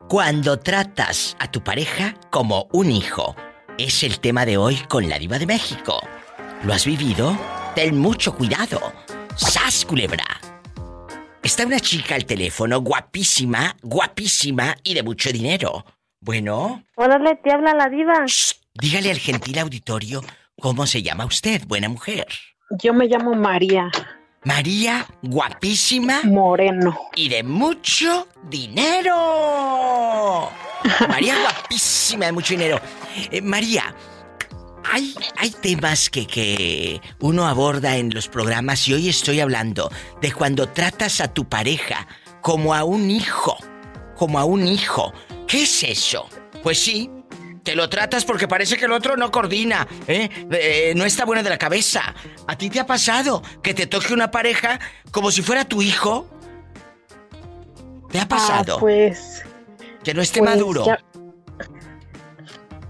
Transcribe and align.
Cuando 0.00 0.58
tratas 0.60 1.36
a 1.40 1.50
tu 1.50 1.64
pareja 1.64 2.14
como 2.30 2.68
un 2.72 2.92
hijo, 2.92 3.34
es 3.76 4.04
el 4.04 4.20
tema 4.20 4.46
de 4.46 4.56
hoy 4.56 4.76
con 4.88 5.08
la 5.08 5.18
diva 5.18 5.38
de 5.38 5.46
México. 5.46 6.00
¿Lo 6.62 6.72
has 6.72 6.86
vivido? 6.86 7.36
Ten 7.74 7.98
mucho 7.98 8.36
cuidado. 8.36 8.80
¡Sas, 9.34 9.84
culebra! 9.84 10.24
Está 11.42 11.66
una 11.66 11.80
chica 11.80 12.14
al 12.14 12.24
teléfono, 12.24 12.80
guapísima, 12.80 13.74
guapísima 13.82 14.76
y 14.84 14.94
de 14.94 15.02
mucho 15.02 15.32
dinero. 15.32 15.84
Bueno. 16.20 16.84
Órale, 16.94 17.36
te 17.42 17.52
habla 17.52 17.74
la 17.74 17.88
diva. 17.88 18.24
dígale 18.74 19.10
al 19.10 19.18
gentil 19.18 19.58
auditorio 19.58 20.22
cómo 20.60 20.86
se 20.86 21.02
llama 21.02 21.24
usted, 21.24 21.62
buena 21.66 21.88
mujer. 21.88 22.28
Yo 22.82 22.94
me 22.94 23.06
llamo 23.06 23.34
María. 23.34 23.90
María, 24.46 25.04
guapísima. 25.22 26.22
Moreno. 26.22 26.96
Y 27.16 27.28
de 27.28 27.42
mucho 27.42 28.28
dinero. 28.48 29.12
María, 31.08 31.34
guapísima, 31.42 32.26
de 32.26 32.32
mucho 32.32 32.54
dinero. 32.54 32.80
Eh, 33.32 33.40
María, 33.40 33.92
hay, 34.84 35.16
hay 35.36 35.50
temas 35.50 36.08
que, 36.08 36.28
que 36.28 37.00
uno 37.18 37.48
aborda 37.48 37.96
en 37.96 38.14
los 38.14 38.28
programas 38.28 38.86
y 38.86 38.94
hoy 38.94 39.08
estoy 39.08 39.40
hablando 39.40 39.90
de 40.22 40.30
cuando 40.30 40.68
tratas 40.68 41.20
a 41.20 41.34
tu 41.34 41.48
pareja 41.48 42.06
como 42.40 42.72
a 42.72 42.84
un 42.84 43.10
hijo. 43.10 43.56
Como 44.14 44.38
a 44.38 44.44
un 44.44 44.64
hijo. 44.64 45.12
¿Qué 45.48 45.64
es 45.64 45.82
eso? 45.82 46.28
Pues 46.62 46.78
sí, 46.78 47.10
te 47.66 47.74
lo 47.74 47.90
tratas 47.90 48.24
porque 48.24 48.46
parece 48.46 48.76
que 48.76 48.84
el 48.84 48.92
otro 48.92 49.16
no 49.16 49.32
coordina, 49.32 49.88
¿eh? 50.06 50.30
¿eh? 50.52 50.92
no 50.94 51.04
está 51.04 51.24
bueno 51.24 51.42
de 51.42 51.50
la 51.50 51.58
cabeza. 51.58 52.14
¿A 52.46 52.56
ti 52.56 52.70
te 52.70 52.78
ha 52.78 52.86
pasado 52.86 53.42
que 53.60 53.74
te 53.74 53.88
toque 53.88 54.14
una 54.14 54.30
pareja 54.30 54.78
como 55.10 55.32
si 55.32 55.42
fuera 55.42 55.64
tu 55.64 55.82
hijo? 55.82 56.28
¿Te 58.08 58.20
ha 58.20 58.28
pasado? 58.28 58.76
Ah, 58.76 58.80
pues. 58.80 59.42
Que 60.04 60.14
no 60.14 60.22
esté 60.22 60.38
pues, 60.38 60.50
maduro. 60.52 60.86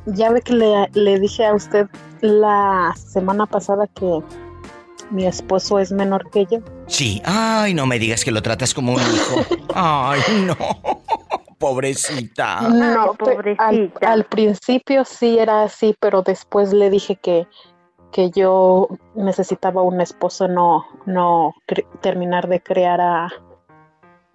Ya, 0.04 0.30
ve 0.30 0.42
que 0.42 0.52
le, 0.52 0.90
le 0.92 1.18
dije 1.20 1.46
a 1.46 1.54
usted 1.54 1.86
la 2.20 2.92
semana 2.98 3.46
pasada 3.46 3.86
que 3.86 4.20
mi 5.10 5.26
esposo 5.26 5.78
es 5.78 5.90
menor 5.90 6.30
que 6.30 6.44
yo. 6.50 6.58
Sí, 6.86 7.22
ay, 7.24 7.72
no 7.72 7.86
me 7.86 7.98
digas 7.98 8.26
que 8.26 8.30
lo 8.30 8.42
tratas 8.42 8.74
como 8.74 8.92
un 8.92 9.00
hijo. 9.00 9.46
Ay, 9.74 10.20
no. 10.46 10.56
Pobrecita. 11.58 12.60
No, 12.68 13.14
pobrecita. 13.14 14.12
Al, 14.12 14.24
principio 14.24 15.04
sí 15.04 15.38
era 15.38 15.62
así, 15.62 15.94
pero 15.98 16.22
después 16.22 16.72
le 16.72 16.90
dije 16.90 17.16
que, 17.16 17.46
que 18.12 18.30
yo 18.30 18.88
necesitaba 19.14 19.82
un 19.82 20.00
esposo, 20.00 20.48
no, 20.48 20.86
no 21.06 21.54
terminar 22.02 22.48
de 22.48 22.62
crear 22.62 23.00
a, 23.00 23.32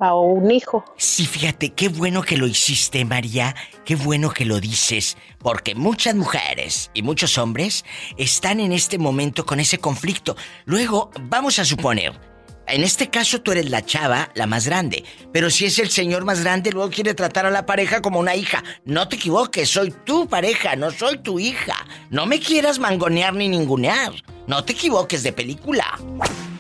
a 0.02 0.16
un 0.16 0.50
hijo. 0.50 0.84
Sí, 0.98 1.26
fíjate, 1.26 1.74
qué 1.74 1.90
bueno 1.90 2.24
que 2.24 2.36
lo 2.36 2.48
hiciste, 2.48 3.06
María, 3.06 3.56
qué 3.86 3.96
bueno 3.96 4.32
que 4.32 4.46
lo 4.46 4.60
dices, 4.60 5.16
porque 5.38 5.76
muchas 5.76 6.16
mujeres 6.16 6.90
y 6.94 7.04
muchos 7.04 7.38
hombres 7.38 7.86
están 8.18 8.60
en 8.60 8.72
este 8.72 8.98
momento 8.98 9.46
con 9.46 9.60
ese 9.60 9.78
conflicto. 9.78 10.36
Luego, 10.66 11.12
vamos 11.30 11.60
a 11.60 11.66
suponer, 11.66 12.20
en 12.68 12.84
este 12.84 13.10
caso 13.10 13.42
tú 13.42 13.52
eres 13.52 13.70
la 13.70 13.86
chava, 13.86 14.30
la 14.34 14.48
más 14.48 14.66
grande. 14.66 15.04
Pero 15.34 15.50
si 15.50 15.66
es 15.66 15.80
el 15.80 15.90
señor 15.90 16.24
más 16.24 16.42
grande, 16.42 16.72
luego 16.72 16.90
quiere 16.90 17.14
tratar 17.14 17.46
a 17.46 17.52
la 17.52 17.66
pareja 17.66 18.02
como 18.02 18.20
una 18.20 18.36
hija. 18.36 18.64
No 18.86 19.08
te 19.08 19.18
equivoques, 19.18 19.70
soy 19.70 19.92
tu 20.06 20.28
pareja, 20.28 20.76
no 20.76 20.92
soy 20.92 21.18
tu 21.18 21.40
hija. 21.40 21.76
No 22.10 22.26
me 22.26 22.40
quieras 22.40 22.80
mangonear 22.80 23.34
ni 23.34 23.50
ningunear. 23.50 24.14
No 24.48 24.64
te 24.64 24.74
equivoques 24.74 25.24
de 25.24 25.34
película. 25.34 25.86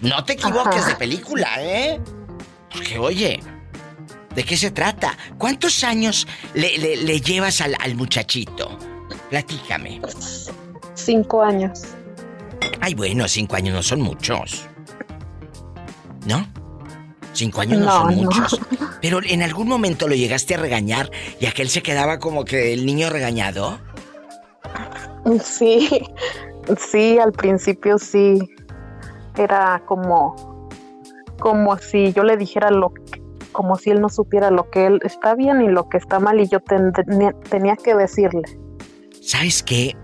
No 0.01 0.23
te 0.23 0.33
equivoques 0.33 0.85
de 0.85 0.95
película, 0.95 1.49
¿eh? 1.59 2.01
Porque 2.73 2.97
oye, 2.97 3.39
¿de 4.35 4.43
qué 4.43 4.57
se 4.57 4.71
trata? 4.71 5.17
¿Cuántos 5.37 5.83
años 5.83 6.27
le, 6.53 7.21
llevas 7.21 7.61
al, 7.61 7.75
al 7.79 7.95
muchachito? 7.95 8.77
Platícame. 9.29 10.01
Cinco 10.95 11.41
años. 11.41 11.83
Ay, 12.79 12.95
bueno, 12.95 13.27
cinco 13.27 13.55
años 13.55 13.73
no 13.73 13.83
son 13.83 14.01
muchos. 14.01 14.67
¿No? 16.25 16.47
Cinco 17.33 17.61
años 17.61 17.79
no, 17.79 17.91
son 17.91 18.15
muchos. 18.15 18.61
Pero 19.01 19.19
en 19.23 19.41
algún 19.41 19.67
momento 19.67 20.07
lo 20.07 20.15
llegaste 20.15 20.55
a 20.55 20.57
regañar 20.57 21.09
y 21.39 21.45
aquel 21.45 21.69
se 21.69 21.81
quedaba 21.81 22.19
como 22.19 22.45
que 22.45 22.73
el 22.73 22.85
niño 22.85 23.09
regañado. 23.09 23.79
Sí, 25.43 26.03
sí, 26.77 27.17
al 27.17 27.31
principio 27.31 27.97
sí. 27.97 28.39
Era 29.37 29.81
como, 29.85 30.69
como 31.39 31.77
si 31.77 32.11
yo 32.11 32.23
le 32.23 32.35
dijera 32.35 32.69
lo 32.69 32.93
como 33.53 33.77
si 33.77 33.89
él 33.89 33.99
no 33.99 34.07
supiera 34.07 34.49
lo 34.49 34.69
que 34.69 34.85
él 34.85 34.99
está 35.03 35.35
bien 35.35 35.61
y 35.61 35.67
lo 35.67 35.89
que 35.89 35.97
está 35.97 36.19
mal 36.19 36.39
y 36.39 36.47
yo 36.47 36.59
tenía 36.61 37.75
que 37.75 37.95
decirle. 37.95 38.43
¿Sabes 39.21 39.61
qué? 39.61 39.95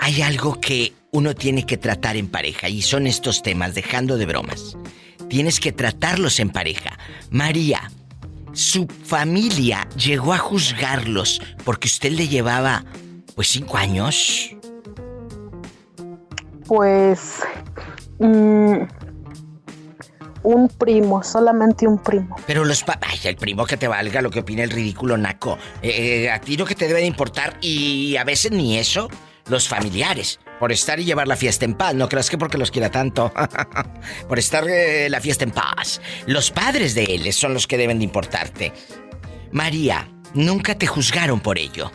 Hay 0.00 0.20
algo 0.22 0.60
que 0.60 0.92
uno 1.12 1.34
tiene 1.34 1.64
que 1.64 1.76
tratar 1.76 2.16
en 2.16 2.28
pareja 2.28 2.68
y 2.68 2.82
son 2.82 3.06
estos 3.06 3.42
temas, 3.42 3.74
dejando 3.74 4.16
de 4.16 4.26
bromas 4.26 4.76
tienes 5.32 5.60
que 5.60 5.72
tratarlos 5.72 6.40
en 6.40 6.50
pareja. 6.50 6.98
María, 7.30 7.90
su 8.52 8.86
familia 8.86 9.88
llegó 9.96 10.34
a 10.34 10.38
juzgarlos 10.38 11.40
porque 11.64 11.88
usted 11.88 12.12
le 12.12 12.28
llevaba, 12.28 12.84
pues, 13.34 13.48
cinco 13.48 13.78
años. 13.78 14.54
Pues... 16.66 17.40
Mm, 18.18 18.82
un 20.42 20.68
primo, 20.68 21.22
solamente 21.22 21.88
un 21.88 21.96
primo. 21.96 22.36
Pero 22.46 22.66
los 22.66 22.82
papás, 22.82 23.24
el 23.24 23.36
primo 23.36 23.64
que 23.64 23.78
te 23.78 23.88
valga 23.88 24.20
lo 24.20 24.30
que 24.30 24.40
opina 24.40 24.62
el 24.62 24.70
ridículo 24.70 25.16
naco. 25.16 25.56
Eh, 25.80 26.24
eh, 26.24 26.30
a 26.30 26.42
ti 26.42 26.58
lo 26.58 26.66
que 26.66 26.74
te 26.74 26.88
debe 26.88 27.00
de 27.00 27.06
importar 27.06 27.56
y 27.62 28.16
a 28.16 28.24
veces 28.24 28.52
ni 28.52 28.76
eso, 28.76 29.08
los 29.48 29.68
familiares 29.68 30.40
por 30.58 30.72
estar 30.72 31.00
y 31.00 31.04
llevar 31.04 31.26
la 31.26 31.36
fiesta 31.36 31.64
en 31.64 31.74
paz. 31.74 31.94
No 31.94 32.08
creas 32.08 32.30
que 32.30 32.38
porque 32.38 32.58
los 32.58 32.70
quiera 32.70 32.90
tanto. 32.90 33.32
por 34.28 34.38
estar 34.38 34.68
eh, 34.68 35.08
la 35.10 35.20
fiesta 35.20 35.44
en 35.44 35.50
paz. 35.50 36.00
Los 36.26 36.50
padres 36.50 36.94
de 36.94 37.04
él 37.04 37.32
son 37.32 37.54
los 37.54 37.66
que 37.66 37.76
deben 37.76 37.98
de 37.98 38.04
importarte. 38.04 38.72
María, 39.50 40.08
nunca 40.34 40.76
te 40.76 40.86
juzgaron 40.86 41.40
por 41.40 41.58
ello. 41.58 41.90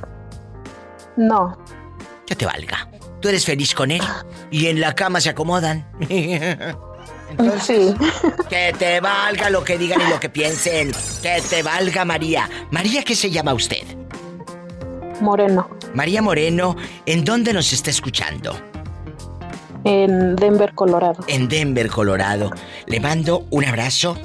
No. 1.16 1.58
Que 2.26 2.36
te 2.36 2.46
valga. 2.46 2.90
Tú 3.22 3.30
eres 3.30 3.46
feliz 3.46 3.74
con 3.74 3.90
él 3.90 4.02
y 4.52 4.68
en 4.68 4.80
la 4.80 4.94
cama 4.94 5.22
se 5.22 5.30
acomodan. 5.30 5.88
Entonces, 7.30 7.64
sí. 7.64 7.96
que 8.50 8.74
te 8.78 9.02
valga 9.02 9.50
lo 9.50 9.64
que 9.64 9.78
digan 9.78 10.02
y 10.02 10.10
lo 10.10 10.20
que 10.20 10.30
piensen. 10.30 10.92
Que 11.22 11.42
te 11.42 11.64
valga 11.64 12.06
María. 12.06 12.50
María, 12.72 13.04
¿qué 13.04 13.16
se 13.16 13.30
llama 13.30 13.54
usted? 13.54 13.84
Moreno. 15.22 15.70
María 15.94 16.22
Moreno, 16.22 16.76
¿en 17.06 17.24
dónde 17.24 17.54
nos 17.54 17.74
está 17.74 17.90
escuchando? 17.90 18.56
En 19.84 20.36
Denver, 20.36 20.74
Colorado. 20.74 21.24
En 21.28 21.48
Denver, 21.48 21.90
Colorado. 21.90 22.52
Le 22.88 23.00
mando 23.00 23.46
un 23.50 23.66
abrazo. 23.66 24.18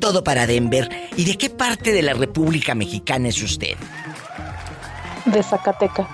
Todo 0.00 0.24
para 0.24 0.46
Denver. 0.46 0.88
¿Y 1.16 1.24
de 1.24 1.36
qué 1.36 1.50
parte 1.50 1.92
de 1.92 2.02
la 2.02 2.14
República 2.14 2.74
Mexicana 2.74 3.28
es 3.28 3.42
usted? 3.42 3.76
De 5.26 5.42
Zacatecas. 5.42 6.06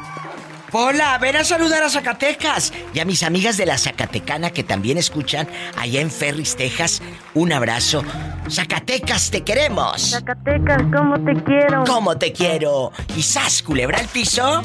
Hola, 0.73 1.17
ven 1.17 1.35
a 1.35 1.45
saludar 1.45 1.83
a 1.83 1.89
Zacatecas 1.89 2.75
y 2.93 3.01
a 3.01 3.07
mis 3.07 3.23
amigas 3.23 3.57
de 3.57 3.65
la 3.65 3.79
Zacatecana 3.79 4.51
que 4.51 4.63
también 4.63 4.99
escuchan 4.99 5.49
allá 5.77 6.03
en 6.03 6.11
Ferris, 6.11 6.57
Texas. 6.57 7.01
Un 7.33 7.55
abrazo. 7.55 8.05
Zacatecas, 8.51 9.31
te 9.31 9.43
queremos. 9.43 10.11
Zacatecas, 10.11 10.83
¿cómo 10.95 11.25
te 11.25 11.43
quiero? 11.43 11.85
¿Cómo 11.87 12.19
te 12.19 12.33
quiero? 12.35 12.93
¿Y 13.17 13.23
sas, 13.23 13.63
culebra 13.63 13.99
el 13.99 14.09
piso? 14.09 14.63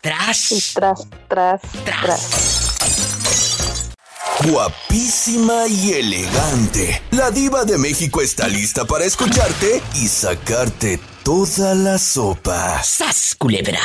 Tras. 0.00 0.72
tras, 0.72 1.08
tras, 1.26 1.60
tras. 1.84 2.68
Guapísima 4.44 5.66
y 5.66 5.94
elegante. 5.94 7.02
La 7.10 7.32
diva 7.32 7.64
de 7.64 7.76
México 7.76 8.20
está 8.20 8.46
lista 8.46 8.84
para 8.84 9.04
escucharte 9.04 9.82
y 9.94 10.06
sacarte 10.06 11.00
toda 11.28 11.74
la 11.74 11.98
sopa. 11.98 12.82
¡Sas, 12.82 13.34
culebra! 13.38 13.82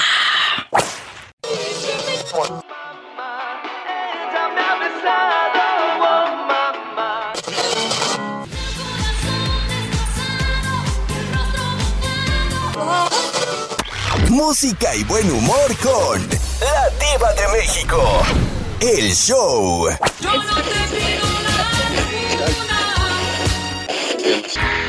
Música 14.30 14.96
y 14.96 15.04
buen 15.04 15.30
humor 15.30 15.76
con 15.84 16.22
La 16.62 16.90
Diva 16.98 17.34
de 17.34 17.48
México. 17.58 18.24
El 18.80 19.14
show. 19.14 19.90
Yo 20.22 20.32
no 20.32 20.56
te 20.62 20.72
pido 20.96 21.34
Déjame 24.24 24.50
si 24.50 24.83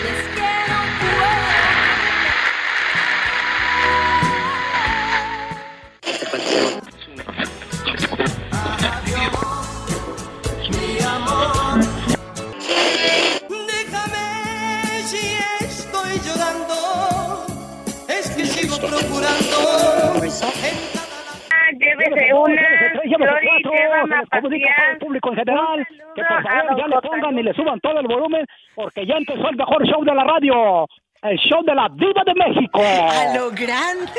llévese 21.78 22.34
una, 22.34 22.54
Llévese 22.54 23.16
Flori, 23.16 23.48
cuatro, 23.62 24.26
comunica 24.30 24.70
a 24.70 24.76
todo 24.76 24.92
el 24.92 24.98
público 24.98 25.28
en 25.30 25.36
general 25.36 25.86
que 26.14 26.22
por 26.24 26.42
favor 26.42 26.78
ya 26.78 26.86
le 26.86 27.00
pongan 27.02 27.38
y 27.38 27.42
le 27.42 27.54
suban 27.54 27.80
todo 27.80 28.00
el 28.00 28.06
volumen 28.06 28.46
porque 28.74 29.06
ya 29.06 29.14
empezó 29.16 29.48
el 29.48 29.56
mejor 29.56 29.86
show 29.86 30.04
de 30.04 30.14
la 30.14 30.24
radio, 30.24 30.86
el 31.22 31.38
show 31.38 31.62
de 31.64 31.74
la 31.74 31.88
Diva 31.94 32.22
de 32.24 32.34
México. 32.34 32.80
A 32.82 33.34
lo 33.36 33.50
grande. 33.50 34.12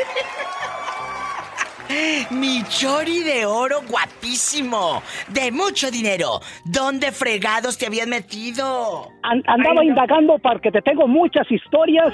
Mi 2.31 2.63
chori 2.63 3.22
de 3.22 3.46
oro 3.46 3.81
guapísimo, 3.88 5.04
de 5.28 5.51
mucho 5.51 5.92
dinero. 5.92 6.40
¿Dónde 6.66 7.12
fregados 7.12 7.78
te 7.78 7.86
habías 7.86 8.08
metido? 8.08 9.08
An- 9.22 9.44
andaba 9.46 9.81
Ay, 9.81 9.88
no. 9.88 9.92
indagando 9.94 10.40
porque 10.40 10.72
te 10.72 10.81
tengo 10.81 11.08
muchas 11.08 11.50
historias 11.51 12.12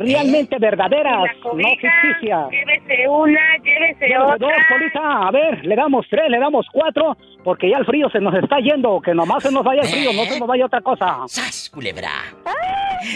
realmente 0.00 0.56
Y 0.56 0.60
verdaderas, 0.60 1.24
no 1.44 1.52
ficticias. 1.52 2.50
llévese 2.50 3.08
una, 3.08 3.40
llévese 3.62 4.06
Llévese 4.08 4.18
otra. 4.18 4.36
dos, 4.38 4.52
Polita. 4.68 5.28
A 5.28 5.30
ver, 5.30 5.64
le 5.64 5.76
damos 5.76 6.06
tres, 6.10 6.28
le 6.28 6.38
damos 6.38 6.66
cuatro, 6.72 7.16
porque 7.44 7.70
ya 7.70 7.78
el 7.78 7.84
frío 7.86 8.08
se 8.10 8.18
nos 8.20 8.34
está 8.34 8.58
yendo. 8.58 9.00
Que 9.00 9.14
nomás 9.14 9.42
se 9.42 9.52
nos 9.52 9.62
vaya 9.64 9.82
el 9.82 9.88
frío, 9.88 10.12
no 10.12 10.24
se 10.24 10.38
nos 10.38 10.48
vaya 10.48 10.66
otra 10.66 10.80
cosa. 10.80 11.18
¡Sas, 11.28 11.70
culebra! 11.70 12.10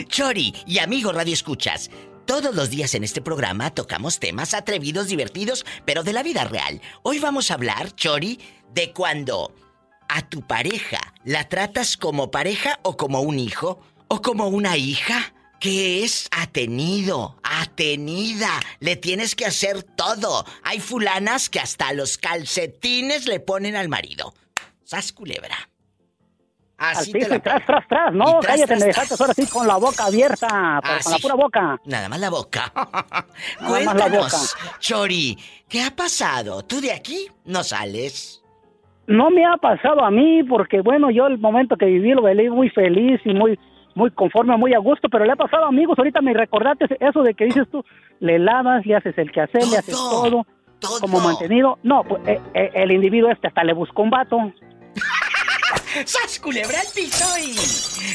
Chori 0.08 0.52
y 0.66 0.78
amigo 0.78 1.12
Radio 1.12 1.32
Escuchas, 1.34 1.90
todos 2.26 2.54
los 2.54 2.70
días 2.70 2.94
en 2.94 3.04
este 3.04 3.20
programa 3.20 3.70
tocamos 3.70 4.18
temas 4.20 4.54
atrevidos, 4.54 5.08
divertidos, 5.08 5.66
pero 5.84 6.02
de 6.02 6.12
la 6.12 6.22
vida 6.22 6.44
real. 6.44 6.80
Hoy 7.02 7.18
vamos 7.18 7.50
a 7.50 7.54
hablar, 7.54 7.92
Chori, 7.94 8.38
de 8.72 8.92
cuando 8.92 9.52
a 10.08 10.22
tu 10.22 10.40
pareja 10.42 10.98
la 11.24 11.44
tratas 11.48 11.96
como 11.96 12.30
pareja 12.30 12.78
o 12.82 12.96
como 12.96 13.20
un 13.20 13.38
hijo 13.38 13.80
o 14.08 14.20
como 14.22 14.48
una 14.48 14.76
hija. 14.76 15.34
Que 15.64 16.04
es 16.04 16.28
atenido, 16.30 17.36
atenida. 17.42 18.50
Le 18.80 18.96
tienes 18.96 19.34
que 19.34 19.46
hacer 19.46 19.82
todo. 19.82 20.44
Hay 20.62 20.78
fulanas 20.78 21.48
que 21.48 21.58
hasta 21.58 21.94
los 21.94 22.18
calcetines 22.18 23.26
le 23.26 23.40
ponen 23.40 23.74
al 23.74 23.88
marido. 23.88 24.34
¡Sas, 24.82 25.10
culebra! 25.10 25.56
Al 26.76 26.98
Así 26.98 27.12
te 27.12 27.18
piso 27.18 27.30
la 27.30 27.36
y 27.36 27.40
tras, 27.40 27.64
tras, 27.64 27.88
tras. 27.88 28.12
No, 28.12 28.40
tras, 28.40 28.46
cállate, 28.46 28.66
tras, 28.66 28.80
me 28.80 28.86
dejaste 28.88 29.14
ahora 29.18 29.32
sí 29.32 29.46
con 29.46 29.66
la 29.66 29.76
boca 29.78 30.04
abierta, 30.04 30.80
pero 30.82 30.94
Ah, 30.96 31.00
con 31.02 31.12
la 31.12 31.18
pura 31.18 31.34
boca. 31.34 31.80
Nada 31.86 32.08
más 32.10 32.20
la 32.20 32.28
boca. 32.28 32.70
Cuéntanos, 33.66 34.56
la 34.66 34.78
Chori, 34.80 35.38
¿qué 35.66 35.82
ha 35.82 35.96
pasado? 35.96 36.62
¿Tú 36.66 36.82
de 36.82 36.92
aquí 36.92 37.28
no 37.46 37.64
sales? 37.64 38.44
No 39.06 39.30
me 39.30 39.46
ha 39.46 39.56
pasado 39.56 40.04
a 40.04 40.10
mí 40.10 40.42
porque, 40.44 40.82
bueno, 40.82 41.10
yo 41.10 41.26
el 41.26 41.38
momento 41.38 41.74
que 41.78 41.86
viví 41.86 42.10
lo 42.10 42.22
viví 42.22 42.50
muy 42.50 42.68
feliz 42.68 43.18
y 43.24 43.32
muy 43.32 43.58
muy 43.94 44.10
conforme, 44.10 44.56
muy 44.56 44.74
a 44.74 44.78
gusto, 44.78 45.08
pero 45.08 45.24
le 45.24 45.32
ha 45.32 45.36
pasado 45.36 45.64
a 45.64 45.68
amigos, 45.68 45.98
ahorita 45.98 46.20
me 46.20 46.34
recordaste 46.34 46.86
eso 47.00 47.22
de 47.22 47.34
que 47.34 47.46
dices 47.46 47.68
tú, 47.70 47.84
le 48.20 48.38
lavas, 48.38 48.84
le 48.86 48.96
haces 48.96 49.16
el 49.18 49.30
quehacer, 49.30 49.66
le 49.68 49.78
haces 49.78 49.94
Todo, 49.94 50.46
todo, 50.78 51.00
como 51.00 51.20
mantenido. 51.20 51.78
No, 51.82 52.02
pues 52.04 52.26
eh, 52.26 52.40
eh, 52.54 52.70
el 52.74 52.92
individuo 52.92 53.30
este 53.30 53.48
hasta 53.48 53.64
le 53.64 53.72
buscó 53.72 54.02
un 54.02 54.10
vato. 54.10 54.38
¡Sas, 56.04 56.40
culebra 56.40 56.80
al 56.80 56.86
piso 56.94 57.24
y... 57.38 57.54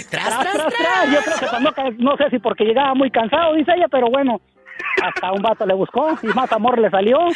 ¡Tras, 0.09 0.27
Tras, 0.27 0.39
tras, 0.39 0.53
tras, 0.53 0.73
tras! 0.73 0.73
tras. 0.73 1.13
Yo 1.13 1.21
creo 1.21 1.39
que 1.39 1.47
cuando, 1.47 1.73
no 1.97 2.17
sé 2.17 2.29
si 2.29 2.39
porque 2.39 2.65
llegaba 2.65 2.93
muy 2.93 3.09
cansado, 3.09 3.53
dice 3.53 3.71
ella, 3.75 3.87
pero 3.89 4.09
bueno, 4.09 4.41
hasta 5.01 5.31
un 5.31 5.41
vato 5.41 5.65
le 5.65 5.73
buscó 5.73 6.17
y 6.21 6.27
más 6.27 6.51
amor 6.51 6.77
le 6.77 6.89
salió. 6.89 7.19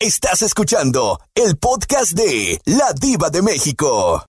Estás 0.00 0.42
escuchando 0.42 1.18
el 1.34 1.56
podcast 1.58 2.12
de 2.12 2.58
La 2.64 2.92
Diva 2.98 3.30
de 3.30 3.42
México. 3.42 4.24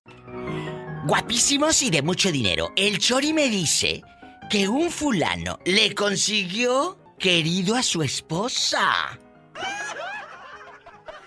Guapísimos 1.06 1.82
y 1.82 1.90
de 1.90 2.02
mucho 2.02 2.30
dinero. 2.30 2.70
El 2.76 2.98
Chori 2.98 3.32
me 3.32 3.48
dice 3.48 4.02
que 4.50 4.68
un 4.68 4.90
fulano 4.90 5.58
le 5.64 5.94
consiguió 5.94 6.98
querido 7.18 7.76
a 7.76 7.82
su 7.82 8.02
esposa. 8.02 9.18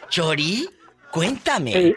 Chori, 0.09 0.67
cuéntame. 1.11 1.73
Sí. 1.73 1.95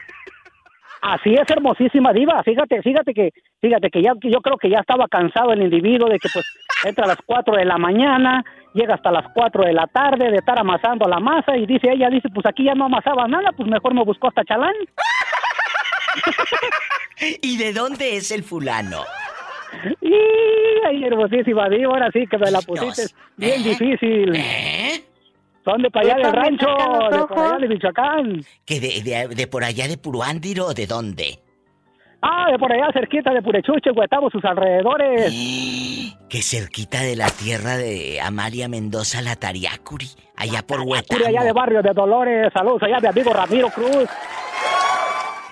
Así 1.03 1.35
es, 1.35 1.51
hermosísima 1.51 2.13
diva. 2.13 2.43
Fíjate, 2.43 2.81
fíjate 2.83 3.13
que, 3.13 3.31
fíjate 3.61 3.91
que 3.91 4.03
ya, 4.03 4.13
que 4.21 4.31
yo 4.31 4.41
creo 4.41 4.57
que 4.57 4.71
ya 4.71 4.79
estaba 4.81 5.07
cansado 5.09 5.53
el 5.53 5.63
individuo 5.63 6.09
de 6.09 6.19
que 6.19 6.29
pues 6.33 6.45
entra 6.85 7.05
a 7.05 7.09
las 7.09 7.19
4 7.25 7.57
de 7.57 7.65
la 7.65 7.79
mañana, 7.79 8.45
llega 8.75 8.95
hasta 8.95 9.11
las 9.11 9.27
4 9.35 9.65
de 9.65 9.73
la 9.73 9.87
tarde 9.87 10.31
de 10.31 10.37
estar 10.37 10.59
amasando 10.59 11.09
la 11.09 11.21
masa 11.21 11.57
y 11.57 11.67
dice 11.67 11.89
ella, 11.91 12.09
dice, 12.11 12.29
pues 12.35 12.47
aquí 12.47 12.65
ya 12.65 12.75
no 12.75 12.87
amasaba 12.87 13.27
nada, 13.29 13.51
pues 13.57 13.69
mejor 13.69 13.95
me 13.95 14.05
buscó 14.05 14.29
hasta 14.29 14.45
Chalán. 14.45 14.75
¿Y 17.43 17.57
de 17.57 17.73
dónde 17.73 18.17
es 18.17 18.31
el 18.31 18.43
fulano? 18.43 19.03
Y 20.01 20.15
ay, 20.87 21.05
hermosísima 21.05 21.69
diva, 21.69 21.93
ahora 21.95 22.11
sí 22.13 22.27
que 22.27 22.39
me 22.39 22.51
la 22.51 22.61
pusiste 22.61 23.03
Dios. 23.03 23.15
bien 23.37 23.61
¿Eh? 23.61 23.65
difícil. 23.65 24.37
¿Eh? 24.37 25.05
Son 25.65 25.83
de 25.83 25.91
para 25.91 26.15
allá 26.15 26.17
del 26.17 26.33
rancho, 26.33 26.67
de 27.11 27.27
por 27.27 27.39
allá 27.39 27.59
de 27.59 27.69
Michoacán. 27.69 28.41
¿Que 28.65 28.81
de, 28.81 29.03
de, 29.03 29.29
de 29.35 29.47
por 29.49 29.65
allá 29.65 29.89
de 29.89 29.99
Puruándiro 29.99 30.67
o 30.67 30.75
de 30.75 30.87
dónde? 30.87 31.39
Ah, 32.23 32.51
de 32.51 32.59
por 32.59 32.73
allá 32.73 32.89
cerquita 32.93 33.33
de 33.33 33.43
Purechuche, 33.43 33.91
Huetabo, 33.91 34.31
sus 34.31 34.45
alrededores. 34.45 35.33
Que 36.29 36.43
cerquita 36.43 37.03
de 37.03 37.15
la 37.15 37.31
tierra 37.31 37.77
de 37.77 38.21
Amalia 38.21 38.67
Mendoza, 38.69 39.23
la 39.23 39.37
Tariacuri, 39.37 40.09
allá 40.37 40.67
por 40.67 40.81
Huetamo. 40.81 41.25
allá 41.25 41.45
de 41.45 41.53
Barrio 41.53 41.83
de 41.83 41.93
Dolores, 41.93 42.53
saludos 42.53 42.83
allá 42.83 42.99
de 43.01 43.09
amigo 43.09 43.33
Ramiro 43.33 43.71
Cruz. 43.71 44.09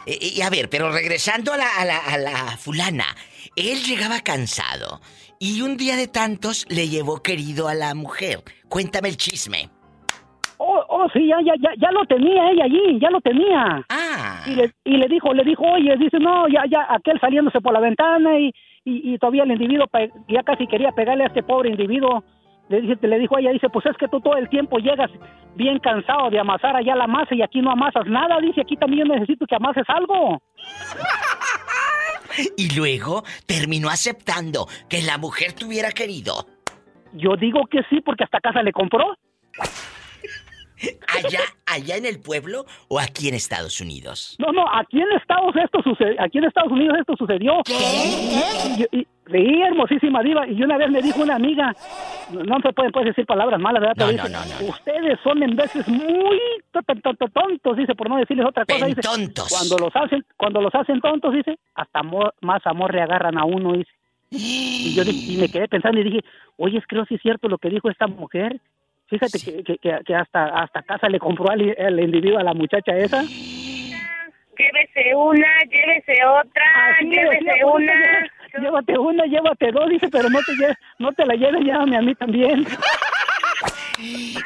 Y 0.05 0.41
a 0.43 0.51
ver, 0.51 0.69
pero 0.69 0.91
regresando 0.91 1.53
a 1.53 1.57
la, 1.57 1.69
a, 1.79 1.85
la, 1.85 1.99
a 1.99 2.19
la 2.19 2.57
fulana, 2.59 3.07
él 3.55 3.85
llegaba 3.85 4.21
cansado 4.21 5.01
y 5.39 5.63
un 5.63 5.77
día 5.77 5.95
de 5.97 6.09
tantos 6.09 6.67
le 6.69 6.89
llevó 6.89 7.23
querido 7.23 7.69
a 7.69 7.75
la 7.75 7.95
mujer. 7.95 8.43
Cuéntame 8.69 9.09
el 9.11 9.17
chisme. 9.17 9.71
Sí, 11.13 11.27
ya, 11.27 11.39
ya, 11.45 11.55
ya, 11.59 11.71
ya 11.77 11.91
lo 11.91 12.05
tenía 12.07 12.51
ella 12.51 12.65
allí, 12.65 12.99
ya 13.01 13.11
lo 13.11 13.21
tenía. 13.21 13.85
Ah, 13.89 14.43
Y 14.47 14.55
le, 14.55 14.73
y 14.85 14.97
le 14.97 15.07
dijo, 15.09 15.33
le 15.35 15.45
dijo, 15.45 15.63
oye, 15.63 15.97
dice, 15.97 16.19
no, 16.19 16.49
ya, 16.49 16.65
ya, 16.69 16.87
aquel 16.91 17.21
saliéndose 17.21 17.61
por 17.61 17.73
la 17.73 17.81
ventana 17.81 18.39
y, 18.39 18.53
y, 18.85 19.15
y 19.15 19.19
todavía 19.19 19.45
el 19.45 19.53
individuo 19.53 19.87
ya 20.29 20.43
casi 20.43 20.67
quería 20.67 20.93
pegarle 20.93 21.25
a 21.25 21.29
este 21.29 21.43
pobre 21.43 21.71
individuo. 21.71 22.25
Le, 22.69 22.81
dice, 22.81 23.07
le 23.07 23.19
dijo 23.19 23.37
a 23.37 23.41
ella, 23.41 23.53
dice, 23.53 23.69
pues 23.69 23.85
es 23.87 23.97
que 23.97 24.09
tú 24.09 24.21
todo 24.21 24.37
el 24.37 24.49
tiempo 24.49 24.79
llegas 24.79 25.11
bien 25.55 25.79
cansado 25.79 26.31
de 26.31 26.39
amasar 26.39 26.75
allá 26.77 26.97
la 26.97 27.07
masa 27.07 27.35
y 27.35 27.43
aquí 27.43 27.61
no 27.61 27.71
amasas 27.71 28.07
nada. 28.07 28.41
Dice, 28.41 28.63
aquí 28.63 28.77
también 28.77 29.07
yo 29.07 29.15
necesito 29.15 29.47
que 29.47 29.57
amases 29.57 29.85
algo. 29.89 30.41
y 32.57 32.75
luego 32.75 33.23
terminó 33.47 33.89
aceptando 33.89 34.67
que 34.89 35.03
la 35.03 35.19
mujer 35.19 35.53
tuviera 35.53 35.91
querido. 35.91 36.47
Yo 37.13 37.37
digo 37.37 37.67
que 37.71 37.83
sí, 37.91 38.01
porque 38.01 38.25
hasta 38.25 38.41
casa 38.41 38.63
le 38.63 38.73
compró. 38.73 39.17
Allá, 41.09 41.41
allá 41.67 41.97
en 41.97 42.07
el 42.07 42.21
pueblo 42.21 42.65
o 42.89 42.99
aquí 43.01 43.29
en 43.29 43.35
Estados 43.35 43.81
Unidos. 43.81 44.37
No, 44.39 44.53
no, 44.53 44.65
aquí 44.73 45.01
en 45.01 45.11
Estados 45.13 45.55
esto 45.57 45.83
sucedió, 45.83 46.15
aquí 46.23 46.39
en 46.39 46.45
Estados 46.45 46.73
Unidos 46.73 46.97
esto 47.01 47.15
sucedió. 47.17 47.63
Y, 47.67 48.83
y- 48.83 49.01
y- 49.01 49.07
sí, 49.31 49.63
hermosísima 49.63 50.23
diva. 50.23 50.47
Y 50.49 50.63
una 50.63 50.77
vez 50.77 50.91
me 50.91 51.01
dijo 51.03 51.23
una 51.23 51.37
amiga, 51.37 51.75
no, 52.31 52.57
se 52.63 52.73
pueden 52.73 52.93
pues, 52.93 53.07
decir 53.07 53.25
palabras 53.27 53.61
malas, 53.61 53.81
¿verdad? 53.83 53.95
No, 53.97 54.13
dice, 54.13 54.29
no, 54.29 54.39
no, 54.45 54.61
no. 54.61 54.69
Ustedes 54.71 55.19
son 55.23 55.43
en 55.43 55.57
veces 55.57 55.87
muy 55.89 56.41
to- 56.73 56.83
to- 56.83 56.95
to- 57.01 57.15
to- 57.15 57.29
tontos, 57.29 57.77
dice, 57.77 57.95
por 57.95 58.09
no 58.09 58.17
decirles 58.17 58.47
otra 58.47 58.65
cosa. 58.65 58.87
Dice, 58.87 59.01
Pentontos. 59.03 59.49
cuando 59.51 59.79
los 59.79 59.95
hacen, 59.97 60.25
cuando 60.37 60.61
los 60.61 60.75
hacen 60.75 61.01
tontos, 61.01 61.33
dice, 61.35 61.59
hasta 61.75 62.01
amor- 62.01 62.35
más 62.41 62.67
amor 62.67 62.95
le 62.95 63.03
agarran 63.03 63.39
a 63.39 63.45
uno, 63.45 63.73
dice. 63.73 63.91
Y 64.31 64.95
yo 64.97 65.05
dije- 65.05 65.33
y 65.33 65.37
me 65.37 65.49
quedé 65.49 65.69
pensando 65.69 66.01
y 66.01 66.05
dije, 66.05 66.21
oye, 66.57 66.79
es 66.79 66.85
creo 66.89 67.05
si 67.07 67.15
es 67.15 67.23
cierto 67.23 67.49
lo 67.49 67.59
que 67.59 67.69
dijo 67.71 67.89
esta 67.89 68.07
mujer. 68.09 68.61
Fíjate 69.09 69.39
Sí. 69.39 69.63
que, 69.65 69.77
que, 69.79 69.99
que- 70.05 70.15
hasta, 70.15 70.47
hasta 70.47 70.83
casa 70.83 71.09
le 71.09 71.19
compró 71.19 71.51
al 71.51 71.61
el 71.61 72.01
individuo 72.01 72.39
a 72.39 72.43
la 72.43 72.55
muchacha 72.55 72.97
esa. 72.97 73.23
Llévese 74.57 75.15
una, 75.17 75.49
llévese 75.69 76.25
otra, 76.25 76.97
Así 76.97 77.07
le 77.07 77.17
llévese 77.17 77.45
decía, 77.45 77.67
una. 77.67 77.93
"Llévate- 77.95 78.31
Llévate 78.63 78.99
una, 78.99 79.25
llévate 79.27 79.73
dos, 79.73 79.89
dice, 79.91 80.09
pero 80.13 80.29
no 80.31 80.39
te, 80.47 80.53
lle- 80.53 80.77
no 81.01 81.11
te 81.13 81.27
la 81.27 81.35
lleves, 81.35 81.61
llévame 81.65 81.97
a 81.97 82.03
mí 82.03 82.15
también. 82.15 82.65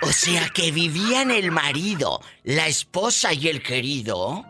O 0.03 0.07
sea 0.09 0.43
que 0.55 0.71
vivían 0.71 1.31
el 1.31 1.51
marido, 1.51 2.21
la 2.45 2.67
esposa 2.67 3.33
y 3.33 3.49
el 3.49 3.63
querido. 3.63 4.45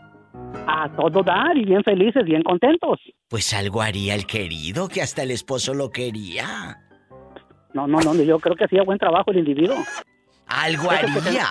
A 0.67 0.89
todo 0.95 1.23
dar 1.23 1.57
y 1.57 1.63
bien 1.65 1.83
felices, 1.83 2.23
bien 2.25 2.43
contentos. 2.43 2.99
Pues 3.29 3.53
algo 3.53 3.81
haría 3.81 4.13
el 4.13 4.25
querido, 4.25 4.87
que 4.89 5.01
hasta 5.01 5.23
el 5.23 5.31
esposo 5.31 5.73
lo 5.73 5.89
quería. 5.89 6.77
No, 7.73 7.87
no, 7.87 7.99
no, 7.99 8.13
yo 8.15 8.39
creo 8.39 8.55
que 8.55 8.65
hacía 8.65 8.83
buen 8.83 8.97
trabajo 8.99 9.31
el 9.31 9.37
individuo. 9.39 9.77
Algo 10.47 10.89
haría. 10.89 11.45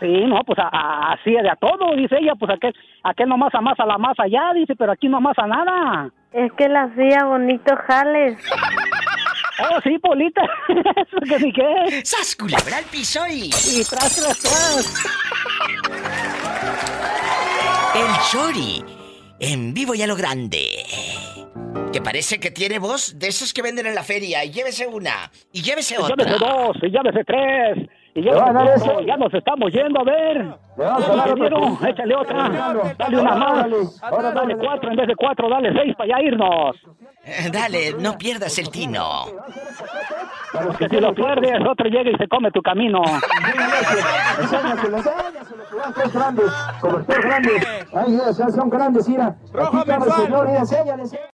Sí, 0.00 0.24
no, 0.26 0.42
pues 0.44 0.58
a- 0.58 0.68
a- 0.72 1.12
así 1.12 1.30
de 1.30 1.48
a 1.48 1.54
todo, 1.56 1.94
dice 1.94 2.16
ella, 2.20 2.32
pues 2.38 2.50
aquel, 2.52 2.74
aquel 3.04 3.28
nomás 3.28 3.54
amasa 3.54 3.84
la 3.86 3.98
masa 3.98 4.24
allá, 4.24 4.52
dice, 4.54 4.74
pero 4.74 4.92
aquí 4.92 5.08
no 5.08 5.18
amasa 5.18 5.46
nada. 5.46 6.10
Es 6.32 6.50
que 6.54 6.68
la 6.68 6.84
hacía 6.84 7.24
bonito 7.26 7.74
jales. 7.86 8.38
Oh, 9.70 9.80
sí, 9.82 9.98
Polita. 9.98 10.40
Eso 10.68 11.18
que 11.28 11.38
ni 11.38 11.52
qué. 11.52 12.00
¡Sas, 12.04 12.34
culebra 12.34 12.78
al 12.78 12.84
piso 12.84 13.20
y... 13.28 13.50
Y 13.50 13.84
tras, 13.84 14.16
tras, 14.16 14.38
tras. 14.40 15.04
El 17.94 18.10
Chori, 18.30 18.84
en 19.38 19.74
vivo 19.74 19.94
y 19.94 20.02
a 20.02 20.06
lo 20.06 20.16
grande. 20.16 20.66
Que 21.92 22.00
parece 22.00 22.38
que 22.38 22.52
tiene 22.52 22.78
voz 22.78 23.18
de 23.18 23.26
esos 23.26 23.52
que 23.52 23.62
venden 23.62 23.86
en 23.86 23.94
la 23.96 24.04
feria. 24.04 24.44
Y 24.44 24.50
llévese 24.50 24.86
una. 24.86 25.30
Y 25.52 25.62
llévese 25.62 25.98
otra. 25.98 26.14
Llévese 26.14 26.38
dos, 26.38 26.76
y 26.82 26.88
llévese 26.88 27.24
tres. 27.24 27.88
Y 28.14 28.20
llévese. 28.22 29.06
Ya 29.06 29.16
nos 29.16 29.34
estamos 29.34 29.72
yendo, 29.72 30.00
a 30.00 30.04
ver. 30.04 30.54
Le 30.80 30.86
vamos 30.86 31.04
a 31.10 31.14
dar 31.14 31.30
otro. 31.30 31.46
Ingeniero, 31.46 31.78
échale 31.86 32.14
otra. 32.16 32.94
Dale 32.96 33.20
una 33.20 33.34
más. 33.34 33.66
Ahora 34.02 34.32
Dale 34.32 34.56
cuatro 34.56 34.90
en 34.90 34.96
vez 34.96 35.08
de 35.08 35.14
cuatro, 35.14 35.50
dale 35.50 35.72
seis 35.74 35.94
para 35.94 36.08
ya 36.08 36.22
irnos. 36.22 36.76
Eh, 37.22 37.50
Dale, 37.52 37.92
no 37.98 38.16
pierdas 38.16 38.56
el 38.58 38.70
tino. 38.70 39.26
Que 40.78 40.88
si 40.88 40.96
lo 40.96 41.14
pierdes, 41.14 41.60
otro 41.68 41.86
llega 41.86 42.10
y 42.10 42.16
se 42.16 42.26
come 42.28 42.50
tu 42.50 42.62
camino. 42.62 43.02
Son 48.54 48.70
grandes, 48.70 49.06
mira. 49.06 49.36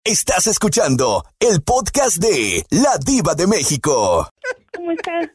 Estás 0.02 0.48
escuchando 0.48 1.24
el 1.38 1.62
podcast 1.62 2.16
de 2.16 2.64
La 2.70 2.98
Diva 2.98 3.34
de 3.36 3.46
México. 3.46 4.28
¿Cómo 4.74 4.90
estás? 4.92 5.30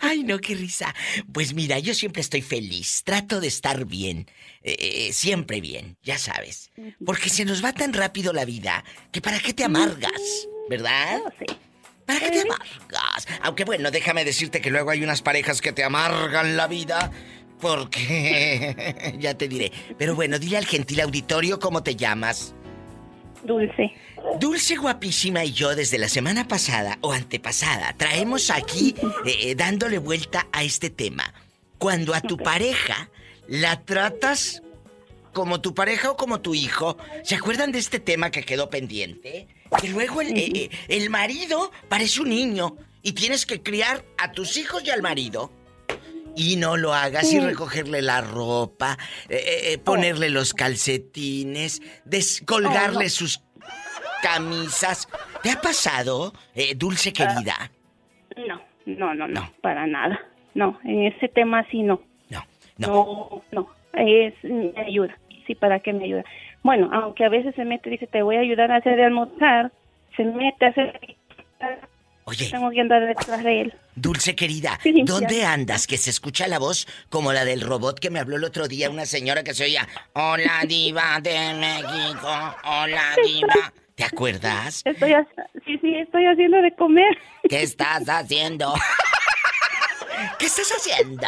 Ay, 0.00 0.24
no, 0.24 0.38
qué 0.38 0.54
risa. 0.54 0.92
Pues 1.32 1.54
mira, 1.54 1.78
yo 1.78 1.94
siempre 1.94 2.20
estoy 2.22 2.42
feliz. 2.42 3.02
Trato 3.04 3.40
de 3.40 3.49
estar 3.50 3.84
bien. 3.84 4.26
Eh, 4.62 4.76
eh, 4.78 5.12
siempre 5.12 5.60
bien, 5.60 5.96
ya 6.02 6.18
sabes. 6.18 6.70
Porque 7.04 7.28
se 7.28 7.44
nos 7.44 7.64
va 7.64 7.72
tan 7.72 7.92
rápido 7.92 8.32
la 8.32 8.44
vida 8.44 8.84
que 9.12 9.20
para 9.20 9.38
qué 9.40 9.52
te 9.52 9.64
amargas, 9.64 10.48
¿verdad? 10.68 11.20
No 11.24 11.30
sé. 11.38 11.46
¿Para 12.06 12.20
qué 12.20 12.30
te 12.30 12.40
amargas? 12.40 13.28
Aunque 13.42 13.64
bueno, 13.64 13.90
déjame 13.90 14.24
decirte 14.24 14.60
que 14.60 14.70
luego 14.70 14.90
hay 14.90 15.02
unas 15.02 15.22
parejas 15.22 15.60
que 15.60 15.72
te 15.72 15.84
amargan 15.84 16.56
la 16.56 16.66
vida. 16.66 17.12
Porque... 17.60 19.16
ya 19.18 19.34
te 19.34 19.46
diré. 19.46 19.70
Pero 19.98 20.14
bueno, 20.14 20.38
dile 20.38 20.56
al 20.56 20.66
gentil 20.66 21.00
auditorio 21.02 21.58
cómo 21.58 21.82
te 21.82 21.94
llamas. 21.94 22.54
Dulce. 23.44 23.92
Dulce 24.38 24.76
guapísima 24.76 25.44
y 25.44 25.52
yo 25.52 25.74
desde 25.74 25.98
la 25.98 26.08
semana 26.08 26.46
pasada 26.46 26.98
o 27.00 27.12
antepasada 27.12 27.94
traemos 27.96 28.50
aquí 28.50 28.94
eh, 29.24 29.36
eh, 29.42 29.54
dándole 29.54 29.98
vuelta 29.98 30.46
a 30.52 30.62
este 30.62 30.90
tema. 30.90 31.32
Cuando 31.78 32.14
a 32.14 32.20
tu 32.20 32.36
pareja 32.36 33.10
la 33.50 33.84
tratas 33.84 34.62
como 35.34 35.60
tu 35.60 35.74
pareja 35.74 36.12
o 36.12 36.16
como 36.16 36.40
tu 36.40 36.54
hijo, 36.54 36.96
¿se 37.22 37.34
acuerdan 37.34 37.72
de 37.72 37.78
este 37.78 38.00
tema 38.00 38.30
que 38.30 38.42
quedó 38.42 38.70
pendiente? 38.70 39.48
Que 39.80 39.88
luego 39.88 40.20
el, 40.22 40.36
eh, 40.36 40.50
eh, 40.54 40.70
el 40.88 41.10
marido 41.10 41.70
parece 41.88 42.22
un 42.22 42.30
niño 42.30 42.76
y 43.02 43.12
tienes 43.12 43.44
que 43.46 43.62
criar 43.62 44.04
a 44.18 44.32
tus 44.32 44.56
hijos 44.56 44.82
y 44.84 44.90
al 44.90 45.02
marido. 45.02 45.52
Y 46.36 46.56
no 46.56 46.76
lo 46.76 46.94
hagas 46.94 47.32
y 47.32 47.40
recogerle 47.40 48.02
la 48.02 48.20
ropa, 48.20 48.96
eh, 49.28 49.78
ponerle 49.84 50.30
los 50.30 50.54
calcetines, 50.54 51.82
descolgarle 52.04 53.10
sus 53.10 53.42
camisas. 54.22 55.08
¿Te 55.42 55.50
ha 55.50 55.60
pasado, 55.60 56.32
eh, 56.54 56.74
dulce 56.76 57.12
querida? 57.12 57.72
No, 58.36 58.62
no, 58.86 59.14
no, 59.14 59.28
no, 59.28 59.40
No. 59.40 59.52
para 59.60 59.86
nada. 59.86 60.20
No, 60.54 60.78
en 60.84 61.06
ese 61.06 61.28
tema 61.28 61.66
sí 61.70 61.82
no. 61.82 62.00
No, 62.80 63.42
no. 63.52 63.62
No. 63.62 63.70
Es, 63.94 64.34
me 64.44 64.72
ayuda. 64.80 65.16
Sí, 65.46 65.54
¿para 65.54 65.80
qué 65.80 65.92
me 65.92 66.04
ayuda? 66.04 66.24
Bueno, 66.62 66.90
aunque 66.92 67.24
a 67.24 67.28
veces 67.28 67.54
se 67.54 67.64
mete 67.64 67.88
y 67.88 67.92
dice, 67.92 68.06
te 68.06 68.22
voy 68.22 68.36
a 68.36 68.40
ayudar 68.40 68.70
a 68.70 68.76
hacer 68.76 68.96
de 68.96 69.04
almorzar, 69.04 69.72
se 70.16 70.24
mete 70.24 70.66
a 70.66 70.68
hacer... 70.68 71.00
Oye, 72.24 72.48
Tengo 72.50 72.70
que 72.70 72.80
andar 72.80 73.04
detrás 73.06 73.42
de 73.42 73.62
él. 73.62 73.74
dulce 73.96 74.36
querida, 74.36 74.78
Sí, 74.82 75.02
¿dónde 75.04 75.38
ya. 75.38 75.52
andas? 75.52 75.86
Que 75.88 75.96
se 75.96 76.10
escucha 76.10 76.46
la 76.46 76.58
voz 76.60 76.86
como 77.08 77.32
la 77.32 77.44
del 77.44 77.60
robot 77.62 77.98
que 77.98 78.10
me 78.10 78.20
habló 78.20 78.36
el 78.36 78.44
otro 78.44 78.68
día, 78.68 78.88
una 78.90 79.04
señora 79.06 79.42
que 79.42 79.52
se 79.54 79.64
oía, 79.64 79.88
Hola 80.12 80.60
diva 80.68 81.18
de 81.20 81.54
México, 81.54 82.28
hola 82.64 83.16
diva. 83.24 83.72
¿Te 83.96 84.04
acuerdas? 84.04 84.82
Estoy, 84.84 85.12
sí, 85.66 85.78
sí, 85.78 85.94
estoy 85.96 86.24
haciendo 86.26 86.62
de 86.62 86.72
comer. 86.76 87.18
¿Qué 87.48 87.62
estás 87.62 88.08
haciendo? 88.08 88.72
¿Qué 90.38 90.46
estás 90.46 90.70
haciendo? 90.76 91.26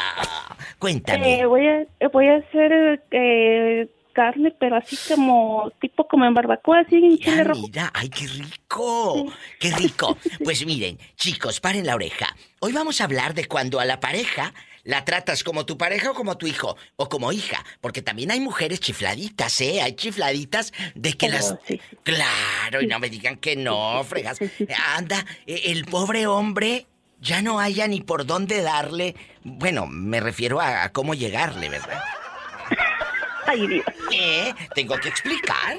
Cuéntame. 0.83 1.41
Eh, 1.41 1.47
voy 1.47 1.65
a 1.69 2.09
voy 2.13 2.27
a 2.27 2.37
hacer 2.39 3.01
eh, 3.13 3.89
carne, 4.13 4.53
pero 4.59 4.75
así 4.77 4.99
como 5.09 5.71
tipo 5.81 6.09
como 6.09 6.25
en 6.25 6.35
barbacoa, 6.35 6.81
así 6.81 6.97
en 6.97 7.19
chile 7.19 7.31
Mira, 7.37 7.45
rojo. 7.45 7.63
mira, 7.63 7.91
ay, 7.95 8.09
qué 8.09 8.27
rico, 8.27 9.33
qué 9.61 9.71
rico. 9.71 10.19
Pues 10.43 10.67
miren, 10.67 10.99
chicos, 11.15 11.61
paren 11.61 11.87
la 11.87 11.95
oreja. 11.95 12.35
Hoy 12.59 12.73
vamos 12.73 13.01
a 13.01 13.05
hablar 13.05 13.33
de 13.33 13.45
cuando 13.47 13.79
a 13.79 13.85
la 13.85 14.01
pareja 14.01 14.53
la 14.83 15.05
tratas 15.05 15.45
como 15.45 15.65
tu 15.65 15.79
pareja 15.79 16.11
o 16.11 16.15
como 16.15 16.37
tu 16.37 16.49
hijo 16.49 16.77
o 16.97 17.09
como 17.09 17.31
hija, 17.31 17.65
porque 17.81 18.03
también 18.03 18.33
hay 18.33 18.41
mujeres 18.41 18.81
chifladitas, 18.81 19.61
¿eh? 19.61 19.81
Hay 19.81 19.93
chifladitas 19.93 20.73
de 20.97 21.13
que 21.13 21.27
Oh, 21.27 21.31
las... 21.31 21.57
sí, 21.65 21.81
sí. 21.89 21.97
Claro, 22.03 22.83
y 22.83 22.89
no 22.89 22.99
me 22.99 23.09
digan 23.09 23.37
que 23.37 23.55
no, 23.55 24.03
fregas. 24.03 24.41
Anda, 24.97 25.25
eh, 25.47 25.63
el 25.67 25.85
pobre 25.85 26.27
hombre 26.27 26.87
ya 27.23 27.41
no 27.41 27.61
haya 27.61 27.87
ni 27.89 28.01
por 28.03 28.27
dónde 28.27 28.61
darle. 28.61 29.15
Bueno, 29.45 29.87
me 29.87 30.21
refiero 30.21 30.61
a, 30.61 30.83
a 30.83 30.93
cómo 30.93 31.15
llegarle, 31.15 31.69
¿verdad? 31.69 32.03
Ay, 33.47 33.67
Dios. 33.67 33.85
¿Eh? 34.13 34.53
Tengo 34.75 34.97
que 34.99 35.09
explicar. 35.09 35.79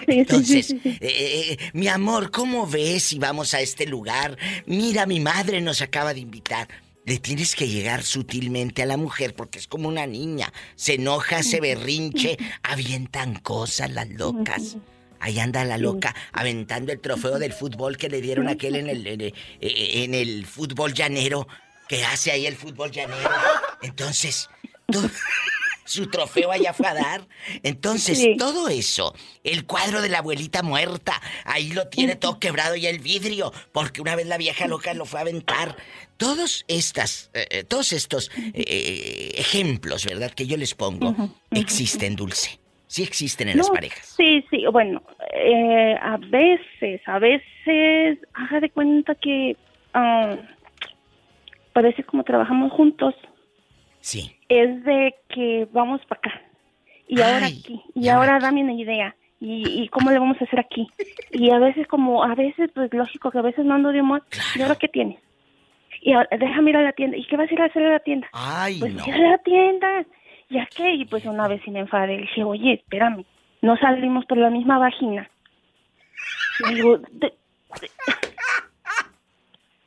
Sí, 0.00 0.04
Entonces, 0.20 0.66
sí, 0.66 0.80
sí. 0.82 0.98
eh, 1.00 1.56
eh, 1.60 1.70
mi 1.72 1.88
amor, 1.88 2.30
¿cómo 2.30 2.66
ves 2.66 3.04
si 3.04 3.18
vamos 3.18 3.54
a 3.54 3.60
este 3.60 3.86
lugar? 3.86 4.36
Mira, 4.66 5.06
mi 5.06 5.20
madre 5.20 5.60
nos 5.60 5.80
acaba 5.82 6.12
de 6.14 6.20
invitar. 6.20 6.68
Le 7.04 7.18
tienes 7.18 7.54
que 7.54 7.68
llegar 7.68 8.02
sutilmente 8.02 8.82
a 8.82 8.86
la 8.86 8.96
mujer 8.96 9.34
porque 9.34 9.58
es 9.58 9.66
como 9.66 9.88
una 9.88 10.06
niña. 10.06 10.52
Se 10.76 10.94
enoja, 10.94 11.42
se 11.42 11.60
berrinche, 11.60 12.36
avientan 12.62 13.36
cosas 13.36 13.90
las 13.90 14.08
locas. 14.10 14.76
Ahí 15.20 15.38
anda 15.40 15.64
la 15.64 15.78
loca 15.78 16.14
aventando 16.32 16.92
el 16.92 17.00
trofeo 17.00 17.38
del 17.38 17.52
fútbol 17.52 17.96
que 17.96 18.08
le 18.08 18.20
dieron 18.20 18.48
a 18.48 18.52
aquel 18.52 18.76
en 18.76 18.88
el, 18.88 19.06
en 19.06 19.20
el, 19.20 19.34
eh, 19.60 20.04
en 20.04 20.14
el 20.14 20.46
fútbol 20.46 20.94
llanero. 20.94 21.46
Que 21.88 22.04
hace 22.04 22.30
ahí 22.30 22.46
el 22.46 22.54
fútbol 22.56 22.90
llanero. 22.90 23.30
Entonces, 23.82 24.50
su 25.84 26.06
trofeo 26.10 26.50
allá 26.52 26.74
fue 26.74 26.86
a 26.86 26.92
dar. 26.94 27.26
Entonces, 27.62 28.18
Sí. 28.18 28.36
todo 28.38 28.68
eso, 28.68 29.14
el 29.42 29.64
cuadro 29.64 30.02
de 30.02 30.10
la 30.10 30.18
abuelita 30.18 30.62
muerta, 30.62 31.20
ahí 31.44 31.70
lo 31.72 31.88
tiene 31.88 32.14
todo 32.16 32.38
quebrado 32.38 32.76
y 32.76 32.86
el 32.86 32.98
vidrio, 32.98 33.52
porque 33.72 34.02
una 34.02 34.14
vez 34.16 34.26
la 34.26 34.36
vieja 34.36 34.66
loca 34.66 34.92
lo 34.92 35.06
fue 35.06 35.18
a 35.20 35.22
aventar. 35.22 35.76
Todos 36.18 36.64
estas, 36.68 37.30
eh, 37.32 37.46
eh, 37.50 37.64
todos 37.64 37.92
estos 37.92 38.30
eh, 38.36 38.52
eh, 38.54 39.32
ejemplos, 39.36 40.04
¿verdad? 40.04 40.30
Que 40.32 40.46
yo 40.46 40.56
les 40.58 40.74
pongo, 40.74 41.14
existen, 41.52 42.16
Dulce. 42.16 42.57
Sí 42.88 43.02
existen 43.04 43.48
en 43.50 43.58
las 43.58 43.70
parejas. 43.70 44.04
Sí, 44.16 44.44
sí, 44.50 44.64
bueno, 44.72 45.02
eh, 45.32 45.94
a 46.00 46.16
veces, 46.16 47.00
a 47.06 47.18
veces, 47.20 48.18
haga 48.34 48.60
de 48.60 48.70
cuenta 48.70 49.14
que 49.14 49.56
ah, 49.94 50.36
parece 51.72 52.02
como 52.04 52.24
trabajamos 52.24 52.72
juntos, 52.72 53.14
Sí. 54.00 54.34
es 54.48 54.82
de 54.84 55.14
que 55.28 55.68
vamos 55.72 56.00
para 56.06 56.18
acá, 56.20 56.42
y 57.06 57.20
ahora 57.20 57.46
aquí, 57.46 57.82
y 57.94 58.08
ahora 58.08 58.32
ahora 58.34 58.46
dame 58.46 58.62
una 58.62 58.72
idea, 58.72 59.14
y, 59.40 59.82
y 59.82 59.88
cómo 59.88 60.10
le 60.10 60.18
vamos 60.18 60.36
a 60.40 60.44
hacer 60.44 60.58
aquí. 60.58 60.88
Y 61.30 61.50
a 61.50 61.58
veces 61.58 61.86
como, 61.86 62.24
a 62.24 62.34
veces, 62.34 62.70
pues 62.74 62.92
lógico 62.92 63.30
que 63.30 63.38
a 63.38 63.42
veces 63.42 63.64
no 63.64 63.74
ando 63.74 63.92
de 63.92 64.00
humor, 64.00 64.22
¿y 64.56 64.62
ahora 64.62 64.76
qué 64.76 64.88
tienes? 64.88 65.18
Y 66.00 66.12
ahora, 66.12 66.28
déjame 66.38 66.70
ir 66.70 66.76
a 66.76 66.82
la 66.82 66.92
tienda, 66.92 67.16
¿y 67.16 67.24
qué 67.26 67.36
vas 67.36 67.50
a 67.50 67.54
ir 67.54 67.60
a 67.60 67.64
hacer 67.66 67.82
a 67.84 67.90
la 67.90 67.98
tienda? 68.00 68.28
Ay, 68.32 68.78
Pues 68.80 68.94
no. 68.94 69.04
ir 69.06 69.14
a 69.14 69.30
la 69.32 69.38
tienda. 69.38 70.04
¿Ya 70.50 70.66
qué? 70.74 70.94
Y 70.94 71.04
pues 71.04 71.24
una 71.26 71.46
vez 71.48 71.66
me 71.68 71.80
enfadé. 71.80 72.16
Le 72.16 72.22
dije, 72.22 72.42
oye, 72.44 72.74
espérame, 72.74 73.24
no 73.62 73.76
salimos 73.76 74.24
por 74.26 74.38
la 74.38 74.50
misma 74.50 74.78
vagina. 74.78 75.28
Le 76.68 76.74
digo, 76.74 76.98
"De- 76.98 77.32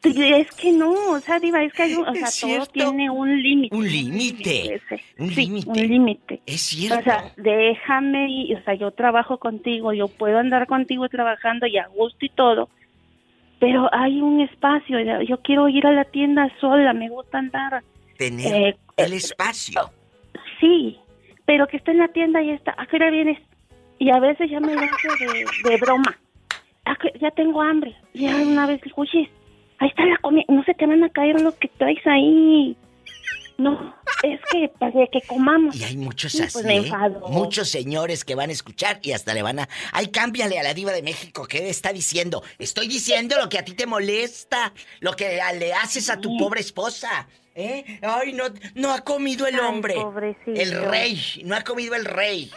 de- 0.04 0.14
de- 0.14 0.40
es 0.40 0.52
que 0.52 0.72
no, 0.72 0.92
o 1.12 1.20
sea, 1.20 1.40
Diva, 1.40 1.64
es 1.64 1.74
que 1.74 1.84
hay 1.84 1.94
un, 1.96 2.08
o 2.08 2.14
sea, 2.14 2.28
todo 2.42 2.66
tiene 2.68 3.10
un 3.10 3.42
límite. 3.42 3.76
Un 3.76 3.88
límite. 3.88 4.82
Un 5.20 5.30
Sí, 5.30 5.42
límite. 5.46 5.70
un 5.70 5.78
límite. 5.78 6.42
Es 6.46 6.62
cierto. 6.62 7.00
O 7.00 7.04
sea, 7.04 7.32
déjame, 7.38 8.30
ir, 8.30 8.58
o 8.58 8.64
sea, 8.64 8.74
yo 8.74 8.92
trabajo 8.92 9.38
contigo, 9.38 9.94
yo 9.94 10.08
puedo 10.08 10.38
andar 10.40 10.66
contigo 10.68 11.08
trabajando 11.10 11.68
y 11.68 11.78
a 11.78 11.88
gusto 11.88 12.26
y 12.26 12.30
todo, 12.30 12.70
pero 13.60 13.90
hay 13.94 14.22
un 14.22 14.42
espacio, 14.42 15.00
yo- 15.24 15.42
quiero 15.42 15.70
ir 15.70 15.86
a 15.86 15.92
la 15.92 16.06
tienda 16.06 16.50
sola, 16.60 16.94
me 16.94 17.10
gusta 17.10 17.38
andar. 17.40 17.84
Tener 18.18 18.54
eh, 18.70 18.78
el 18.98 19.14
espacio. 19.14 19.90
Sí, 20.62 20.98
pero 21.46 21.68
que 21.68 21.76
está 21.78 21.92
en 21.92 21.98
la 21.98 22.08
tienda 22.08 22.42
y 22.42 22.52
está, 22.52 22.74
¿a 22.78 22.86
qué 22.88 22.96
hora 22.96 23.10
vienes? 23.12 23.38
Y 24.00 24.10
a 24.12 24.20
veces 24.20 24.50
ya 24.50 24.60
me 24.62 24.72
hace 24.74 25.08
de, 25.20 25.70
de 25.70 25.78
broma. 25.78 26.16
"¿A 26.86 26.96
qué- 26.96 27.12
ya 27.20 27.30
tengo 27.32 27.62
hambre. 27.62 27.94
Ya 28.14 28.36
una 28.38 28.66
vez 28.68 28.80
digo, 28.82 29.02
oye, 29.02 29.30
ahí 29.80 29.90
está 29.90 30.06
la 30.06 30.18
comida, 30.18 30.46
no 30.48 30.64
se 30.64 30.74
te 30.74 30.86
van 30.86 31.04
a 31.04 31.10
caer 31.10 31.42
lo 31.42 31.52
que 31.58 31.68
traes 31.68 32.06
ahí. 32.08 32.78
No, 33.62 33.96
es 34.24 34.40
que 34.52 34.70
para 34.80 34.92
que 35.12 35.22
comamos. 35.28 35.76
Y 35.76 35.84
hay 35.84 35.98
muchos 35.98 36.34
así, 36.40 36.52
pues 36.54 36.66
me 36.66 36.74
¿eh? 36.74 36.78
enfado. 36.78 37.28
Muchos 37.30 37.70
señores 37.70 38.26
que 38.26 38.34
van 38.36 38.50
a 38.50 38.54
escuchar 38.54 39.00
y 39.04 39.12
hasta 39.12 39.34
le 39.34 39.42
van 39.44 39.60
a... 39.60 39.70
Ay, 39.92 40.08
cámbiale 40.08 40.58
a 40.60 40.64
la 40.64 40.74
diva 40.74 40.92
de 40.92 41.04
México. 41.04 41.46
¿Qué 41.48 41.70
está 41.70 41.94
diciendo? 41.94 42.42
Estoy 42.58 42.88
diciendo 42.88 43.36
lo 43.40 43.50
que 43.50 43.60
a 43.60 43.66
ti 43.66 43.74
te 43.74 43.86
molesta. 43.86 44.74
Lo 45.00 45.14
que 45.14 45.40
le 45.60 45.74
haces 45.74 46.10
a 46.10 46.18
tu 46.20 46.38
pobre 46.38 46.62
esposa. 46.62 47.28
¿Eh? 47.54 48.00
Ay, 48.02 48.34
no, 48.34 48.46
no 48.76 48.92
ha 48.94 49.02
comido 49.02 49.46
el 49.46 49.56
Ay, 49.56 49.62
hombre. 49.62 49.94
pobrecillo. 49.96 50.56
El 50.62 50.84
rey. 50.90 51.42
No 51.46 51.56
ha 51.56 51.62
comido 51.64 51.96
el 51.96 52.06
rey. 52.06 52.50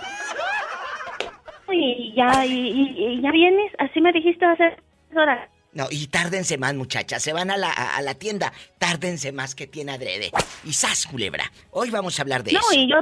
Y 1.72 2.14
ya, 2.14 2.46
y, 2.46 2.52
y- 2.52 3.04
y 3.18 3.20
ya 3.22 3.30
vienes, 3.32 3.72
así 3.78 4.00
me 4.00 4.12
dijiste 4.12 4.44
hace 4.44 4.76
horas. 5.16 5.48
No, 5.74 5.86
y 5.90 6.06
tárdense 6.06 6.56
más, 6.56 6.74
muchachas. 6.74 7.22
Se 7.22 7.32
van 7.32 7.50
a 7.50 7.56
la, 7.56 7.70
a, 7.70 7.96
a 7.96 8.02
la 8.02 8.14
tienda. 8.14 8.52
Tárdense 8.78 9.32
más 9.32 9.54
que 9.54 9.66
tiene 9.66 9.92
adrede. 9.92 10.30
Y 10.64 10.72
sas, 10.72 11.06
culebra. 11.06 11.50
Hoy 11.72 11.90
vamos 11.90 12.18
a 12.18 12.22
hablar 12.22 12.44
de 12.44 12.52
No, 12.52 12.60
eso. 12.60 12.72
y 12.74 12.88
yo 12.88 12.96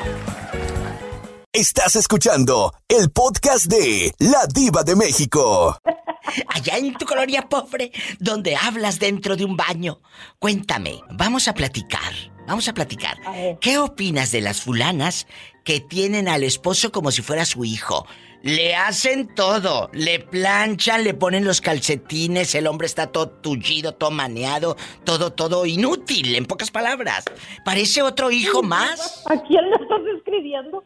Estás 1.53 1.97
escuchando 1.97 2.75
el 2.89 3.11
podcast 3.11 3.67
de 3.67 4.13
La 4.19 4.47
Diva 4.47 4.83
de 4.83 4.95
México. 4.95 5.79
Allá 6.49 6.77
en 6.77 6.93
tu 6.95 7.07
colonia 7.07 7.49
pobre, 7.49 7.91
donde 8.21 8.55
hablas 8.55 8.99
dentro 8.99 9.35
de 9.35 9.45
un 9.45 9.57
baño. 9.57 10.01
Cuéntame, 10.39 11.01
vamos 11.11 11.49
a 11.49 11.55
platicar. 11.55 12.13
Vamos 12.47 12.69
a 12.69 12.75
platicar. 12.75 13.19
A. 13.27 13.59
¿Qué 13.61 13.79
opinas 13.79 14.31
de 14.31 14.41
las 14.41 14.61
fulanas 14.61 15.27
que 15.65 15.81
tienen 15.81 16.29
al 16.29 16.45
esposo 16.45 16.93
como 16.93 17.11
si 17.11 17.23
fuera 17.23 17.45
su 17.45 17.65
hijo? 17.65 18.07
Le 18.43 18.77
hacen 18.77 19.35
todo, 19.35 19.91
le 19.93 20.21
planchan, 20.21 21.03
le 21.03 21.13
ponen 21.13 21.45
los 21.45 21.61
calcetines, 21.61 22.55
el 22.55 22.69
hombre 22.69 22.87
está 22.87 23.09
todo 23.09 23.29
tullido, 23.29 23.95
todo 23.95 24.13
maneado, 24.13 24.77
todo, 25.05 25.33
todo 25.33 25.67
inútil, 25.67 26.37
en 26.37 26.47
pocas 26.47 26.71
palabras. 26.71 27.25
Parece 27.65 28.01
otro 28.01 28.31
hijo 28.31 28.63
más. 28.63 29.25
¿A 29.29 29.37
quién 29.43 29.69
le 29.69 29.77
estás 29.77 30.01
escribiendo? 30.17 30.85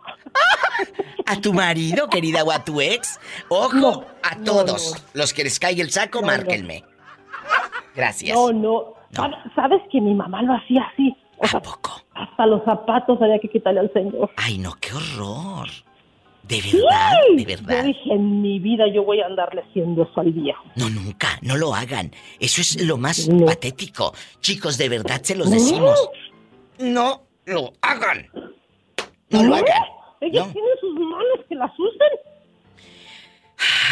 ¿A 1.27 1.41
tu 1.41 1.53
marido, 1.53 2.09
querida, 2.09 2.43
o 2.43 2.51
a 2.51 2.65
tu 2.65 2.81
ex? 2.81 3.21
Ojo, 3.49 3.75
No, 3.75 4.05
a 4.23 4.37
todos. 4.43 4.93
no. 4.95 5.21
Los 5.21 5.35
que 5.35 5.45
les 5.45 5.61
caiga 5.61 5.83
el 5.83 5.91
saco, 5.91 6.23
márquenme. 6.23 6.85
Gracias. 7.95 8.35
No, 8.35 8.51
no. 8.53 8.95
¿Sabes- 9.15 9.37
¿Sabes 9.55 9.83
que 9.91 10.01
mi 10.01 10.15
mamá 10.15 10.41
lo 10.43 10.55
hacía 10.55 10.83
así? 10.93 11.15
O 11.37 11.45
¿A 11.45 11.49
sea, 11.49 11.61
poco? 11.61 12.01
hasta 12.15 12.47
los 12.47 12.65
zapatos 12.65 13.21
había 13.21 13.39
que 13.39 13.49
quitarle 13.51 13.81
al 13.81 13.93
señor. 13.93 14.31
Ay, 14.37 14.57
no, 14.59 14.73
qué 14.81 14.93
horror. 14.95 15.69
¿De 16.53 16.61
verdad? 16.61 17.11
¿De 17.37 17.43
Yo 17.45 17.49
verdad? 17.67 17.85
dije, 17.85 18.13
en 18.13 18.43
mi 18.43 18.59
vida 18.59 18.85
yo 18.93 19.05
voy 19.05 19.21
a 19.21 19.27
andarle 19.27 19.63
haciendo 19.69 20.03
eso 20.03 20.21
al 20.21 20.33
viejo. 20.33 20.63
No, 20.77 20.91
nunca, 20.91 21.39
no 21.41 21.57
lo 21.57 21.75
hagan. 21.75 22.13
Eso 22.39 22.61
es 22.61 22.83
lo 22.85 22.97
más 22.99 23.29
No. 23.29 23.47
patético. 23.47 24.13
Chicos, 24.41 24.77
de 24.77 24.89
verdad 24.91 25.21
se 25.23 25.35
los 25.35 25.51
decimos. 25.51 25.99
No 26.79 27.23
lo 27.47 27.73
hagan. 27.81 28.27
No 29.31 29.43
lo 29.45 29.55
hagan. 29.55 29.83
Ellos 30.21 30.47
No. 30.47 30.53
tienen 30.53 30.71
sus 30.81 30.95
manos 30.95 31.39
que 31.49 31.55
las 31.55 31.71
usen. 31.79 32.19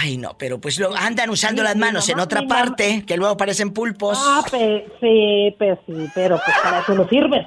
Ay, 0.02 0.16
no, 0.16 0.36
pero 0.36 0.60
pues 0.60 0.78
lo 0.80 0.94
andan 0.96 1.30
usando 1.30 1.62
Mi- 1.62 1.68
las 1.68 1.76
manos 1.76 2.08
en 2.08 2.16
mamá- 2.16 2.24
otra 2.24 2.40
mi 2.40 2.46
mamá- 2.46 2.60
parte, 2.64 3.04
que 3.06 3.16
luego 3.16 3.36
parecen 3.36 3.72
pulpos. 3.72 4.18
Ah, 4.20 4.42
pe- 4.50 4.86
sí, 5.00 5.54
pe- 5.58 5.78
sí, 5.86 6.06
pero 6.14 6.36
pues 6.44 6.56
para 6.62 6.80
eso 6.80 6.94
no 6.94 7.08
sirve. 7.08 7.46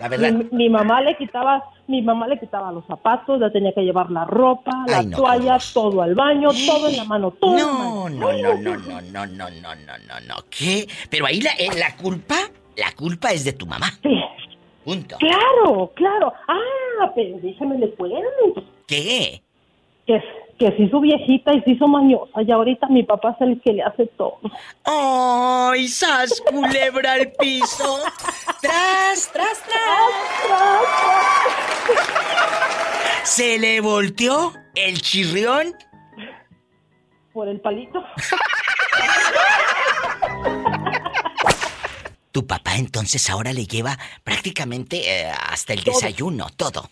La 0.00 0.08
verdad. 0.08 0.32
Mi, 0.32 0.44
mi 0.52 0.68
mamá 0.70 1.00
le 1.02 1.16
quitaba, 1.16 1.62
mi 1.92 2.02
mamá 2.02 2.26
le 2.26 2.38
quitaba 2.40 2.72
los 2.72 2.84
zapatos, 2.86 3.38
le 3.38 3.50
tenía 3.50 3.72
que 3.72 3.82
llevar 3.82 4.10
la 4.10 4.24
ropa, 4.24 4.72
la 4.88 4.98
Ay, 4.98 5.06
no, 5.06 5.16
qué 5.16 5.22
toalla, 5.22 5.58
todo 5.74 6.02
al 6.02 6.14
baño, 6.14 6.48
todo 6.66 6.88
en 6.88 6.96
la 6.96 7.04
mano, 7.04 7.30
todo. 7.32 7.52
en 7.52 7.58
la 7.58 7.62
No, 7.66 8.04
mano. 8.04 8.08
no, 8.08 8.32
no, 8.32 8.54
no, 8.54 8.76
no, 8.76 9.00
no, 9.02 9.26
no, 9.26 9.26
no, 9.26 9.74
no, 9.74 9.98
no, 10.08 10.20
no. 10.28 10.34
¿Qué? 10.50 10.88
Pero 11.10 11.26
ahí 11.26 11.40
la, 11.40 11.50
eh, 11.52 11.68
la 11.78 11.94
culpa, 11.96 12.36
la 12.76 12.90
culpa 12.92 13.30
es 13.32 13.44
de 13.44 13.52
tu 13.52 13.66
mamá. 13.66 13.88
Sí, 14.02 14.20
Punto. 14.84 15.16
claro, 15.18 15.92
claro. 15.94 16.32
Ah, 16.48 17.12
pero 17.14 17.38
déjame 17.42 17.78
le 17.78 17.90
cuento. 17.94 18.64
¿Qué? 18.86 19.42
Que, 20.06 20.20
que 20.58 20.72
se 20.76 20.82
hizo 20.82 20.98
viejita 21.00 21.54
y 21.54 21.60
se 21.62 21.70
hizo 21.72 21.86
mañosa 21.86 22.42
y 22.42 22.50
ahorita 22.50 22.88
mi 22.88 23.04
papá 23.04 23.30
es 23.38 23.40
el 23.46 23.60
que 23.60 23.72
le 23.74 23.82
hace 23.82 24.06
todo. 24.16 24.38
¡Ay, 24.84 25.86
sas, 25.86 26.42
culebra 26.50 27.12
al 27.12 27.30
piso! 27.38 27.98
¡Tras, 28.60 29.30
tras, 29.32 29.62
tras! 29.62 30.71
¿Se 33.32 33.58
le 33.58 33.80
volteó 33.80 34.52
el 34.74 35.00
chirrión? 35.00 35.72
Por 37.32 37.48
el 37.48 37.62
palito. 37.62 38.04
Tu 42.30 42.46
papá 42.46 42.76
entonces 42.76 43.30
ahora 43.30 43.54
le 43.54 43.64
lleva 43.64 43.96
prácticamente 44.22 44.98
eh, 44.98 45.30
hasta 45.48 45.72
el 45.72 45.82
Todo. 45.82 45.94
desayuno, 45.94 46.46
todo. 46.58 46.90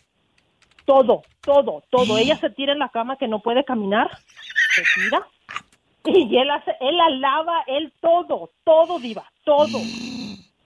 Todo, 0.87 1.22
todo, 1.42 1.83
todo. 1.90 2.16
Ella 2.16 2.38
se 2.38 2.48
tira 2.48 2.72
en 2.72 2.79
la 2.79 2.88
cama 2.88 3.18
que 3.18 3.29
no 3.29 3.40
puede 3.40 3.62
caminar. 3.66 4.09
Se 4.74 4.83
tira. 4.94 5.26
Y 6.07 6.38
él 6.38 6.50
hace, 6.50 6.70
él 6.81 6.96
la 6.96 7.11
lava, 7.11 7.64
él 7.66 7.92
todo, 8.00 8.50
todo, 8.64 8.98
diva, 8.98 9.31
todo, 9.44 9.79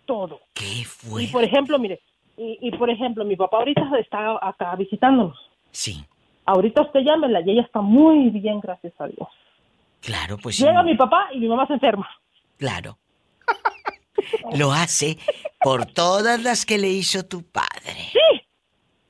todo. 0.07 0.41
¿Qué 0.55 0.85
fue? 0.87 1.25
Y 1.25 1.27
por 1.27 1.43
ejemplo, 1.43 1.81
mire, 1.81 2.01
y, 2.37 2.59
y 2.63 2.71
por 2.79 2.89
ejemplo, 2.91 3.25
mi 3.25 3.35
papá 3.35 3.57
ahorita 3.57 3.83
está 3.99 4.39
acá 4.41 4.77
visitándonos. 4.77 5.37
Sí, 5.75 6.05
Ahorita 6.47 6.83
usted 6.83 7.01
llámela 7.01 7.41
y 7.41 7.51
ella 7.51 7.63
está 7.63 7.81
muy 7.81 8.29
bien, 8.31 8.61
gracias 8.61 8.93
a 9.01 9.07
Dios. 9.07 9.29
claro, 10.01 10.37
pues 10.43 10.57
sí. 10.57 10.63
Llega 10.65 10.83
mi 10.83 10.95
papá 10.95 11.29
y 11.33 11.39
mi 11.41 11.49
mamá 11.49 11.67
se 11.67 11.73
enferma. 11.75 12.07
Claro. 12.59 12.99
Lo 14.59 14.71
hace 14.73 15.17
por 15.61 15.87
todas 15.87 16.43
las 16.43 16.67
que 16.67 16.77
le 16.79 16.89
hizo 16.91 17.25
tu 17.25 17.43
padre. 17.43 17.95
Sí, 18.13 18.41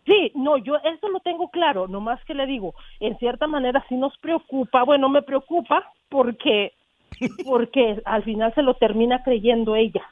sí, 0.06 0.32
no, 0.36 0.56
yo 0.58 0.76
eso 0.76 1.08
lo 1.08 1.18
tengo 1.20 1.50
claro, 1.50 1.88
nomás 1.88 2.24
que 2.24 2.34
le 2.34 2.46
digo, 2.46 2.74
en 3.00 3.18
cierta 3.18 3.46
manera 3.48 3.84
sí 3.88 3.96
nos 3.96 4.16
preocupa, 4.18 4.84
bueno, 4.84 5.08
me 5.08 5.22
preocupa 5.22 5.92
porque 6.08 6.72
porque 7.44 8.00
al 8.04 8.22
final 8.24 8.54
se 8.54 8.62
lo 8.62 8.74
termina 8.74 9.22
creyendo 9.24 9.74
ella. 9.76 10.02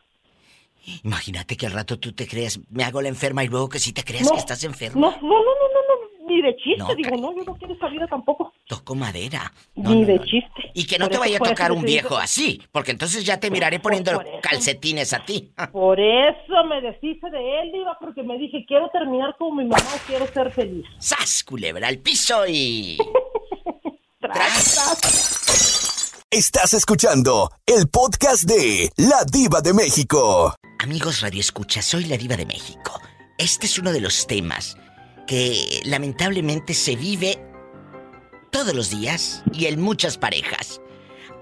Imagínate 1.05 1.57
que 1.57 1.67
al 1.67 1.73
rato 1.73 1.99
tú 2.01 2.12
te 2.12 2.27
creas, 2.27 2.59
me 2.71 2.83
hago 2.83 3.01
la 3.01 3.09
enferma 3.09 3.45
y 3.45 3.49
luego 3.49 3.69
que 3.69 3.79
sí 3.79 3.93
te 3.93 4.03
creas 4.03 4.25
No, 4.25 4.33
que 4.33 4.38
estás 4.38 4.65
enferma. 4.65 5.01
No, 5.01 5.11
no, 5.11 5.21
no, 5.23 5.29
no, 5.29 5.38
no, 5.38 6.12
ni 6.35 6.42
de 6.42 6.57
chiste, 6.57 6.79
No, 6.79 6.95
digo, 6.95 7.16
no, 7.16 7.37
yo 7.37 7.45
no 7.45 7.55
quiero 7.57 7.75
esa 7.75 7.88
vida 7.88 8.07
tampoco. 8.07 8.53
Toco 8.66 8.95
madera. 8.95 9.53
No, 9.75 9.90
Ni 9.90 10.01
no, 10.03 10.07
de 10.07 10.14
no. 10.16 10.25
chiste. 10.25 10.71
Y 10.75 10.87
que 10.87 10.99
no 10.99 11.05
Por 11.07 11.11
te 11.11 11.14
eso- 11.14 11.21
vaya 11.21 11.37
a 11.37 11.49
tocar 11.51 11.73
un 11.73 11.79
digo- 11.79 11.87
viejo 11.87 12.16
así, 12.16 12.61
porque 12.73 12.90
entonces 12.92 13.25
ya 13.25 13.38
te 13.38 13.51
miraré 13.51 13.81
poniendo 13.81 14.12
por 14.12 14.27
eso. 14.27 14.38
calcetines 14.42 15.12
a 15.12 15.25
ti. 15.25 15.53
Por 15.73 15.99
eso 16.01 16.64
me 16.68 16.81
deshice 16.81 17.29
de 17.31 17.61
él, 17.62 17.73
Diva, 17.73 17.97
porque 18.01 18.23
me 18.23 18.37
dije, 18.38 18.64
quiero 18.66 18.88
terminar 18.90 19.35
como 19.38 19.57
mi 19.57 19.64
mamá, 19.64 19.85
quiero 20.07 20.27
ser 20.29 20.51
feliz. 20.53 20.85
¡Sas, 20.99 21.45
culebra 21.45 21.88
al 21.88 21.99
piso 21.99 22.47
y... 22.47 22.97
Tras. 24.21 26.18
Estás 26.31 26.73
escuchando 26.75 27.51
el 27.66 27.88
podcast 27.88 28.45
de 28.45 28.90
La 28.97 29.25
Diva 29.31 29.61
de 29.61 29.75
México. 29.75 30.55
Amigos 30.79 31.21
Radio 31.21 31.40
Escucha, 31.40 31.83
soy 31.83 32.05
la 32.07 32.16
diva 32.16 32.37
de 32.37 32.47
México. 32.47 32.99
Este 33.38 33.66
es 33.66 33.79
uno 33.79 33.92
de 33.92 34.01
los 34.01 34.27
temas 34.27 34.77
que 35.27 35.81
lamentablemente 35.85 36.75
se 36.75 36.97
vive 36.97 37.39
todos 38.51 38.75
los 38.75 38.91
días 38.91 39.43
y 39.53 39.67
en 39.67 39.81
muchas 39.81 40.19
parejas. 40.19 40.81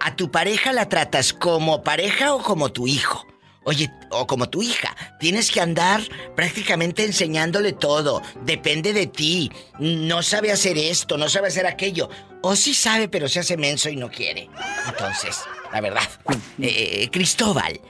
¿A 0.01 0.17
tu 0.17 0.31
pareja 0.31 0.73
la 0.73 0.89
tratas 0.89 1.33
como 1.33 1.83
pareja 1.83 2.35
o 2.35 2.43
como 2.43 2.73
tu 2.73 2.87
hijo? 2.87 3.27
Oye, 3.65 3.91
o 4.11 4.27
como 4.27 4.49
tu 4.49 4.63
hija, 4.63 4.97
tienes 5.19 5.51
que 5.51 5.61
andar 5.61 6.01
prácticamente 6.35 7.05
enseñándole 7.05 7.73
todo. 7.73 8.23
Depende 8.43 8.95
de 8.95 9.07
ti. 9.07 9.53
No 9.79 10.23
sabe 10.23 10.51
hacer 10.51 10.79
esto, 10.79 11.19
no 11.19 11.29
sabe 11.29 11.49
hacer 11.49 11.67
aquello. 11.67 12.09
O 12.43 12.57
sí 12.57 12.73
sabe, 12.73 13.09
pero 13.09 13.29
se 13.29 13.41
hace 13.41 13.59
menso 13.59 13.91
y 13.91 13.97
no 13.97 14.11
quiere. 14.11 14.49
Entonces, 14.89 15.41
la 15.71 15.83
verdad. 15.83 16.09
Eh, 16.59 17.03
eh, 17.03 17.11
Cristóbal, 17.13 17.81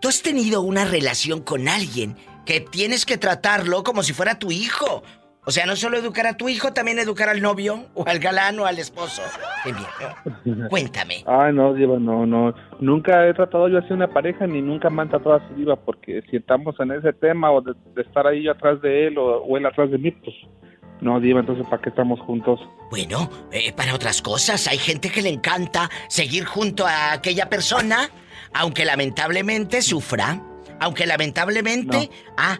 tú 0.00 0.08
has 0.08 0.20
tenido 0.20 0.60
una 0.60 0.84
relación 0.84 1.40
con 1.40 1.68
alguien 1.68 2.16
que 2.44 2.60
tienes 2.60 3.06
que 3.06 3.16
tratarlo 3.16 3.82
como 3.84 4.02
si 4.02 4.12
fuera 4.12 4.38
tu 4.38 4.50
hijo. 4.50 5.02
O 5.48 5.50
sea, 5.50 5.64
no 5.64 5.76
solo 5.76 5.96
educar 5.96 6.26
a 6.26 6.36
tu 6.36 6.50
hijo, 6.50 6.74
también 6.74 6.98
educar 6.98 7.30
al 7.30 7.40
novio, 7.40 7.86
o 7.94 8.04
al 8.06 8.18
galán, 8.18 8.58
o 8.58 8.66
al 8.66 8.78
esposo. 8.78 9.22
Qué 9.64 9.72
bien. 9.72 10.68
Cuéntame. 10.68 11.24
Ay, 11.24 11.54
no, 11.54 11.72
Diva, 11.72 11.98
no, 11.98 12.26
no. 12.26 12.54
Nunca 12.80 13.26
he 13.26 13.32
tratado 13.32 13.66
yo 13.70 13.78
así 13.78 13.94
una 13.94 14.08
pareja, 14.08 14.46
ni 14.46 14.60
nunca 14.60 14.90
me 14.90 15.00
han 15.00 15.08
tratado 15.08 15.36
así, 15.36 15.54
Diva, 15.54 15.76
porque 15.76 16.20
si 16.30 16.36
estamos 16.36 16.78
en 16.80 16.92
ese 16.92 17.14
tema, 17.14 17.50
o 17.50 17.62
de, 17.62 17.72
estar 17.96 18.26
ahí 18.26 18.42
yo 18.42 18.52
atrás 18.52 18.82
de 18.82 19.06
él, 19.06 19.16
o, 19.16 19.56
él 19.56 19.64
atrás 19.64 19.90
de 19.90 19.96
mí, 19.96 20.10
pues 20.10 20.36
no, 21.00 21.18
Diva, 21.18 21.40
entonces 21.40 21.66
¿para 21.66 21.80
qué 21.80 21.88
estamos 21.88 22.20
juntos? 22.20 22.60
Bueno, 22.90 23.30
eh, 23.50 23.72
para 23.72 23.94
otras 23.94 24.20
cosas. 24.20 24.66
Hay 24.66 24.76
gente 24.76 25.08
que 25.08 25.22
le 25.22 25.30
encanta 25.30 25.88
seguir 26.10 26.44
junto 26.44 26.86
a 26.86 27.12
aquella 27.12 27.48
persona, 27.48 28.10
aunque 28.52 28.84
lamentablemente 28.84 29.80
sufra. 29.80 30.42
Aunque 30.78 31.06
lamentablemente... 31.06 32.10
Ah, 32.36 32.58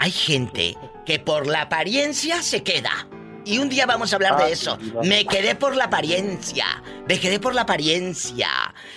hay 0.00 0.12
gente 0.12 0.76
que 1.08 1.18
por 1.18 1.46
la 1.46 1.62
apariencia 1.62 2.42
se 2.42 2.62
queda. 2.62 3.08
Y 3.46 3.56
un 3.56 3.70
día 3.70 3.86
vamos 3.86 4.12
a 4.12 4.16
hablar 4.16 4.36
de 4.36 4.44
ah, 4.44 4.48
eso. 4.50 4.78
Me 5.04 5.24
quedé 5.24 5.54
por 5.54 5.74
la 5.74 5.84
apariencia. 5.84 6.66
Me 7.08 7.18
quedé 7.18 7.40
por 7.40 7.54
la 7.54 7.62
apariencia. 7.62 8.50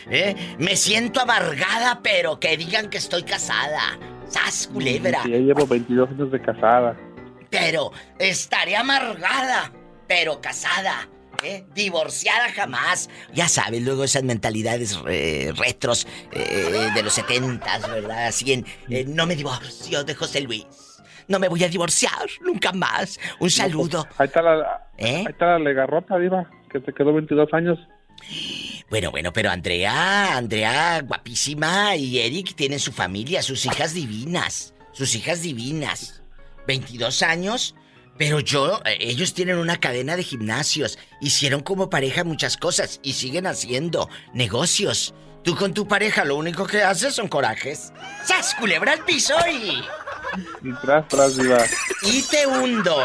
¿eh? 0.09 0.35
Me 0.59 0.75
siento 0.75 1.21
amargada, 1.21 2.01
pero 2.03 2.37
que 2.37 2.57
digan 2.57 2.89
que 2.89 2.97
estoy 2.97 3.23
casada. 3.23 3.97
¡Sas, 4.27 4.67
culebra! 4.73 5.23
Sí, 5.23 5.31
ya 5.31 5.37
llevo 5.37 5.65
22 5.65 6.09
años 6.09 6.31
de 6.33 6.41
casada. 6.41 6.97
Pero 7.49 7.93
estaré 8.19 8.75
amargada, 8.75 9.71
pero 10.05 10.41
casada. 10.41 11.07
¿Eh? 11.45 11.63
Divorciada 11.73 12.51
jamás. 12.51 13.09
Ya 13.33 13.47
sabes, 13.47 13.81
luego 13.83 14.03
esas 14.03 14.23
mentalidades 14.23 14.99
retros 15.55 16.05
eh, 16.33 16.89
de 16.93 17.03
los 17.03 17.13
setentas, 17.13 17.89
¿verdad? 17.89 18.27
Así 18.27 18.51
en 18.51 18.65
No 19.15 19.25
me 19.25 19.37
divorcio 19.37 20.03
de 20.03 20.13
José 20.13 20.41
Luis. 20.41 20.90
No 21.27 21.39
me 21.39 21.47
voy 21.47 21.63
a 21.63 21.69
divorciar 21.69 22.27
nunca 22.41 22.71
más. 22.71 23.17
Un 23.33 23.39
pues, 23.39 23.55
saludo. 23.55 24.07
ahí 24.17 24.27
está 24.27 24.41
la, 24.41 24.89
¿Eh? 24.97 25.17
ahí 25.17 25.25
está 25.27 25.45
la 25.47 25.59
legarrota, 25.59 26.17
Diva, 26.17 26.49
que 26.69 26.79
te 26.79 26.93
quedó 26.93 27.13
22 27.13 27.53
años. 27.53 27.79
Bueno, 28.89 29.11
bueno, 29.11 29.31
pero 29.31 29.49
Andrea, 29.49 30.35
Andrea, 30.35 31.01
guapísima, 31.01 31.95
y 31.95 32.19
Eric 32.19 32.55
tienen 32.55 32.79
su 32.79 32.91
familia, 32.91 33.41
sus 33.41 33.65
hijas 33.65 33.93
divinas. 33.93 34.73
Sus 34.91 35.15
hijas 35.15 35.41
divinas. 35.41 36.21
22 36.67 37.23
años, 37.23 37.75
pero 38.17 38.39
yo, 38.39 38.81
eh, 38.85 38.97
ellos 38.99 39.33
tienen 39.33 39.57
una 39.57 39.79
cadena 39.79 40.15
de 40.15 40.23
gimnasios. 40.23 40.99
Hicieron 41.21 41.61
como 41.61 41.89
pareja 41.89 42.23
muchas 42.23 42.57
cosas 42.57 42.99
y 43.01 43.13
siguen 43.13 43.47
haciendo 43.47 44.09
negocios. 44.33 45.13
Tú 45.43 45.55
con 45.55 45.73
tu 45.73 45.87
pareja 45.87 46.23
lo 46.23 46.35
único 46.35 46.67
que 46.67 46.83
haces 46.83 47.15
son 47.15 47.27
corajes. 47.27 47.91
¡Sas, 48.25 48.53
culebra 48.55 48.93
al 48.93 49.03
piso 49.03 49.33
y... 49.49 49.81
Y 50.63 50.73
tras, 50.81 51.07
tras, 51.07 51.33
Y 52.03 52.21
te 52.21 52.45
hundo. 52.45 52.95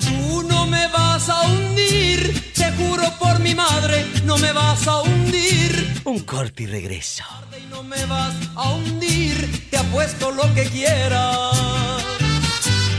Tú 0.00 0.42
no 0.42 0.66
me 0.66 0.86
vas 0.88 1.28
a 1.28 1.42
hundir, 1.42 2.52
te 2.52 2.70
juro 2.72 3.04
por 3.18 3.40
mi 3.40 3.54
madre, 3.54 4.06
no 4.24 4.36
me 4.36 4.52
vas 4.52 4.86
a 4.86 5.00
hundir. 5.00 6.02
Un 6.04 6.20
corte 6.20 6.64
y 6.64 6.66
regreso. 6.66 7.24
no 7.70 7.82
me 7.82 8.04
vas 8.04 8.34
a 8.54 8.72
hundir, 8.72 9.70
te 9.70 9.78
apuesto 9.78 10.30
lo 10.30 10.42
que 10.54 10.64
quieras. 10.64 12.04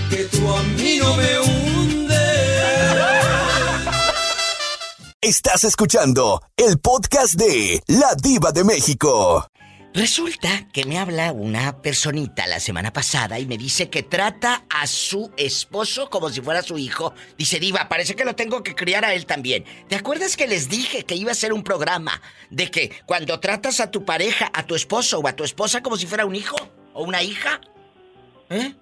Que 0.10 0.24
tú 0.26 0.52
a 0.52 0.64
mí 0.64 0.98
no 0.98 1.16
me 1.16 1.40
hundes. 1.40 2.09
Estás 5.22 5.66
escuchando 5.66 6.42
el 6.56 6.80
podcast 6.80 7.34
de 7.34 7.84
La 7.88 8.16
Diva 8.16 8.54
de 8.54 8.64
México. 8.64 9.46
Resulta 9.94 10.70
que 10.72 10.86
me 10.86 10.98
habla 10.98 11.34
una 11.34 11.82
personita 11.82 12.48
la 12.48 12.62
semana 12.62 12.94
pasada 12.94 13.38
y 13.38 13.46
me 13.46 13.58
dice 13.58 13.90
que 13.90 14.02
trata 14.02 14.64
a 14.70 14.88
su 14.88 15.30
esposo 15.36 16.10
como 16.10 16.30
si 16.30 16.40
fuera 16.40 16.62
su 16.62 16.78
hijo. 16.78 17.14
Dice, 17.38 17.60
Diva, 17.60 17.90
parece 17.90 18.16
que 18.16 18.24
lo 18.24 18.34
tengo 18.34 18.64
que 18.64 18.76
criar 18.76 19.04
a 19.04 19.14
él 19.14 19.26
también. 19.26 19.66
¿Te 19.90 19.98
acuerdas 19.98 20.38
que 20.38 20.48
les 20.48 20.70
dije 20.70 21.04
que 21.04 21.16
iba 21.16 21.34
a 21.34 21.36
ser 21.36 21.52
un 21.52 21.66
programa 21.66 22.22
de 22.50 22.72
que 22.72 22.90
cuando 23.06 23.42
tratas 23.42 23.82
a 23.82 23.92
tu 23.92 24.06
pareja, 24.06 24.50
a 24.54 24.66
tu 24.66 24.74
esposo 24.74 25.20
o 25.20 25.28
a 25.28 25.36
tu 25.36 25.44
esposa 25.44 25.84
como 25.84 25.98
si 25.98 26.08
fuera 26.08 26.26
un 26.26 26.36
hijo 26.36 26.56
o 26.94 27.04
una 27.04 27.22
hija? 27.24 27.60
¿Eh? 28.50 28.74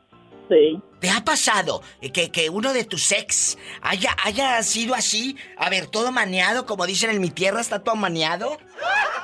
¿Te 1.00 1.10
ha 1.10 1.24
pasado 1.24 1.82
que, 2.14 2.32
que, 2.32 2.50
uno 2.50 2.74
de 2.74 2.84
tus 2.84 3.12
ex 3.12 3.58
haya, 3.82 4.16
haya 4.24 4.64
sido 4.64 4.96
así? 4.96 5.36
A 5.58 5.70
ver, 5.70 5.88
todo 5.88 6.12
maneado, 6.12 6.66
como 6.66 6.86
dicen 6.86 7.10
en 7.10 7.22
mi 7.22 7.30
tierra, 7.30 7.62
está 7.62 7.84
todo 7.84 7.96
maneado. 7.96 8.58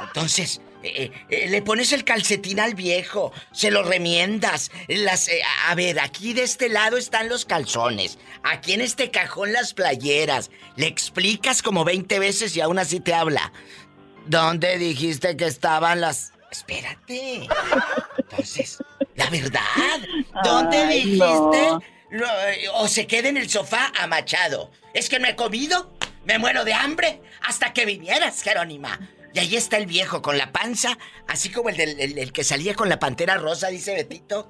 Entonces, 0.08 0.62
eh, 0.84 1.12
eh, 1.30 1.48
le 1.48 1.62
pones 1.62 1.94
el 1.94 2.04
calcetín 2.04 2.60
al 2.60 2.76
viejo, 2.76 3.32
se 3.54 3.72
lo 3.72 3.84
remiendas. 3.84 4.70
Las, 4.88 5.30
eh, 5.30 5.42
a 5.68 5.76
ver, 5.76 6.00
aquí 6.00 6.34
de 6.34 6.44
este 6.44 6.68
lado 6.68 6.98
están 6.98 7.30
los 7.30 7.46
calzones, 7.46 8.20
aquí 8.44 8.74
en 8.74 8.82
este 8.82 9.10
cajón 9.10 9.54
las 9.54 9.74
playeras. 9.74 10.52
Le 10.76 10.88
explicas 10.88 11.62
como 11.62 11.86
20 11.86 12.20
veces 12.20 12.56
y 12.58 12.62
aún 12.62 12.80
así 12.80 13.00
te 13.00 13.14
habla. 13.14 13.54
¿Dónde 14.26 14.78
dijiste 14.78 15.36
que 15.38 15.46
estaban 15.46 16.02
las... 16.02 16.34
Espérate. 16.52 17.48
Entonces, 18.18 18.78
la 19.16 19.30
verdad. 19.30 19.62
¿Dónde 20.44 20.88
dijiste? 20.88 21.90
o 22.76 22.88
se 22.88 23.08
queda 23.08 23.30
en 23.30 23.38
el 23.38 23.50
sofá 23.50 23.92
amachado. 24.00 24.72
Es 24.94 25.10
que 25.10 25.20
no 25.20 25.28
he 25.28 25.36
comido. 25.36 25.92
Me 26.26 26.38
muero 26.38 26.64
de 26.64 26.74
hambre 26.74 27.22
hasta 27.42 27.74
que 27.74 27.86
vinieras, 27.86 28.42
Jerónima. 28.44 29.00
Y 29.34 29.40
ahí 29.40 29.56
está 29.56 29.78
el 29.78 29.88
viejo 29.88 30.22
con 30.22 30.38
la 30.38 30.52
panza, 30.52 30.98
así 31.28 31.50
como 31.50 31.70
el, 31.70 31.78
del, 31.78 32.20
el 32.20 32.32
que 32.32 32.44
salía 32.44 32.76
con 32.76 32.88
la 32.88 33.00
pantera 33.00 33.38
rosa, 33.38 33.70
dice 33.70 33.96
Betito. 33.96 34.50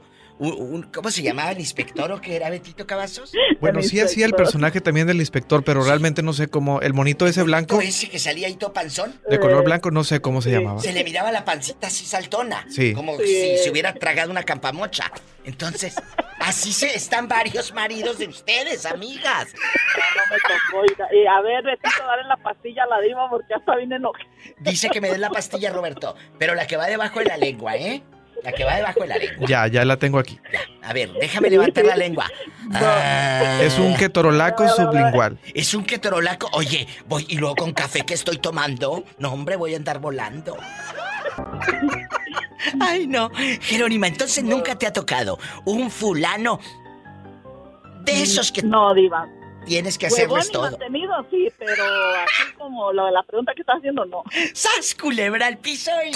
¿Cómo 0.94 1.10
se 1.10 1.22
llamaba 1.22 1.52
el 1.52 1.60
inspector 1.60 2.12
o 2.12 2.20
qué 2.20 2.36
era 2.36 2.50
Betito 2.50 2.86
Cavazos? 2.86 3.32
Bueno, 3.60 3.82
sí 3.82 4.02
hacía 4.02 4.26
el 4.26 4.34
personaje 4.34 4.82
también 4.82 5.08
del 5.08 5.22
inspector, 5.22 5.64
pero 5.64 5.86
realmente 5.86 6.22
no 6.22 6.34
sé 6.34 6.50
cómo. 6.50 6.82
El 6.82 6.94
monito 6.94 7.26
ese 7.28 7.44
blanco. 7.44 7.80
ese 7.80 8.10
que 8.10 8.20
salía 8.20 8.48
ahí 8.48 8.56
todo 8.56 8.74
panzón? 8.74 9.18
De 9.30 9.40
color 9.40 9.64
blanco, 9.64 9.90
no 9.90 10.04
sé 10.04 10.20
cómo 10.20 10.42
se 10.42 10.52
llamaba. 10.52 10.82
Se 10.82 10.92
le 10.92 11.02
miraba 11.06 11.32
la 11.32 11.46
pancita 11.46 11.88
así 11.88 12.06
saltona. 12.06 12.66
Sí. 12.70 12.94
Como 12.94 13.18
si 13.20 13.58
se 13.58 13.72
hubiera 13.72 13.94
tragado 13.94 14.32
una 14.32 14.44
campamocha. 14.44 15.10
Entonces, 15.46 15.96
así 16.40 16.74
se 16.74 16.94
están 16.94 17.30
varios 17.30 17.74
maridos 17.74 18.18
de 18.18 18.28
ustedes, 18.28 18.86
amigas. 18.86 19.54
No, 19.54 20.24
me 20.30 20.38
tocó. 20.42 21.06
Y, 21.14 21.26
a 21.26 21.42
ver, 21.42 21.64
Betito, 21.64 22.06
dale 22.06 22.24
la 22.28 22.38
pastilla 22.38 22.84
a 22.84 22.88
la 22.88 23.00
diva 23.00 23.30
porque 23.30 23.54
hasta 23.54 23.76
viene 23.78 23.96
enojada. 23.96 24.26
Dice 24.60 24.90
que 24.90 25.00
me 25.00 25.10
den 25.10 25.22
la 25.22 25.30
pastilla, 25.30 25.72
Roberto. 25.72 26.16
Pero 26.38 26.54
la 26.54 26.68
que 26.68 26.76
va 26.76 26.88
debajo 26.88 27.20
de 27.20 27.26
la 27.26 27.38
lengua, 27.38 27.78
¿eh? 27.78 28.04
La 28.44 28.52
que 28.52 28.66
va 28.66 28.76
debajo 28.76 29.00
de 29.02 29.08
la 29.08 29.18
lengua. 29.18 29.48
Ya, 29.48 29.68
ya 29.68 29.86
la 29.86 29.98
tengo 29.98 30.20
aquí. 30.20 30.40
A 30.82 30.94
ver, 30.94 31.12
déjame 31.14 31.50
levantar 31.50 31.86
la 31.86 31.96
lengua. 31.96 32.30
Ah. 32.74 33.60
es 33.62 33.78
un 33.80 33.96
ketorolaco 33.96 34.68
sublingual. 34.68 35.38
Es 35.54 35.74
un 35.74 35.86
ketorolaco. 35.86 36.50
Oye, 36.54 36.88
voy 37.08 37.26
y 37.30 37.38
luego 37.38 37.56
con 37.56 37.74
café 37.74 38.06
que 38.06 38.14
estoy 38.14 38.38
tomando. 38.38 39.04
No, 39.18 39.32
hombre, 39.32 39.56
voy 39.56 39.74
a 39.74 39.78
andar 39.78 40.00
volando. 40.00 40.58
Ay, 42.80 43.08
no. 43.08 43.32
Jerónima, 43.62 44.08
entonces 44.08 44.44
nunca 44.44 44.78
te 44.78 44.88
ha 44.88 44.94
tocado 44.94 45.40
un 45.66 45.90
fulano 45.90 46.60
de 48.02 48.24
esos 48.24 48.52
que. 48.52 48.62
No, 48.62 48.94
Diva. 48.94 49.28
Tienes 49.66 49.98
que 49.98 50.08
hacerles 50.08 50.52
todo. 50.52 50.64
mantenido, 50.64 51.14
sí, 51.32 51.50
pero 51.58 51.84
así 51.84 52.54
como 52.58 52.92
lo 52.92 53.06
de 53.06 53.14
la 53.14 53.24
pregunta 53.24 53.54
que 53.56 53.62
estás 53.62 53.78
haciendo, 53.78 54.04
no. 54.06 54.24
¡Sas, 54.54 54.94
culebra 54.94 55.48
al 55.48 55.58
piso 55.58 55.92
y... 56.06 56.12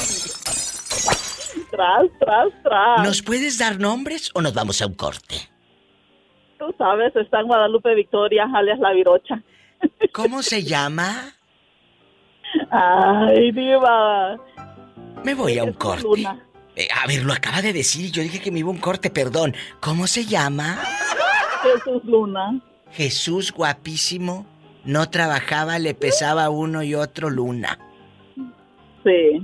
Tras, 1.71 2.05
tras, 2.19 2.47
tras. 2.63 3.03
¿Nos 3.03 3.21
puedes 3.21 3.57
dar 3.57 3.79
nombres 3.79 4.31
o 4.33 4.41
nos 4.41 4.53
vamos 4.53 4.81
a 4.81 4.87
un 4.87 4.95
corte? 4.95 5.35
Tú 6.57 6.73
sabes, 6.77 7.15
está 7.15 7.41
en 7.41 7.47
Guadalupe 7.47 7.93
Victoria, 7.95 8.47
alias 8.53 8.79
La 8.79 8.91
Virocha. 8.91 9.43
¿Cómo 10.11 10.41
se 10.41 10.63
llama? 10.63 11.33
Ay, 12.71 13.51
diva. 13.51 14.37
Me 15.23 15.35
voy 15.35 15.57
a 15.57 15.63
un 15.63 15.73
corte. 15.73 16.27
Eh, 16.75 16.87
a 17.03 17.07
ver, 17.07 17.23
lo 17.23 17.33
acaba 17.33 17.61
de 17.61 17.73
decir 17.73 18.05
y 18.05 18.11
yo 18.11 18.21
dije 18.21 18.39
que 18.39 18.51
me 18.51 18.59
iba 18.59 18.69
a 18.69 18.71
un 18.71 18.79
corte, 18.79 19.09
perdón. 19.09 19.55
¿Cómo 19.79 20.07
se 20.07 20.25
llama? 20.25 20.77
Jesús 21.63 22.03
Luna. 22.05 22.59
Jesús 22.91 23.51
guapísimo. 23.51 24.45
No 24.85 25.09
trabajaba, 25.09 25.79
le 25.79 25.93
pesaba 25.95 26.49
uno 26.49 26.81
y 26.83 26.95
otro 26.95 27.29
Luna. 27.29 27.77
Sí. 29.03 29.41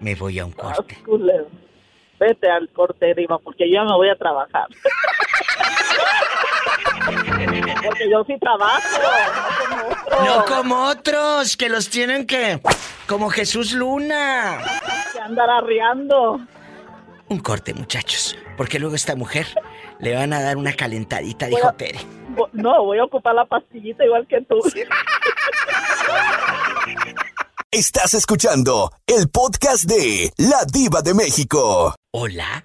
Me 0.00 0.14
voy 0.14 0.38
a 0.38 0.44
un 0.44 0.52
corte. 0.52 0.98
Vete 2.20 2.50
al 2.50 2.68
corte, 2.70 3.14
Diva, 3.14 3.38
porque 3.38 3.70
yo 3.72 3.84
me 3.84 3.92
voy 3.94 4.08
a 4.10 4.16
trabajar. 4.16 4.66
porque 7.84 8.10
yo 8.10 8.24
sí 8.24 8.36
trabajo, 8.40 8.80
no 8.90 9.68
como 9.68 9.86
otros. 9.86 10.26
No 10.26 10.44
como 10.44 10.84
otros, 10.88 11.56
que 11.56 11.68
los 11.68 11.88
tienen 11.88 12.26
que... 12.26 12.60
Como 13.06 13.30
Jesús 13.30 13.72
Luna. 13.72 14.58
Que 15.12 15.20
andar 15.20 15.48
arriando. 15.48 16.40
Un 17.28 17.38
corte, 17.38 17.72
muchachos. 17.72 18.36
Porque 18.56 18.80
luego 18.80 18.96
esta 18.96 19.14
mujer 19.14 19.46
le 20.00 20.16
van 20.16 20.32
a 20.32 20.42
dar 20.42 20.56
una 20.56 20.72
calentadita, 20.74 21.46
Voy 21.46 21.54
dijo 21.56 21.68
a- 21.68 21.76
Tere. 21.76 22.00
No, 22.52 22.84
voy 22.84 22.98
a 22.98 23.04
ocupar 23.04 23.34
la 23.34 23.44
pastillita 23.44 24.04
igual 24.04 24.26
que 24.26 24.40
tú. 24.42 24.60
Estás 27.70 28.14
escuchando 28.14 28.90
el 29.06 29.28
podcast 29.28 29.84
de 29.84 30.32
La 30.38 30.64
Diva 30.72 31.02
de 31.02 31.12
México. 31.12 31.94
Hola. 32.12 32.64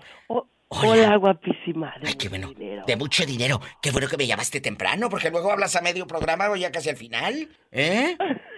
Hola, 0.69 1.17
guapísima. 1.17 1.93
Ay, 2.01 2.13
qué 2.13 2.29
bueno. 2.29 2.53
De 2.87 2.95
mucho 2.95 3.25
dinero. 3.25 3.59
Qué 3.81 3.91
bueno 3.91 4.07
que 4.07 4.15
me 4.15 4.25
llamaste 4.25 4.61
temprano, 4.61 5.09
porque 5.09 5.29
luego 5.29 5.51
hablas 5.51 5.75
a 5.75 5.81
medio 5.81 6.07
programa 6.07 6.49
o 6.49 6.55
ya 6.55 6.71
casi 6.71 6.89
al 6.89 6.95
final. 6.95 7.49
¿Eh? 7.73 8.15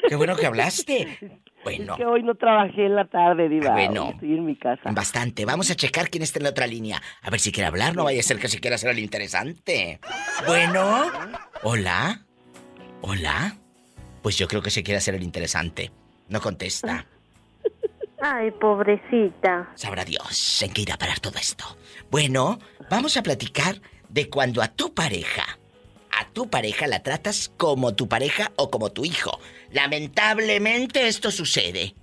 Qué 0.07 0.15
bueno 0.15 0.35
que 0.35 0.45
hablaste. 0.45 1.17
Bueno. 1.65 1.93
Es 1.93 1.97
que 1.97 2.05
hoy 2.05 2.21
no 2.21 2.35
trabajé 2.35 2.85
en 2.85 2.95
la 2.95 3.07
tarde, 3.07 3.49
Diva. 3.49 3.71
Ah, 3.71 3.73
bueno. 3.73 4.11
Estoy 4.11 4.33
en 4.35 4.45
mi 4.45 4.55
casa. 4.55 4.91
Bastante. 4.91 5.45
Vamos 5.45 5.71
a 5.71 5.75
checar 5.75 6.11
quién 6.11 6.21
está 6.21 6.37
en 6.37 6.43
la 6.43 6.51
otra 6.51 6.67
línea. 6.67 7.01
A 7.23 7.31
ver 7.31 7.39
si 7.39 7.51
quiere 7.51 7.65
hablar, 7.65 7.95
no 7.95 8.03
vaya 8.03 8.19
a 8.19 8.23
ser 8.23 8.37
que 8.37 8.47
si 8.47 8.59
quiera 8.59 8.75
hacer 8.75 8.91
el 8.91 8.99
interesante. 8.99 9.99
Bueno. 10.45 11.05
Hola. 11.63 12.23
Hola. 13.01 13.57
Pues 14.21 14.37
yo 14.37 14.47
creo 14.47 14.61
que 14.61 14.69
se 14.69 14.83
quiere 14.83 14.99
hacer 14.99 15.15
el 15.15 15.23
interesante. 15.23 15.91
No 16.27 16.41
contesta. 16.41 17.05
Ay, 18.21 18.51
pobrecita. 18.51 19.71
Sabrá 19.75 20.05
Dios 20.05 20.61
en 20.63 20.71
qué 20.73 20.81
irá 20.81 20.95
a 20.95 20.97
parar 20.97 21.19
todo 21.19 21.37
esto. 21.37 21.77
Bueno, 22.09 22.59
vamos 22.89 23.17
a 23.17 23.23
platicar 23.23 23.81
de 24.09 24.29
cuando 24.29 24.61
a 24.61 24.69
tu 24.69 24.93
pareja, 24.93 25.59
a 26.11 26.27
tu 26.29 26.49
pareja 26.49 26.87
la 26.87 27.03
tratas 27.03 27.51
como 27.57 27.93
tu 27.93 28.07
pareja 28.07 28.51
o 28.55 28.71
como 28.71 28.91
tu 28.91 29.05
hijo. 29.05 29.39
Lamentablemente 29.71 31.07
esto 31.07 31.29
sucede. 31.31 31.93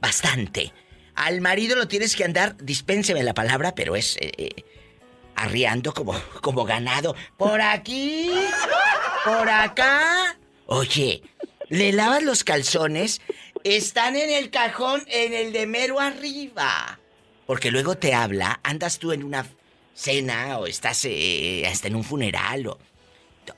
Bastante. 0.00 0.72
Al 1.14 1.40
marido 1.40 1.74
lo 1.74 1.88
tienes 1.88 2.14
que 2.14 2.24
andar, 2.24 2.56
dispénseme 2.58 3.24
la 3.24 3.34
palabra, 3.34 3.74
pero 3.74 3.96
es 3.96 4.16
eh, 4.18 4.30
eh, 4.38 4.64
arriando 5.34 5.92
como, 5.92 6.14
como 6.40 6.64
ganado. 6.64 7.16
Por 7.36 7.60
aquí, 7.60 8.30
por 9.24 9.48
acá. 9.48 10.38
Oye, 10.66 11.22
le 11.68 11.92
lavas 11.92 12.22
los 12.22 12.44
calzones, 12.44 13.20
están 13.64 14.16
en 14.16 14.30
el 14.30 14.50
cajón, 14.50 15.02
en 15.06 15.32
el 15.34 15.52
de 15.52 15.66
mero 15.66 16.00
arriba. 16.00 16.98
Porque 17.46 17.70
luego 17.70 17.96
te 17.96 18.14
habla, 18.14 18.60
andas 18.62 18.98
tú 18.98 19.12
en 19.12 19.22
una 19.24 19.46
cena 19.94 20.58
o 20.58 20.66
estás 20.66 21.04
eh, 21.04 21.66
hasta 21.70 21.88
en 21.88 21.96
un 21.96 22.04
funeral 22.04 22.66
o... 22.66 22.78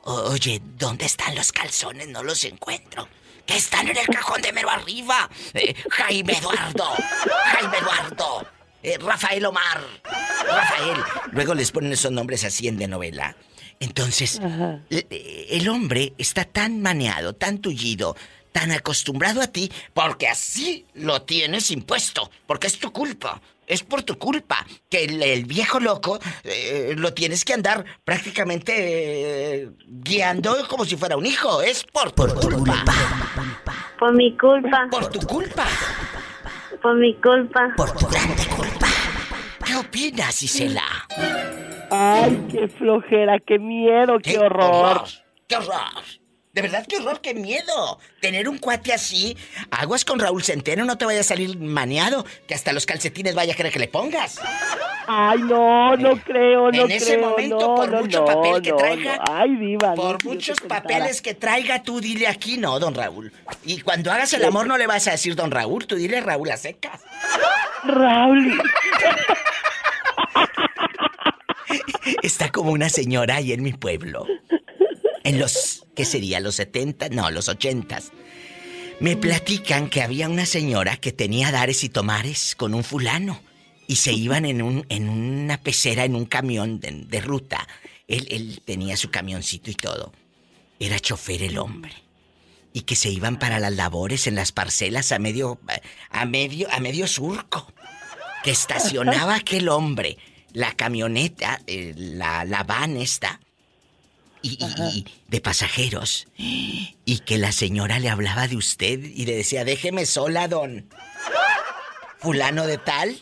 Oye, 0.04 0.62
¿dónde 0.78 1.04
están 1.04 1.34
los 1.34 1.50
calzones? 1.50 2.06
No 2.08 2.22
los 2.22 2.44
encuentro. 2.44 3.08
Que 3.44 3.56
están 3.56 3.88
en 3.88 3.96
el 3.96 4.06
cajón 4.06 4.40
de 4.40 4.52
mero 4.52 4.70
arriba. 4.70 5.28
Eh, 5.52 5.74
Jaime 5.90 6.32
Eduardo. 6.34 6.92
Jaime 7.52 7.78
Eduardo. 7.78 8.46
eh, 8.84 8.96
Rafael 8.98 9.44
Omar. 9.44 9.80
Rafael. 10.46 10.96
Luego 11.32 11.54
les 11.54 11.72
ponen 11.72 11.92
esos 11.92 12.12
nombres 12.12 12.44
así 12.44 12.68
en 12.68 12.76
de 12.76 12.86
novela. 12.86 13.34
Entonces, 13.80 14.40
el, 14.90 15.06
el 15.10 15.68
hombre 15.68 16.12
está 16.18 16.44
tan 16.44 16.82
maneado, 16.82 17.32
tan 17.32 17.58
tullido, 17.58 18.14
tan 18.52 18.72
acostumbrado 18.72 19.40
a 19.40 19.46
ti, 19.46 19.72
porque 19.94 20.28
así 20.28 20.84
lo 20.94 21.22
tienes 21.22 21.70
impuesto, 21.70 22.30
porque 22.46 22.66
es 22.66 22.78
tu 22.78 22.92
culpa. 22.92 23.40
Es 23.66 23.84
por 23.84 24.02
tu 24.02 24.18
culpa 24.18 24.66
que 24.88 25.04
el, 25.04 25.22
el 25.22 25.44
viejo 25.44 25.78
loco 25.78 26.18
eh, 26.42 26.94
lo 26.96 27.14
tienes 27.14 27.44
que 27.44 27.54
andar 27.54 27.84
prácticamente 28.04 28.72
eh, 28.76 29.70
guiando 29.86 30.66
como 30.68 30.84
si 30.84 30.96
fuera 30.96 31.16
un 31.16 31.24
hijo. 31.24 31.62
Es 31.62 31.84
por 31.84 32.10
tu 32.10 32.26
culpa. 32.26 32.84
Por 33.96 34.12
mi 34.12 34.36
culpa. 34.36 34.88
Por 34.90 35.06
tu 35.08 35.20
culpa. 35.20 35.66
Por 36.82 36.96
mi 36.96 37.14
culpa. 37.14 37.72
Por 37.76 37.92
tu 37.96 38.08
grande 38.08 38.44
culpa. 38.48 38.88
¿Qué 39.64 39.76
opinas, 39.76 40.42
Isela? 40.42 41.06
Ay, 41.90 42.46
qué 42.50 42.68
flojera, 42.68 43.38
qué 43.40 43.58
miedo, 43.58 44.18
qué, 44.22 44.38
horror. 44.38 45.04
¡Qué 45.46 45.56
horror! 45.56 46.04
De 46.52 46.62
verdad, 46.62 46.84
qué 46.88 46.96
horror, 46.96 47.20
qué 47.20 47.32
miedo. 47.32 47.98
Tener 48.20 48.48
un 48.48 48.58
cuate 48.58 48.92
así. 48.92 49.36
Aguas 49.70 50.04
con 50.04 50.18
Raúl 50.18 50.42
Centeno, 50.42 50.84
no 50.84 50.98
te 50.98 51.04
vaya 51.04 51.20
a 51.20 51.24
salir 51.24 51.56
maneado, 51.58 52.24
que 52.48 52.54
hasta 52.54 52.72
los 52.72 52.86
calcetines 52.86 53.36
vaya 53.36 53.52
a 53.52 53.56
querer 53.56 53.72
que 53.72 53.78
le 53.78 53.86
pongas. 53.86 54.40
Ay, 55.06 55.38
no, 55.42 55.96
no 55.96 56.16
creo, 56.16 56.72
no 56.72 56.84
en 56.84 56.90
ese 56.90 57.14
creo, 57.16 57.30
momento, 57.30 57.58
no, 57.58 57.74
por 57.76 57.90
no, 57.90 58.00
mucho 58.00 58.20
no, 58.20 58.24
papel 58.24 58.62
que 58.62 58.72
traiga. 58.72 59.20
Ay, 59.28 59.56
diva. 59.56 59.88
no, 59.90 59.94
Por 59.94 60.24
muchos 60.24 60.60
papeles 60.60 61.22
que 61.22 61.34
traiga, 61.34 61.82
tú 61.82 62.00
dile 62.00 62.26
aquí 62.26 62.56
no, 62.56 62.78
don 62.80 62.94
Raúl. 62.94 63.32
Y 63.64 63.80
cuando 63.82 64.10
hagas 64.10 64.32
el 64.32 64.44
amor 64.44 64.66
no 64.66 64.76
le 64.76 64.88
vas 64.88 65.06
a 65.06 65.12
decir 65.12 65.36
don 65.36 65.52
Raúl, 65.52 65.86
tú 65.86 65.94
dile 65.94 66.20
Raúl 66.20 66.50
a 66.50 66.56
secas. 66.56 67.00
Raúl. 67.84 68.60
Está 72.22 72.50
como 72.50 72.72
una 72.72 72.88
señora 72.88 73.36
ahí 73.36 73.52
en 73.52 73.62
mi 73.62 73.72
pueblo. 73.72 74.26
En 75.24 75.38
los, 75.38 75.86
¿qué 75.94 76.04
sería? 76.04 76.40
¿Los 76.40 76.56
70? 76.56 77.10
No, 77.10 77.30
los 77.30 77.48
80. 77.48 78.00
Me 79.00 79.16
platican 79.16 79.88
que 79.88 80.02
había 80.02 80.28
una 80.28 80.46
señora 80.46 80.96
que 80.96 81.12
tenía 81.12 81.50
dares 81.50 81.84
y 81.84 81.88
tomares 81.88 82.54
con 82.54 82.74
un 82.74 82.84
fulano. 82.84 83.40
Y 83.86 83.96
se 83.96 84.12
iban 84.12 84.44
en, 84.44 84.62
un, 84.62 84.86
en 84.88 85.08
una 85.08 85.60
pecera, 85.60 86.04
en 86.04 86.14
un 86.14 86.24
camión 86.24 86.80
de, 86.80 86.92
de 87.06 87.20
ruta. 87.20 87.66
Él, 88.06 88.26
él 88.30 88.62
tenía 88.64 88.96
su 88.96 89.10
camioncito 89.10 89.70
y 89.70 89.74
todo. 89.74 90.12
Era 90.78 90.98
chofer 91.00 91.42
el 91.42 91.58
hombre. 91.58 91.92
Y 92.72 92.82
que 92.82 92.94
se 92.94 93.10
iban 93.10 93.38
para 93.38 93.58
las 93.58 93.72
labores 93.72 94.26
en 94.26 94.36
las 94.36 94.52
parcelas 94.52 95.10
a 95.10 95.18
medio, 95.18 95.60
a 96.10 96.24
medio, 96.24 96.68
a 96.70 96.78
medio 96.78 97.06
surco. 97.08 97.72
Que 98.44 98.52
estacionaba 98.52 99.34
aquel 99.34 99.68
hombre 99.68 100.18
la 100.52 100.72
camioneta, 100.74 101.60
eh, 101.66 101.94
la, 101.96 102.44
la 102.44 102.62
van 102.64 102.96
esta, 102.96 103.40
y, 104.42 104.58
y- 104.64 104.82
y 104.98 105.04
de 105.28 105.40
pasajeros, 105.40 106.26
y 106.36 107.18
que 107.26 107.36
la 107.38 107.52
señora 107.52 107.98
le 107.98 108.08
hablaba 108.08 108.48
de 108.48 108.56
usted 108.56 108.98
y 109.02 109.26
le 109.26 109.36
decía, 109.36 109.64
déjeme 109.64 110.06
sola, 110.06 110.48
don 110.48 110.88
fulano 112.18 112.66
de 112.66 112.78
tal, 112.78 113.16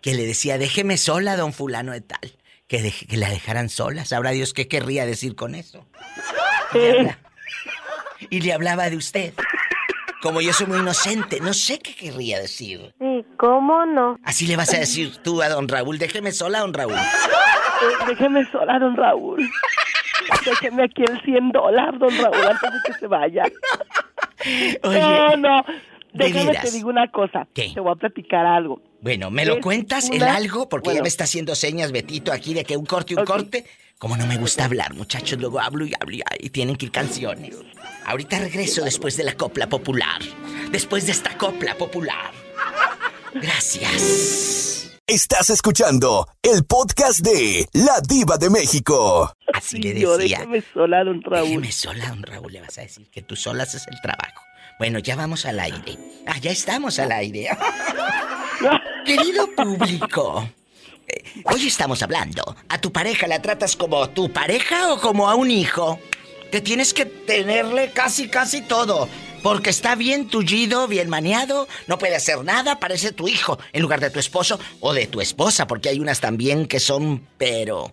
que 0.00 0.14
le 0.14 0.26
decía, 0.26 0.58
déjeme 0.58 0.98
sola, 0.98 1.36
don 1.36 1.52
fulano 1.52 1.92
de 1.92 2.00
tal, 2.00 2.32
que, 2.66 2.92
la 3.10 3.28
dejaran 3.30 3.68
sola, 3.68 4.04
sabrá 4.04 4.30
Dios 4.32 4.52
qué 4.52 4.66
querría 4.66 5.06
decir 5.06 5.36
con 5.36 5.54
eso. 5.54 5.86
Y 8.30 8.40
le 8.40 8.52
hablaba 8.52 8.88
de 8.90 8.96
usted. 8.96 9.34
Como 10.22 10.40
yo 10.40 10.52
soy 10.52 10.66
muy 10.68 10.78
inocente, 10.78 11.40
no 11.40 11.52
sé 11.52 11.78
qué 11.80 11.94
querría 11.96 12.38
decir. 12.38 12.94
Sí, 13.00 13.24
¿cómo 13.36 13.84
no? 13.86 14.18
Así 14.22 14.46
le 14.46 14.56
vas 14.56 14.72
a 14.72 14.78
decir 14.78 15.16
tú 15.18 15.42
a 15.42 15.48
don 15.48 15.66
Raúl, 15.68 15.98
déjeme 15.98 16.30
sola, 16.32 16.60
don 16.60 16.72
Raúl. 16.72 16.94
Eh, 16.94 18.04
Déjeme 18.06 18.48
sola, 18.52 18.78
don 18.78 18.96
Raúl. 18.96 19.40
Déjeme 20.46 20.84
aquí 20.84 21.02
el 21.02 21.20
100 21.22 21.50
dólares, 21.50 21.98
don 21.98 22.16
Raúl, 22.16 22.46
antes 22.46 22.70
de 22.72 22.78
que 22.86 22.92
se 23.00 23.06
vaya. 23.08 23.42
Oye, 24.84 25.00
no, 25.00 25.36
no. 25.36 25.62
¿de 26.12 26.24
Déjame 26.26 26.54
te 26.58 26.70
digo 26.70 26.88
una 26.90 27.10
cosa. 27.10 27.46
¿Qué? 27.54 27.72
Te 27.74 27.80
voy 27.80 27.92
a 27.92 27.96
platicar 27.96 28.46
algo. 28.46 28.80
Bueno, 29.00 29.30
¿me 29.30 29.44
lo 29.44 29.54
Es 29.54 29.60
cuentas 29.60 30.08
el 30.10 30.16
una- 30.22 30.36
algo? 30.36 30.68
Porque 30.68 30.88
ya 30.88 30.92
Bueno. 30.92 31.02
me 31.02 31.08
está 31.08 31.24
haciendo 31.24 31.54
señas 31.56 31.90
Betito 31.90 32.32
aquí 32.32 32.54
de 32.54 32.64
que 32.64 32.76
un 32.76 32.86
corte, 32.86 33.16
un 33.16 33.24
corte. 33.24 33.64
Como 34.02 34.16
no 34.16 34.26
me 34.26 34.36
gusta 34.36 34.64
hablar, 34.64 34.94
muchachos, 34.94 35.38
luego 35.38 35.60
hablo 35.60 35.86
y 35.86 35.92
hablo 36.00 36.16
y, 36.16 36.22
y 36.40 36.50
tienen 36.50 36.74
que 36.74 36.86
ir 36.86 36.90
canciones. 36.90 37.54
Ahorita 38.04 38.40
regreso 38.40 38.82
después 38.82 39.16
de 39.16 39.22
la 39.22 39.34
copla 39.34 39.68
popular. 39.68 40.20
Después 40.72 41.06
de 41.06 41.12
esta 41.12 41.38
copla 41.38 41.76
popular. 41.76 42.32
Gracias. 43.32 44.90
Estás 45.06 45.50
escuchando 45.50 46.26
el 46.42 46.64
podcast 46.64 47.20
de 47.20 47.68
La 47.74 48.00
Diva 48.00 48.38
de 48.38 48.50
México. 48.50 49.32
Así 49.54 49.78
le 49.78 50.00
Yo, 50.00 50.16
decía. 50.18 50.38
déjame 50.38 50.64
sola, 50.74 51.04
don 51.04 51.22
Raúl. 51.22 51.46
Déjeme 51.50 51.70
sola, 51.70 52.08
don 52.08 52.24
Raúl, 52.24 52.52
le 52.54 52.60
vas 52.60 52.76
a 52.78 52.80
decir 52.80 53.08
que 53.08 53.22
tú 53.22 53.36
sola 53.36 53.62
haces 53.62 53.86
el 53.86 54.00
trabajo. 54.00 54.42
Bueno, 54.80 54.98
ya 54.98 55.14
vamos 55.14 55.46
al 55.46 55.60
aire. 55.60 55.96
Ah, 56.26 56.38
ya 56.40 56.50
estamos 56.50 56.98
al 56.98 57.12
aire. 57.12 57.50
Querido 59.06 59.46
público, 59.54 60.50
hoy 61.44 61.66
estamos 61.66 62.02
hablando. 62.02 62.56
¿A 62.68 62.80
tu 62.80 62.92
pareja 62.92 63.26
la 63.26 63.42
tratas 63.42 63.76
como 63.76 64.08
tu 64.10 64.32
pareja 64.32 64.92
o 64.92 65.00
como 65.00 65.28
a 65.28 65.34
un 65.34 65.50
hijo? 65.50 65.98
Que 66.50 66.60
tienes 66.60 66.92
que 66.92 67.06
tenerle 67.06 67.92
casi, 67.92 68.28
casi 68.28 68.62
todo. 68.62 69.08
Porque 69.42 69.70
está 69.70 69.96
bien 69.96 70.28
tullido, 70.28 70.86
bien 70.86 71.08
maneado, 71.08 71.66
no 71.88 71.98
puede 71.98 72.14
hacer 72.14 72.44
nada, 72.44 72.78
parece 72.78 73.10
tu 73.10 73.26
hijo 73.26 73.58
en 73.72 73.82
lugar 73.82 73.98
de 73.98 74.10
tu 74.10 74.20
esposo 74.20 74.60
o 74.78 74.94
de 74.94 75.08
tu 75.08 75.20
esposa, 75.20 75.66
porque 75.66 75.88
hay 75.88 75.98
unas 75.98 76.20
también 76.20 76.66
que 76.66 76.78
son, 76.78 77.26
pero. 77.38 77.92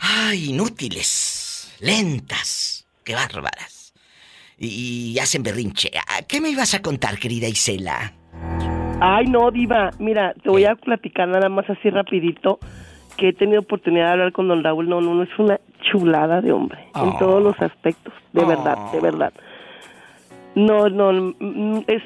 Ay, 0.00 0.50
inútiles, 0.50 1.68
lentas, 1.78 2.84
qué 3.04 3.14
bárbaras. 3.14 3.92
Y, 4.58 5.18
hacen 5.20 5.42
berrinche. 5.42 5.90
¿A 6.08 6.22
¿Qué 6.22 6.40
me 6.40 6.50
ibas 6.50 6.74
a 6.74 6.82
contar, 6.82 7.18
querida 7.18 7.48
Isela? 7.48 8.14
Ay, 9.04 9.26
no, 9.26 9.50
diva. 9.50 9.90
Mira, 9.98 10.32
te 10.42 10.48
voy 10.48 10.64
a 10.64 10.76
platicar 10.76 11.26
nada 11.28 11.48
más 11.48 11.68
así 11.68 11.90
rapidito 11.90 12.60
que 13.16 13.30
he 13.30 13.32
tenido 13.32 13.60
oportunidad 13.60 14.06
de 14.06 14.12
hablar 14.12 14.32
con 14.32 14.46
don 14.46 14.62
Raúl. 14.62 14.88
No, 14.88 15.00
no, 15.00 15.12
no, 15.14 15.22
es 15.24 15.38
una 15.38 15.58
chulada 15.90 16.40
de 16.40 16.52
hombre. 16.52 16.86
Oh. 16.94 17.04
En 17.04 17.18
todos 17.18 17.42
los 17.42 17.60
aspectos. 17.60 18.14
De 18.32 18.42
Oh. 18.42 18.46
verdad, 18.46 18.76
de 18.92 19.00
verdad. 19.00 19.32
No, 20.54 20.88
no, 20.88 21.34
mm, 21.38 21.84
es 21.88 22.02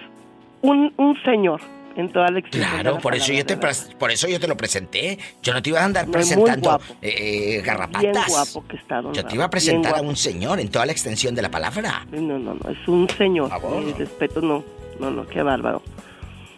un, 0.63 0.93
un 0.97 1.17
señor. 1.23 1.61
en 1.97 2.11
toda 2.13 2.29
la 2.31 2.43
Claro, 2.43 2.93
la 2.97 2.99
por 2.99 3.15
eso 3.15 3.33
yo 3.33 3.45
te 3.47 3.57
por 3.57 4.11
eso 4.11 4.29
yo 4.29 4.39
te 4.39 4.47
lo 4.47 4.55
presenté. 4.57 5.19
Yo 5.43 5.55
no 5.55 5.63
te 5.63 5.71
iba 5.71 5.81
a 5.81 5.85
andar 5.87 6.05
No, 6.07 6.13
presentando 6.13 6.79
eh, 7.01 7.63
garrapatas. 7.65 8.03
Bien 8.03 8.15
guapo 8.29 8.65
que 8.69 8.77
está, 8.77 9.01
don 9.01 9.15
Yo 9.15 9.25
te 9.25 9.35
iba 9.35 9.45
a 9.47 9.51
presentar 9.51 9.97
a 9.97 10.03
un 10.03 10.15
señor 10.15 10.61
en 10.61 10.71
toda 10.71 10.85
la 10.85 10.93
extensión 10.93 11.35
de 11.35 11.41
la 11.43 11.51
palabra. 11.51 12.07
No, 12.13 12.39
no, 12.39 12.53
no, 12.55 12.71
es 12.71 12.87
un 12.87 13.09
señor. 13.09 13.51
Eh, 13.51 13.95
respeto, 13.99 14.43
no, 14.43 14.63
no, 15.01 15.11
no, 15.11 15.27
qué 15.27 15.43
bárbaro. 15.43 15.81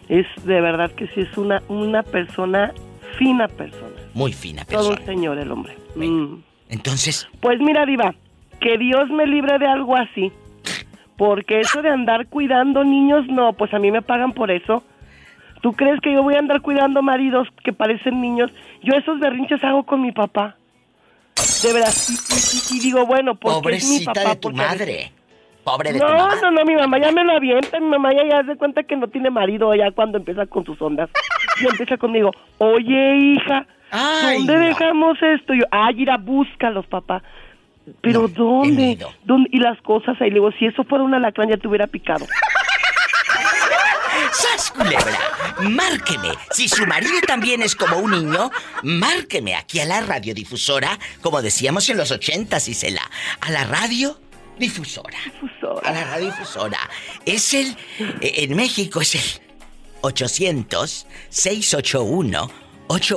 Es 0.09 0.25
de 0.43 0.59
verdad 0.59 0.91
que 0.91 1.07
sí 1.07 1.21
es 1.21 1.37
una, 1.37 1.61
una 1.69 2.03
persona, 2.03 2.73
fina 3.17 3.47
persona. 3.47 3.95
Muy 4.13 4.33
fina 4.33 4.65
Todo 4.65 4.89
persona. 4.89 4.99
un 4.99 5.05
señor 5.05 5.37
el 5.37 5.51
hombre. 5.51 5.77
Mm. 5.95 6.35
Entonces, 6.69 7.27
Pues 7.39 7.59
mira, 7.59 7.85
Diva, 7.85 8.15
que 8.59 8.77
Dios 8.77 9.09
me 9.09 9.25
libre 9.27 9.57
de 9.59 9.67
algo 9.67 9.95
así. 9.95 10.31
Porque 11.17 11.59
eso 11.59 11.81
de 11.81 11.89
andar 11.89 12.27
cuidando 12.27 12.83
niños, 12.83 13.25
no, 13.27 13.53
pues 13.53 13.73
a 13.73 13.79
mí 13.79 13.91
me 13.91 14.01
pagan 14.01 14.31
por 14.31 14.51
eso. 14.51 14.83
¿Tú 15.61 15.73
crees 15.73 15.99
que 15.99 16.13
yo 16.13 16.23
voy 16.23 16.35
a 16.35 16.39
andar 16.39 16.61
cuidando 16.61 17.01
maridos 17.01 17.47
que 17.63 17.73
parecen 17.73 18.21
niños? 18.21 18.49
Yo 18.81 18.95
esos 18.95 19.19
berrinches 19.19 19.61
hago 19.63 19.83
con 19.83 20.01
mi 20.01 20.11
papá. 20.13 20.55
De 21.63 21.73
verdad. 21.73 21.93
Y, 22.07 22.13
y- 22.75 22.77
y 22.77 22.79
digo, 22.81 23.05
bueno, 23.05 23.35
porque 23.35 23.75
es 23.75 23.89
mi 23.89 24.05
papá. 24.05 24.21
de 24.21 24.35
tu 24.37 24.41
porque 24.41 24.57
madre. 24.57 25.11
Pobre 25.71 25.93
de 25.93 25.99
tu 25.99 26.05
No, 26.05 26.13
mamá. 26.13 26.35
no, 26.41 26.51
no, 26.51 26.65
mi 26.65 26.75
mamá 26.75 26.97
ya 26.99 27.11
me 27.11 27.23
lo 27.23 27.33
avienta, 27.33 27.79
mi 27.79 27.87
mamá 27.87 28.09
ya, 28.13 28.23
ya 28.27 28.43
se 28.45 28.55
cuenta 28.57 28.83
que 28.83 28.95
no 28.95 29.07
tiene 29.07 29.29
marido 29.29 29.73
ya 29.75 29.91
cuando 29.91 30.17
empieza 30.17 30.45
con 30.47 30.65
sus 30.65 30.81
ondas. 30.81 31.09
Y 31.61 31.65
empieza 31.67 31.97
conmigo, 31.97 32.31
oye 32.57 33.15
hija, 33.17 33.65
Ay, 33.91 34.37
¿dónde 34.37 34.53
no. 34.57 34.65
dejamos 34.65 35.17
esto? 35.21 35.53
Yo, 35.53 35.65
ay, 35.71 36.01
ir 36.01 36.11
a 36.11 36.17
búscalos, 36.17 36.85
papá. 36.87 37.21
Pero 38.01 38.27
¿dónde? 38.27 38.97
¿Dónde? 39.23 39.49
Y 39.51 39.59
las 39.59 39.81
cosas 39.81 40.15
ahí, 40.21 40.29
le 40.29 40.35
digo, 40.35 40.51
si 40.53 40.65
eso 40.65 40.83
fuera 40.83 41.03
un 41.03 41.13
alacrán 41.13 41.49
ya 41.49 41.57
te 41.57 41.67
hubiera 41.67 41.87
picado. 41.87 42.25
¡Sas, 44.31 44.71
culebra! 44.71 45.17
Márqueme. 45.61 46.29
Si 46.51 46.67
su 46.67 46.85
marido 46.85 47.13
también 47.25 47.61
es 47.63 47.75
como 47.75 47.97
un 47.97 48.11
niño, 48.11 48.51
márqueme 48.83 49.55
aquí 49.55 49.79
a 49.79 49.85
la 49.85 50.01
radiodifusora, 50.01 50.99
como 51.21 51.41
decíamos 51.41 51.89
en 51.89 51.97
los 51.97 52.11
ochentas, 52.11 52.67
Isela. 52.67 53.01
A 53.41 53.49
la 53.51 53.63
radio 53.63 54.17
difusora. 54.59 55.17
A 55.83 55.91
la 55.91 56.03
radiodifusora. 56.03 56.79
Es 57.25 57.53
el. 57.53 57.75
eh, 58.21 58.33
En 58.43 58.55
México 58.55 59.01
es 59.01 59.15
el 59.15 59.21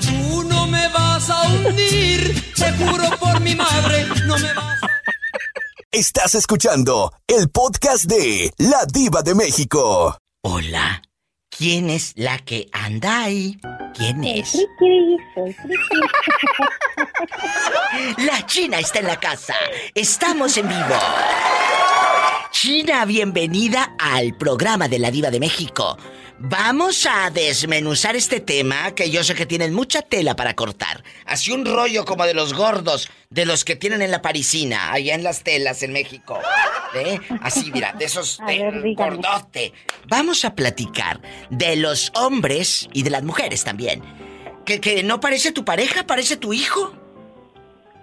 Tú 0.00 0.42
no 0.44 0.66
me 0.66 0.88
vas 0.88 1.30
a 1.30 1.42
hundir, 1.48 2.52
te 2.54 2.72
juro 2.72 3.16
por 3.18 3.40
mi 3.40 3.54
madre, 3.54 4.06
no 4.26 4.36
me 4.38 4.52
vas 4.52 4.82
a... 4.82 4.88
Estás 5.92 6.34
escuchando 6.34 7.12
el 7.28 7.48
podcast 7.50 8.04
de 8.04 8.52
La 8.58 8.84
Diva 8.92 9.22
de 9.22 9.34
México. 9.34 10.18
Hola. 10.42 11.03
¿Quién 11.56 11.88
es 11.88 12.14
la 12.16 12.38
que 12.38 12.68
anda 12.72 13.22
ahí? 13.22 13.56
¿Quién 13.94 14.24
es? 14.24 14.56
La 18.18 18.44
China 18.46 18.80
está 18.80 18.98
en 18.98 19.06
la 19.06 19.20
casa. 19.20 19.54
Estamos 19.94 20.56
en 20.56 20.68
vivo. 20.68 20.98
China, 22.64 23.04
bienvenida 23.04 23.94
al 23.98 24.38
programa 24.38 24.88
de 24.88 24.98
la 24.98 25.10
Diva 25.10 25.30
de 25.30 25.38
México. 25.38 25.98
Vamos 26.38 27.04
a 27.04 27.28
desmenuzar 27.28 28.16
este 28.16 28.40
tema 28.40 28.94
que 28.94 29.10
yo 29.10 29.22
sé 29.22 29.34
que 29.34 29.44
tienen 29.44 29.74
mucha 29.74 30.00
tela 30.00 30.34
para 30.34 30.56
cortar. 30.56 31.04
Así 31.26 31.52
un 31.52 31.66
rollo 31.66 32.06
como 32.06 32.24
de 32.24 32.32
los 32.32 32.54
gordos, 32.54 33.10
de 33.28 33.44
los 33.44 33.66
que 33.66 33.76
tienen 33.76 34.00
en 34.00 34.10
la 34.10 34.22
parisina, 34.22 34.92
allá 34.92 35.14
en 35.14 35.22
las 35.22 35.42
telas 35.42 35.82
en 35.82 35.92
México. 35.92 36.40
¿Eh? 36.94 37.20
Así, 37.42 37.70
mira, 37.70 37.92
de 37.98 38.06
esos 38.06 38.40
A 38.40 38.46
de 38.46 38.58
ver, 38.62 38.94
gordote. 38.94 39.74
Vamos 40.08 40.46
a 40.46 40.54
platicar 40.54 41.20
de 41.50 41.76
los 41.76 42.12
hombres 42.14 42.88
y 42.94 43.02
de 43.02 43.10
las 43.10 43.24
mujeres 43.24 43.62
también. 43.62 44.02
Que, 44.64 44.80
que 44.80 45.02
no 45.02 45.20
parece 45.20 45.52
tu 45.52 45.66
pareja, 45.66 46.06
parece 46.06 46.38
tu 46.38 46.54
hijo. 46.54 46.94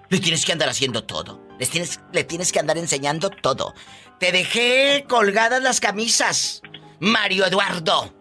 Le 0.09 0.19
tienes 0.19 0.45
que 0.45 0.51
andar 0.51 0.69
haciendo 0.69 1.03
todo. 1.03 1.41
Les 1.57 1.71
tienes, 1.71 1.99
le 2.13 2.23
tienes 2.23 2.51
que 2.51 2.59
andar 2.59 2.77
enseñando 2.77 3.31
todo. 3.31 3.73
Te 4.21 4.31
dejé 4.31 5.05
colgadas 5.09 5.63
las 5.63 5.79
camisas, 5.79 6.61
Mario 6.99 7.43
Eduardo. 7.47 8.13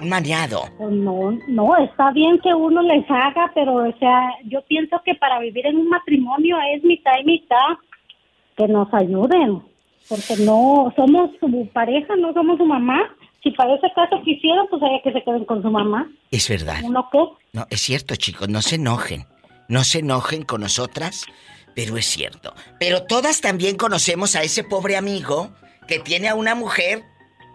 Un 0.00 0.08
maniado. 0.08 0.62
Pues 0.78 0.90
no, 0.90 1.38
no, 1.48 1.76
está 1.76 2.10
bien 2.12 2.40
que 2.40 2.54
uno 2.54 2.80
les 2.82 3.04
haga, 3.10 3.52
pero, 3.54 3.74
o 3.88 3.98
sea, 3.98 4.30
yo 4.46 4.62
pienso 4.66 5.00
que 5.04 5.14
para 5.14 5.38
vivir 5.40 5.66
en 5.66 5.76
un 5.76 5.88
matrimonio 5.88 6.56
es 6.74 6.82
mitad 6.82 7.12
y 7.20 7.24
mitad. 7.24 7.76
Que 8.56 8.66
nos 8.68 8.92
ayuden. 8.94 9.62
Porque 10.08 10.36
no, 10.44 10.92
somos 10.96 11.30
su 11.38 11.68
pareja, 11.72 12.16
no 12.16 12.32
somos 12.32 12.58
su 12.58 12.64
mamá. 12.64 13.00
Si 13.42 13.50
para 13.50 13.74
ese 13.74 13.88
caso 13.94 14.22
quisieran, 14.24 14.66
pues 14.70 14.82
hay 14.82 15.02
que 15.02 15.12
se 15.12 15.22
queden 15.24 15.44
con 15.44 15.62
su 15.62 15.70
mamá. 15.70 16.08
Es 16.30 16.48
verdad. 16.48 16.76
¿Uno 16.84 17.08
qué? 17.10 17.18
No, 17.52 17.66
es 17.70 17.80
cierto, 17.80 18.14
chicos, 18.16 18.48
no 18.48 18.62
se 18.62 18.76
enojen. 18.76 19.26
No 19.68 19.84
se 19.84 19.98
enojen 20.00 20.42
con 20.44 20.60
nosotras, 20.60 21.26
pero 21.74 21.96
es 21.96 22.06
cierto. 22.06 22.54
Pero 22.78 23.04
todas 23.04 23.40
también 23.40 23.76
conocemos 23.76 24.36
a 24.36 24.42
ese 24.42 24.62
pobre 24.64 24.96
amigo 24.96 25.50
que 25.88 25.98
tiene 25.98 26.28
a 26.28 26.34
una 26.34 26.54
mujer 26.54 27.02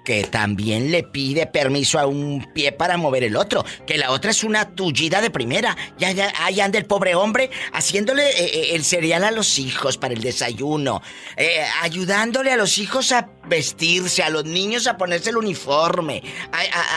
que 0.07 0.23
también 0.23 0.89
le 0.89 1.03
pide 1.03 1.47
permiso 1.47 1.99
a 1.99 2.05
un 2.07 2.47
pie 2.53 2.71
para 2.71 2.95
mover 2.95 3.25
el 3.25 3.35
otro. 3.35 3.65
Que 3.85 3.97
la 3.97 4.11
otra 4.11 4.31
es 4.31 4.45
una 4.45 4.73
tullida 4.73 5.19
de 5.19 5.29
primera. 5.29 5.75
Ya, 5.97 6.13
ya, 6.13 6.31
anda 6.63 6.79
el 6.79 6.85
pobre 6.85 7.13
hombre 7.13 7.51
haciéndole 7.73 8.23
eh, 8.29 8.45
eh, 8.45 8.75
el 8.75 8.85
cereal 8.85 9.25
a 9.25 9.31
los 9.31 9.59
hijos 9.59 9.97
para 9.97 10.13
el 10.13 10.21
desayuno. 10.21 11.01
eh, 11.35 11.61
ayudándole 11.81 12.53
a 12.53 12.55
los 12.55 12.77
hijos 12.77 13.11
a 13.11 13.29
vestirse, 13.49 14.23
a 14.23 14.29
los 14.29 14.45
niños 14.45 14.87
a 14.87 14.95
ponerse 14.95 15.31
el 15.31 15.35
uniforme, 15.35 16.23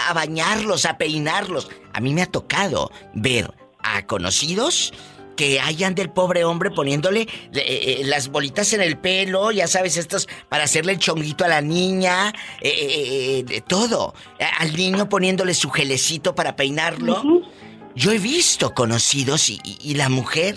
a 0.07 0.13
bañarlos, 0.15 0.85
a 0.85 0.97
peinarlos. 0.97 1.69
A 1.93 1.99
mí 1.99 2.15
me 2.15 2.23
ha 2.23 2.27
tocado 2.27 2.93
ver 3.13 3.53
a 3.83 4.07
conocidos 4.07 4.93
que 5.37 5.61
hayan 5.61 5.95
del 5.95 6.11
pobre 6.11 6.45
hombre 6.45 6.71
poniéndole 6.71 7.23
eh, 7.23 7.29
eh, 7.55 8.03
las 8.05 8.29
bolitas 8.31 8.73
en 8.73 8.81
el 8.83 8.99
pelo, 8.99 9.51
ya 9.53 9.67
sabes, 9.67 9.97
estos 9.97 10.29
para 10.49 10.65
hacerle 10.65 10.93
el 10.93 10.99
chonguito 10.99 11.45
a 11.45 11.49
la 11.49 11.61
niña, 11.61 12.29
eh, 12.61 12.69
eh, 12.69 13.39
eh, 13.39 13.43
de 13.45 13.61
todo. 13.63 14.15
Al 14.59 14.75
niño 14.77 15.09
poniéndole 15.09 15.55
su 15.55 15.71
gelecito 15.71 16.35
para 16.35 16.57
peinarlo. 16.57 17.23
Yo 17.95 18.13
he 18.13 18.19
visto 18.19 18.73
conocidos 18.75 19.49
y, 19.51 19.59
y- 19.65 19.79
y 19.81 19.95
la 19.95 20.09
mujer 20.09 20.57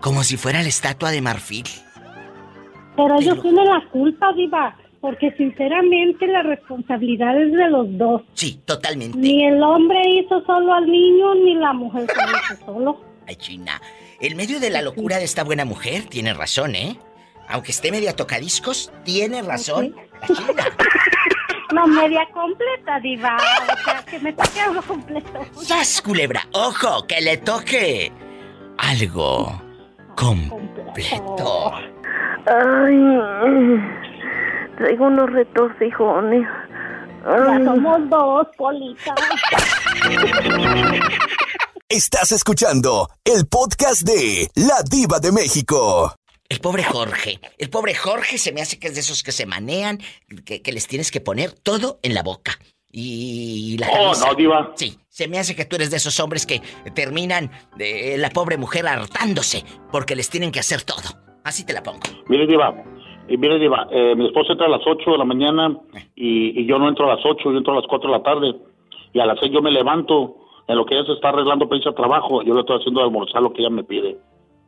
como 0.00 0.22
si 0.24 0.36
fuera 0.36 0.62
la 0.62 0.68
estatua 0.68 1.10
de 1.10 1.20
marfil. 1.20 1.64
Pero 2.96 3.18
ellos 3.20 3.40
tienen 3.42 3.64
la 3.66 3.82
culpa, 3.90 4.32
Diva, 4.34 4.76
porque 5.00 5.32
sinceramente 5.36 6.26
la 6.26 6.42
responsabilidad 6.42 7.40
es 7.40 7.52
de 7.52 7.68
los 7.70 7.86
dos. 7.98 8.22
Sí, 8.34 8.60
totalmente. 8.64 9.16
Ni 9.18 9.44
el 9.46 9.62
hombre 9.62 9.98
hizo 10.08 10.44
solo 10.44 10.74
al 10.74 10.86
niño, 10.86 11.34
ni 11.36 11.54
la 11.54 11.72
mujer 11.72 12.06
se 12.06 12.14
lo 12.20 12.38
hizo 12.54 12.64
solo. 12.66 13.00
Ay, 13.26 13.36
China. 13.36 13.80
En 14.22 14.36
medio 14.36 14.60
de 14.60 14.70
la 14.70 14.82
locura 14.82 15.18
de 15.18 15.24
esta 15.24 15.42
buena 15.42 15.64
mujer, 15.64 16.04
tiene 16.04 16.32
razón, 16.32 16.76
¿eh? 16.76 16.96
Aunque 17.48 17.72
esté 17.72 17.90
media 17.90 18.14
tocadiscos, 18.14 18.92
tiene 19.04 19.42
razón. 19.42 19.96
La. 20.56 20.64
No, 21.72 21.86
media 21.86 22.28
completa, 22.34 23.00
Diva. 23.00 23.34
O 23.36 23.76
sea, 23.82 24.04
que 24.04 24.18
me 24.18 24.30
toque 24.34 24.60
algo 24.60 24.82
completo. 24.82 25.40
¡Sas, 25.54 26.02
culebra! 26.02 26.42
¡Ojo! 26.52 27.06
¡Que 27.06 27.22
le 27.22 27.38
toque! 27.38 28.12
Algo 28.76 29.58
completo. 30.14 31.72
Ay, 32.44 33.80
traigo 34.76 35.06
unos 35.06 35.32
retorcijones. 35.32 36.46
Ya 37.24 37.64
somos 37.64 38.10
dos, 38.10 38.46
Polita. 38.58 39.14
Estás 41.94 42.32
escuchando 42.32 43.08
el 43.22 43.44
podcast 43.50 44.00
de 44.08 44.48
La 44.54 44.80
Diva 44.90 45.18
de 45.20 45.30
México. 45.30 46.14
El 46.48 46.58
pobre 46.60 46.82
Jorge. 46.84 47.38
El 47.58 47.68
pobre 47.68 47.94
Jorge 47.94 48.38
se 48.38 48.50
me 48.52 48.62
hace 48.62 48.78
que 48.78 48.86
es 48.86 48.94
de 48.94 49.00
esos 49.00 49.22
que 49.22 49.30
se 49.30 49.44
manean, 49.44 49.98
que, 50.46 50.62
que 50.62 50.72
les 50.72 50.86
tienes 50.86 51.10
que 51.10 51.20
poner 51.20 51.52
todo 51.52 51.98
en 52.02 52.14
la 52.14 52.22
boca. 52.22 52.52
Y 52.90 53.76
la 53.78 53.88
Oh, 53.90 54.04
camisa. 54.04 54.26
no, 54.26 54.34
diva. 54.34 54.72
Sí, 54.74 54.96
se 55.10 55.28
me 55.28 55.38
hace 55.38 55.54
que 55.54 55.66
tú 55.66 55.76
eres 55.76 55.90
de 55.90 55.98
esos 55.98 56.18
hombres 56.20 56.46
que 56.46 56.62
terminan 56.94 57.50
de 57.76 58.16
la 58.16 58.30
pobre 58.30 58.56
mujer 58.56 58.86
hartándose 58.86 59.62
porque 59.90 60.16
les 60.16 60.30
tienen 60.30 60.50
que 60.50 60.60
hacer 60.60 60.80
todo. 60.84 61.02
Así 61.44 61.66
te 61.66 61.74
la 61.74 61.82
pongo. 61.82 62.00
Mire, 62.28 62.46
Diva, 62.46 62.72
y 63.28 63.36
mire, 63.36 63.58
Diva, 63.58 63.86
eh, 63.92 64.14
mi 64.16 64.28
esposa 64.28 64.52
entra 64.52 64.64
a 64.66 64.70
las 64.70 64.80
8 64.86 65.10
de 65.10 65.18
la 65.18 65.24
mañana 65.26 65.76
y, 66.16 66.58
y 66.58 66.66
yo 66.66 66.78
no 66.78 66.88
entro 66.88 67.04
a 67.10 67.16
las 67.16 67.22
8, 67.26 67.50
yo 67.52 67.58
entro 67.58 67.74
a 67.74 67.76
las 67.76 67.86
4 67.86 68.10
de 68.10 68.16
la 68.16 68.22
tarde. 68.22 68.54
Y 69.12 69.20
a 69.20 69.26
las 69.26 69.38
6 69.40 69.52
yo 69.52 69.60
me 69.60 69.70
levanto, 69.70 70.36
en 70.66 70.76
lo 70.76 70.86
que 70.86 70.94
ella 70.94 71.06
se 71.06 71.12
está 71.12 71.30
arreglando 71.30 71.68
para 71.68 71.78
irse 71.78 71.88
a 71.88 71.94
trabajo, 71.94 72.42
yo 72.42 72.54
le 72.54 72.60
estoy 72.60 72.78
haciendo 72.78 73.02
almorzar 73.02 73.42
lo 73.42 73.52
que 73.52 73.60
ella 73.62 73.70
me 73.70 73.84
pide. 73.84 74.16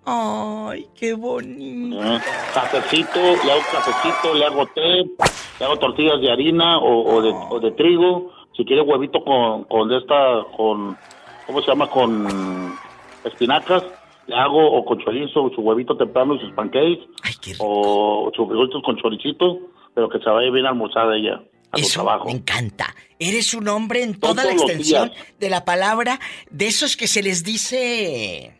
Ay, 0.06 0.86
qué 0.94 1.14
bonito. 1.14 2.02
Eh, 2.02 2.18
Cafecito, 2.52 3.20
le 3.20 3.52
hago 3.52 3.62
cafecito, 3.72 4.34
le 4.34 4.44
hago 4.44 4.66
té, 4.74 5.04
le 5.58 5.64
hago 5.64 5.78
tortillas 5.78 6.20
de 6.20 6.30
harina 6.30 6.78
o, 6.78 7.14
o 7.14 7.22
de, 7.22 7.32
o 7.50 7.60
de 7.60 7.70
trigo. 7.72 8.30
Si 8.54 8.64
quiere 8.64 8.82
huevito 8.82 9.24
con, 9.24 9.64
con 9.64 9.90
esta, 9.92 10.44
con, 10.56 10.96
¿cómo 11.46 11.60
se 11.62 11.68
llama? 11.68 11.88
Con 11.88 12.76
espinacas, 13.24 13.82
le 14.26 14.36
hago 14.36 14.72
o 14.72 14.84
con 14.84 14.98
chorizo, 14.98 15.50
su 15.54 15.60
huevito 15.62 15.96
temprano 15.96 16.34
y 16.34 16.40
sus 16.40 16.52
pancakes. 16.52 17.08
O 17.58 18.30
sus 18.34 18.46
frijolitos 18.46 18.82
con 18.82 18.96
choricito, 18.96 19.58
pero 19.94 20.08
que 20.08 20.18
se 20.18 20.28
vaya 20.28 20.50
bien 20.50 20.66
almorzada 20.66 21.16
ella 21.16 21.40
a 21.74 21.80
Eso 21.80 22.02
trabajo. 22.02 22.26
me 22.26 22.32
encanta. 22.32 22.94
Eres 23.18 23.54
un 23.54 23.68
hombre 23.68 24.02
en 24.02 24.18
toda 24.18 24.44
la 24.44 24.50
Todos 24.54 24.62
extensión 24.70 25.12
de 25.38 25.50
la 25.50 25.64
palabra, 25.64 26.18
de 26.50 26.66
esos 26.66 26.96
que 26.96 27.06
se 27.08 27.22
les 27.22 27.44
dice... 27.44 28.58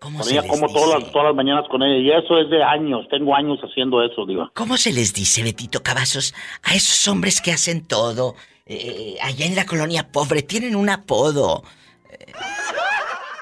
¿Cómo 0.00 0.22
se 0.22 0.34
les 0.34 0.44
como 0.44 0.66
dice? 0.66 0.78
todas 0.78 1.02
las, 1.02 1.12
todas 1.12 1.28
las 1.28 1.34
mañanas 1.34 1.64
con 1.70 1.82
ella. 1.82 1.96
Y 1.98 2.10
eso 2.24 2.38
es 2.38 2.50
de 2.50 2.62
años, 2.62 3.06
tengo 3.10 3.34
años 3.34 3.58
haciendo 3.62 4.02
eso, 4.02 4.26
diva. 4.26 4.50
¿Cómo 4.54 4.76
se 4.76 4.92
les 4.92 5.14
dice, 5.14 5.42
Betito 5.42 5.82
Cavazos, 5.82 6.34
a 6.62 6.74
esos 6.74 7.08
hombres 7.08 7.40
que 7.40 7.52
hacen 7.52 7.86
todo? 7.86 8.34
eh, 8.66 9.16
allá 9.22 9.46
en 9.46 9.54
la 9.56 9.66
colonia 9.66 10.08
pobre, 10.10 10.42
tienen 10.42 10.74
un 10.76 10.88
apodo. 10.88 11.62
Eh, 12.10 12.32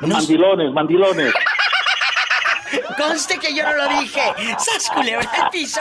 no. 0.00 0.08
Mandilones, 0.16 0.72
mandilones. 0.72 1.32
Conste 2.98 3.38
que 3.38 3.54
yo 3.54 3.62
no 3.62 3.72
lo 3.76 4.00
dije. 4.00 4.20
¡Sas 4.58 4.90
culebra 4.94 5.30
al 5.32 5.50
piso! 5.50 5.80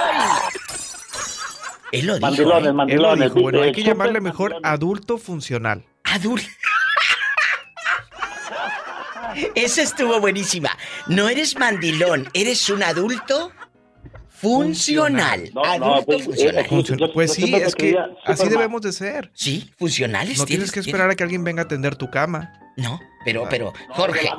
Él 1.92 2.06
lo 2.08 2.16
dijo. 2.16 2.26
Mandilones, 2.28 2.64
¿eh? 2.64 2.70
Él 2.70 2.72
lo 2.72 2.74
mandilones. 2.76 3.30
dijo, 3.34 3.42
bueno, 3.42 3.62
hay 3.62 3.72
que 3.72 3.84
llamarle 3.84 4.22
mejor 4.22 4.56
adulto 4.64 5.18
funcional. 5.18 5.86
Adulto. 6.04 6.48
Esa 9.56 9.82
estuvo 9.82 10.20
buenísima. 10.20 10.70
No 11.08 11.30
eres 11.30 11.58
mandilón, 11.58 12.28
eres 12.34 12.70
un 12.70 12.84
adulto 12.84 13.52
funcional. 14.30 15.50
No, 15.54 15.62
no, 15.78 15.94
adulto 15.96 16.06
pues, 16.06 16.26
funcional. 16.26 16.66
eh, 16.66 16.70
Funcion- 16.70 16.98
yo- 17.00 17.14
pues 17.14 17.34
sí, 17.34 17.54
es 17.56 17.76
que 17.76 17.98
así 18.26 18.50
debemos 18.50 18.82
de 18.82 18.92
ser. 18.92 19.32
Sí, 19.34 19.72
funcionales. 19.78 20.38
No 20.38 20.46
tienes 20.46 20.72
que 20.72 20.82
esperar 20.82 21.10
a 21.10 21.16
que 21.16 21.24
alguien 21.24 21.44
venga 21.44 21.64
a 21.64 21.68
tender 21.68 21.96
tu 21.96 22.10
cama. 22.10 22.54
No, 22.78 23.00
pero, 23.24 23.48
pero, 23.50 23.74
yo 23.74 23.94
Jorge. 23.94 24.30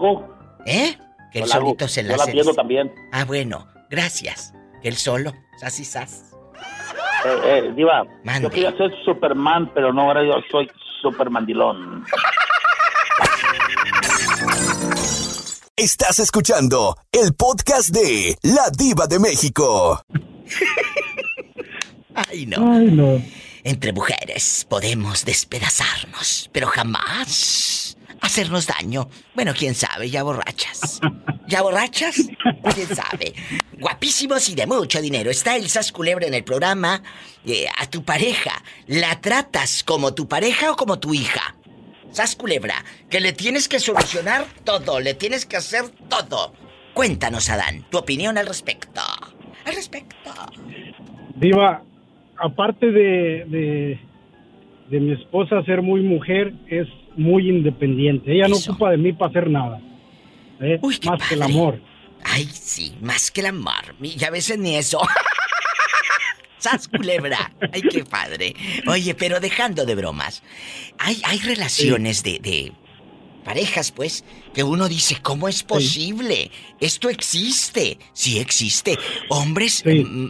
¿Eh? 0.67 0.99
Que 1.33 1.41
él 1.41 1.47
solito 1.49 1.89
se 1.89 2.03
la 2.03 2.17
Yo 2.27 2.35
la 2.35 2.41
hace. 2.43 2.55
también. 2.55 2.93
Ah, 3.13 3.25
bueno, 3.25 3.67
gracias. 3.91 4.53
Que 4.83 4.89
él 4.89 4.97
solo, 4.97 5.33
sas 5.59 5.79
y 5.81 5.85
sas. 5.85 6.32
Eh, 7.25 7.41
eh, 7.45 7.73
Diva, 7.77 8.05
Mande. 8.25 8.43
yo 8.43 8.51
quería 8.51 8.77
ser 8.77 8.91
Superman, 9.05 9.71
pero 9.75 9.93
no, 9.93 10.03
ahora 10.03 10.25
yo 10.25 10.35
soy 10.51 10.69
Supermandilón. 11.01 12.05
Estás 15.77 16.19
escuchando 16.19 16.97
el 17.13 17.35
podcast 17.35 17.91
de 17.91 18.37
La 18.43 18.69
Diva 18.77 19.07
de 19.07 19.19
México. 19.19 20.03
Ay, 22.15 22.47
no. 22.47 22.73
Ay, 22.73 22.87
no. 22.87 23.23
Entre 23.65 23.93
mujeres 23.93 24.67
podemos 24.69 25.25
despedazarnos, 25.25 26.51
pero 26.53 26.67
jamás 26.67 27.92
hacernos 28.23 28.67
daño. 28.67 29.09
Bueno, 29.35 29.53
quién 29.57 29.75
sabe, 29.75 30.09
ya 30.09 30.23
borrachas. 30.23 31.01
¿Ya 31.49 31.61
borrachas? 31.61 32.17
¿Quién 32.75 32.87
sabe? 32.89 33.35
Guapísimos 33.79 34.49
y 34.49 34.55
de 34.55 34.67
mucho 34.67 35.03
dinero. 35.03 35.31
Está 35.31 35.57
el 35.57 35.69
Sas 35.69 35.93
Culebra 35.93 36.27
en 36.27 36.35
el 36.35 36.45
programa. 36.45 37.03
Eh, 37.45 37.67
a 37.79 37.91
tu 37.91 38.05
pareja, 38.05 38.63
¿la 38.87 39.21
tratas 39.21 39.83
como 39.83 40.15
tu 40.15 40.29
pareja 40.29 40.71
o 40.71 40.77
como 40.77 40.99
tu 40.99 41.13
hija? 41.13 41.57
Sas 42.13 42.37
Culebra, 42.37 42.77
que 43.11 43.21
le 43.21 43.33
tienes 43.33 43.69
que 43.69 43.81
solucionar 43.81 44.47
todo, 44.65 45.01
le 45.01 45.15
tienes 45.15 45.45
que 45.45 45.57
hacer 45.57 45.89
todo. 46.09 46.55
Cuéntanos, 46.95 47.51
Adán, 47.51 47.85
tu 47.91 47.99
opinión 47.99 48.39
al 48.39 48.47
respecto. 48.47 49.01
Al 49.65 49.75
respecto. 49.75 50.31
Diva, 51.35 51.83
aparte 52.39 52.87
de, 52.93 53.99
de 54.89 55.01
mi 55.01 55.13
esposa 55.13 55.63
ser 55.65 55.83
muy 55.83 56.03
mujer, 56.03 56.53
es 56.69 56.87
muy 57.17 57.49
independiente. 57.49 58.33
Ella 58.33 58.49
no 58.49 58.57
ocupa 58.57 58.91
de 58.91 58.97
mí 58.97 59.13
para 59.13 59.31
hacer 59.31 59.51
nada. 59.51 59.81
¿eh? 60.61 60.81
Más 61.05 61.29
que 61.29 61.35
el 61.35 61.43
amor. 61.43 61.81
Ay, 62.25 62.49
sí, 62.53 62.95
más 63.01 63.31
que 63.31 63.41
el 63.41 63.47
amor. 63.47 63.95
Y 64.01 64.23
a 64.25 64.31
veces 64.31 64.59
ni 64.59 64.77
eso. 64.77 65.01
¡Sas 66.59 66.87
culebra! 66.87 67.53
¡Ay, 67.73 67.83
qué 67.83 68.05
padre! 68.05 68.55
Oye, 68.87 69.15
pero 69.15 69.41
dejando 69.41 69.85
de 69.85 69.97
bromas, 69.97 70.45
hay, 70.99 71.21
hay 71.25 71.39
relaciones 71.41 72.23
de, 72.23 72.39
de 72.39 72.73
parejas, 73.45 73.91
pues, 73.91 74.25
que 74.55 74.63
uno 74.63 74.89
dice, 74.89 75.19
¿cómo 75.21 75.49
es 75.49 75.65
posible? 75.65 76.51
Esto 76.79 77.09
existe. 77.09 77.99
Sí 78.13 78.39
existe. 78.39 78.97
Hombres 79.29 79.83
mm, 79.85 80.29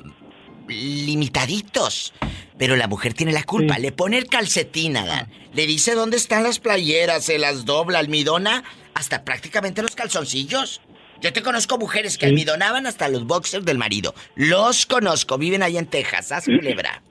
limitaditos. 0.69 2.15
Pero 2.63 2.77
la 2.77 2.87
mujer 2.87 3.13
tiene 3.13 3.33
la 3.33 3.43
culpa. 3.43 3.77
Le 3.81 3.91
pone 3.91 4.17
el 4.19 4.27
calcetín, 4.29 4.97
Adán. 4.97 5.27
Le 5.53 5.67
dice 5.67 5.97
dónde 5.97 6.17
están 6.17 6.45
las 6.45 6.61
playeras, 6.61 7.25
se 7.25 7.37
las 7.37 7.65
dobla, 7.65 7.99
almidona, 7.99 8.63
hasta 8.95 9.25
prácticamente 9.25 9.83
los 9.83 9.97
calzoncillos. 9.97 10.81
Yo 11.21 11.33
te 11.33 11.43
conozco 11.43 11.77
mujeres 11.77 12.17
que 12.19 12.27
almidonaban 12.27 12.87
hasta 12.87 13.09
los 13.09 13.27
boxers 13.27 13.65
del 13.65 13.79
marido. 13.79 14.15
Los 14.37 14.87
conozco, 14.87 15.39
viven 15.39 15.65
allá 15.65 15.81
en 15.81 15.87
Texas, 15.87 16.31
haz 16.31 16.45
culebra. 16.45 17.03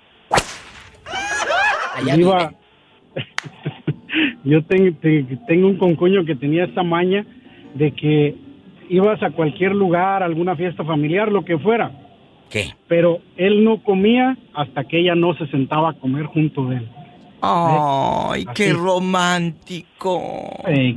Allá 1.95 2.15
Diva, 2.15 2.53
yo 4.45 4.63
ten- 4.63 4.95
te- 5.01 5.25
tengo 5.49 5.67
un 5.67 5.77
concuño 5.77 6.23
que 6.23 6.35
tenía 6.35 6.63
esta 6.63 6.83
maña 6.83 7.25
de 7.73 7.91
que 7.91 8.37
ibas 8.87 9.21
a 9.21 9.31
cualquier 9.31 9.73
lugar, 9.73 10.23
alguna 10.23 10.55
fiesta 10.55 10.85
familiar, 10.85 11.29
lo 11.29 11.43
que 11.43 11.57
fuera, 11.57 11.91
¿Qué? 12.51 12.75
Pero 12.87 13.21
él 13.37 13.63
no 13.63 13.81
comía 13.81 14.37
hasta 14.53 14.83
que 14.83 14.99
ella 14.99 15.15
no 15.15 15.33
se 15.35 15.47
sentaba 15.47 15.91
a 15.91 15.93
comer 15.93 16.25
junto 16.25 16.67
de 16.67 16.77
él. 16.77 16.89
Ay, 17.41 18.45
qué 18.53 18.73
romántico. 18.73 20.21
Eh, 20.67 20.95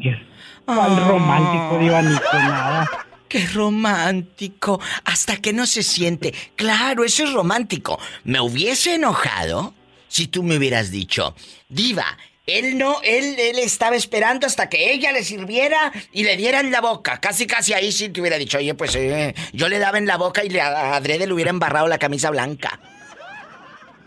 ¿Cuál 0.65 1.09
romántico, 1.09 1.79
Diva? 1.79 2.03
Ni 2.03 2.15
nada. 2.33 2.91
Qué 3.29 3.47
romántico. 3.47 4.81
Hasta 5.05 5.37
que 5.37 5.53
no 5.53 5.67
se 5.67 5.83
siente. 5.83 6.35
Claro, 6.57 7.05
eso 7.05 7.25
es 7.25 7.33
romántico. 7.33 7.99
Me 8.25 8.41
hubiese 8.41 8.97
enojado 8.97 9.75
si 10.09 10.29
tú 10.29 10.43
me 10.43 10.57
hubieras 10.57 10.91
dicho, 10.91 11.35
Diva, 11.69 12.17
él 12.47 12.77
no, 12.79 12.97
él, 13.03 13.37
él 13.39 13.59
estaba 13.59 13.97
esperando 13.97 14.47
hasta 14.47 14.69
que 14.69 14.93
ella 14.93 15.13
le 15.13 15.23
sirviera 15.25 15.93
y 16.13 16.25
le 16.25 16.37
diera 16.37 16.61
en 16.61 16.71
la 16.71 16.81
boca. 16.81 17.19
Casi, 17.21 17.47
casi 17.47 17.73
ahí 17.73 17.91
sí 17.93 18.11
te 18.11 18.21
hubiera 18.21 18.37
dicho, 18.39 18.59
oye, 18.59 18.75
pues 18.75 18.95
eh, 18.97 19.35
yo 19.53 19.69
le 19.69 19.79
daba 19.79 19.99
en 19.99 20.07
la 20.07 20.17
boca 20.17 20.45
y 20.45 20.51
le 20.51 20.61
a 20.61 20.95
Adrede 20.95 21.27
le 21.27 21.33
hubiera 21.33 21.51
embarrado 21.51 21.89
la 21.89 21.99
camisa 21.99 22.31
blanca. 22.31 22.79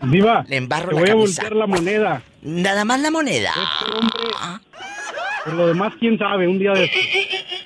Diva, 0.02 0.44
Le 0.48 0.56
embarro 0.56 0.90
te 0.90 0.94
la 0.94 1.00
voy 1.00 1.08
a 1.08 1.12
camisa. 1.12 1.42
voltear 1.42 1.56
la 1.58 1.66
moneda. 1.66 2.22
Nada 2.42 2.84
más 2.84 3.00
la 3.00 3.10
moneda. 3.10 3.52
Por 5.44 5.54
lo 5.54 5.66
demás, 5.68 5.92
quién 5.98 6.18
sabe, 6.18 6.46
un 6.46 6.58
día 6.58 6.72
de... 6.72 6.90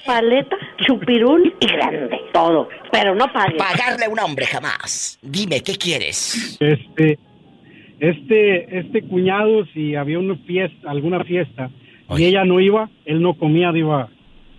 Paleta, 0.07 0.57
chupirul 0.87 1.55
y 1.61 1.67
grande. 1.67 2.17
Todo. 2.33 2.69
Pero 2.91 3.15
no 3.15 3.31
pague. 3.33 3.57
Pagarle 3.57 4.07
a 4.07 4.09
un 4.09 4.19
hombre 4.21 4.47
jamás. 4.47 5.19
Dime, 5.21 5.63
¿qué 5.63 5.77
quieres? 5.77 6.57
Este, 6.61 7.19
este, 8.03 8.81
este 8.81 9.03
cuñado, 9.03 9.65
si 9.73 9.95
había 9.95 10.19
una 10.19 10.35
fiesta, 10.35 10.91
alguna 10.91 11.23
fiesta, 11.23 11.71
y 12.17 12.25
ella 12.25 12.45
no 12.45 12.59
iba, 12.59 12.91
él 13.05 13.23
no 13.23 13.35
comía, 13.35 13.71
Diva. 13.71 14.09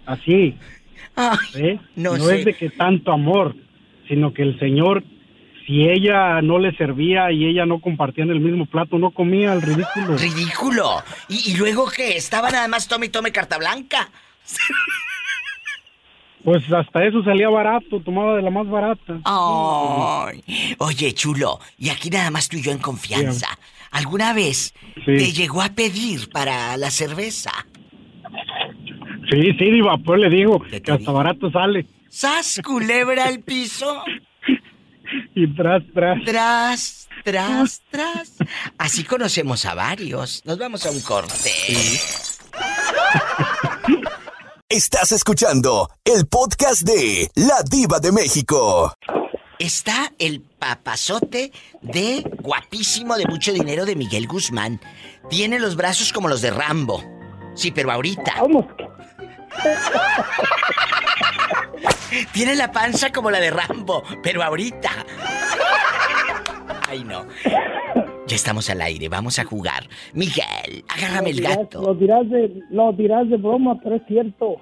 Así. 0.06 0.56
¿eh? 1.56 1.78
no 1.98 2.18
no 2.18 2.24
sé. 2.24 2.40
es 2.40 2.46
de 2.46 2.54
que 2.54 2.70
tanto 2.70 3.12
amor, 3.12 3.54
sino 4.08 4.34
que 4.34 4.44
el 4.44 4.58
señor, 4.60 5.04
si 5.68 5.90
ella 5.90 6.42
no 6.42 6.58
le 6.58 6.74
servía 6.78 7.34
y 7.34 7.46
ella 7.46 7.66
no 7.66 7.82
compartía 7.82 8.24
en 8.24 8.32
el 8.32 8.40
mismo 8.40 8.66
plato, 8.66 8.98
no 8.98 9.12
comía, 9.12 9.52
el 9.52 9.62
ridículo. 9.62 10.18
Ridículo. 10.18 11.04
¿Y, 11.28 11.52
y 11.52 11.58
luego 11.58 11.92
qué? 11.94 12.16
Estaba 12.16 12.50
nada 12.50 12.70
más 12.70 12.88
tome 12.88 13.08
y 13.08 13.10
tome 13.10 13.34
carta 13.34 13.58
blanca. 13.58 14.10
Pues 16.44 16.64
hasta 16.74 17.06
eso 17.06 17.24
salía 17.24 17.50
barato, 17.50 18.02
tomaba 18.02 18.36
de 18.36 18.42
la 18.42 18.50
más 18.50 18.68
barata. 18.68 19.20
Ay. 19.24 20.44
Oye, 20.78 21.14
chulo, 21.14 21.60
y 21.78 21.90
aquí 21.90 22.10
nada 22.10 22.32
más 22.32 22.50
tú 22.50 22.58
y 22.58 22.62
yo 22.62 22.72
en 22.72 22.80
confianza. 22.80 23.48
¿Alguna 23.92 24.34
vez 24.34 24.74
te 25.06 25.32
llegó 25.32 25.62
a 25.62 25.70
pedir 25.70 26.30
para 26.30 26.76
la 26.78 26.92
cerveza? 26.92 27.52
Sí, 29.32 29.54
sí, 29.58 29.72
Diva, 29.72 29.98
pues 29.98 30.20
le 30.20 30.30
digo 30.30 30.62
que 30.62 30.92
hasta 30.92 31.12
barato 31.12 31.50
sale. 31.52 31.88
¿Sas 32.10 32.62
culebra 32.64 33.26
al 33.26 33.40
piso? 33.40 34.04
Y 35.36 35.46
tras, 35.48 35.84
tras. 35.94 36.24
Tras, 36.24 37.10
tras, 37.24 37.82
tras. 37.92 38.38
Así 38.80 39.04
conocemos 39.04 39.64
a 39.66 39.76
varios. 39.76 40.42
Nos 40.46 40.58
vamos 40.58 40.86
a 40.88 40.92
un 40.92 41.02
corte. 41.02 41.52
Estás 44.74 45.12
escuchando 45.12 45.88
el 46.04 46.26
podcast 46.26 46.82
de 46.82 47.30
La 47.36 47.62
Diva 47.62 48.00
de 48.00 48.12
México. 48.12 48.92
Está 49.60 50.12
el 50.18 50.42
papazote 50.42 51.52
de 51.84 52.24
guapísimo 52.40 53.16
de 53.16 53.28
mucho 53.28 53.54
dinero 53.54 53.86
de 53.86 53.96
Miguel 53.96 54.26
Guzmán. 54.26 54.82
Tiene 55.30 55.60
los 55.60 55.76
brazos 55.76 56.12
como 56.12 56.28
los 56.28 56.42
de 56.42 56.50
Rambo. 56.50 57.04
Sí, 57.54 57.70
pero 57.70 57.92
ahorita. 57.92 58.34
Tiene 62.32 62.56
la 62.56 62.72
panza 62.72 63.12
como 63.12 63.30
la 63.30 63.40
de 63.40 63.52
Rambo, 63.52 64.02
pero 64.24 64.42
ahorita. 64.42 64.90
Ay, 66.90 67.04
no. 67.04 67.28
Ya 68.34 68.38
estamos 68.38 68.68
al 68.72 68.82
aire, 68.82 69.10
vamos 69.10 69.38
a 69.38 69.44
jugar. 69.44 69.88
Miguel, 70.14 70.84
agárrame 70.88 71.30
el 71.30 71.42
gato. 71.42 71.84
Lo 71.84 71.94
dirás 71.94 72.28
de, 72.32 72.64
lo 72.72 72.92
dirás 72.92 73.30
de 73.30 73.38
broma, 73.38 73.80
pero 73.84 73.98
es 73.98 74.02
cierto. 74.08 74.60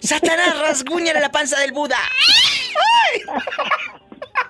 ¡Satanás, 0.00 0.58
rasguñale 0.62 1.20
la 1.20 1.30
panza 1.30 1.60
del 1.60 1.72
Buda! 1.72 1.98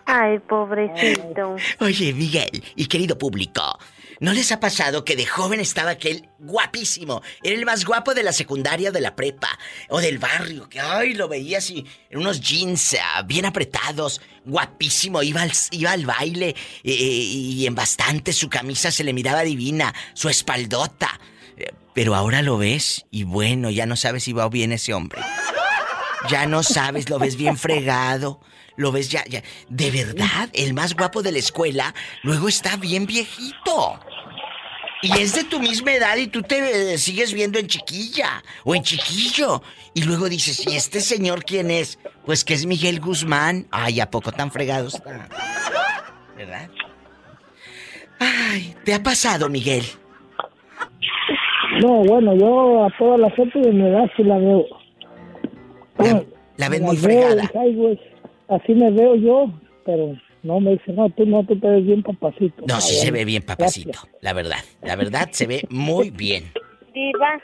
Ay, 0.06 0.38
pobrecito. 0.38 1.56
Oye, 1.80 2.12
Miguel 2.12 2.62
y 2.76 2.86
querido 2.86 3.18
público, 3.18 3.80
¿no 4.20 4.32
les 4.32 4.52
ha 4.52 4.60
pasado 4.60 5.04
que 5.04 5.16
de 5.16 5.26
joven 5.26 5.60
estaba 5.60 5.90
aquel 5.90 6.28
guapísimo? 6.38 7.22
Era 7.42 7.54
el 7.56 7.64
más 7.64 7.84
guapo 7.84 8.14
de 8.14 8.22
la 8.22 8.32
secundaria, 8.32 8.90
de 8.90 9.00
la 9.00 9.16
prepa 9.16 9.58
o 9.88 10.00
del 10.00 10.18
barrio, 10.18 10.68
que 10.68 10.80
ay, 10.80 11.14
lo 11.14 11.28
veía 11.28 11.58
así, 11.58 11.84
en 12.10 12.18
unos 12.18 12.40
jeans 12.40 12.96
ah, 13.00 13.22
bien 13.22 13.46
apretados, 13.46 14.20
guapísimo, 14.44 15.22
iba 15.22 15.42
al, 15.42 15.52
iba 15.70 15.92
al 15.92 16.06
baile 16.06 16.54
eh, 16.82 16.92
y 16.92 17.66
en 17.66 17.74
bastante 17.74 18.32
su 18.32 18.48
camisa 18.48 18.90
se 18.90 19.04
le 19.04 19.12
miraba 19.12 19.42
divina, 19.42 19.94
su 20.14 20.28
espaldota. 20.28 21.20
Eh, 21.56 21.72
Pero 21.94 22.14
ahora 22.14 22.42
lo 22.42 22.58
ves 22.58 23.06
y 23.10 23.24
bueno, 23.24 23.70
ya 23.70 23.86
no 23.86 23.96
sabes 23.96 24.24
si 24.24 24.32
va 24.32 24.48
bien 24.48 24.72
ese 24.72 24.94
hombre. 24.94 25.20
Ya 26.30 26.46
no 26.46 26.62
sabes, 26.62 27.10
lo 27.10 27.18
ves 27.18 27.36
bien 27.36 27.58
fregado. 27.58 28.40
Lo 28.76 28.90
ves 28.92 29.08
ya, 29.08 29.24
ya. 29.28 29.42
De 29.68 29.90
verdad, 29.90 30.48
el 30.52 30.74
más 30.74 30.94
guapo 30.94 31.22
de 31.22 31.32
la 31.32 31.38
escuela, 31.38 31.94
luego 32.22 32.48
está 32.48 32.76
bien 32.76 33.06
viejito. 33.06 34.00
Y 35.02 35.12
es 35.20 35.34
de 35.34 35.44
tu 35.44 35.60
misma 35.60 35.92
edad 35.92 36.16
y 36.16 36.28
tú 36.28 36.42
te 36.42 36.94
eh, 36.94 36.98
sigues 36.98 37.34
viendo 37.34 37.58
en 37.58 37.66
chiquilla 37.66 38.42
o 38.64 38.74
en 38.74 38.82
chiquillo. 38.82 39.62
Y 39.92 40.02
luego 40.02 40.28
dices, 40.28 40.66
¿y 40.66 40.74
este 40.76 41.00
señor 41.00 41.44
quién 41.44 41.70
es? 41.70 41.98
Pues 42.24 42.42
que 42.44 42.54
es 42.54 42.64
Miguel 42.64 43.00
Guzmán. 43.00 43.66
Ay, 43.70 44.00
¿a 44.00 44.10
poco 44.10 44.32
tan 44.32 44.50
fregado 44.50 44.88
está? 44.88 45.28
¿Verdad? 46.36 46.70
Ay, 48.18 48.74
¿te 48.84 48.94
ha 48.94 49.02
pasado, 49.02 49.48
Miguel? 49.50 49.84
No, 51.82 52.02
bueno, 52.04 52.34
yo 52.36 52.84
a 52.84 52.90
toda 52.98 53.18
la 53.18 53.30
gente 53.32 53.58
de 53.58 53.72
mi 53.72 53.86
edad 53.86 54.04
sí 54.16 54.22
la 54.22 54.38
veo. 54.38 54.64
La 56.56 56.68
ves 56.68 56.80
Me 56.80 56.86
muy 56.86 56.96
fregada. 56.96 57.42
dije, 57.42 57.58
"Ay, 57.58 57.74
güey, 57.74 58.00
así 58.48 58.74
me 58.74 58.90
veo 58.90 59.14
yo, 59.16 59.46
pero 59.84 60.16
no 60.42 60.60
me 60.60 60.72
dice, 60.72 60.92
no, 60.92 61.08
tú 61.10 61.24
no, 61.26 61.44
tú 61.44 61.58
te 61.58 61.66
ves 61.68 61.86
bien 61.86 62.02
papacito. 62.02 62.64
No, 62.66 62.80
sí 62.80 62.94
se 62.94 63.10
ve 63.10 63.24
bien, 63.24 63.42
papacito. 63.42 63.98
La 64.20 64.32
verdad, 64.32 64.58
la 64.82 64.96
verdad 64.96 65.28
se 65.32 65.46
ve 65.46 65.66
muy 65.70 66.10
bien. 66.10 66.52
Diva, 66.92 67.42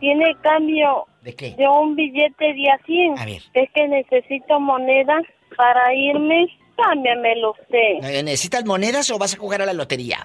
tiene 0.00 0.34
cambio 0.42 1.06
¿De 1.22 1.34
qué? 1.34 1.54
de 1.56 1.68
un 1.68 1.94
billete 1.96 2.54
de 2.54 2.70
a 2.70 2.78
100. 2.86 3.18
A 3.18 3.24
ver. 3.26 3.42
Es 3.52 3.70
que 3.74 3.88
necesito 3.88 4.58
moneda 4.60 5.20
para 5.56 5.94
irme. 5.94 6.46
Cámbiamelo 6.76 7.52
usted. 7.52 8.02
Eh, 8.02 8.22
¿Necesitas 8.24 8.64
monedas 8.64 9.08
o 9.10 9.18
vas 9.18 9.34
a 9.34 9.38
jugar 9.38 9.62
a 9.62 9.66
la 9.66 9.72
lotería? 9.72 10.18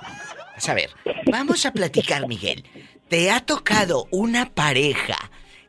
Vas 0.55 0.67
a 0.67 0.73
ver. 0.73 0.89
Vamos 1.31 1.65
a 1.67 1.73
platicar, 1.73 2.27
Miguel. 2.27 2.63
¿Te 3.07 3.29
ha 3.29 3.39
tocado 3.41 4.07
una 4.11 4.45
pareja 4.45 5.15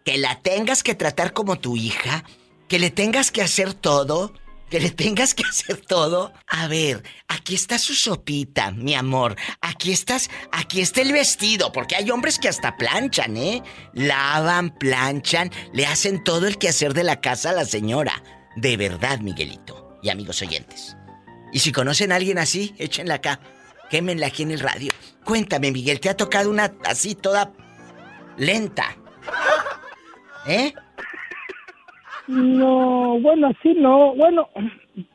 que 0.04 0.16
la 0.16 0.40
tengas 0.40 0.82
que 0.82 0.94
tratar 0.94 1.34
como 1.34 1.58
tu 1.58 1.76
hija? 1.76 2.24
¿Que 2.70 2.78
le 2.78 2.92
tengas 2.92 3.32
que 3.32 3.42
hacer 3.42 3.74
todo? 3.74 4.32
¿Que 4.70 4.78
le 4.78 4.90
tengas 4.90 5.34
que 5.34 5.42
hacer 5.42 5.78
todo? 5.78 6.32
A 6.46 6.68
ver, 6.68 7.02
aquí 7.26 7.56
está 7.56 7.80
su 7.80 7.96
sopita, 7.96 8.70
mi 8.70 8.94
amor. 8.94 9.34
Aquí 9.60 9.90
estás, 9.90 10.30
aquí 10.52 10.80
está 10.80 11.00
el 11.00 11.12
vestido, 11.12 11.72
porque 11.72 11.96
hay 11.96 12.12
hombres 12.12 12.38
que 12.38 12.48
hasta 12.48 12.76
planchan, 12.76 13.36
¿eh? 13.36 13.64
Lavan, 13.92 14.70
planchan, 14.78 15.50
le 15.72 15.84
hacen 15.84 16.22
todo 16.22 16.46
el 16.46 16.58
quehacer 16.58 16.94
de 16.94 17.02
la 17.02 17.20
casa 17.20 17.50
a 17.50 17.54
la 17.54 17.64
señora. 17.64 18.22
De 18.54 18.76
verdad, 18.76 19.18
Miguelito. 19.18 19.98
Y 20.00 20.10
amigos 20.10 20.40
oyentes. 20.40 20.96
Y 21.52 21.58
si 21.58 21.72
conocen 21.72 22.12
a 22.12 22.16
alguien 22.16 22.38
así, 22.38 22.76
échenla 22.78 23.14
acá. 23.14 23.40
Quémenla 23.90 24.28
aquí 24.28 24.44
en 24.44 24.52
el 24.52 24.60
radio. 24.60 24.92
Cuéntame, 25.24 25.72
Miguel, 25.72 25.98
¿te 25.98 26.08
ha 26.08 26.16
tocado 26.16 26.48
una 26.48 26.72
así 26.84 27.16
toda 27.16 27.52
lenta? 28.36 28.96
¿Eh? 30.46 30.72
No, 32.30 33.18
bueno, 33.20 33.48
así 33.48 33.74
no. 33.74 34.14
Bueno, 34.14 34.48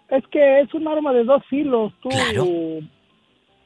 es 0.09 0.23
que 0.31 0.59
es 0.61 0.73
un 0.73 0.87
arma 0.87 1.13
de 1.13 1.23
dos 1.23 1.43
filos. 1.49 1.93
Tú, 2.01 2.09
Claro. 2.09 2.45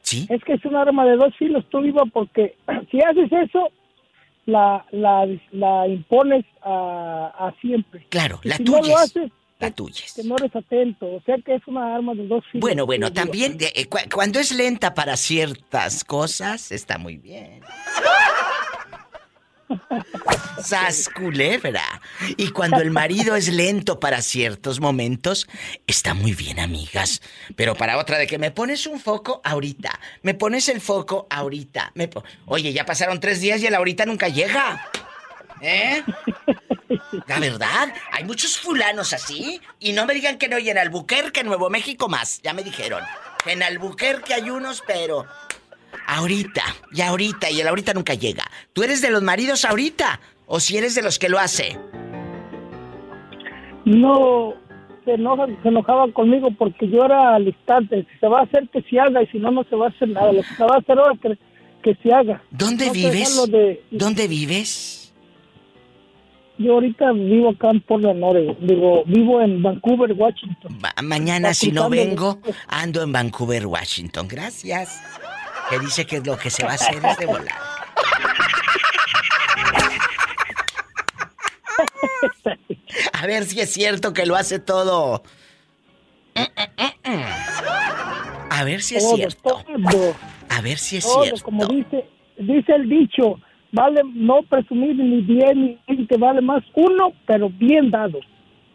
Sí. 0.02 0.26
Es 0.30 0.43
que 0.43 0.54
es 0.54 0.66
un 0.66 0.76
arma 0.76 1.06
de 1.06 1.18
dos 1.18 1.36
filos, 1.38 1.64
tú 1.70 1.82
viva, 1.82 2.04
porque 2.12 2.56
si 2.91 3.00
haces 3.02 3.32
eso, 3.32 3.70
la, 4.45 4.84
la, 4.91 5.28
la 5.52 5.88
impones 5.88 6.45
a, 6.64 7.32
a 7.38 7.54
siempre. 7.62 8.06
Claro, 8.10 8.39
Y 8.43 8.50
la 8.50 8.58
si 8.58 8.64
tuya 8.64 8.80
no 8.82 8.88
lo 8.88 8.93
es- 8.93 9.02
haces, 9.02 9.32
La 9.60 9.70
tuya 9.72 10.04
es. 10.06 10.14
que 10.14 10.24
no 10.24 10.36
eres 10.38 10.56
atento. 10.56 11.06
O 11.08 11.22
sea 11.26 11.36
que 11.45 11.54
es 11.56 11.62
una 11.68 11.95
arma 11.95 12.16
de 12.16 12.26
dos 12.28 12.43
filos. 12.52 12.62
Bueno, 12.62 12.86
bueno, 12.88 13.12
también 13.14 13.58
eh, 13.60 13.86
cu- 13.88 13.97
cuando 14.14 14.39
es 14.39 14.52
lenta 14.56 14.93
para 14.95 15.16
ciertas 15.18 16.04
cosas, 16.04 16.72
está 16.72 16.97
muy 16.97 17.18
bien. 17.18 17.62
Sas 20.63 21.09
culebra. 21.09 22.01
Y 22.38 22.49
cuando 22.49 22.78
el 22.78 22.91
marido 22.91 23.36
es 23.36 23.47
lento 23.49 23.99
para 23.99 24.22
ciertos 24.22 24.80
momentos, 24.80 25.47
está 25.88 26.13
muy 26.13 26.34
bien, 26.34 26.59
amigas. 26.59 27.22
Pero 27.55 27.76
para 27.76 27.97
otra 27.97 28.17
de 28.17 28.28
que 28.28 28.38
me 28.38 28.51
pones 28.51 28.88
un 28.88 28.99
foco 28.99 29.41
ahorita, 29.43 29.99
me 30.22 30.34
pones 30.34 30.70
el 30.70 30.82
foco 30.82 31.28
ahorita. 31.30 31.91
Me 31.95 32.09
Oye, 32.45 32.74
ya 32.74 32.86
pasaron 32.86 33.20
tres 33.20 33.41
días 33.41 33.61
y 33.61 33.67
el 33.67 33.76
ahorita 33.76 34.05
nunca 34.05 34.28
llega. 34.28 34.89
¿Eh? 35.61 36.03
La 37.28 37.39
verdad, 37.39 37.93
hay 38.11 38.24
muchos 38.24 38.57
fulanos 38.57 39.13
así. 39.13 39.61
Y 39.80 39.91
no 39.93 40.05
me 40.05 40.13
digan 40.13 40.38
que 40.38 40.47
no, 40.47 40.57
y 40.59 40.70
en 40.70 40.78
Albuquerque, 40.78 41.43
Nuevo 41.43 41.70
México 41.70 42.07
más. 42.07 42.41
Ya 42.41 42.53
me 42.53 42.63
dijeron. 42.63 43.03
En 43.45 43.63
Albuquerque 43.63 44.34
hay 44.34 44.49
unos, 44.49 44.84
pero. 44.86 45.26
Ahorita, 46.12 46.64
y 46.91 47.01
ahorita, 47.01 47.51
y 47.51 47.62
el 47.62 47.68
ahorita 47.68 47.93
nunca 47.93 48.16
llega. 48.16 48.43
¿Tú 48.74 48.82
eres 48.82 48.99
de 49.01 49.12
los 49.12 49.22
maridos 49.22 49.64
ahorita? 49.64 50.20
¿O 50.47 50.60
si 50.60 50.76
eres 50.76 50.95
de 50.95 51.03
los 51.03 51.20
que 51.20 51.30
lo 51.30 51.38
hace? 51.38 51.78
No, 53.86 54.53
se, 55.05 55.14
enoja, 55.14 55.45
se 55.62 55.70
enojaban 55.70 56.12
conmigo 56.12 56.49
porque 56.57 56.88
yo 56.89 57.03
era 57.05 57.36
al 57.36 57.47
instante. 57.47 58.07
Si 58.12 58.20
se 58.20 58.28
va 58.28 58.39
a 58.39 58.43
hacer, 58.43 58.68
que 58.70 58.82
se 58.84 58.99
haga, 58.99 59.22
y 59.22 59.28
si 59.28 59.38
no, 59.38 59.51
no 59.51 59.64
se 59.66 59.76
va 59.76 59.86
a 59.86 59.89
hacer 59.89 60.10
nada. 60.10 60.32
Lo 60.34 60.41
que 60.41 60.55
se 60.55 60.64
va 60.64 60.76
a 60.76 60.80
hacer 60.80 60.97
ahora, 60.97 61.16
que, 61.22 61.38
que 61.84 61.95
se 62.01 62.12
haga. 62.14 62.41
¿Dónde 62.49 62.88
No 62.88 62.93
vives? 62.93 63.51
de- 63.51 63.84
¿Dónde 63.91 64.28
vives? 64.28 64.95
yo 66.57 66.74
ahorita 66.74 67.14
vivo 67.14 67.51
acá 67.51 67.70
en 67.70 67.80
Portland, 67.82 68.22
Oregon. 68.22 68.57
Digo, 68.60 69.03
vivo 69.05 69.41
en 69.41 69.64
Vancouver, 69.64 70.12
Washington. 70.12 70.78
Ma- 70.82 70.93
mañana, 71.03 71.53
si 71.53 71.72
no 71.72 71.89
vengo, 71.89 72.39
ando 72.68 73.01
en 73.01 73.14
Vancouver, 73.14 73.66
Washington. 73.66 74.28
Gracias. 74.28 75.01
Que 75.70 75.80
dice 75.80 76.05
que 76.05 76.20
lo 76.22 76.38
que 76.38 76.49
se 76.49 76.63
va 76.65 76.72
a 76.72 76.76
hacer 76.76 77.03
es 77.05 77.17
de 77.17 77.26
volar. 77.26 77.55
A 83.13 83.26
ver 83.28 83.45
si 83.45 83.59
es 83.61 83.72
cierto 83.72 84.13
que 84.13 84.26
lo 84.26 84.36
hace 84.36 84.59
todo. 84.59 85.24
A 88.49 88.63
ver 88.63 88.82
si 88.82 88.95
es 88.97 89.03
Todo, 89.03 89.15
cierto. 89.15 89.63
todo. 89.84 90.15
A 90.49 90.61
ver 90.61 90.78
si 90.78 90.97
es 90.97 91.05
Todo, 91.05 91.24
cierto. 91.24 91.43
como 91.43 91.65
dice, 91.67 92.05
dice 92.38 92.74
el 92.74 92.89
dicho, 92.89 93.39
vale 93.72 94.01
no 94.13 94.41
presumir 94.43 94.95
ni 94.95 95.22
bien 95.22 95.61
ni 95.61 95.80
veinte, 95.88 96.17
vale 96.17 96.41
más 96.41 96.63
uno, 96.76 97.13
pero 97.28 97.49
bien 97.49 97.89
dado. 97.91 98.20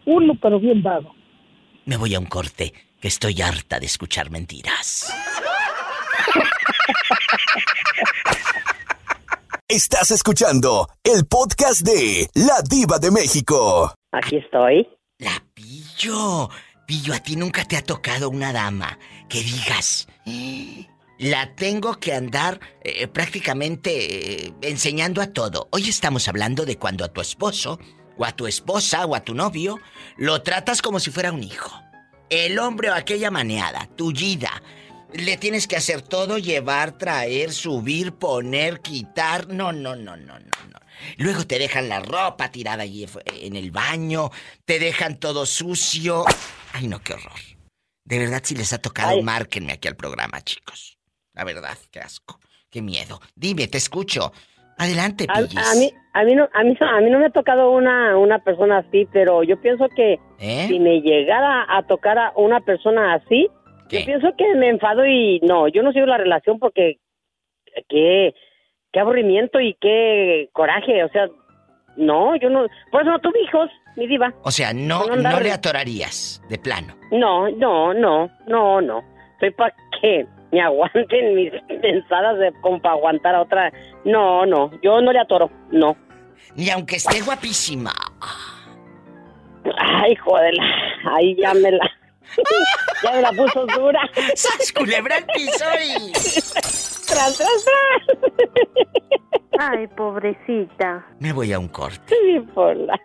Uno, 0.07 0.35
pero 0.41 0.59
bien 0.61 0.83
dado. 0.83 1.15
Me 1.85 1.97
voy 1.97 2.15
a 2.15 2.19
un 2.19 2.27
corte, 2.27 2.73
que 3.01 3.09
estoy 3.09 3.41
harta 3.43 3.79
de 3.79 3.87
escuchar 3.87 4.31
mentiras. 4.31 5.13
Estás 9.69 10.11
escuchando 10.11 10.89
el 11.03 11.27
podcast 11.27 11.81
de 11.81 12.29
La 12.35 12.61
Diva 12.69 12.99
de 12.99 13.11
México. 13.11 13.93
Aquí 14.13 14.37
estoy. 14.37 14.87
La 15.19 15.43
pillo. 15.55 16.49
Pillo, 16.87 17.15
a 17.15 17.19
ti 17.21 17.35
nunca 17.37 17.65
te 17.65 17.77
ha 17.77 17.83
tocado 17.83 18.29
una 18.29 18.53
dama 18.53 18.99
que 19.29 19.41
digas. 19.43 20.07
"Eh, 20.27 20.87
La 21.19 21.55
tengo 21.55 21.99
que 22.01 22.13
andar 22.13 22.59
eh, 22.83 23.07
prácticamente 23.07 24.47
eh, 24.47 24.53
enseñando 24.63 25.23
a 25.23 25.29
todo. 25.29 25.69
Hoy 25.71 25.89
estamos 25.89 26.27
hablando 26.29 26.65
de 26.67 26.77
cuando 26.77 27.05
a 27.05 27.09
tu 27.09 27.21
esposo, 27.21 27.79
o 28.19 28.25
a 28.25 28.33
tu 28.33 28.47
esposa, 28.49 29.07
o 29.07 29.15
a 29.15 29.21
tu 29.21 29.33
novio, 29.35 29.79
lo 30.19 30.43
tratas 30.43 30.83
como 30.83 30.99
si 31.01 31.11
fuera 31.13 31.33
un 31.33 31.43
hijo. 31.45 31.71
El 32.31 32.59
hombre 32.59 32.91
o 32.91 32.95
aquella 32.95 33.31
maneada, 33.31 33.87
tullida. 33.97 34.61
Le 35.17 35.37
tienes 35.37 35.69
que 35.69 35.77
hacer 35.77 36.03
todo, 36.03 36.39
llevar, 36.39 36.99
traer, 36.99 37.53
subir, 37.53 38.15
poner, 38.15 38.81
quitar. 38.81 39.47
No, 39.47 39.73
no, 39.73 39.95
no, 39.95 40.17
no, 40.17 40.39
no, 40.41 40.41
no. 40.41 40.79
Luego 41.19 41.47
te 41.47 41.59
dejan 41.61 41.89
la 41.89 42.01
ropa 42.01 42.51
tirada 42.51 42.83
allí 42.83 43.07
en 43.41 43.55
el 43.55 43.71
baño, 43.71 44.31
te 44.65 44.81
dejan 44.81 45.21
todo 45.21 45.47
sucio. 45.47 46.25
Ay, 46.73 46.89
no, 46.89 46.99
qué 46.99 47.13
horror. 47.15 47.39
De 48.05 48.19
verdad, 48.19 48.41
si 48.43 48.57
les 48.57 48.73
ha 48.73 48.79
tocado, 48.79 49.11
Ay. 49.11 49.23
márquenme 49.23 49.73
aquí 49.73 49.87
al 49.87 49.95
programa, 49.95 50.41
chicos. 50.43 50.99
La 51.33 51.45
verdad, 51.45 51.79
qué 51.93 52.01
asco, 52.01 52.41
qué 52.69 52.83
miedo. 52.83 53.21
Dime, 53.37 53.69
te 53.69 53.79
escucho. 53.79 54.33
Adelante, 54.77 55.27
A, 55.29 55.39
a 55.39 55.75
mí, 55.77 55.93
a 56.13 56.25
mí 56.25 56.35
no, 56.35 56.49
a 56.53 56.65
mí, 56.65 56.77
a 56.81 57.01
mí 57.01 57.11
no 57.11 57.21
me 57.21 57.27
ha 57.27 57.31
tocado 57.31 57.71
una, 57.71 58.19
una 58.19 58.41
persona 58.41 58.79
así, 58.79 59.07
pero 59.13 59.45
yo 59.45 59.61
pienso 59.61 59.89
que 59.95 60.19
¿Eh? 60.41 60.67
si 60.67 60.81
me 60.81 61.01
llegara 61.01 61.65
a 61.69 61.87
tocar 61.87 62.19
a 62.19 62.33
una 62.35 62.61
persona 62.61 63.15
así, 63.15 63.49
yo 63.89 64.05
pienso 64.05 64.35
que 64.37 64.55
me 64.55 64.69
enfado 64.69 65.07
y 65.07 65.41
no, 65.41 65.69
yo 65.69 65.83
no 65.83 65.93
sigo 65.93 66.07
la 66.07 66.19
relación 66.19 66.59
porque 66.59 66.99
qué, 67.89 68.35
qué 68.93 69.01
aburrimiento 69.01 69.61
y 69.61 69.75
qué 69.81 70.49
coraje, 70.53 71.05
o 71.05 71.09
sea, 71.09 71.29
no, 71.97 72.37
yo 72.37 72.51
no, 72.51 72.67
por 72.91 73.03
eso 73.03 73.11
no 73.11 73.21
tuve 73.21 73.41
hijos, 73.43 73.71
mi 73.97 74.07
diva. 74.07 74.33
O 74.43 74.51
sea, 74.51 74.73
no, 74.73 75.07
no 75.07 75.41
le 75.41 75.53
atorarías, 75.53 76.43
de 76.49 76.59
plano. 76.59 76.95
No, 77.13 77.49
no, 77.51 77.95
no, 77.95 78.31
no, 78.47 78.81
no. 78.81 79.03
Soy 79.41 79.51
para 79.51 79.75
que 80.01 80.27
me 80.53 80.61
aguanten 80.61 81.35
mis 81.35 81.53
pensadas 81.83 82.39
de 82.39 82.53
como 82.61 82.81
para 82.81 82.95
aguantar 82.95 83.35
a 83.35 83.43
otra. 83.43 83.73
No, 84.05 84.47
no, 84.47 84.71
yo 84.83 85.01
no 85.01 85.13
le 85.13 85.21
atoro, 85.21 85.51
no. 85.71 85.97
Ni 86.57 86.71
aunque 86.71 86.97
esté 86.97 87.21
guapísima. 87.23 87.93
Ay, 89.79 90.15
joder, 90.17 90.55
ahí 91.11 91.37
ya 91.37 91.55
me 91.55 91.73
la... 91.73 91.91
ya 93.03 93.13
me 93.13 93.23
la 93.23 93.33
puso 93.33 93.67
dura. 93.67 94.01
¡Sas, 94.35 94.73
culebra 94.73 95.17
al 95.17 95.27
piso 95.27 95.65
y... 95.85 96.13
¡Tras, 96.13 97.37
tras, 97.37 97.37
tras! 97.39 98.03
Ay, 99.59 99.87
pobrecita. 99.97 101.07
Me 101.21 101.33
voy 101.33 101.53
a 101.53 101.59
un 101.59 101.69
corte. 101.69 102.01
Sí, 102.09 102.41
por 102.55 102.77
la... 102.77 103.01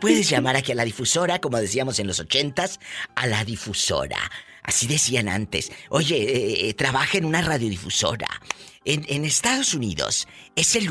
Puedes 0.00 0.28
llamar 0.28 0.56
aquí 0.56 0.72
a 0.72 0.74
la 0.74 0.84
difusora, 0.84 1.38
como 1.40 1.58
decíamos 1.58 1.98
en 1.98 2.06
los 2.06 2.20
ochentas, 2.20 2.80
a 3.14 3.26
la 3.26 3.44
difusora. 3.44 4.18
Así 4.62 4.86
decían 4.86 5.28
antes. 5.28 5.72
Oye, 5.90 6.16
eh, 6.16 6.68
eh, 6.68 6.74
trabaja 6.74 7.18
en 7.18 7.24
una 7.24 7.42
radiodifusora. 7.42 8.28
En, 8.84 9.04
en 9.08 9.24
Estados 9.24 9.74
Unidos 9.74 10.28
es 10.54 10.76
el 10.76 10.86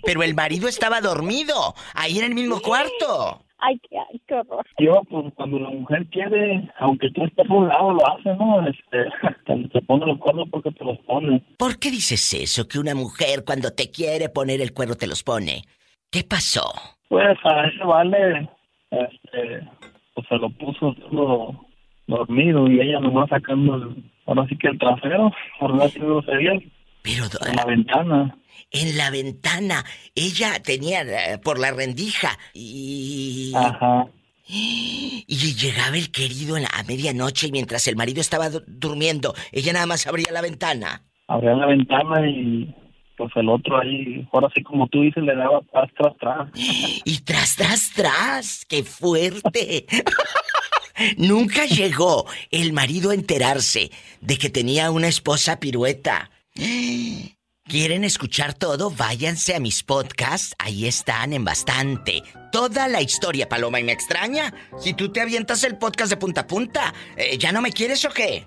pero 0.04 0.24
el 0.24 0.34
marido 0.34 0.66
estaba 0.66 1.00
dormido, 1.00 1.76
ahí 1.94 2.18
en 2.18 2.24
el 2.24 2.34
mismo 2.34 2.60
cuarto. 2.60 3.44
Ay, 3.60 3.78
qué, 3.88 3.98
ay, 3.98 4.20
qué 4.26 4.34
horror. 4.34 4.66
Yo, 4.78 5.02
pues, 5.08 5.32
cuando 5.34 5.58
la 5.58 5.70
mujer 5.70 6.06
quiere, 6.06 6.70
aunque 6.78 7.10
tú 7.10 7.24
estés 7.24 7.48
a 7.48 7.52
un 7.52 7.68
lado, 7.68 7.92
lo 7.92 8.08
hace, 8.08 8.34
¿no? 8.36 8.66
Este, 8.66 9.10
te, 9.46 9.68
te 9.68 9.82
pone 9.82 10.06
los 10.06 10.18
cuernos 10.18 10.48
porque 10.50 10.70
te 10.72 10.84
los 10.84 10.98
pone. 11.00 11.42
¿Por 11.58 11.78
qué 11.78 11.90
dices 11.90 12.34
eso? 12.34 12.66
Que 12.66 12.78
una 12.78 12.94
mujer 12.94 13.44
cuando 13.44 13.70
te 13.70 13.90
quiere 13.90 14.28
poner 14.28 14.60
el 14.60 14.72
cuerno 14.72 14.94
te 14.94 15.06
los 15.06 15.22
pone. 15.22 15.62
¿Qué 16.10 16.24
pasó? 16.24 16.72
Pues 17.08 17.38
a 17.44 17.66
ese 17.66 17.84
vale, 17.84 18.48
este, 18.90 19.68
pues 20.14 20.26
se 20.28 20.36
lo 20.36 20.50
puso 20.50 20.94
todo 21.10 21.66
dormido 22.06 22.68
y 22.68 22.80
ella 22.80 23.00
nomás 23.00 23.28
sacando, 23.28 23.76
el, 23.76 24.04
ahora 24.26 24.46
sí 24.48 24.56
que 24.56 24.68
el 24.68 24.78
trasero, 24.78 25.30
por 25.58 25.74
no 25.74 25.84
decir 25.84 26.02
groserías, 26.02 26.62
Pero 27.02 27.24
en 27.46 27.56
la 27.56 27.64
ventana. 27.64 28.36
En 28.70 28.96
la 28.96 29.10
ventana, 29.10 29.84
ella 30.14 30.62
tenía 30.62 31.02
eh, 31.02 31.38
por 31.38 31.58
la 31.58 31.70
rendija 31.72 32.38
y... 32.54 33.52
Ajá. 33.56 34.06
Y 34.52 35.54
llegaba 35.54 35.96
el 35.96 36.10
querido 36.10 36.56
a 36.56 36.82
medianoche 36.82 37.46
y 37.46 37.52
mientras 37.52 37.86
el 37.86 37.94
marido 37.94 38.20
estaba 38.20 38.50
du- 38.50 38.64
durmiendo, 38.66 39.32
ella 39.52 39.72
nada 39.72 39.86
más 39.86 40.08
abría 40.08 40.32
la 40.32 40.40
ventana. 40.40 41.04
Abría 41.28 41.54
la 41.54 41.66
ventana 41.66 42.28
y 42.28 42.74
pues 43.16 43.30
el 43.36 43.48
otro 43.48 43.78
ahí, 43.80 44.26
ahora 44.32 44.48
sí 44.52 44.62
como 44.64 44.88
tú 44.88 45.02
dices, 45.02 45.22
le 45.22 45.36
daba 45.36 45.60
tras, 45.70 45.88
tras, 45.96 46.16
tras. 46.18 46.48
Y 47.04 47.18
tras, 47.20 47.54
tras, 47.54 47.92
tras, 47.94 48.64
qué 48.66 48.82
fuerte. 48.82 49.86
Nunca 51.16 51.64
llegó 51.66 52.26
el 52.50 52.72
marido 52.72 53.10
a 53.10 53.14
enterarse 53.14 53.90
de 54.20 54.36
que 54.36 54.50
tenía 54.50 54.90
una 54.90 55.06
esposa 55.06 55.60
pirueta. 55.60 56.30
¿Quieren 57.70 58.02
escuchar 58.02 58.52
todo? 58.52 58.90
Váyanse 58.90 59.54
a 59.54 59.60
mis 59.60 59.84
podcasts, 59.84 60.56
ahí 60.58 60.88
están 60.88 61.32
en 61.32 61.44
bastante. 61.44 62.24
Toda 62.50 62.88
la 62.88 63.00
historia, 63.00 63.48
Paloma, 63.48 63.78
y 63.78 63.84
me 63.84 63.92
extraña. 63.92 64.52
Si 64.76 64.92
tú 64.92 65.12
te 65.12 65.20
avientas 65.20 65.62
el 65.62 65.78
podcast 65.78 66.10
de 66.10 66.16
punta 66.16 66.40
a 66.40 66.46
punta, 66.48 66.92
eh, 67.16 67.38
¿ya 67.38 67.52
no 67.52 67.62
me 67.62 67.70
quieres 67.70 68.04
o 68.04 68.10
qué? 68.10 68.44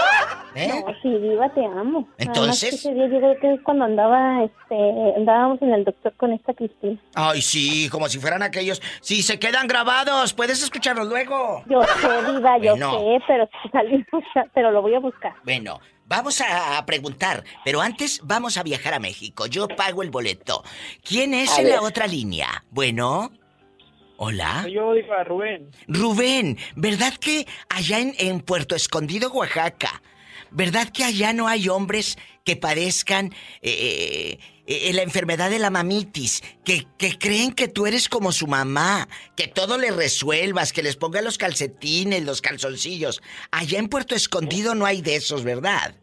¿Eh? 0.54 0.68
No, 0.68 0.92
sí, 1.00 1.08
viva, 1.08 1.48
te 1.54 1.64
amo. 1.64 2.06
Entonces. 2.18 2.74
ese 2.74 2.92
día 2.92 3.06
yo 3.08 3.18
creo 3.18 3.40
que 3.40 3.54
es 3.54 3.60
cuando 3.62 3.86
andaba, 3.86 4.44
este, 4.44 5.14
andábamos 5.16 5.62
en 5.62 5.72
el 5.72 5.84
doctor 5.84 6.12
con 6.18 6.34
esta 6.34 6.52
Cristina. 6.52 6.98
Ay, 7.14 7.40
sí, 7.40 7.88
como 7.90 8.10
si 8.10 8.18
fueran 8.18 8.42
aquellos. 8.42 8.82
Si 9.00 9.22
se 9.22 9.38
quedan 9.38 9.68
grabados, 9.68 10.34
puedes 10.34 10.62
escucharlos 10.62 11.08
luego. 11.08 11.62
Yo 11.66 11.82
sé, 11.82 12.30
viva, 12.30 12.58
yo 12.58 12.76
sé, 12.76 13.22
pero 13.26 13.48
salimos, 13.72 14.24
pero 14.52 14.70
lo 14.70 14.82
voy 14.82 14.94
a 14.94 15.00
buscar. 15.00 15.32
Bueno, 15.44 15.80
Vamos 16.08 16.40
a 16.40 16.84
preguntar, 16.86 17.42
pero 17.64 17.80
antes 17.80 18.20
vamos 18.22 18.56
a 18.56 18.62
viajar 18.62 18.94
a 18.94 19.00
México. 19.00 19.46
Yo 19.46 19.66
pago 19.66 20.02
el 20.02 20.10
boleto. 20.10 20.62
¿Quién 21.02 21.34
es 21.34 21.58
en 21.58 21.70
la 21.70 21.82
otra 21.82 22.06
línea? 22.06 22.64
Bueno. 22.70 23.32
Hola. 24.16 24.66
Yo 24.72 24.94
digo 24.94 25.12
a 25.12 25.24
Rubén. 25.24 25.68
Rubén, 25.88 26.58
¿verdad 26.76 27.12
que 27.14 27.46
allá 27.68 27.98
en, 28.00 28.40
Puerto 28.40 28.74
Escondido, 28.76 29.30
Oaxaca, 29.30 30.00
¿verdad 30.50 30.88
que 30.88 31.04
allá 31.04 31.32
no 31.32 31.48
hay 31.48 31.68
hombres 31.68 32.16
que 32.44 32.56
padezcan 32.56 33.34
eh, 33.60 34.38
eh, 34.66 34.92
la 34.92 35.02
enfermedad 35.02 35.50
de 35.50 35.58
la 35.58 35.70
mamitis, 35.70 36.42
que, 36.64 36.86
que, 36.98 37.18
creen 37.18 37.52
que 37.52 37.68
tú 37.68 37.86
eres 37.86 38.08
como 38.08 38.32
su 38.32 38.46
mamá, 38.46 39.08
que 39.36 39.48
todo 39.48 39.78
le 39.78 39.90
resuelvas, 39.90 40.72
que 40.72 40.82
les 40.82 40.96
ponga 40.96 41.22
los 41.22 41.38
calcetines, 41.38 42.24
los 42.24 42.42
calzoncillos. 42.42 43.22
Allá 43.50 43.78
en 43.78 43.88
Puerto 43.88 44.14
Escondido 44.14 44.74
no 44.74 44.86
hay 44.86 45.02
de 45.02 45.16
esos, 45.16 45.44
¿verdad? 45.44 45.94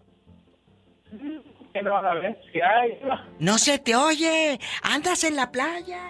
No, 1.81 1.97
a 1.97 2.13
ver, 2.13 2.39
si 2.51 2.61
hay. 2.61 2.99
No 3.39 3.57
se 3.57 3.79
te 3.79 3.95
oye. 3.95 4.59
Andas 4.83 5.23
en 5.23 5.35
la 5.35 5.51
playa. 5.51 6.01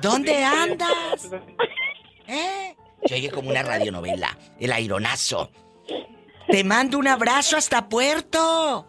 ¿Dónde 0.00 0.44
andas? 0.44 1.28
¿Eh? 2.26 2.76
Se 3.04 3.14
oye 3.14 3.30
como 3.30 3.50
una 3.50 3.62
radionovela. 3.62 4.36
El 4.60 4.72
aironazo. 4.72 5.50
Te 6.48 6.62
mando 6.64 6.98
un 6.98 7.08
abrazo 7.08 7.56
hasta 7.56 7.88
Puerto. 7.88 8.86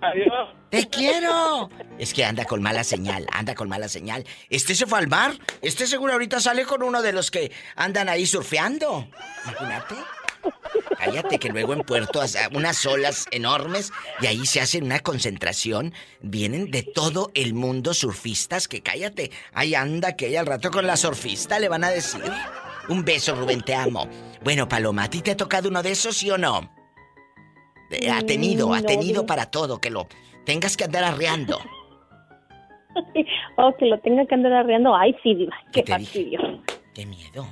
Adiós. 0.00 0.48
¡Te 0.70 0.88
quiero! 0.88 1.70
Es 1.98 2.14
que 2.14 2.24
anda 2.24 2.44
con 2.44 2.62
mala 2.62 2.84
señal, 2.84 3.26
anda 3.32 3.54
con 3.54 3.68
mala 3.68 3.88
señal. 3.88 4.24
Este 4.50 4.74
se 4.74 4.86
fue 4.86 4.98
al 4.98 5.08
mar. 5.08 5.32
Este 5.62 5.86
seguro 5.86 6.12
ahorita 6.12 6.40
sale 6.40 6.64
con 6.64 6.82
uno 6.82 7.02
de 7.02 7.12
los 7.12 7.30
que 7.30 7.52
andan 7.76 8.08
ahí 8.08 8.26
surfeando. 8.26 9.08
Imagínate. 9.44 9.94
Cállate 10.98 11.38
que 11.38 11.48
luego 11.48 11.72
en 11.72 11.82
Puerto 11.82 12.20
unas 12.52 12.86
olas 12.86 13.26
enormes 13.30 13.92
y 14.20 14.26
ahí 14.26 14.46
se 14.46 14.60
hace 14.60 14.78
una 14.78 15.00
concentración. 15.00 15.92
Vienen 16.20 16.70
de 16.70 16.82
todo 16.82 17.30
el 17.34 17.54
mundo 17.54 17.94
surfistas 17.94 18.68
que 18.68 18.82
cállate. 18.82 19.30
Ahí 19.52 19.74
anda 19.74 20.16
que 20.16 20.38
al 20.38 20.46
rato 20.46 20.70
con 20.70 20.86
la 20.86 20.96
surfista 20.96 21.58
le 21.58 21.68
van 21.68 21.84
a 21.84 21.90
decir. 21.90 22.22
Un 22.88 23.04
beso, 23.04 23.34
Rubén, 23.34 23.62
te 23.62 23.74
amo. 23.74 24.08
Bueno, 24.42 24.68
Paloma, 24.68 25.04
¿a 25.04 25.10
ti 25.10 25.20
te 25.22 25.32
ha 25.32 25.36
tocado 25.36 25.68
uno 25.68 25.82
de 25.82 25.92
esos, 25.92 26.16
sí 26.16 26.30
o 26.30 26.38
no? 26.38 26.83
Ha 28.10 28.22
tenido, 28.22 28.72
ha 28.74 28.82
tenido 28.82 29.26
para 29.26 29.46
todo, 29.46 29.80
que 29.80 29.90
lo 29.90 30.08
tengas 30.44 30.76
que 30.76 30.84
andar 30.84 31.04
arreando. 31.04 31.58
oh, 33.56 33.74
que 33.76 33.86
lo 33.86 33.98
tenga 34.00 34.26
que 34.26 34.34
andar 34.34 34.52
arreando. 34.52 34.94
Ay, 34.94 35.14
sí, 35.22 35.34
diva, 35.34 35.56
qué 35.72 35.82
fastidio. 35.82 36.40
Qué 36.94 37.06
miedo. 37.06 37.46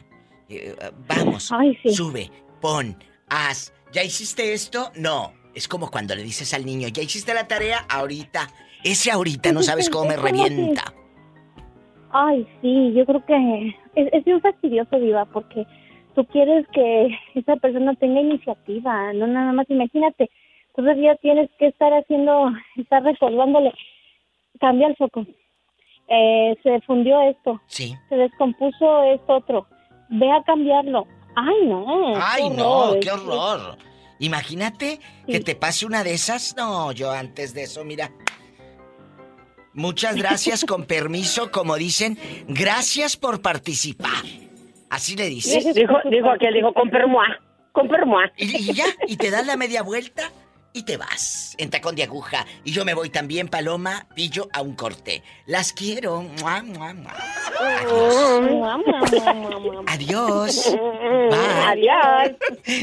Eh, 0.49 0.75
vamos, 1.09 1.51
sube, 1.93 2.31
pon, 2.61 2.97
haz. 3.29 3.73
¿Ya 3.93 4.03
hiciste 4.03 4.53
esto? 4.53 4.91
No. 4.97 5.33
Es 5.55 5.69
como 5.69 5.91
cuando 5.91 6.15
le 6.15 6.23
dices 6.23 6.55
al 6.55 6.65
niño, 6.65 6.89
¿ya 6.89 7.03
hiciste 7.03 7.35
la 7.35 7.47
tarea? 7.47 7.85
Ahorita. 7.89 8.49
Ese 8.83 9.11
ahorita 9.11 9.53
no 9.53 9.63
sabes 9.63 9.91
cómo 9.91 10.09
me 10.09 10.17
revienta. 10.17 10.95
Ay, 12.11 12.47
sí, 12.61 12.93
yo 12.95 13.07
creo 13.07 13.25
que 13.25 13.77
es, 13.95 14.09
es 14.13 14.25
bien 14.25 14.41
fastidioso, 14.41 14.99
Diva, 14.99 15.25
porque 15.27 15.67
tú 16.15 16.25
quieres 16.27 16.67
que 16.73 17.09
esa 17.35 17.57
persona 17.57 17.95
tenga 17.95 18.21
iniciativa, 18.21 19.13
no 19.13 19.27
nada 19.27 19.53
más, 19.53 19.69
imagínate, 19.69 20.31
todavía 20.75 21.17
tienes 21.17 21.51
que 21.59 21.69
estar 21.69 21.93
haciendo, 21.93 22.51
estar 22.77 23.03
recordándole, 23.03 23.73
cambia 24.61 24.89
el 24.89 24.97
foco, 24.97 25.27
eh, 26.09 26.57
se 26.63 26.81
fundió 26.83 27.21
esto, 27.23 27.61
sí. 27.67 27.95
se 28.09 28.17
descompuso 28.17 29.03
esto 29.05 29.35
otro, 29.35 29.67
ve 30.09 30.31
a 30.31 30.43
cambiarlo. 30.43 31.07
Ay, 31.35 31.67
no. 31.67 32.15
Ay, 32.17 32.51
no, 32.51 32.93
qué 33.01 33.11
horror. 33.11 33.79
Imagínate 34.19 35.01
que 35.27 35.41
te 35.41 35.57
pase 35.57 35.87
una 35.87 36.05
de 36.05 36.13
esas. 36.13 36.55
No, 36.57 36.93
yo 36.93 37.11
antes 37.11 37.55
de 37.55 37.63
eso, 37.63 37.85
mira. 37.85 38.13
Muchas 39.73 40.17
gracias, 40.23 40.65
con 40.65 40.85
permiso, 40.85 41.51
como 41.51 41.77
dicen, 41.77 42.19
gracias 42.47 43.17
por 43.17 43.41
participar. 43.41 44.52
Así 44.93 45.17
le 45.17 45.27
dice. 45.31 45.73
Dijo, 45.73 45.95
dijo 46.05 46.29
aquel, 46.29 46.53
dijo, 46.53 46.75
con 46.75 46.91
permoa, 46.91 47.41
con 47.73 47.89
permoa. 47.89 48.31
Y, 48.37 48.75
ya, 48.75 48.85
y 49.09 49.17
te 49.17 49.31
das 49.31 49.47
la 49.47 49.57
media 49.57 49.83
vuelta 49.83 50.31
y 50.75 50.83
te 50.83 50.99
vas 50.99 51.55
en 51.57 51.71
tacón 51.71 51.97
de 51.97 52.03
aguja. 52.03 52.45
Y 52.63 52.73
yo 52.73 52.85
me 52.85 52.93
voy 52.93 53.09
también, 53.09 53.49
Paloma, 53.49 54.07
pillo 54.15 54.51
a 54.53 54.61
un 54.61 54.75
corte. 54.75 55.23
Las 55.47 55.73
quiero. 55.73 56.27
Adiós. 57.65 57.97
Adiós. 59.87 60.77
Adiós. 61.67 62.33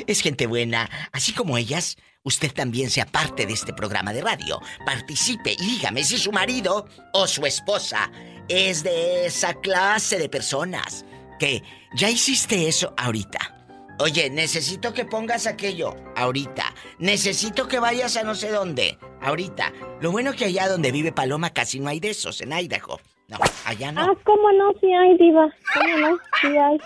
Es 0.07 0.21
gente 0.21 0.47
buena. 0.47 0.89
Así 1.11 1.31
como 1.31 1.59
ellas, 1.59 1.95
usted 2.23 2.51
también 2.51 2.89
sea 2.89 3.05
parte 3.05 3.45
de 3.45 3.53
este 3.53 3.71
programa 3.71 4.13
de 4.13 4.21
radio. 4.21 4.59
Participe 4.83 5.51
y 5.51 5.63
dígame 5.63 6.03
si 6.03 6.17
su 6.17 6.31
marido 6.31 6.87
o 7.13 7.27
su 7.27 7.45
esposa 7.45 8.11
es 8.47 8.81
de 8.81 9.27
esa 9.27 9.53
clase 9.53 10.17
de 10.17 10.27
personas 10.27 11.05
que 11.39 11.61
ya 11.93 12.09
hiciste 12.09 12.67
eso 12.67 12.93
ahorita. 12.97 13.55
Oye, 13.99 14.29
necesito 14.29 14.93
que 14.93 15.03
pongas 15.03 15.45
aquello 15.45 15.95
ahorita. 16.15 16.73
Necesito 16.99 17.67
que 17.67 17.79
vayas 17.79 18.15
a 18.15 18.23
no 18.23 18.33
sé 18.33 18.49
dónde 18.49 18.97
ahorita. 19.21 19.73
Lo 19.99 20.11
bueno 20.11 20.31
que 20.33 20.45
allá 20.45 20.69
donde 20.69 20.91
vive 20.91 21.11
Paloma 21.11 21.49
casi 21.49 21.79
no 21.79 21.89
hay 21.89 21.99
de 21.99 22.11
esos, 22.11 22.39
en 22.39 22.53
Idaho. 22.53 22.99
No, 23.27 23.37
allá 23.65 23.91
no. 23.91 24.01
Ah, 24.01 24.13
¿cómo 24.23 24.51
no? 24.53 24.71
Sí 24.79 24.91
hay, 24.93 25.17
diva. 25.17 25.53
¿Cómo 25.73 25.97
no? 25.97 26.17
Sí 26.41 26.47
hay. 26.47 26.79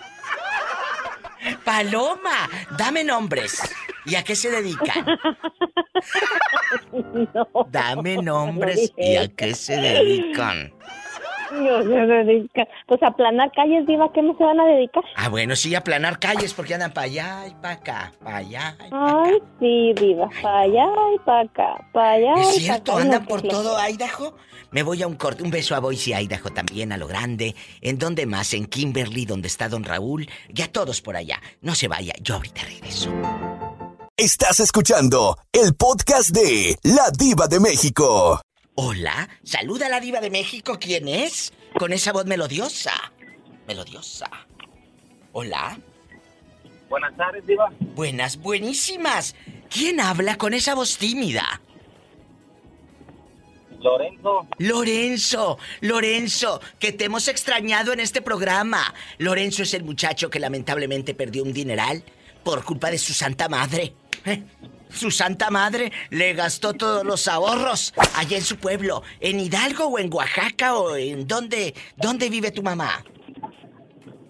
Paloma, 1.63 2.49
dame 2.77 3.03
nombres. 3.03 3.61
¿Y 4.05 4.15
a 4.15 4.23
qué 4.23 4.35
se 4.35 4.49
dedican? 4.49 5.05
no, 6.91 7.47
dame 7.69 8.17
nombres. 8.17 8.91
¿Y 8.97 9.15
a 9.17 9.27
qué 9.27 9.53
se 9.53 9.77
dedican? 9.77 10.73
No 11.53 11.83
se 11.83 12.23
dedica. 12.23 12.67
Pues 12.87 13.01
a 13.03 13.11
planar 13.11 13.51
calles, 13.51 13.85
Diva, 13.85 14.11
¿qué 14.13 14.21
no 14.21 14.35
se 14.37 14.43
van 14.43 14.59
a 14.59 14.65
dedicar? 14.65 15.03
Ah, 15.15 15.29
bueno, 15.29 15.55
sí, 15.55 15.73
a 15.75 15.81
planar 15.81 16.19
calles, 16.19 16.53
porque 16.53 16.73
andan 16.73 16.91
para 16.91 17.05
allá 17.05 17.47
y 17.47 17.55
para 17.55 17.73
acá, 17.75 18.11
para 18.23 18.37
allá 18.37 18.75
y 18.85 18.89
para 18.89 19.23
Ay, 19.23 19.33
sí, 19.59 19.93
Diva, 19.93 20.29
para 20.41 20.59
allá 20.61 20.85
y 21.15 21.19
para 21.19 21.41
acá, 21.41 21.87
para 21.93 22.11
allá 22.11 22.33
¿Es 22.41 22.55
cierto? 22.55 22.97
¿Andan 22.97 23.25
por 23.25 23.41
todo 23.41 23.77
Idaho? 23.87 24.35
Me 24.71 24.81
voy 24.81 25.03
a 25.03 25.07
un 25.07 25.15
corte. 25.15 25.43
Un 25.43 25.51
beso 25.51 25.75
a 25.75 25.79
Boise, 25.79 26.19
Idaho 26.19 26.49
también, 26.49 26.91
a 26.91 26.97
lo 26.97 27.07
grande. 27.07 27.55
¿En 27.81 27.99
dónde 27.99 28.25
más? 28.25 28.53
En 28.53 28.65
Kimberly, 28.65 29.25
donde 29.25 29.47
está 29.47 29.69
don 29.69 29.83
Raúl. 29.83 30.27
Ya 30.49 30.67
todos 30.67 31.01
por 31.01 31.15
allá. 31.15 31.39
No 31.61 31.75
se 31.75 31.87
vaya, 31.87 32.13
yo 32.21 32.35
ahorita 32.35 32.63
regreso. 32.63 33.11
Estás 34.17 34.59
escuchando 34.59 35.37
el 35.51 35.75
podcast 35.75 36.29
de 36.29 36.77
La 36.83 37.11
Diva 37.11 37.47
de 37.47 37.59
México. 37.59 38.41
Hola, 38.75 39.29
saluda 39.43 39.85
a 39.85 39.89
la 39.89 39.99
diva 39.99 40.19
de 40.19 40.31
México. 40.31 40.77
¿Quién 40.79 41.07
es? 41.07 41.53
Con 41.77 41.93
esa 41.93 42.11
voz 42.11 42.25
melodiosa. 42.25 42.93
Melodiosa. 43.67 44.25
Hola. 45.31 45.77
Buenas 46.89 47.15
tardes, 47.15 47.45
diva. 47.45 47.71
Buenas, 47.79 48.37
buenísimas. 48.37 49.35
¿Quién 49.69 49.99
habla 49.99 50.37
con 50.37 50.55
esa 50.55 50.73
voz 50.73 50.97
tímida? 50.97 51.61
Lorenzo. 53.79 54.47
Lorenzo, 54.57 55.59
Lorenzo, 55.81 56.61
que 56.79 56.93
te 56.93 57.05
hemos 57.05 57.27
extrañado 57.27 57.93
en 57.93 57.99
este 57.99 58.21
programa. 58.21 58.93
Lorenzo 59.19 59.63
es 59.63 59.73
el 59.73 59.83
muchacho 59.83 60.29
que 60.29 60.39
lamentablemente 60.39 61.13
perdió 61.13 61.43
un 61.43 61.53
dineral 61.53 62.03
por 62.43 62.63
culpa 62.63 62.89
de 62.89 62.97
su 62.97 63.13
santa 63.13 63.49
madre. 63.49 63.93
¿Eh? 64.25 64.43
Su 64.89 65.09
santa 65.09 65.49
madre 65.49 65.91
le 66.11 66.33
gastó 66.33 66.73
todos 66.73 67.03
los 67.03 67.27
ahorros 67.27 67.93
allá 68.15 68.37
en 68.37 68.43
su 68.43 68.57
pueblo, 68.57 69.01
en 69.19 69.39
Hidalgo 69.39 69.85
o 69.85 69.97
en 69.97 70.13
Oaxaca 70.13 70.75
o 70.75 70.95
en 70.95 71.27
dónde, 71.27 71.73
dónde 71.97 72.29
vive 72.29 72.51
tu 72.51 72.61
mamá. 72.61 73.03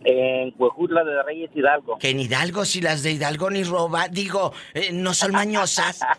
En 0.05 0.53
Huejutla 0.57 1.03
de 1.03 1.21
Reyes 1.23 1.49
Hidalgo. 1.53 1.97
Que 1.97 2.11
en 2.11 2.19
Hidalgo, 2.19 2.65
si 2.65 2.81
las 2.81 3.03
de 3.03 3.11
Hidalgo 3.11 3.49
ni 3.49 3.63
roba, 3.63 4.07
digo, 4.07 4.53
eh, 4.73 4.91
no 4.93 5.13
son 5.13 5.31
mañosas. 5.31 5.99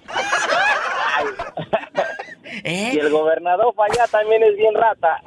¿Eh? 2.65 2.93
Y 2.95 2.99
el 2.99 3.11
gobernador 3.11 3.75
para 3.75 3.93
allá 3.93 4.07
también 4.09 4.43
es 4.43 4.57
bien 4.57 4.75
rata. 4.75 5.21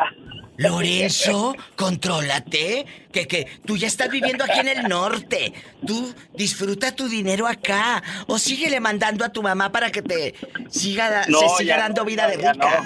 Lorenzo, 0.57 1.55
contrólate, 1.75 2.85
que, 3.11 3.27
que 3.27 3.45
tú 3.65 3.77
ya 3.77 3.87
estás 3.87 4.09
viviendo 4.09 4.43
aquí 4.43 4.59
en 4.59 4.67
el 4.67 4.83
norte. 4.89 5.53
Tú 5.85 6.13
disfruta 6.33 6.95
tu 6.95 7.07
dinero 7.07 7.47
acá. 7.47 8.01
O 8.27 8.37
síguele 8.39 8.79
mandando 8.79 9.23
a 9.23 9.29
tu 9.29 9.41
mamá 9.43 9.71
para 9.71 9.91
que 9.91 10.01
te 10.01 10.33
siga, 10.69 11.09
da- 11.09 11.25
No, 11.27 11.39
se 11.39 11.49
siga 11.57 11.75
ya 11.75 11.83
dando 11.83 12.01
no, 12.01 12.05
vida 12.05 12.27
de 12.27 12.37
rica. 12.37 12.83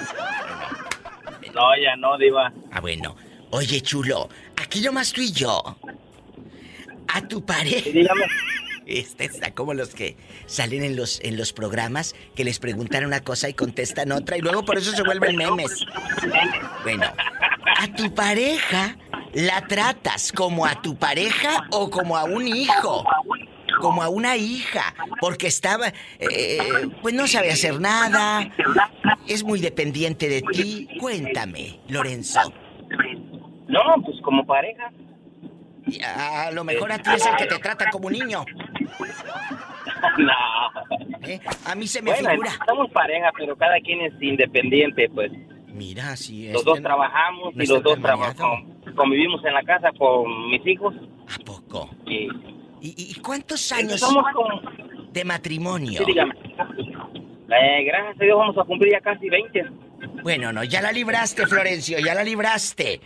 No, 1.54 1.76
ya 1.82 1.96
no, 1.98 2.18
Diva. 2.18 2.52
Ah, 2.72 2.80
bueno. 2.82 3.16
Oye, 3.52 3.82
chulo, 3.82 4.30
aquí 4.56 4.82
nomás 4.82 5.12
tú 5.12 5.22
y 5.22 5.32
yo. 5.32 5.62
A 7.08 7.22
tu 7.28 7.46
pareja. 7.46 7.90
dígame. 7.90 8.26
Como 9.56 9.74
los 9.74 9.94
que 9.94 10.18
salen 10.46 10.84
en 10.84 10.96
los, 10.96 11.20
en 11.22 11.38
los 11.38 11.54
programas 11.54 12.16
que 12.36 12.44
les 12.44 12.60
preguntan 12.60 13.06
una 13.06 13.22
cosa 13.22 13.50
y 13.50 13.54
contestan 13.54 14.12
otra 14.12 14.38
y 14.38 14.42
luego 14.42 14.64
por 14.64 14.78
eso 14.78 14.92
se 14.92 15.04
vuelven 15.04 15.36
memes. 15.36 15.86
Bueno, 16.84 17.06
a 17.78 17.88
tu 17.96 18.14
pareja 18.14 18.98
la 19.34 19.62
tratas 19.68 20.32
como 20.32 20.66
a 20.66 20.82
tu 20.82 20.96
pareja 20.96 21.68
o 21.72 21.90
como 21.90 22.18
a 22.18 22.24
un 22.24 22.48
hijo. 22.48 23.06
Como 23.80 24.04
a 24.04 24.10
una 24.10 24.36
hija, 24.36 24.94
porque 25.20 25.48
estaba, 25.48 25.92
eh, 26.20 26.60
pues 27.02 27.16
no 27.16 27.26
sabe 27.26 27.52
hacer 27.52 27.80
nada, 27.80 28.48
es 29.28 29.44
muy 29.44 29.60
dependiente 29.60 30.30
de 30.30 30.44
ti. 30.44 30.88
Cuéntame, 31.00 31.80
Lorenzo. 31.88 32.54
No, 33.68 33.82
pues 34.06 34.22
como 34.22 34.46
pareja. 34.46 34.92
A 36.06 36.52
lo 36.52 36.64
mejor 36.64 36.92
a 36.92 37.00
ti 37.00 37.10
es 37.16 37.26
el 37.26 37.36
que 37.38 37.46
te 37.46 37.60
trata 37.60 37.90
como 37.90 38.08
un 38.08 38.14
niño. 38.14 38.46
No. 40.18 41.28
¿eh? 41.28 41.40
A 41.66 41.76
mí 41.76 41.88
se 41.88 42.02
me 42.02 42.12
bueno, 42.12 42.30
figura. 42.32 42.52
somos 42.68 42.90
pareja, 42.92 43.32
pero 43.38 43.56
cada 43.56 43.80
quien 43.80 44.02
es 44.02 44.14
independiente, 44.22 45.10
pues. 45.10 45.32
Mira, 45.68 46.14
es. 46.14 46.30
Los 46.54 46.64
dos 46.66 46.78
no- 46.82 46.88
trabajamos 46.88 47.56
no 47.56 47.64
y 47.64 47.68
los 47.68 47.82
dos 47.84 48.00
trabajamos. 48.02 48.64
Convivimos 48.96 49.44
en 49.46 49.54
la 49.54 49.64
casa 49.64 49.90
con 49.98 50.50
mis 50.50 50.66
hijos. 50.68 50.94
¿A 51.28 51.44
poco? 51.46 51.90
Y, 52.06 52.28
¿Y, 52.82 53.12
y 53.12 53.22
cuántos 53.22 53.72
años 53.72 54.00
Somos 54.00 54.26
de 55.12 55.24
matrimonio? 55.24 56.00
sí, 56.00 56.06
dígame. 56.06 56.34
Eh, 57.54 57.84
gracias 57.86 58.20
a 58.20 58.24
Dios 58.24 58.38
vamos 58.38 58.58
a 58.58 58.64
cumplir 58.64 58.94
ya 58.94 59.02
casi 59.02 59.30
20. 59.30 59.66
Bueno, 60.24 60.52
no, 60.54 60.64
ya 60.64 60.82
la 60.82 60.92
libraste, 60.92 61.48
Florencio, 61.48 62.00
ya 62.00 62.14
la 62.14 62.24
libraste. 62.24 63.02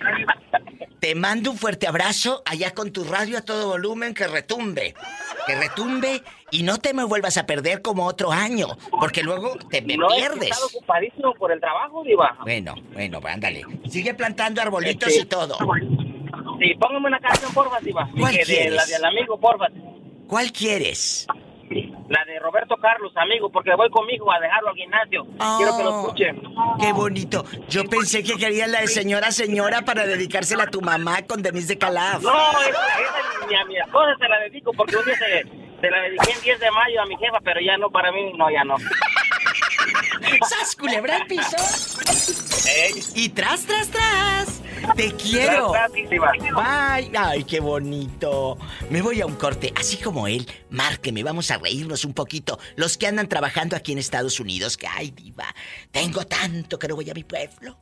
Te 1.00 1.14
mando 1.16 1.52
un 1.52 1.58
fuerte 1.58 1.88
abrazo 1.88 2.42
allá 2.46 2.72
con 2.74 2.92
tu 2.92 3.04
radio 3.04 3.38
a 3.38 3.42
todo 3.42 3.68
volumen 3.68 4.14
que 4.14 4.28
retumbe. 4.28 4.96
Que 5.46 5.56
retumbe 5.56 6.24
y 6.50 6.64
no 6.64 6.78
te 6.80 6.94
me 6.94 7.04
vuelvas 7.04 7.38
a 7.38 7.46
perder 7.46 7.82
como 7.84 8.06
otro 8.08 8.32
año, 8.32 8.68
porque 9.00 9.22
luego 9.22 9.56
te 9.70 9.82
me 9.84 9.96
no, 9.98 10.08
pierdes. 10.08 10.50
estado 10.50 10.66
ocupadísimo 10.68 11.34
por 11.36 11.52
el 11.52 11.60
trabajo, 11.60 12.04
Diva. 12.04 12.36
Bueno, 12.42 12.74
bueno, 12.94 13.20
ándale. 13.24 13.64
Sigue 13.88 14.16
plantando 14.16 14.62
arbolitos 14.62 15.10
Este- 15.10 15.22
y 15.22 15.26
todo. 15.26 15.58
Sí, 16.60 16.74
póngame 16.80 17.08
una 17.08 17.20
canción, 17.20 17.54
porfa, 17.54 17.80
Diva. 17.82 18.10
¿Cuál 18.18 18.32
Que 18.34 18.40
de, 18.40 18.46
quieres? 18.46 18.74
la 18.74 18.86
del 18.86 19.06
amigo, 19.06 19.40
porfa. 19.40 19.68
¿Cuál 20.28 20.52
quieres? 20.52 21.28
La 22.08 22.24
de 22.26 22.40
Roberto 22.40 22.76
Carlos, 22.78 23.12
amigo, 23.16 23.50
porque 23.50 23.74
voy 23.76 23.90
conmigo 23.90 24.32
a 24.32 24.40
dejarlo 24.40 24.70
al 24.70 24.76
gimnasio. 24.76 25.26
Quiero 25.58 25.78
que 25.78 25.84
lo 25.84 26.02
escuchen. 26.02 26.42
Qué 26.80 26.94
bonito. 26.94 27.44
Yo 27.68 27.84
pensé 27.86 28.24
que 28.24 28.36
querías 28.36 28.70
la 28.70 28.82
de 28.82 28.88
señora 28.88 29.32
señora 29.32 29.82
para 29.82 30.06
dedicársela 30.06 30.64
a 30.64 30.68
tu 30.68 30.82
mamá 30.82 31.24
con 31.24 31.42
Denise 31.42 31.70
de 31.70 31.78
Calaf. 31.80 32.22
No, 32.22 32.52
esa, 32.62 32.70
esa 32.70 33.48
ni 33.50 33.56
a 33.56 33.66
mi 33.66 33.78
esposa 33.78 34.16
se 34.20 34.28
la 34.28 34.40
dedico 34.40 34.72
porque 34.74 34.96
un 34.96 35.06
día 35.06 35.16
se, 35.18 35.42
se 35.82 35.90
la 35.90 36.02
dediqué 36.02 36.32
el 36.34 36.42
10 36.42 36.60
de 36.60 36.72
mayo 36.72 37.02
a 37.02 37.06
mi 37.08 37.18
jefa, 37.18 37.40
pero 37.44 37.60
ya 37.60 37.78
no, 37.78 37.90
para 37.90 38.12
mí, 38.12 38.32
no, 38.38 38.50
ya 38.52 38.64
no. 38.64 38.76
¡Sas, 40.50 40.76
culebra 40.76 41.18
al 41.18 41.28
piso! 41.28 41.58
Y 43.14 43.30
tras, 43.30 43.66
tras, 43.66 43.90
tras. 43.90 44.62
Te 44.96 45.14
quiero. 45.14 45.72
Tras. 45.72 45.92
Bye. 45.92 47.12
Ay, 47.18 47.44
qué 47.44 47.60
bonito. 47.60 48.58
Me 48.90 49.02
voy 49.02 49.22
a 49.22 49.26
un 49.26 49.36
corte. 49.36 49.74
Así 49.76 49.98
como 49.98 50.28
él, 50.28 50.48
márqueme, 50.70 51.24
vamos 51.24 51.52
a 51.52 51.58
reírnos 51.58 52.06
un 52.06 52.14
poquito. 52.14 52.60
Los 52.76 52.98
que 52.98 53.08
andan 53.08 53.30
trabajando 53.30 53.76
aquí 53.76 53.92
en 53.92 54.00
Estados 54.00 54.40
Unidos, 54.40 54.78
que 54.78 54.88
ay, 54.88 55.12
diva, 55.12 55.54
tengo 55.92 56.26
tanto 56.26 56.80
que 56.80 56.88
no 56.88 56.96
voy 56.96 57.10
a 57.10 57.14
mi 57.14 57.24
pueblo. 57.24 57.78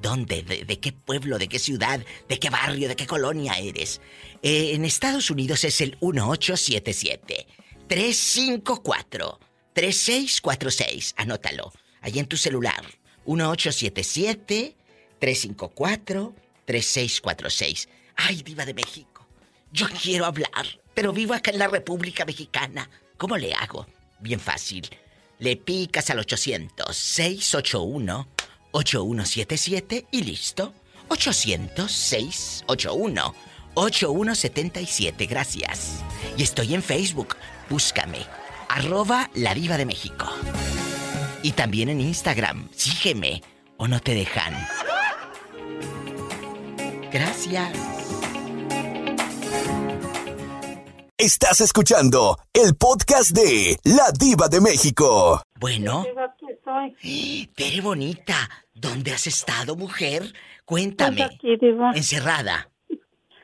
¿Dónde? 0.00 0.42
¿De, 0.42 0.64
de 0.64 0.78
qué 0.78 0.92
pueblo? 0.92 1.38
¿De 1.38 1.48
qué 1.48 1.58
ciudad? 1.58 2.00
¿De 2.28 2.38
qué 2.38 2.50
barrio? 2.50 2.88
¿De 2.88 2.96
qué 2.96 3.06
colonia 3.06 3.54
eres? 3.58 4.00
Eh, 4.42 4.74
en 4.74 4.84
Estados 4.84 5.30
Unidos 5.30 5.64
es 5.64 5.80
el 5.80 5.98
1877 6.00 7.46
354 7.88 9.40
3646. 9.78 11.14
Anótalo. 11.16 11.72
Ahí 12.00 12.18
en 12.18 12.26
tu 12.26 12.36
celular. 12.36 12.84
1877 13.26 14.74
354 15.20 16.34
3646. 16.64 17.88
Ay, 18.16 18.42
diva 18.42 18.66
de 18.66 18.74
México. 18.74 19.24
Yo 19.70 19.86
quiero 20.02 20.24
hablar, 20.24 20.66
pero 20.94 21.12
vivo 21.12 21.34
acá 21.34 21.52
en 21.52 21.60
la 21.60 21.68
República 21.68 22.24
Mexicana. 22.24 22.90
¿Cómo 23.16 23.36
le 23.36 23.54
hago? 23.54 23.86
Bien 24.18 24.40
fácil. 24.40 24.88
Le 25.38 25.54
picas 25.56 26.10
al 26.10 26.18
800 26.18 26.96
681 26.96 28.28
8177 28.72 30.06
y 30.10 30.24
listo. 30.24 30.74
800 31.06 31.92
681 31.92 33.34
8177. 33.74 35.26
Gracias. 35.26 36.00
Y 36.36 36.42
estoy 36.42 36.74
en 36.74 36.82
Facebook. 36.82 37.36
Búscame. 37.70 38.26
Arroba 38.78 39.28
la 39.34 39.54
diva 39.54 39.76
de 39.76 39.84
México. 39.84 40.26
Y 41.42 41.50
también 41.50 41.88
en 41.88 42.00
Instagram. 42.00 42.68
Sígueme 42.70 43.42
o 43.76 43.88
no 43.88 43.98
te 43.98 44.14
dejan. 44.14 44.54
Gracias. 47.10 47.72
Estás 51.16 51.60
escuchando 51.60 52.38
el 52.52 52.76
podcast 52.76 53.32
de 53.32 53.80
La 53.82 54.12
Diva 54.16 54.46
de 54.46 54.60
México. 54.60 55.42
Bueno. 55.58 56.04
Tere 57.56 57.80
bonita, 57.80 58.48
¿dónde 58.74 59.12
has 59.12 59.26
estado, 59.26 59.74
mujer? 59.74 60.32
Cuéntame. 60.64 61.16
Pues 61.16 61.30
aquí, 61.34 61.56
Diva. 61.60 61.90
Encerrada. 61.96 62.70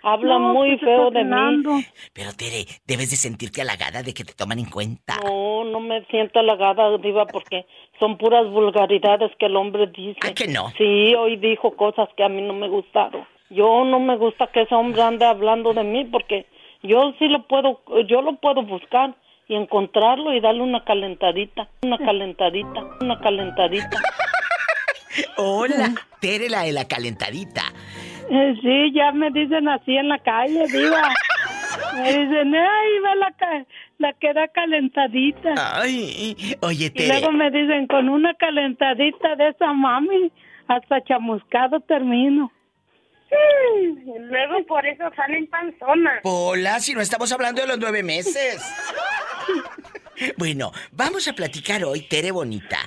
Habla 0.04 0.38
No, 0.38 0.52
muy 0.52 0.76
pues, 0.76 0.80
feo 0.82 1.10
de 1.10 1.24
mí. 1.24 1.84
Pero 2.12 2.30
Tere, 2.36 2.66
debes 2.86 3.10
de 3.10 3.16
sentirte 3.16 3.62
halagada 3.62 4.02
de 4.02 4.12
que 4.12 4.22
te 4.22 4.34
toman 4.34 4.58
en 4.58 4.66
cuenta. 4.66 5.16
No, 5.24 5.64
no 5.64 5.80
me 5.80 6.04
siento 6.06 6.40
halagada, 6.40 6.98
Diva, 6.98 7.26
porque 7.26 7.64
son 7.98 8.18
puras 8.18 8.46
vulgaridades 8.50 9.32
que 9.38 9.46
el 9.46 9.56
hombre 9.56 9.86
dice. 9.86 10.18
¿A 10.22 10.34
que 10.34 10.46
no? 10.46 10.68
Sí, 10.76 11.14
hoy 11.14 11.36
dijo 11.36 11.74
cosas 11.74 12.08
que 12.16 12.22
a 12.22 12.28
mí 12.28 12.42
no 12.42 12.52
me 12.52 12.68
gustaron. 12.68 13.26
Yo 13.48 13.84
no 13.84 13.98
me 13.98 14.16
gusta 14.16 14.48
que 14.48 14.62
ese 14.62 14.74
hombre 14.74 15.00
ande 15.00 15.24
hablando 15.24 15.72
de 15.72 15.84
mí 15.84 16.04
porque 16.04 16.46
yo 16.82 17.14
sí 17.18 17.28
lo 17.28 17.46
puedo, 17.46 17.80
yo 18.06 18.20
lo 18.20 18.34
puedo 18.36 18.62
buscar 18.62 19.14
y 19.48 19.54
encontrarlo 19.54 20.34
y 20.34 20.40
darle 20.40 20.62
una 20.62 20.84
calentadita, 20.84 21.68
una 21.82 21.98
calentadita, 21.98 22.84
una 23.00 23.18
calentadita. 23.20 23.90
Hola, 25.36 25.92
Tere 26.20 26.48
la 26.48 26.62
de 26.62 26.72
la 26.72 26.86
calentadita. 26.86 27.62
Eh, 28.30 28.54
sí, 28.62 28.92
ya 28.94 29.12
me 29.12 29.30
dicen 29.30 29.68
así 29.68 29.96
en 29.96 30.08
la 30.08 30.18
calle, 30.18 30.66
diva. 30.68 31.02
Me 31.96 32.08
dicen, 32.08 32.54
ay, 32.54 32.88
ve 33.02 33.16
la, 33.18 33.32
ca- 33.38 33.66
la 33.98 34.12
queda 34.14 34.48
calentadita. 34.48 35.54
Ay, 35.80 36.56
oye, 36.60 36.86
Y 36.86 36.90
Tere. 36.90 37.08
luego 37.08 37.32
me 37.32 37.50
dicen, 37.50 37.86
con 37.86 38.08
una 38.08 38.32
calentadita 38.34 39.36
de 39.36 39.48
esa 39.50 39.72
mami, 39.72 40.32
hasta 40.68 41.02
chamuscado 41.04 41.80
termino. 41.80 42.50
Luego 44.20 44.64
por 44.66 44.86
eso 44.86 45.04
salen 45.16 45.46
panzonas. 45.48 46.20
Hola, 46.22 46.78
si 46.80 46.94
no 46.94 47.00
estamos 47.00 47.30
hablando 47.32 47.60
de 47.62 47.68
los 47.68 47.78
nueve 47.78 48.02
meses. 48.02 48.62
Bueno, 50.36 50.70
vamos 50.92 51.26
a 51.28 51.32
platicar 51.32 51.84
hoy, 51.84 52.02
Tere 52.02 52.30
Bonita. 52.30 52.78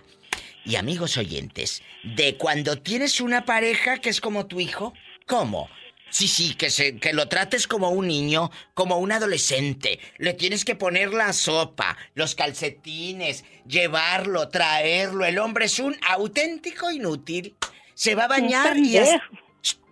Y 0.68 0.76
amigos 0.76 1.16
oyentes, 1.16 1.82
de 2.04 2.36
cuando 2.36 2.78
tienes 2.78 3.22
una 3.22 3.46
pareja 3.46 4.00
que 4.00 4.10
es 4.10 4.20
como 4.20 4.48
tu 4.48 4.60
hijo, 4.60 4.94
¿cómo? 5.26 5.70
Sí, 6.10 6.28
sí, 6.28 6.56
que, 6.56 6.70
se, 6.70 6.98
que 6.98 7.14
lo 7.14 7.30
trates 7.30 7.68
como 7.68 7.90
un 7.90 8.10
niño, 8.10 8.52
como 8.74 8.98
un 8.98 9.14
adolescente. 9.14 10.02
Le 10.18 10.34
tienes 10.34 10.66
que 10.66 10.76
poner 10.76 11.14
la 11.14 11.32
sopa, 11.32 11.98
los 12.16 12.36
calcetines, 12.36 13.46
llevarlo, 13.66 14.50
traerlo. 14.50 15.24
El 15.24 15.40
hombre 15.40 15.66
es 15.66 15.80
un 15.80 15.96
auténtico 16.06 16.92
inútil. 16.92 17.56
Se 17.94 18.16
va 18.16 18.26
a 18.26 18.28
bañar 18.28 18.76
y 18.76 18.98
es... 18.98 19.10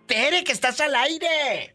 Tere, 0.06 0.44
que 0.44 0.52
estás 0.52 0.80
al 0.82 0.94
aire. 0.94 1.72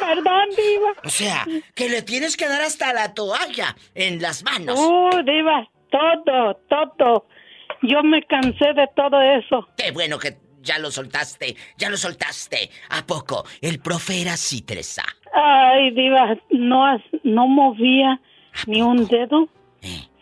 Perdón, 0.00 0.48
diva. 0.56 0.92
O 1.04 1.10
sea, 1.10 1.46
que 1.74 1.90
le 1.90 2.00
tienes 2.00 2.38
que 2.38 2.48
dar 2.48 2.62
hasta 2.62 2.92
la 2.94 3.12
toalla 3.12 3.76
en 3.94 4.20
las 4.20 4.42
manos. 4.42 4.76
Uh, 4.76 5.22
diva, 5.24 5.68
todo, 5.90 6.58
todo. 6.68 7.28
Yo 7.82 8.02
me 8.02 8.22
cansé 8.22 8.72
de 8.74 8.86
todo 8.96 9.20
eso. 9.20 9.68
Qué 9.76 9.90
bueno 9.90 10.18
que 10.18 10.36
ya 10.60 10.78
lo 10.78 10.90
soltaste, 10.90 11.54
ya 11.76 11.90
lo 11.90 11.96
soltaste. 11.96 12.70
¿A 12.90 13.06
poco? 13.06 13.44
El 13.60 13.80
profe 13.80 14.22
era 14.22 14.32
así, 14.34 14.62
Teresa. 14.62 15.02
Ay, 15.32 15.90
diva, 15.90 16.36
no, 16.50 16.86
has- 16.86 17.02
no 17.22 17.46
movía 17.48 18.20
ni 18.66 18.80
un 18.82 19.06
dedo 19.06 19.48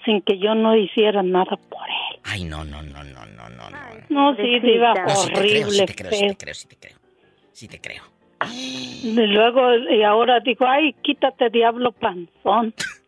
sin 0.04 0.20
que 0.22 0.38
yo 0.38 0.54
no 0.56 0.74
hiciera 0.76 1.22
nada 1.22 1.56
por 1.56 1.86
él. 1.88 2.20
Ay, 2.24 2.44
no, 2.44 2.64
no, 2.64 2.82
no, 2.82 3.04
no, 3.04 3.24
no, 3.26 3.48
no, 3.50 3.70
no. 3.70 3.78
No, 4.08 4.36
sí, 4.36 4.58
diva, 4.60 4.94
No, 4.94 5.14
sí 5.14 5.28
te 5.30 5.40
creo, 5.42 5.70
sí 5.70 5.82
horrible, 5.82 5.86
te 5.86 5.94
creo, 5.94 6.10
sí 6.12 6.26
te 6.28 6.36
creo, 6.36 6.54
sí 6.54 6.66
te 6.68 6.76
creo. 6.76 6.98
Sí 7.52 7.68
te 7.68 7.80
creo. 7.80 8.02
Y 9.04 9.12
luego, 9.28 9.74
y 9.76 10.02
ahora 10.02 10.40
digo, 10.40 10.66
ay, 10.66 10.94
quítate, 11.02 11.50
diablo 11.50 11.92
panzón. 11.92 12.74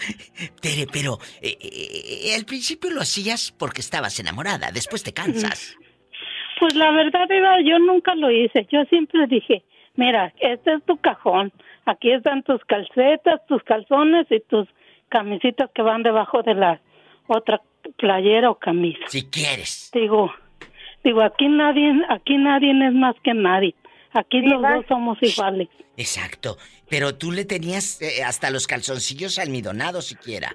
Tere, 0.60 0.86
pero 0.92 1.18
eh, 1.40 1.56
eh, 1.60 2.34
al 2.36 2.44
principio 2.44 2.90
lo 2.90 3.00
hacías 3.00 3.52
porque 3.52 3.80
estabas 3.80 4.18
enamorada, 4.20 4.70
después 4.72 5.02
te 5.02 5.12
cansas. 5.12 5.76
Pues 6.58 6.74
la 6.74 6.90
verdad, 6.90 7.28
Diva, 7.28 7.60
yo 7.60 7.78
nunca 7.78 8.14
lo 8.14 8.30
hice. 8.30 8.66
Yo 8.72 8.82
siempre 8.86 9.26
dije, 9.26 9.62
mira, 9.94 10.32
este 10.40 10.72
es 10.72 10.84
tu 10.84 10.96
cajón. 10.96 11.52
Aquí 11.84 12.10
están 12.10 12.42
tus 12.44 12.64
calcetas, 12.64 13.46
tus 13.46 13.62
calzones 13.62 14.26
y 14.30 14.40
tus 14.40 14.66
camisitas 15.10 15.70
que 15.74 15.82
van 15.82 16.02
debajo 16.02 16.42
de 16.42 16.54
la 16.54 16.80
otra 17.26 17.60
playera 17.98 18.50
o 18.50 18.58
camisa. 18.58 19.04
Si 19.08 19.28
quieres. 19.28 19.90
Digo, 19.92 20.32
digo, 21.04 21.20
aquí 21.20 21.46
nadie, 21.48 21.92
aquí 22.08 22.38
nadie 22.38 22.70
es 22.70 22.94
más 22.94 23.16
que 23.22 23.34
nadie. 23.34 23.74
Aquí 24.12 24.40
los 24.40 24.58
Diva. 24.60 24.74
dos 24.76 24.84
somos 24.88 25.18
iguales. 25.22 25.68
Exacto. 25.96 26.56
Pero 26.88 27.16
tú 27.16 27.32
le 27.32 27.44
tenías 27.44 28.00
eh, 28.02 28.22
hasta 28.24 28.50
los 28.50 28.66
calzoncillos 28.66 29.38
almidonados 29.38 30.06
siquiera. 30.06 30.54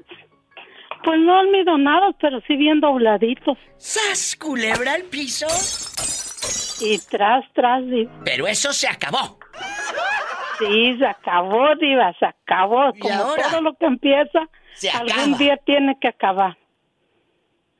Pues 1.03 1.19
no 1.19 1.37
almidonados, 1.39 2.15
pero 2.21 2.39
sí 2.47 2.55
bien 2.55 2.79
dobladitos. 2.79 3.57
¡Sas, 3.77 4.35
culebra 4.35 4.93
al 4.93 5.03
piso! 5.03 5.47
Y 6.79 6.97
tras, 7.09 7.43
tras, 7.53 7.85
Diva. 7.87 8.11
Pero 8.23 8.47
eso 8.47 8.71
se 8.73 8.87
acabó. 8.87 9.39
Sí, 10.59 10.95
se 10.97 11.05
acabó, 11.05 11.75
Diva, 11.79 12.13
se 12.19 12.25
acabó. 12.25 12.93
Como 12.99 13.13
ahora? 13.13 13.49
todo 13.49 13.61
lo 13.61 13.73
que 13.75 13.85
empieza, 13.87 14.47
Se 14.75 14.89
algún 14.89 15.11
acaba. 15.11 15.37
día 15.37 15.57
tiene 15.65 15.97
que 15.99 16.07
acabar. 16.07 16.57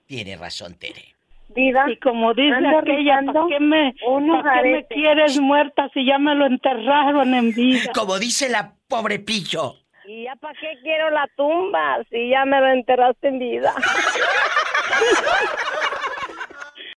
Tiene 0.07 0.36
razón, 0.36 0.76
Tere. 0.76 1.11
Diva. 1.56 1.89
Y 1.89 1.97
como 1.97 2.34
dice 2.34 2.56
aquella, 2.56 3.22
¿para 3.26 3.47
qué, 3.47 3.60
me, 3.60 3.93
unos 4.08 4.43
¿para 4.43 4.62
qué 4.62 4.70
me 4.70 4.86
quieres 4.88 5.39
muerta 5.39 5.89
si 5.93 6.06
ya 6.06 6.18
me 6.18 6.36
lo 6.36 6.45
enterraron 6.45 7.34
en 7.34 7.54
vida? 7.54 7.91
Como 7.95 8.20
dice 8.20 8.49
la 8.49 8.76
pobre 8.88 9.20
pillo. 9.20 9.76
¿Y 10.06 10.24
ya 10.26 10.36
para 10.36 10.54
qué 10.60 10.74
quiero 10.82 11.10
la 11.10 11.28
tumba 11.36 11.99
si 12.10 12.30
ya 12.30 12.45
me 12.45 12.60
lo 12.60 12.68
enterraste 12.68 13.28
en 13.28 13.39
vida? 13.39 13.74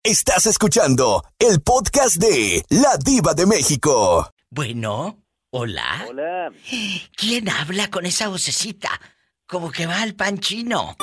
Estás 0.04 0.46
escuchando 0.46 1.22
el 1.38 1.60
podcast 1.62 2.16
de 2.16 2.64
La 2.70 2.96
Diva 2.96 3.34
de 3.34 3.46
México. 3.46 4.28
Bueno, 4.50 5.18
hola. 5.50 6.06
Hola. 6.08 6.50
¿Quién 7.16 7.48
habla 7.48 7.88
con 7.88 8.04
esa 8.06 8.28
vocecita? 8.28 8.88
Como 9.46 9.70
que 9.70 9.86
va 9.86 10.02
al 10.02 10.14
pan 10.14 10.38
chino. 10.38 10.96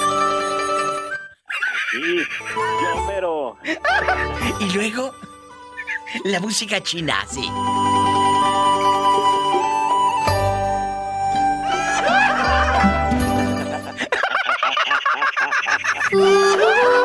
Sí, 1.91 2.23
pero. 3.07 3.57
Y 4.59 4.73
luego, 4.73 5.13
la 6.25 6.39
música 6.39 6.81
china, 6.81 7.25
sí. 7.29 7.41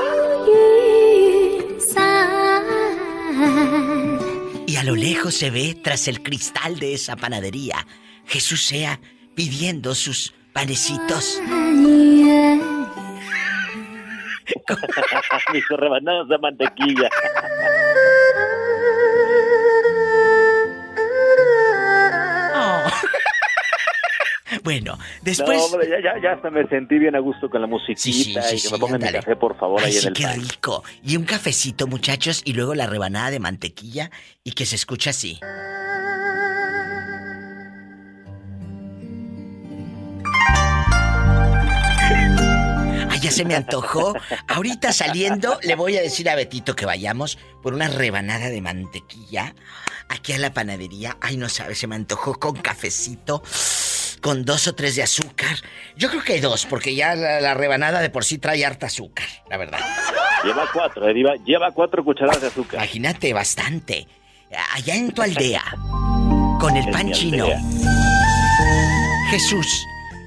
Y 4.67 4.77
a 4.77 4.83
lo 4.83 4.97
lejos 4.97 5.35
se 5.35 5.51
ve, 5.51 5.79
tras 5.83 6.09
el 6.09 6.23
cristal 6.23 6.79
de 6.79 6.95
esa 6.95 7.17
panadería, 7.17 7.87
Jesús 8.27 8.65
sea 8.65 9.01
pidiendo 9.35 9.95
sus 9.95 10.35
panecitos. 10.53 11.41
Mis 15.53 15.69
rebanadas 15.69 16.29
de 16.29 16.39
mantequilla. 16.39 17.09
Oh. 22.57 22.85
bueno, 24.65 24.97
No, 24.97 25.05
después... 25.23 25.61
hombre, 25.63 25.89
ya, 25.89 25.97
ya, 26.15 26.23
ya 26.23 26.33
hasta 26.33 26.51
me 26.51 26.67
sentí 26.69 26.99
bien 26.99 27.17
a 27.17 27.19
gusto 27.19 27.49
con 27.51 27.61
la 27.61 27.67
musiquita 27.67 28.01
Sí, 28.01 28.13
sí, 28.13 28.35
sí, 28.43 28.57
y 28.57 28.63
que 28.63 28.71
me 28.71 28.79
pongan 28.79 29.01
mi 29.03 29.11
café, 29.13 29.37
por 29.37 29.57
favor, 29.59 29.81
Ay, 29.81 29.87
ahí 29.87 29.93
sí, 29.93 30.07
en 30.07 30.09
el 30.09 30.15
qué 30.15 30.25
pan. 30.25 30.41
rico. 30.41 30.85
Y 31.03 31.17
un 31.17 31.25
cafecito, 31.25 31.87
muchachos, 31.87 32.43
y 32.45 32.53
luego 32.53 32.75
la 32.75 32.87
rebanada 32.87 33.31
de 33.31 33.41
mantequilla 33.41 34.11
y 34.43 34.53
que 34.53 34.67
se 34.67 34.77
escucha 34.77 35.11
así. 35.11 35.41
Ya 43.25 43.31
se 43.31 43.45
me 43.47 43.55
antojó. 43.55 44.15
Ahorita 44.49 44.93
saliendo 44.93 45.59
le 45.63 45.75
voy 45.77 45.97
a 45.97 46.03
decir 46.03 46.29
a 46.29 46.35
Betito 46.35 46.77
que 46.77 46.85
vayamos 46.85 47.39
por 47.63 47.73
una 47.73 47.89
rebanada 47.89 48.51
de 48.51 48.61
mantequilla 48.61 49.55
aquí 50.11 50.35
a 50.35 50.39
la 50.39 50.53
panadería. 50.53 51.17
Ay, 51.23 51.39
no 51.39 51.49
sabes, 51.49 51.79
se 51.79 51.87
me 51.87 51.97
antojó 51.97 52.39
con 52.39 52.57
cafecito, 52.57 53.43
con 54.21 54.45
dos 54.45 54.69
o 54.69 54.75
tres 54.75 54.97
de 54.97 55.05
azúcar. 55.05 55.57
Yo 55.97 56.11
creo 56.11 56.23
que 56.23 56.41
dos, 56.43 56.67
porque 56.67 56.95
ya 56.95 57.15
la, 57.15 57.41
la 57.41 57.55
rebanada 57.55 58.01
de 58.01 58.11
por 58.11 58.27
sí 58.27 58.37
trae 58.37 58.63
harta 58.63 58.87
azúcar, 58.87 59.27
la 59.49 59.57
verdad. 59.57 59.81
Lleva 60.45 60.69
cuatro, 60.71 61.09
eh, 61.09 61.15
Diva, 61.15 61.35
lleva 61.47 61.71
cuatro 61.71 62.05
cucharadas 62.05 62.43
de 62.43 62.49
azúcar. 62.49 62.81
Imagínate, 62.81 63.33
bastante. 63.33 64.07
Allá 64.75 64.95
en 64.95 65.13
tu 65.13 65.23
aldea, 65.23 65.65
con 66.61 66.77
el 66.77 66.85
En 66.85 66.93
pan 66.93 67.11
chino. 67.11 67.47
Jesús, 69.31 69.67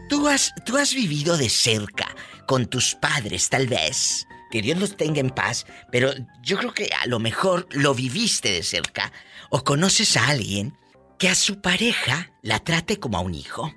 tú 0.10 0.28
has, 0.28 0.52
tú 0.66 0.78
has 0.78 0.96
vivido 0.96 1.38
de 1.38 1.48
cerca 1.48 2.08
con 2.48 2.66
tus 2.66 2.96
padres, 2.96 3.50
tal 3.50 3.68
vez. 3.68 4.28
Que 4.50 4.62
Dios 4.62 4.80
los 4.80 4.96
tenga 4.96 5.20
en 5.20 5.30
paz, 5.30 5.68
pero 5.92 6.10
yo 6.42 6.58
creo 6.58 6.74
que 6.74 6.90
a 7.04 7.06
lo 7.06 7.20
mejor 7.20 7.68
lo 7.72 7.94
viviste 7.94 8.50
de 8.50 8.64
cerca. 8.64 9.12
O 9.50 9.64
conoces 9.64 10.18
a 10.18 10.30
alguien 10.30 10.76
que 11.20 11.30
a 11.30 11.36
su 11.36 11.62
pareja 11.62 12.32
la 12.42 12.60
trate 12.60 12.98
como 12.98 13.18
a 13.18 13.22
un 13.22 13.36
hijo. 13.36 13.74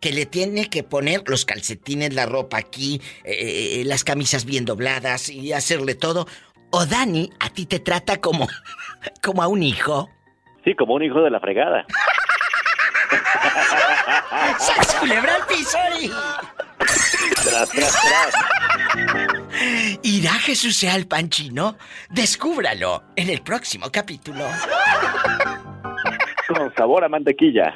Que 0.00 0.12
le 0.12 0.26
tiene 0.26 0.70
que 0.70 0.84
poner 0.84 1.24
los 1.26 1.44
calcetines, 1.44 2.14
la 2.14 2.26
ropa 2.26 2.58
aquí, 2.58 3.02
eh, 3.24 3.82
las 3.86 4.04
camisas 4.04 4.44
bien 4.44 4.64
dobladas 4.64 5.28
y 5.28 5.52
hacerle 5.52 5.96
todo. 5.96 6.28
O 6.70 6.86
Dani 6.86 7.30
a 7.40 7.50
ti 7.50 7.66
te 7.66 7.80
trata 7.80 8.20
como, 8.20 8.46
como 9.22 9.42
a 9.42 9.48
un 9.48 9.64
hijo. 9.64 10.08
Sí, 10.64 10.76
como 10.76 10.94
un 10.94 11.02
hijo 11.02 11.20
de 11.22 11.30
la 11.30 11.40
fregada. 11.40 11.84
¡Sas, 14.58 14.94
culebra 14.94 15.34
al 15.34 15.46
piso 15.46 15.78
Tras, 16.86 17.70
tras, 17.70 17.92
tras. 17.92 18.34
¿Irá 20.02 20.32
Jesús 20.34 20.76
sea 20.76 20.94
el 20.96 21.06
pan 21.06 21.28
chino? 21.28 21.76
Descúbralo 22.10 23.04
en 23.16 23.30
el 23.30 23.42
próximo 23.42 23.90
capítulo. 23.90 24.44
Con 26.48 26.74
sabor 26.76 27.04
a 27.04 27.08
mantequilla. 27.08 27.74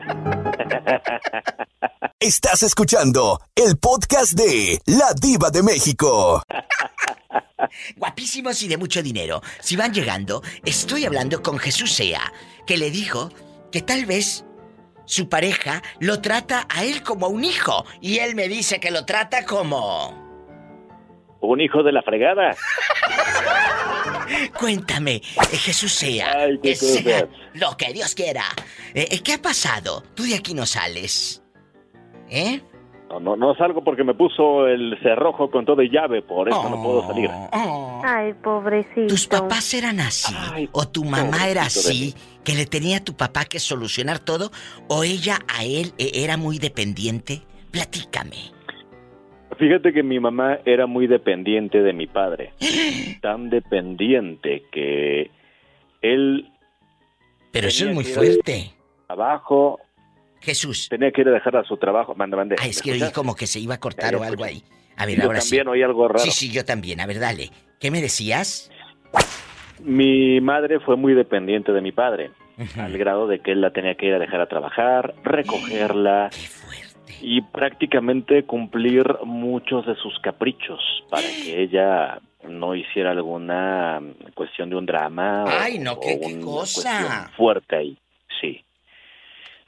Estás 2.21 2.63
escuchando 2.63 3.41
el 3.55 3.79
podcast 3.79 4.33
de 4.33 4.81
La 4.87 5.13
Diva 5.21 5.51
de 5.51 5.63
México. 5.63 6.43
Guapísimos 7.97 8.63
y 8.63 8.69
de 8.69 8.77
mucho 8.77 9.03
dinero. 9.03 9.43
Si 9.61 9.77
van 9.77 9.93
llegando, 9.93 10.43
estoy 10.65 11.05
hablando 11.05 11.43
con 11.43 11.59
Jesús 11.59 11.93
Sea, 11.93 12.33
que 12.67 12.77
le 12.77 12.91
dijo 12.91 13.31
que 13.73 13.83
tal 13.83 14.07
vez 14.07 14.45
su 15.11 15.29
pareja 15.29 15.83
lo 15.99 16.21
trata 16.21 16.69
a 16.69 16.85
él 16.85 17.03
como 17.03 17.27
a 17.27 17.29
un 17.29 17.43
hijo. 17.45 17.85
Y 18.01 18.19
él 18.19 18.37
me 18.37 18.47
dice 18.47 18.79
que 18.79 18.93
lo 18.93 19.05
trata 19.05 19.45
como... 19.45 20.31
Un 21.41 21.61
hijo 21.61 21.83
de 21.83 21.91
la 21.91 22.01
fregada. 22.03 22.55
Cuéntame, 24.59 25.17
eh, 25.17 25.57
Jesús 25.57 25.93
Sea, 25.93 26.43
Ay, 26.43 26.61
que 26.63 26.77
sea 26.77 27.27
lo 27.55 27.77
que 27.77 27.93
Dios 27.93 28.15
quiera. 28.15 28.45
Eh, 28.95 29.09
eh, 29.11 29.21
¿Qué 29.21 29.33
ha 29.33 29.43
pasado? 29.43 30.05
Tú 30.15 30.23
de 30.23 30.37
aquí 30.37 30.55
no 30.55 30.65
sales. 30.65 31.43
¿Eh? 32.29 32.61
No, 33.11 33.19
no, 33.19 33.37
no 33.37 33.55
salgo 33.57 33.83
porque 33.83 34.05
me 34.05 34.15
puso 34.15 34.69
el 34.69 34.97
cerrojo 35.03 35.51
con 35.51 35.65
todo 35.65 35.83
y 35.83 35.91
llave, 35.91 36.23
por 36.23 36.49
eso 36.49 36.71
no 36.71 36.81
puedo 36.81 37.03
salir. 37.09 37.29
Ay, 38.05 38.35
pobrecito. 38.35 39.09
¿Tus 39.09 39.27
papás 39.27 39.75
eran 39.75 39.99
así? 39.99 40.33
¿O 40.71 40.87
tu 40.87 41.05
mamá 41.05 41.49
era 41.49 41.63
así? 41.63 42.15
¿Que 42.45 42.55
le 42.55 42.67
tenía 42.67 42.99
a 42.99 43.05
tu 43.05 43.15
papá 43.15 43.47
que 43.47 43.59
solucionar 43.59 44.21
todo? 44.21 44.53
¿O 44.89 45.03
ella 45.03 45.39
a 45.49 45.65
él 45.65 45.93
eh, 45.99 46.13
era 46.15 46.37
muy 46.37 46.59
dependiente? 46.59 47.43
Platícame. 47.73 48.53
Fíjate 49.59 49.93
que 49.93 50.05
mi 50.05 50.21
mamá 50.21 50.61
era 50.65 50.87
muy 50.87 51.09
dependiente 51.09 51.83
de 51.83 51.93
mi 51.93 52.07
padre. 52.07 52.53
Tan 53.23 53.51
dependiente 53.51 54.63
que 54.71 55.31
él... 56.01 56.49
Pero 57.51 57.67
eso 57.67 57.89
es 57.89 57.95
muy 57.95 58.05
fuerte. 58.05 58.71
al 59.09 59.17
Trabajo. 59.17 59.81
Jesús. 60.41 60.89
Tenía 60.89 61.11
que 61.13 61.21
ir 61.23 61.29
a 61.29 61.33
dejar 61.33 61.57
a 61.57 61.65
su 61.65 61.77
trabajo. 61.77 62.15
Manda, 62.15 62.37
mande. 62.37 62.57
Ah, 62.59 62.67
es 62.67 62.81
que 62.83 62.93
oí 62.93 63.13
como 63.15 63.35
que 63.37 63.47
se 63.47 63.61
iba 63.61 63.75
a 63.75 63.81
cortar 63.81 64.13
Ya, 64.13 64.19
o 64.19 64.23
algo 64.23 64.45
ahí. 64.45 64.63
A 64.97 65.07
ver, 65.07 65.17
Yo 65.19 65.25
ahora 65.25 65.41
también 65.41 65.65
sí. 65.65 65.69
oí 65.71 65.83
algo 65.83 66.09
raro. 66.09 66.19
Sí, 66.21 66.31
sí, 66.31 66.51
yo 66.51 66.65
también. 66.65 67.01
A 67.01 67.07
ver, 67.07 67.19
dale. 67.21 67.51
¿Qué 67.79 67.91
me 67.91 68.01
decías? 68.03 68.71
Mi 69.83 70.41
madre 70.41 70.79
fue 70.81 70.97
muy 70.97 71.15
dependiente 71.15 71.73
de 71.73 71.81
mi 71.81 71.91
padre, 71.93 72.31
al 72.77 72.99
grado 72.99 73.27
de 73.27 73.41
que 73.41 73.53
él 73.53 73.63
la 73.63 73.71
tenía 73.71 73.95
que 73.95 74.07
ir 74.07 74.15
a 74.15 74.19
dejar 74.19 74.41
a 74.43 74.47
trabajar, 74.47 75.15
recogerla 75.25 76.29
y 77.23 77.41
prácticamente 77.41 78.45
cumplir 78.45 79.07
muchos 79.25 79.87
de 79.87 79.95
sus 79.97 80.19
caprichos 80.21 80.81
para 81.09 81.23
que 81.45 81.63
ella 81.63 82.21
no 82.47 82.75
hiciera 82.75 83.11
alguna 83.13 84.01
cuestión 84.35 84.69
de 84.69 84.77
un 84.77 84.85
drama. 84.87 85.45
o- 85.45 85.49
Ay, 85.49 85.79
no, 85.79 85.93
o 85.93 86.01
qué, 86.01 86.21
qué 86.21 86.35
una 86.35 86.45
cosa. 86.45 86.83
cuestión 86.83 87.31
fuerte 87.37 87.77
ahí. 87.77 87.99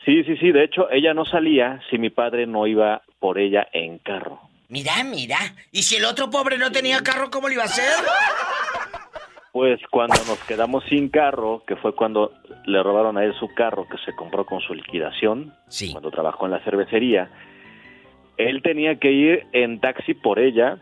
Sí, 0.04 0.24
sí, 0.24 0.36
sí, 0.36 0.50
de 0.50 0.64
hecho 0.64 0.90
ella 0.90 1.14
no 1.14 1.24
salía 1.24 1.80
si 1.90 1.98
mi 1.98 2.10
padre 2.10 2.46
no 2.46 2.66
iba 2.66 3.02
por 3.20 3.38
ella 3.38 3.68
en 3.72 3.98
carro. 3.98 4.40
Mira, 4.68 5.04
mira. 5.04 5.36
¿Y 5.70 5.82
si 5.82 5.96
el 5.96 6.04
otro 6.04 6.30
pobre 6.30 6.58
no 6.58 6.72
tenía 6.72 7.00
carro, 7.02 7.30
cómo 7.30 7.48
lo 7.48 7.54
iba 7.54 7.62
a 7.62 7.66
hacer? 7.66 7.92
Pues 9.52 9.78
cuando 9.90 10.16
nos 10.26 10.38
quedamos 10.44 10.82
sin 10.88 11.10
carro, 11.10 11.62
que 11.66 11.76
fue 11.76 11.94
cuando 11.94 12.32
le 12.64 12.82
robaron 12.82 13.18
a 13.18 13.24
él 13.24 13.34
su 13.38 13.52
carro 13.54 13.86
que 13.86 13.98
se 13.98 14.16
compró 14.16 14.46
con 14.46 14.60
su 14.60 14.72
liquidación, 14.72 15.54
cuando 15.92 16.10
trabajó 16.10 16.46
en 16.46 16.52
la 16.52 16.64
cervecería, 16.64 17.30
él 18.38 18.62
tenía 18.62 18.98
que 18.98 19.12
ir 19.12 19.46
en 19.52 19.78
taxi 19.78 20.14
por 20.14 20.38
ella 20.38 20.78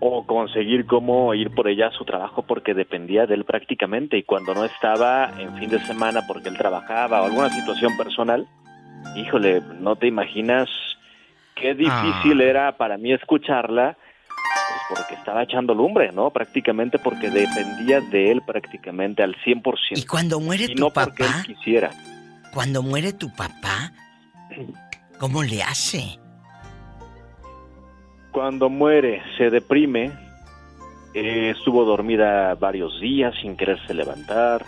o 0.00 0.24
conseguir 0.26 0.86
cómo 0.86 1.34
ir 1.34 1.50
por 1.54 1.68
ella 1.68 1.88
a 1.88 1.92
su 1.92 2.04
trabajo 2.04 2.42
porque 2.42 2.72
dependía 2.74 3.26
de 3.26 3.34
él 3.34 3.44
prácticamente 3.44 4.16
y 4.16 4.22
cuando 4.22 4.54
no 4.54 4.64
estaba 4.64 5.32
en 5.40 5.56
fin 5.56 5.70
de 5.70 5.80
semana 5.80 6.22
porque 6.28 6.48
él 6.48 6.56
trabajaba 6.56 7.22
o 7.22 7.26
alguna 7.26 7.50
situación 7.50 7.96
personal, 7.96 8.46
híjole, 9.16 9.60
no 9.80 9.96
te 9.96 10.06
imaginas 10.06 10.68
qué 11.56 11.74
difícil 11.74 12.40
era 12.40 12.76
para 12.76 12.96
mí 12.96 13.12
escucharla 13.12 13.96
pues 14.68 15.00
porque 15.00 15.14
estaba 15.14 15.42
echando 15.42 15.74
lumbre, 15.74 16.12
¿no? 16.12 16.30
Prácticamente 16.30 16.98
porque 16.98 17.28
dependía 17.30 18.00
de 18.00 18.30
él 18.30 18.42
prácticamente 18.46 19.22
al 19.22 19.34
100%. 19.44 19.98
Y 19.98 20.06
cuando 20.06 20.38
muere 20.40 20.64
Y 20.64 20.74
tu 20.74 20.80
no 20.80 20.90
porque 20.90 21.24
papá, 21.24 21.38
él 21.40 21.54
quisiera. 21.56 21.90
cuando 22.54 22.82
muere 22.82 23.12
tu 23.12 23.28
papá, 23.34 23.92
¿cómo 25.18 25.42
le 25.42 25.62
hace? 25.62 26.18
Cuando 28.32 28.68
muere, 28.68 29.22
se 29.36 29.50
deprime, 29.50 30.12
eh, 31.14 31.54
estuvo 31.56 31.84
dormida 31.84 32.54
varios 32.54 33.00
días 33.00 33.34
sin 33.40 33.56
quererse 33.56 33.94
levantar. 33.94 34.64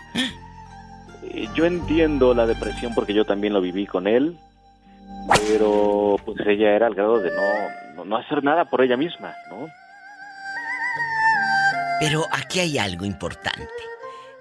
Eh, 1.23 1.47
yo 1.53 1.65
entiendo 1.65 2.33
la 2.33 2.47
depresión 2.47 2.93
porque 2.95 3.13
yo 3.13 3.25
también 3.25 3.53
lo 3.53 3.61
viví 3.61 3.85
con 3.85 4.07
él, 4.07 4.37
pero 5.47 6.17
pues 6.25 6.39
ella 6.47 6.75
era 6.75 6.87
al 6.87 6.95
grado 6.95 7.19
de 7.19 7.29
no, 7.29 7.95
no, 7.95 8.05
no 8.05 8.17
hacer 8.17 8.43
nada 8.43 8.65
por 8.65 8.81
ella 8.81 8.97
misma, 8.97 9.33
¿no? 9.49 9.67
Pero 12.01 12.25
aquí 12.31 12.59
hay 12.59 12.79
algo 12.79 13.05
importante. 13.05 13.69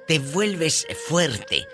Te 0.06 0.18
vuelves 0.18 0.86
fuerte. 1.06 1.66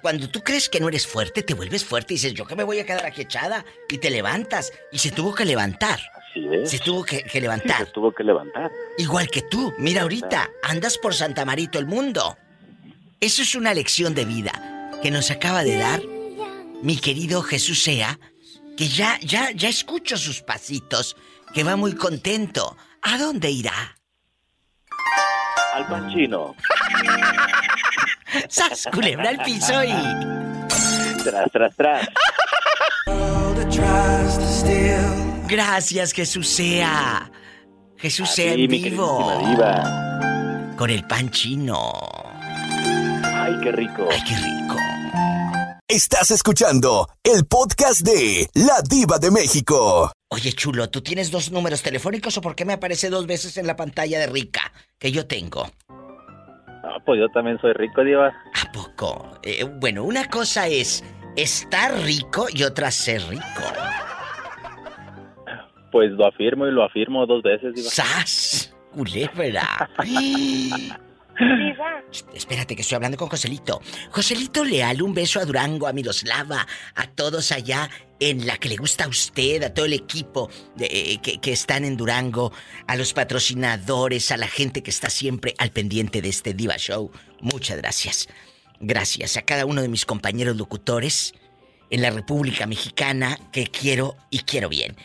Cuando 0.00 0.28
tú 0.28 0.42
crees 0.42 0.68
que 0.68 0.78
no 0.78 0.88
eres 0.88 1.08
fuerte, 1.08 1.42
te 1.42 1.54
vuelves 1.54 1.84
fuerte 1.84 2.14
y 2.14 2.16
dices, 2.16 2.34
yo 2.34 2.46
que 2.46 2.54
me 2.54 2.62
voy 2.62 2.78
a 2.78 2.86
quedar 2.86 3.04
aquí 3.04 3.22
echada. 3.22 3.64
Y 3.88 3.98
te 3.98 4.10
levantas. 4.10 4.72
Y 4.92 4.98
se 4.98 5.10
tuvo 5.10 5.34
que 5.34 5.44
levantar. 5.44 5.98
Así 6.30 6.48
es. 6.52 6.70
Se 6.70 6.78
tuvo 6.78 7.04
que, 7.04 7.22
que 7.22 7.40
levantar. 7.40 7.86
Se 7.86 7.92
tuvo 7.92 8.12
que 8.12 8.24
levantar. 8.24 8.70
Igual 8.98 9.28
que 9.30 9.42
tú. 9.42 9.72
Mira 9.78 10.02
ahorita, 10.02 10.50
andas 10.62 10.98
por 10.98 11.14
Santa 11.14 11.44
Marito 11.44 11.78
el 11.78 11.86
mundo. 11.86 12.36
Eso 13.20 13.42
es 13.42 13.54
una 13.54 13.74
lección 13.74 14.14
de 14.14 14.24
vida 14.24 14.52
que 15.02 15.10
nos 15.10 15.30
acaba 15.30 15.64
de 15.64 15.76
dar 15.76 16.00
mi 16.82 16.96
querido 16.96 17.42
Jesús 17.42 17.82
Sea, 17.82 18.18
que 18.76 18.88
ya, 18.88 19.18
ya, 19.20 19.50
ya 19.50 19.68
escucho 19.68 20.16
sus 20.16 20.40
pasitos, 20.42 21.16
que 21.52 21.64
va 21.64 21.76
muy 21.76 21.94
contento. 21.94 22.76
¿A 23.02 23.18
dónde 23.18 23.50
irá? 23.50 23.96
Al 25.74 25.86
panchino. 25.86 26.54
¡Sas, 28.48 28.88
culebra 28.92 29.30
al 29.30 29.42
piso 29.42 29.82
y... 29.82 29.92
Tras, 31.24 31.50
tras, 31.50 31.76
tras. 31.76 32.08
Gracias, 35.48 36.12
Jesús 36.12 36.46
sea. 36.46 37.30
Jesús 37.96 38.28
A 38.30 38.32
sea 38.32 38.54
ti, 38.54 38.64
en 38.64 38.70
vivo. 38.70 39.42
diva. 39.48 40.74
Con 40.76 40.90
el 40.90 41.04
pan 41.06 41.30
chino. 41.30 41.92
Ay, 43.24 43.54
qué 43.62 43.72
rico. 43.72 44.08
Ay, 44.10 44.20
qué 44.26 44.36
rico. 44.36 44.76
Estás 45.88 46.30
escuchando 46.30 47.08
el 47.24 47.46
podcast 47.46 48.02
de 48.02 48.46
La 48.54 48.82
Diva 48.88 49.18
de 49.18 49.30
México. 49.30 50.12
Oye, 50.30 50.52
chulo, 50.52 50.90
¿tú 50.90 51.00
tienes 51.00 51.30
dos 51.30 51.50
números 51.50 51.80
telefónicos 51.82 52.36
o 52.36 52.42
por 52.42 52.54
qué 52.54 52.66
me 52.66 52.74
aparece 52.74 53.08
dos 53.08 53.26
veces 53.26 53.56
en 53.56 53.66
la 53.66 53.74
pantalla 53.74 54.20
de 54.20 54.26
Rica 54.26 54.70
que 54.98 55.10
yo 55.10 55.26
tengo? 55.26 55.66
Ah, 55.88 56.98
pues 57.06 57.18
yo 57.18 57.28
también 57.32 57.58
soy 57.60 57.72
rico, 57.72 58.04
Diva. 58.04 58.28
¿A 58.28 58.70
poco? 58.70 59.38
Eh, 59.42 59.64
bueno, 59.64 60.04
una 60.04 60.28
cosa 60.28 60.68
es 60.68 61.02
estar 61.36 61.94
rico 62.02 62.46
y 62.52 62.62
otra 62.64 62.90
ser 62.90 63.22
rico. 63.26 63.44
Pues 65.90 66.10
lo 66.12 66.26
afirmo 66.26 66.66
y 66.66 66.72
lo 66.72 66.84
afirmo 66.84 67.24
dos 67.26 67.42
veces, 67.42 67.74
Diva. 67.74 67.88
¡Sas! 67.88 68.74
Culebra. 68.92 69.88
Espérate 72.34 72.74
que 72.74 72.82
estoy 72.82 72.96
hablando 72.96 73.16
con 73.16 73.28
Joselito. 73.28 73.80
Joselito 74.10 74.64
Leal, 74.64 75.00
un 75.02 75.14
beso 75.14 75.38
a 75.38 75.44
Durango, 75.44 75.86
a 75.86 75.92
Miroslava, 75.92 76.66
a 76.96 77.06
todos 77.06 77.52
allá 77.52 77.88
en 78.18 78.46
la 78.46 78.56
que 78.56 78.68
le 78.68 78.76
gusta 78.76 79.04
a 79.04 79.08
usted, 79.08 79.62
a 79.62 79.72
todo 79.72 79.86
el 79.86 79.92
equipo 79.92 80.50
de- 80.74 80.86
eh, 80.86 81.18
que, 81.22 81.38
que 81.38 81.52
están 81.52 81.84
en 81.84 81.96
Durango, 81.96 82.52
a 82.88 82.96
los 82.96 83.12
patrocinadores, 83.12 84.32
a 84.32 84.36
la 84.36 84.48
gente 84.48 84.82
que 84.82 84.90
está 84.90 85.10
siempre 85.10 85.54
al 85.58 85.70
pendiente 85.70 86.20
de 86.22 86.28
este 86.28 86.54
Diva 86.54 86.76
Show. 86.76 87.12
Muchas 87.40 87.76
gracias. 87.76 88.28
Gracias 88.80 89.36
a 89.36 89.42
cada 89.42 89.64
uno 89.66 89.82
de 89.82 89.88
mis 89.88 90.06
compañeros 90.06 90.56
locutores 90.56 91.34
en 91.90 92.02
la 92.02 92.10
República 92.10 92.66
Mexicana 92.66 93.38
que 93.52 93.66
quiero 93.68 94.16
y 94.30 94.40
quiero 94.40 94.68
bien. 94.68 94.96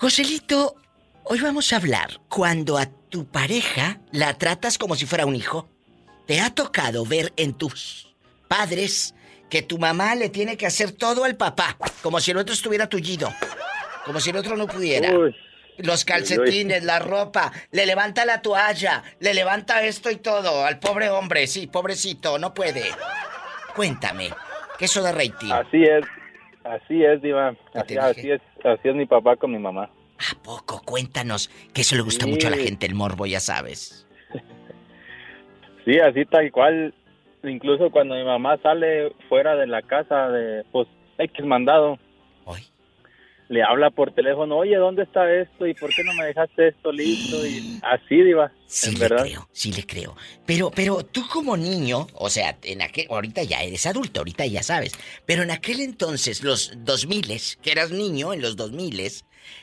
Joselito, 0.00 0.76
hoy 1.24 1.40
vamos 1.40 1.72
a 1.72 1.76
hablar 1.76 2.20
cuando 2.28 2.78
a 2.78 2.86
tu 2.86 3.26
pareja 3.26 3.98
la 4.12 4.32
tratas 4.34 4.78
como 4.78 4.94
si 4.94 5.06
fuera 5.06 5.26
un 5.26 5.34
hijo. 5.34 5.68
¿Te 6.24 6.40
ha 6.40 6.54
tocado 6.54 7.04
ver 7.04 7.32
en 7.36 7.52
tus 7.52 8.14
padres 8.46 9.16
que 9.50 9.60
tu 9.60 9.76
mamá 9.76 10.14
le 10.14 10.28
tiene 10.28 10.56
que 10.56 10.66
hacer 10.66 10.92
todo 10.92 11.24
al 11.24 11.36
papá, 11.36 11.76
como 12.00 12.20
si 12.20 12.30
el 12.30 12.36
otro 12.36 12.54
estuviera 12.54 12.88
tullido, 12.88 13.34
como 14.04 14.20
si 14.20 14.30
el 14.30 14.36
otro 14.36 14.56
no 14.56 14.68
pudiera? 14.68 15.12
Los 15.78 16.04
calcetines, 16.04 16.84
la 16.84 17.00
ropa, 17.00 17.50
le 17.72 17.84
levanta 17.84 18.24
la 18.24 18.40
toalla, 18.40 19.02
le 19.18 19.34
levanta 19.34 19.82
esto 19.82 20.12
y 20.12 20.16
todo 20.18 20.64
al 20.64 20.78
pobre 20.78 21.10
hombre, 21.10 21.48
sí, 21.48 21.66
pobrecito, 21.66 22.38
no 22.38 22.54
puede. 22.54 22.84
Cuéntame, 23.74 24.30
¿qué 24.78 24.84
eso 24.84 25.02
de 25.02 25.10
rating? 25.10 25.50
Así 25.50 25.82
es, 25.82 26.04
así 26.70 27.04
es, 27.04 27.20
Diva. 27.22 27.54
Así, 27.74 27.96
así 27.96 28.30
es, 28.30 28.40
así 28.64 28.88
es 28.88 28.94
mi 28.94 29.06
papá 29.06 29.36
con 29.36 29.50
mi 29.52 29.58
mamá. 29.58 29.90
Poco, 30.42 30.82
cuéntanos, 30.84 31.48
que 31.72 31.82
eso 31.82 31.94
le 31.96 32.02
gusta 32.02 32.24
Sí. 32.26 32.30
mucho 32.30 32.48
a 32.48 32.50
la 32.50 32.56
gente, 32.56 32.86
el 32.86 32.94
morbo, 32.94 33.26
ya 33.26 33.40
sabes. 33.40 34.06
Sí, 35.84 35.98
así 36.00 36.24
tal 36.26 36.50
cual. 36.52 36.92
Incluso 37.44 37.90
cuando 37.90 38.14
mi 38.14 38.24
mamá 38.24 38.58
sale 38.62 39.12
fuera 39.28 39.54
de 39.56 39.66
la 39.66 39.80
casa 39.80 40.28
de, 40.28 40.64
pues, 40.72 40.86
X 41.18 41.44
mandado. 41.46 41.98
Le 43.48 43.62
habla 43.62 43.90
por 43.90 44.12
teléfono, 44.12 44.58
oye, 44.58 44.76
¿dónde 44.76 45.04
está 45.04 45.32
esto? 45.32 45.66
¿Y 45.66 45.74
por 45.74 45.88
qué 45.90 46.04
no 46.04 46.12
me 46.14 46.26
dejaste 46.26 46.68
esto 46.68 46.92
listo? 46.92 47.46
Y 47.46 47.80
así, 47.82 48.22
Diva. 48.22 48.52
Sí 48.66 48.88
en 48.88 48.94
le 48.94 49.00
verdad. 49.00 49.24
creo, 49.24 49.48
sí 49.52 49.72
le 49.72 49.86
creo. 49.86 50.14
Pero, 50.44 50.70
pero 50.70 51.02
tú 51.02 51.26
como 51.32 51.56
niño, 51.56 52.06
o 52.14 52.28
sea, 52.28 52.58
en 52.62 52.82
aquel, 52.82 53.06
ahorita 53.08 53.42
ya 53.44 53.62
eres 53.62 53.86
adulto, 53.86 54.20
ahorita 54.20 54.44
ya 54.44 54.62
sabes, 54.62 54.92
pero 55.24 55.42
en 55.42 55.50
aquel 55.50 55.80
entonces, 55.80 56.42
los 56.42 56.72
2000 56.84 57.40
que 57.62 57.72
eras 57.72 57.90
niño 57.90 58.34
en 58.34 58.42
los 58.42 58.56
2000 58.56 59.00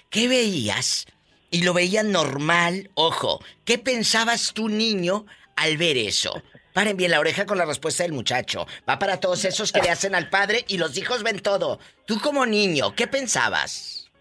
¿qué 0.10 0.28
veías? 0.28 1.06
Y 1.52 1.62
lo 1.62 1.74
veían 1.74 2.12
normal, 2.12 2.90
ojo, 2.96 3.40
¿qué 3.66 3.78
pensabas 3.78 4.54
tú 4.54 4.68
niño 4.68 5.26
al 5.56 5.78
ver 5.78 5.98
eso? 5.98 6.42
Paren 6.76 6.98
bien 6.98 7.12
la 7.12 7.22
oreja 7.22 7.46
con 7.46 7.58
la 7.58 7.64
respuesta 7.64 8.04
del 8.04 8.12
muchacho. 8.12 8.68
Va 8.88 9.00
para 9.00 9.22
todos 9.22 9.46
esos 9.46 9.72
que 9.72 9.82
le 9.82 9.90
hacen 9.90 10.14
al 10.14 10.30
padre 10.30 10.66
y 10.68 10.78
los 10.78 10.98
hijos 10.98 11.24
ven 11.24 11.40
todo. 11.40 11.80
Tú 12.06 12.20
como 12.20 12.46
niño, 12.46 12.94
¿qué 12.98 13.08
pensabas? 13.08 14.12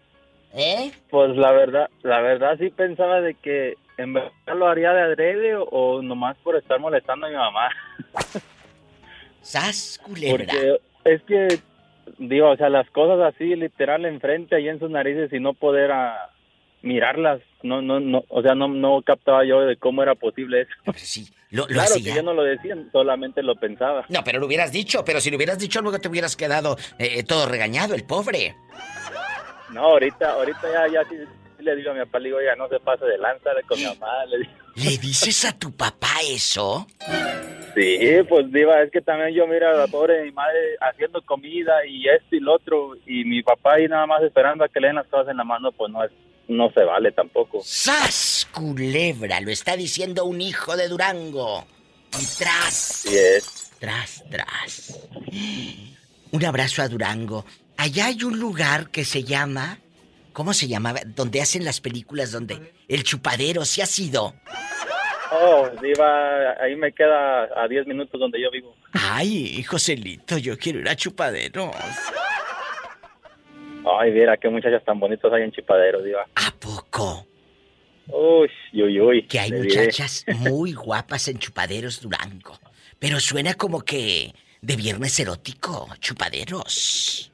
¿Eh? 0.53 0.93
Pues 1.09 1.35
la 1.35 1.51
verdad, 1.51 1.89
la 2.01 2.21
verdad 2.21 2.57
sí 2.57 2.69
pensaba 2.69 3.19
de 3.19 3.33
que 3.33 3.73
en 3.97 4.13
verdad 4.13 4.31
lo 4.55 4.69
haría 4.69 4.93
de 4.93 5.01
adrede 5.01 5.55
o, 5.57 5.65
o 5.65 6.01
nomás 6.01 6.37
por 6.45 6.55
estar 6.55 6.79
molestando 6.79 7.25
a 7.25 7.29
mi 7.29 7.35
mamá. 7.35 7.69
¡Sas, 9.41 9.99
culebra! 10.01 10.45
Porque 10.45 10.79
es 11.03 11.21
que, 11.23 11.59
digo, 12.19 12.51
o 12.51 12.55
sea, 12.55 12.69
las 12.69 12.89
cosas 12.91 13.35
así 13.35 13.53
literal 13.57 14.05
enfrente 14.05 14.55
ahí 14.55 14.69
en 14.69 14.79
sus 14.79 14.89
narices 14.89 15.33
y 15.33 15.41
no 15.41 15.55
poder 15.55 15.91
ah, 15.91 16.29
mirarlas, 16.85 17.41
no, 17.63 17.81
no, 17.81 17.99
no, 17.99 18.23
o 18.29 18.41
sea, 18.41 18.55
no, 18.55 18.67
no 18.67 19.01
captaba 19.01 19.43
yo 19.43 19.61
de 19.61 19.75
cómo 19.75 20.03
era 20.03 20.15
posible 20.15 20.61
eso. 20.61 20.93
sí, 20.95 21.27
lo, 21.49 21.63
lo 21.63 21.67
claro 21.67 21.95
hacía. 21.95 22.11
que 22.11 22.17
yo 22.17 22.23
no 22.23 22.33
lo 22.33 22.43
decía, 22.43 22.75
solamente 22.91 23.41
lo 23.43 23.55
pensaba. 23.55 24.05
No, 24.09 24.23
pero 24.23 24.39
lo 24.39 24.45
hubieras 24.45 24.71
dicho, 24.71 25.03
pero 25.03 25.19
si 25.19 25.29
lo 25.31 25.37
hubieras 25.37 25.59
dicho 25.59 25.81
luego 25.81 25.99
te 25.99 26.07
hubieras 26.07 26.35
quedado 26.35 26.77
eh, 26.99 27.23
todo 27.23 27.47
regañado, 27.47 27.95
el 27.95 28.03
pobre. 28.05 28.55
No, 29.71 29.81
ahorita, 29.81 30.33
ahorita 30.33 30.61
ya, 30.71 30.93
ya 30.93 31.09
sí, 31.09 31.15
sí 31.57 31.63
le 31.63 31.75
digo 31.75 31.91
a 31.91 31.93
mi 31.95 31.99
papá, 32.01 32.19
le 32.19 32.29
digo, 32.29 32.39
ya 32.41 32.55
no 32.55 32.69
se 32.69 32.79
pase 32.79 33.05
de 33.05 33.17
lanza 33.17 33.49
con 33.67 33.79
mi 33.79 33.85
mamá, 33.85 34.25
le 34.25 34.37
digo. 34.39 34.51
¿Le 34.75 34.97
dices 34.97 35.45
a 35.45 35.57
tu 35.57 35.71
papá 35.75 36.19
eso? 36.29 36.85
Sí, 37.73 37.97
pues 38.29 38.51
diva, 38.51 38.81
es 38.83 38.91
que 38.91 39.01
también 39.01 39.33
yo 39.33 39.47
mira 39.47 39.71
a 39.71 39.73
la 39.73 39.87
pobre 39.87 40.17
de 40.17 40.23
mi 40.25 40.31
madre 40.31 40.77
haciendo 40.79 41.21
comida 41.23 41.85
y 41.85 42.07
esto 42.07 42.35
y 42.35 42.39
lo 42.39 42.53
otro 42.53 42.95
y 43.05 43.25
mi 43.25 43.41
papá 43.41 43.73
ahí 43.73 43.87
nada 43.87 44.05
más 44.05 44.21
esperando 44.23 44.63
a 44.63 44.69
que 44.69 44.79
le 44.79 44.87
den 44.87 44.95
las 44.97 45.07
cosas 45.07 45.29
en 45.29 45.37
la 45.37 45.43
mano, 45.43 45.71
pues 45.71 45.91
no 45.91 46.03
es, 46.03 46.11
no 46.47 46.71
se 46.71 46.83
vale 46.83 47.11
tampoco. 47.11 47.61
¡Sas! 47.63 48.47
culebra! 48.51 49.41
Lo 49.41 49.51
está 49.51 49.75
diciendo 49.75 50.25
un 50.25 50.41
hijo 50.41 50.75
de 50.77 50.87
Durango. 50.87 51.65
Y 52.19 52.25
tras. 52.37 53.05
Es. 53.05 53.71
Tras, 53.79 54.23
tras. 54.29 54.99
Un 56.31 56.45
abrazo 56.45 56.81
a 56.81 56.87
Durango. 56.87 57.45
Allá 57.77 58.07
hay 58.07 58.23
un 58.23 58.39
lugar 58.39 58.89
que 58.89 59.03
se 59.03 59.23
llama. 59.23 59.79
¿Cómo 60.33 60.53
se 60.53 60.67
llamaba? 60.67 61.01
Donde 61.05 61.41
hacen 61.41 61.65
las 61.65 61.81
películas, 61.81 62.31
donde. 62.31 62.73
El 62.87 63.03
chupadero, 63.03 63.65
¿sí 63.65 63.81
ha 63.81 63.85
sido? 63.85 64.33
Oh, 65.31 65.67
Diva, 65.81 66.51
ahí 66.61 66.75
me 66.75 66.91
queda 66.93 67.49
a 67.55 67.67
10 67.67 67.87
minutos 67.87 68.19
donde 68.19 68.41
yo 68.41 68.49
vivo. 68.51 68.75
Ay, 68.93 69.61
Joselito, 69.63 70.37
yo 70.37 70.57
quiero 70.57 70.79
ir 70.79 70.87
a 70.87 70.95
chupaderos. 70.95 71.75
Ay, 73.99 74.11
mira 74.11 74.37
qué 74.37 74.49
muchachas 74.49 74.83
tan 74.83 74.99
bonitas 74.99 75.31
hay 75.31 75.43
en 75.43 75.51
Chupadero, 75.51 76.01
Diva. 76.01 76.25
¿A 76.35 76.51
poco? 76.59 77.25
Uy, 78.07 78.49
uy, 78.73 78.99
uy. 79.01 79.27
Que 79.27 79.39
hay 79.39 79.51
diré. 79.51 79.63
muchachas 79.63 80.23
muy 80.39 80.73
guapas 80.73 81.27
en 81.27 81.37
chupaderos 81.39 82.01
Durango. 82.01 82.57
Pero 82.99 83.19
suena 83.19 83.53
como 83.55 83.81
que 83.81 84.33
de 84.61 84.75
viernes 84.75 85.19
erótico, 85.19 85.87
chupaderos. 85.99 87.31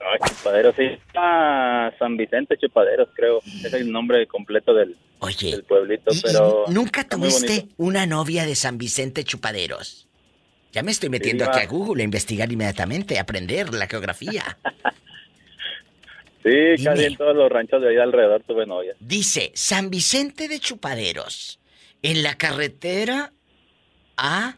Ay, 0.00 0.18
Chupaderos, 0.28 0.74
sí. 0.76 0.84
Ah, 1.14 1.92
San 1.98 2.16
Vicente 2.16 2.56
Chupaderos, 2.58 3.08
creo. 3.14 3.40
Es 3.64 3.72
el 3.72 3.90
nombre 3.92 4.26
completo 4.26 4.74
del, 4.74 4.96
Oye, 5.20 5.52
del 5.52 5.62
pueblito, 5.62 6.12
¿Y- 6.12 6.18
y 6.18 6.22
pero... 6.22 6.64
¿Nunca 6.68 7.04
tuviste 7.08 7.68
una 7.76 8.04
novia 8.04 8.44
de 8.44 8.56
San 8.56 8.78
Vicente 8.78 9.22
Chupaderos? 9.22 10.08
Ya 10.72 10.82
me 10.82 10.90
estoy 10.90 11.08
metiendo 11.08 11.44
aquí 11.44 11.60
a 11.60 11.66
Google 11.66 12.02
a 12.02 12.04
investigar 12.04 12.50
inmediatamente, 12.50 13.16
a 13.18 13.22
aprender 13.22 13.72
la 13.74 13.86
geografía. 13.86 14.58
Sí, 16.42 16.82
casi 16.82 17.04
en 17.04 17.16
todos 17.16 17.36
los 17.36 17.50
ranchos 17.50 17.80
de 17.80 17.90
ahí 17.90 17.98
alrededor 17.98 18.42
tuve 18.46 18.66
novia. 18.66 18.94
Dice 19.00 19.52
San 19.54 19.90
Vicente 19.90 20.48
de 20.48 20.58
Chupaderos, 20.58 21.60
en 22.02 22.22
la 22.22 22.34
carretera 22.34 23.32
a 24.16 24.56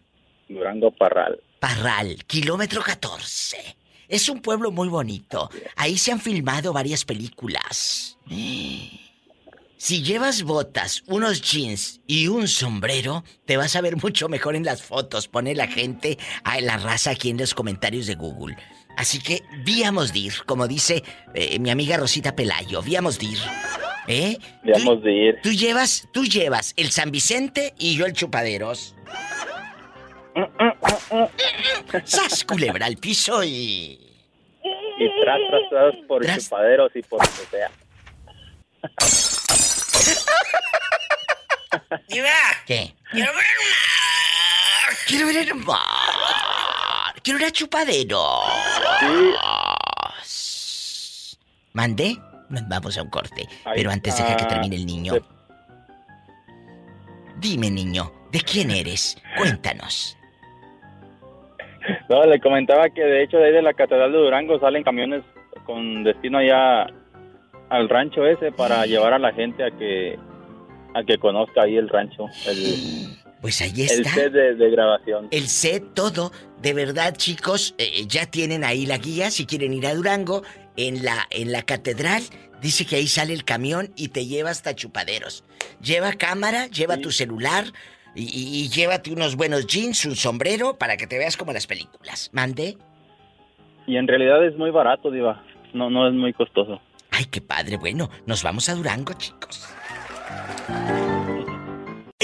Durango 0.48 0.90
Parral. 0.90 1.40
Parral, 1.60 2.24
kilómetro 2.26 2.82
14. 2.82 3.76
Es 4.08 4.28
un 4.28 4.40
pueblo 4.40 4.70
muy 4.70 4.88
bonito. 4.88 5.50
Ahí 5.76 5.96
se 5.96 6.12
han 6.12 6.20
filmado 6.20 6.72
varias 6.72 7.04
películas. 7.04 8.18
Si 9.76 10.02
llevas 10.02 10.42
botas, 10.42 11.02
unos 11.06 11.42
jeans 11.42 12.00
y 12.06 12.28
un 12.28 12.48
sombrero, 12.48 13.24
te 13.44 13.56
vas 13.56 13.76
a 13.76 13.80
ver 13.80 13.96
mucho 13.96 14.28
mejor 14.28 14.56
en 14.56 14.64
las 14.64 14.82
fotos. 14.82 15.28
Pone 15.28 15.54
la 15.54 15.66
gente 15.66 16.18
a 16.42 16.60
la 16.60 16.76
raza 16.76 17.10
aquí 17.10 17.30
en 17.30 17.38
los 17.38 17.54
comentarios 17.54 18.06
de 18.06 18.14
Google. 18.14 18.56
Así 18.96 19.20
que 19.20 19.42
víamos 19.64 20.12
de 20.12 20.18
ir, 20.20 20.44
como 20.46 20.68
dice 20.68 21.02
eh, 21.34 21.58
mi 21.58 21.70
amiga 21.70 21.96
Rosita 21.96 22.34
Pelayo, 22.34 22.82
víamos 22.82 23.18
de 23.18 23.26
ir. 23.26 23.38
¿Eh? 24.06 24.38
Víamos 24.62 25.02
de 25.02 25.12
ir. 25.12 25.40
Tú 25.42 25.50
llevas, 25.50 26.08
tú 26.12 26.24
llevas 26.24 26.74
el 26.76 26.90
San 26.90 27.10
Vicente 27.10 27.74
y 27.78 27.96
yo 27.96 28.06
el 28.06 28.12
Chupaderos. 28.12 28.94
¡Sas, 32.04 32.44
culebra 32.44 32.86
al 32.86 32.96
piso 32.96 33.42
y... 33.44 34.00
Y 34.96 35.22
tras, 35.22 35.38
tras, 35.50 35.62
tras 35.70 35.94
por 36.06 36.24
Chupaderos 36.24 36.92
y 36.94 37.02
por 37.02 37.20
donde 37.20 37.46
sea. 37.50 37.70
¿Qué? 42.66 42.94
Quiero 43.10 43.32
ver 43.32 43.44
el 43.44 43.58
mar. 43.66 44.96
Quiero 45.06 45.26
ver 45.26 45.36
el 45.36 45.54
mar. 45.54 46.63
Quiero 47.24 47.40
ir 47.40 47.46
a 47.46 47.50
Chupadero. 47.50 48.22
¿Mandé? 51.72 52.18
Vamos 52.68 52.98
a 52.98 53.02
un 53.02 53.08
corte. 53.08 53.48
Pero 53.74 53.90
antes 53.90 54.18
deja 54.18 54.36
que 54.36 54.44
termine 54.44 54.76
el 54.76 54.84
niño. 54.84 55.14
Dime, 57.40 57.70
niño, 57.70 58.12
¿de 58.30 58.40
quién 58.40 58.70
eres? 58.70 59.16
Cuéntanos. 59.38 60.18
No, 62.10 62.24
le 62.26 62.38
comentaba 62.40 62.90
que 62.90 63.02
de 63.02 63.22
hecho 63.22 63.38
de 63.38 63.46
ahí 63.46 63.52
de 63.52 63.62
la 63.62 63.72
Catedral 63.72 64.12
de 64.12 64.18
Durango 64.18 64.60
salen 64.60 64.84
camiones 64.84 65.22
con 65.64 66.04
destino 66.04 66.38
allá 66.38 66.86
al 67.70 67.88
rancho 67.88 68.26
ese 68.26 68.52
para 68.52 68.84
llevar 68.84 69.14
a 69.14 69.18
la 69.18 69.32
gente 69.32 69.64
a 69.64 69.70
que 69.70 70.18
a 70.94 71.02
que 71.04 71.18
conozca 71.18 71.62
ahí 71.62 71.76
el 71.76 71.88
rancho, 71.88 72.26
el, 72.46 73.23
Pues 73.44 73.60
ahí 73.60 73.72
el 73.82 73.90
está. 73.90 74.14
set 74.14 74.32
de, 74.32 74.54
de 74.54 74.70
grabación. 74.70 75.28
El 75.30 75.48
set, 75.48 75.92
todo. 75.92 76.32
De 76.62 76.72
verdad, 76.72 77.14
chicos, 77.14 77.74
eh, 77.76 78.06
ya 78.08 78.24
tienen 78.24 78.64
ahí 78.64 78.86
la 78.86 78.96
guía 78.96 79.30
si 79.30 79.44
quieren 79.44 79.74
ir 79.74 79.86
a 79.86 79.94
Durango. 79.94 80.42
En 80.78 81.04
la, 81.04 81.26
en 81.28 81.52
la 81.52 81.60
catedral 81.60 82.22
dice 82.62 82.86
que 82.86 82.96
ahí 82.96 83.06
sale 83.06 83.34
el 83.34 83.44
camión 83.44 83.92
y 83.96 84.08
te 84.08 84.24
lleva 84.24 84.48
hasta 84.48 84.74
chupaderos. 84.74 85.44
Lleva 85.82 86.14
cámara, 86.14 86.68
lleva 86.68 86.96
tu 86.96 87.10
celular 87.10 87.66
y, 88.14 88.22
y- 88.22 88.62
y 88.64 88.68
llévate 88.70 89.12
unos 89.12 89.36
buenos 89.36 89.66
jeans, 89.66 90.06
un 90.06 90.16
sombrero 90.16 90.78
para 90.78 90.96
que 90.96 91.06
te 91.06 91.18
veas 91.18 91.36
como 91.36 91.52
las 91.52 91.66
películas. 91.66 92.30
¿Mande? 92.32 92.78
Y 93.86 93.98
en 93.98 94.08
realidad 94.08 94.42
es 94.46 94.56
muy 94.56 94.70
barato, 94.70 95.10
diva. 95.10 95.44
No 95.74 95.90
no 95.90 96.08
es 96.08 96.14
muy 96.14 96.32
costoso. 96.32 96.80
Ay, 97.10 97.26
qué 97.26 97.42
padre. 97.42 97.76
Bueno, 97.76 98.08
nos 98.24 98.42
vamos 98.42 98.70
a 98.70 98.74
Durango, 98.74 99.12
chicos. 99.12 99.68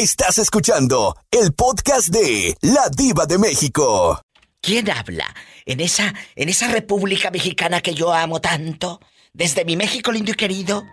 Estás 0.00 0.38
escuchando 0.38 1.14
el 1.30 1.52
podcast 1.52 2.08
de 2.08 2.54
La 2.62 2.88
Diva 2.88 3.26
de 3.26 3.36
México. 3.36 4.18
¿Quién 4.62 4.90
habla 4.90 5.26
en 5.66 5.80
esa, 5.80 6.14
en 6.36 6.48
esa 6.48 6.72
República 6.72 7.30
Mexicana 7.30 7.82
que 7.82 7.92
yo 7.92 8.10
amo 8.10 8.40
tanto? 8.40 8.98
Desde 9.34 9.66
mi 9.66 9.76
México 9.76 10.10
lindo 10.10 10.30
y 10.30 10.36
querido. 10.36 10.84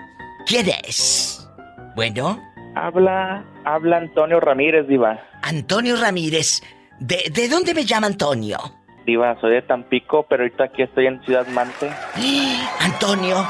¿Quién 0.46 0.68
es? 0.86 1.48
Bueno. 1.96 2.38
Habla, 2.76 3.46
habla 3.64 3.96
Antonio 3.96 4.42
Ramírez, 4.42 4.90
Diva. 4.90 5.18
Antonio 5.42 5.96
Ramírez. 5.96 6.62
¿De, 7.00 7.32
de 7.32 7.48
dónde 7.48 7.74
me 7.74 7.86
llama 7.86 8.08
Antonio? 8.08 8.58
Diva, 9.06 9.40
soy 9.40 9.54
de 9.54 9.62
Tampico, 9.62 10.26
pero 10.28 10.44
ahorita 10.44 10.66
aquí 10.66 10.82
estoy 10.82 11.06
en 11.08 11.24
Ciudad 11.24 11.48
Mante. 11.48 11.90
Antonio, 12.82 13.48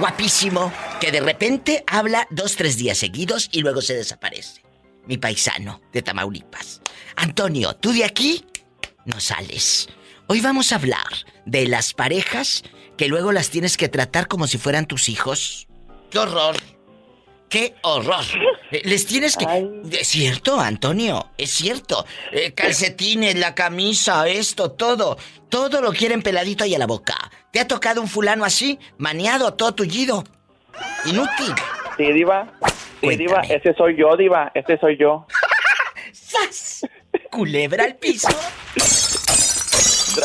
guapísimo, 0.00 0.70
que 1.00 1.10
de 1.10 1.20
repente 1.20 1.82
habla 1.86 2.26
dos, 2.28 2.56
tres 2.56 2.76
días 2.76 2.98
seguidos 2.98 3.48
y 3.52 3.62
luego 3.62 3.80
se 3.80 3.94
desaparece. 3.94 4.67
Mi 5.08 5.16
paisano 5.18 5.80
de 5.92 6.02
Tamaulipas. 6.02 6.80
Antonio, 7.16 7.74
tú 7.74 7.92
de 7.92 8.04
aquí 8.04 8.44
no 9.06 9.18
sales. 9.20 9.88
Hoy 10.26 10.40
vamos 10.42 10.70
a 10.70 10.76
hablar 10.76 11.06
de 11.46 11.66
las 11.66 11.94
parejas 11.94 12.62
que 12.98 13.08
luego 13.08 13.32
las 13.32 13.48
tienes 13.48 13.76
que 13.78 13.88
tratar 13.88 14.28
como 14.28 14.46
si 14.46 14.58
fueran 14.58 14.86
tus 14.86 15.08
hijos. 15.08 15.66
¡Qué 16.10 16.18
horror! 16.18 16.56
¡Qué 17.48 17.74
horror! 17.82 18.22
Eh, 18.70 18.82
Les 18.84 19.06
tienes 19.06 19.34
que... 19.38 19.46
Es 19.90 20.08
cierto, 20.08 20.60
Antonio, 20.60 21.30
es 21.38 21.50
cierto. 21.50 22.04
Eh, 22.30 22.52
calcetines, 22.52 23.36
la 23.36 23.54
camisa, 23.54 24.28
esto, 24.28 24.72
todo. 24.72 25.16
Todo 25.48 25.80
lo 25.80 25.92
quieren 25.92 26.20
peladito 26.20 26.66
y 26.66 26.74
a 26.74 26.78
la 26.78 26.86
boca. 26.86 27.16
¿Te 27.50 27.60
ha 27.60 27.66
tocado 27.66 28.02
un 28.02 28.08
fulano 28.08 28.44
así? 28.44 28.78
Maniado, 28.98 29.54
todo 29.54 29.72
tullido. 29.74 30.24
Inútil. 31.06 31.54
Sí, 31.96 32.12
Diva. 32.12 32.52
Sí, 33.00 33.16
Diva, 33.16 33.40
ese 33.48 33.74
soy 33.74 33.96
yo, 33.96 34.16
Diva. 34.16 34.50
Ese 34.54 34.78
soy 34.78 34.96
yo. 34.98 35.26
¡Sas! 36.12 36.86
Culebra 37.30 37.84
al 37.84 37.96
piso. 37.96 38.28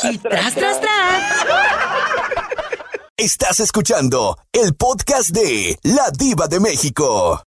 Y 0.04 0.18
tras, 0.18 0.56
tras, 0.56 0.82
tras. 0.82 1.45
Estás 3.16 3.60
escuchando 3.60 4.38
el 4.52 4.76
podcast 4.76 5.30
de 5.30 5.78
La 5.84 6.10
Diva 6.18 6.48
de 6.48 6.60
México. 6.60 7.41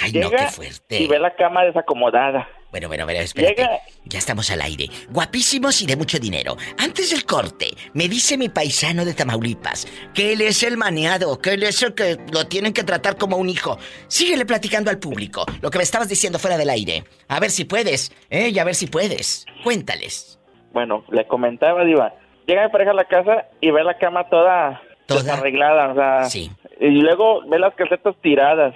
Ay, 0.00 0.12
Llega 0.12 0.30
no, 0.30 0.36
qué 0.36 0.46
fuerte. 0.48 1.02
Y 1.02 1.06
ve 1.08 1.18
la 1.18 1.34
cama 1.36 1.62
desacomodada. 1.64 2.48
Bueno, 2.70 2.86
bueno, 2.88 3.04
bueno, 3.04 3.20
espérate. 3.20 3.54
Llega- 3.56 3.80
Ya 4.04 4.18
estamos 4.18 4.50
al 4.50 4.62
aire. 4.62 4.86
Guapísimos 5.10 5.82
y 5.82 5.86
de 5.86 5.96
mucho 5.96 6.18
dinero. 6.18 6.56
Antes 6.78 7.10
del 7.10 7.24
corte, 7.24 7.68
me 7.94 8.08
dice 8.08 8.38
mi 8.38 8.48
paisano 8.48 9.04
de 9.04 9.12
Tamaulipas 9.14 9.86
que 10.14 10.32
él 10.32 10.40
es 10.40 10.62
el 10.62 10.76
maneado, 10.76 11.38
que 11.40 11.54
él 11.54 11.62
es 11.64 11.82
el 11.82 11.94
que 11.94 12.16
lo 12.32 12.46
tienen 12.46 12.72
que 12.72 12.84
tratar 12.84 13.16
como 13.16 13.36
un 13.36 13.48
hijo. 13.48 13.76
Síguele 14.08 14.46
platicando 14.46 14.90
al 14.90 14.98
público 14.98 15.44
lo 15.60 15.70
que 15.70 15.78
me 15.78 15.84
estabas 15.84 16.08
diciendo 16.08 16.38
fuera 16.38 16.56
del 16.56 16.70
aire. 16.70 17.04
A 17.28 17.40
ver 17.40 17.50
si 17.50 17.64
puedes, 17.64 18.12
¿eh? 18.30 18.48
Y 18.50 18.58
a 18.58 18.64
ver 18.64 18.74
si 18.76 18.86
puedes. 18.86 19.44
Cuéntales. 19.64 20.38
Bueno, 20.72 21.04
le 21.10 21.26
comentaba, 21.26 21.84
Diva. 21.84 22.14
Llega 22.46 22.64
mi 22.64 22.70
pareja 22.70 22.92
a 22.92 22.94
la 22.94 23.04
casa 23.04 23.46
y 23.60 23.70
ve 23.70 23.82
la 23.84 23.98
cama 23.98 24.28
toda, 24.28 24.80
desarreglada, 25.08 25.88
o 25.92 25.94
sea. 25.94 26.24
Sí. 26.30 26.50
Y 26.80 26.86
luego 27.00 27.42
ve 27.48 27.58
las 27.58 27.74
calcetas 27.74 28.14
tiradas. 28.22 28.74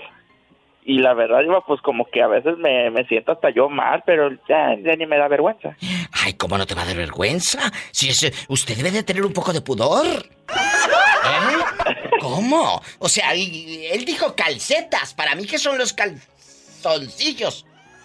Y 0.86 0.98
la 0.98 1.15
verdad, 1.15 1.40
Diva, 1.40 1.65
pues 1.66 1.81
como 1.81 2.05
que 2.11 2.23
a 2.23 2.27
veces 2.27 2.59
me, 2.59 2.90
me 2.90 3.06
siento 3.06 3.32
hasta 3.32 3.48
yo 3.48 3.70
mal, 3.70 4.02
pero 4.05 4.28
ya, 4.47 4.77
ni 4.77 5.06
me 5.06 5.16
da 5.16 5.28
vergüenza. 5.28 5.74
Ay, 6.12 6.35
¿cómo 6.35 6.59
no 6.59 6.66
te 6.66 6.74
va 6.74 6.82
a 6.82 6.85
dar 6.85 6.97
vergüenza? 6.97 7.73
Si 7.90 8.11
ese, 8.11 8.35
usted 8.48 8.77
debe 8.77 8.90
de 8.90 9.02
tener 9.02 9.24
un 9.24 9.32
poco 9.32 9.55
de 9.55 9.62
pudor. 9.62 10.06
¿Eh? 10.06 11.86
¿Cómo? 12.20 12.82
O 12.98 13.09
sea, 13.09 13.32
él 13.32 14.05
dijo 14.05 14.35
calcetas. 14.36 15.15
Para 15.15 15.35
mí, 15.35 15.47
¿qué 15.47 15.59
son 15.59 15.78
los 15.78 15.94
calzoncillos? 15.94 17.65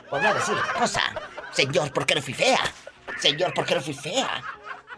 Voy 0.10 0.26
a 0.26 0.34
decir 0.34 0.56
cosa. 0.78 1.02
Señor, 1.52 1.92
¿por 1.92 2.06
qué 2.06 2.16
no 2.16 2.22
fui 2.22 2.34
fea? 2.34 2.60
Señor, 3.18 3.54
¿por 3.54 3.66
qué 3.66 3.76
no 3.76 3.82
fui 3.82 3.94
fea? 3.94 4.42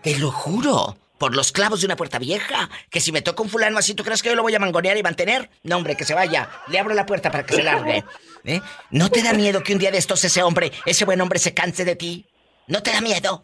Te 0.03 0.18
lo 0.20 0.32
juro. 0.32 0.95
Por 1.22 1.35
los 1.35 1.52
clavos 1.52 1.81
de 1.81 1.85
una 1.85 1.95
puerta 1.95 2.18
vieja. 2.18 2.68
Que 2.89 2.99
si 2.99 3.11
me 3.11 3.22
toca 3.22 3.43
un 3.43 3.49
fulano 3.49 3.77
así, 3.77 3.93
¿tú 3.93 4.03
crees 4.03 4.23
que 4.23 4.30
yo 4.30 4.35
lo 4.35 4.41
voy 4.41 4.56
a 4.56 4.60
mangonear 4.60 4.98
y 4.98 5.03
mantener? 5.03 5.52
No, 5.61 5.77
hombre, 5.77 5.95
que 5.95 6.03
se 6.03 6.15
vaya. 6.15 6.49
Le 6.68 6.80
abro 6.80 6.95
la 6.95 7.06
puerta 7.06 7.30
para 7.30 7.45
que 7.45 7.53
se 7.53 7.61
largue. 7.61 8.03
¿Eh? 8.43 8.60
¿No 8.89 9.07
te 9.10 9.22
da 9.22 9.31
miedo 9.31 9.61
que 9.61 9.73
un 9.73 9.77
día 9.77 9.91
de 9.91 9.99
estos 9.99 10.23
ese 10.23 10.41
hombre, 10.41 10.72
ese 10.84 11.06
buen 11.06 11.22
hombre, 11.22 11.38
se 11.38 11.53
canse 11.53 11.85
de 11.85 11.95
ti? 11.95 12.26
¿No 12.65 12.81
te 12.81 12.91
da 12.91 13.02
miedo? 13.02 13.43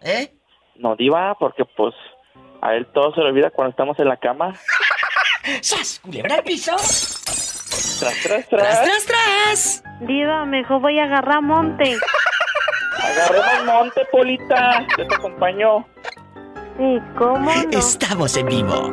¿Eh? 0.00 0.32
No, 0.76 0.96
diva, 0.96 1.36
porque 1.38 1.66
pues 1.76 1.94
a 2.62 2.74
él 2.76 2.86
todo 2.94 3.14
se 3.14 3.20
le 3.20 3.26
olvida 3.26 3.50
cuando 3.50 3.72
estamos 3.72 3.98
en 3.98 4.08
la 4.08 4.16
cama. 4.16 4.54
¡Sas! 5.60 6.00
¿Culebra 6.02 6.36
al 6.36 6.44
piso? 6.44 6.74
Tras, 6.76 8.22
tras, 8.22 8.22
tras. 8.22 8.48
Tras, 8.48 8.82
tras, 8.82 9.04
tras. 9.04 9.84
Diva, 10.00 10.46
mejor 10.46 10.80
voy 10.80 10.98
a 10.98 11.04
agarrar 11.04 11.42
monte. 11.42 11.94
Agarremos 13.02 13.66
monte, 13.66 14.00
Polita. 14.10 14.86
Yo 14.96 15.06
te 15.06 15.14
acompaño. 15.14 15.86
Sí, 16.82 16.98
¿cómo 17.16 17.38
no? 17.38 17.78
Estamos 17.78 18.36
en 18.36 18.46
vivo. 18.46 18.90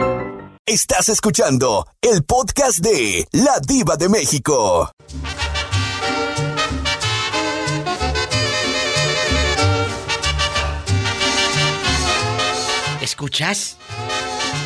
Estás 0.63 1.09
escuchando 1.09 1.87
el 2.01 2.23
podcast 2.23 2.77
de 2.77 3.27
La 3.31 3.59
Diva 3.67 3.95
de 3.97 4.07
México. 4.09 4.91
¿Escuchas? 13.01 13.77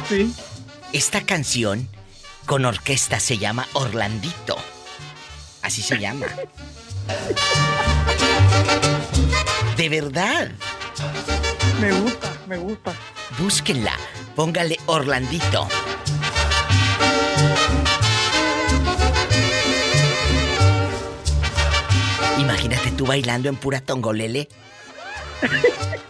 Sí. 0.09 0.35
Esta 0.91 1.21
canción 1.21 1.87
con 2.45 2.65
orquesta 2.65 3.21
se 3.21 3.37
llama 3.37 3.69
Orlandito. 3.71 4.57
Así 5.61 5.81
se 5.81 5.97
llama. 5.97 6.25
De 9.77 9.87
verdad. 9.87 10.51
Me 11.79 11.91
gusta, 11.91 12.32
me 12.47 12.57
gusta. 12.57 12.93
Búsquenla. 13.37 13.93
Póngale 14.35 14.77
Orlandito. 14.87 15.67
Imagínate 22.39 22.91
tú 22.91 23.05
bailando 23.05 23.49
en 23.49 23.55
pura 23.55 23.79
tongolele. 23.81 24.47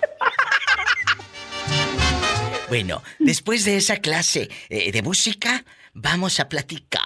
Bueno, 2.70 3.04
después 3.20 3.66
de 3.66 3.78
esa 3.78 3.98
clase 3.98 4.50
eh, 4.68 4.92
de 4.92 5.04
música, 5.04 5.64
vamos 5.94 6.40
a 6.40 6.50
platicar. 6.50 7.04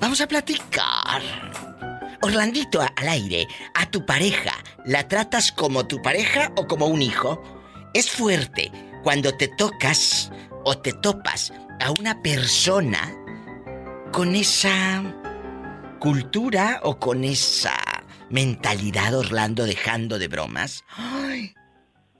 Vamos 0.00 0.20
a 0.20 0.28
platicar. 0.28 1.20
Orlandito 2.20 2.80
al 2.80 3.08
aire, 3.08 3.48
a 3.74 3.90
tu 3.90 4.06
pareja, 4.06 4.52
¿la 4.84 5.08
tratas 5.08 5.50
como 5.50 5.88
tu 5.88 6.00
pareja 6.02 6.52
o 6.56 6.68
como 6.68 6.86
un 6.86 7.02
hijo? 7.02 7.42
Es 7.94 8.10
fuerte 8.10 8.70
cuando 9.02 9.36
te 9.36 9.48
tocas 9.48 10.30
o 10.64 10.78
te 10.78 10.92
topas 10.92 11.52
a 11.80 11.90
una 11.90 12.22
persona 12.22 13.12
con 14.12 14.34
esa 14.34 15.02
cultura 16.00 16.80
o 16.84 16.98
con 16.98 17.24
esa 17.24 17.76
mentalidad, 18.30 19.14
Orlando, 19.14 19.64
dejando 19.64 20.18
de 20.18 20.28
bromas. 20.28 20.84
Ay, 20.96 21.54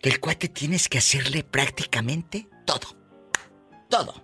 que 0.01 0.11
el 0.11 0.21
cuate 0.21 0.49
tienes 0.49 0.89
que 0.89 0.99
hacerle 0.99 1.43
prácticamente 1.45 2.49
todo. 2.67 2.97
Todo. 3.89 4.23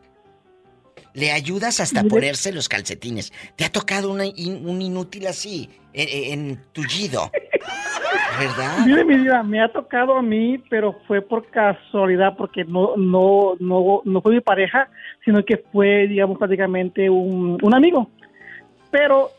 Le 1.15 1.33
ayudas 1.33 1.81
hasta 1.81 2.05
ponerse 2.05 2.53
los 2.53 2.69
calcetines. 2.69 3.33
¿Te 3.57 3.65
ha 3.65 3.73
tocado 3.73 4.11
una 4.11 4.27
in- 4.27 4.69
un 4.69 4.81
inútil 4.83 5.27
así, 5.27 5.69
en, 5.93 6.49
en 6.51 6.65
tullido? 6.73 7.31
¿Verdad? 8.39 8.87
Mire, 8.87 9.05
mi 9.05 9.17
vida, 9.17 9.43
me 9.43 9.61
ha 9.61 9.69
tocado 9.69 10.17
a 10.17 10.23
mí, 10.23 10.59
pero 10.71 10.95
fue 11.07 11.21
por 11.21 11.47
casualidad, 11.47 12.37
porque 12.37 12.65
no, 12.65 12.97
no, 12.97 13.55
no, 13.59 14.03
no 14.05 14.21
fue 14.21 14.35
mi 14.35 14.41
pareja, 14.41 14.89
sino 15.25 15.45
que 15.45 15.57
fue, 15.73 16.07
digamos, 16.07 16.39
prácticamente 16.39 17.11
un, 17.11 17.59
un 17.61 17.75
amigo. 17.75 18.11
Pero 18.91 19.31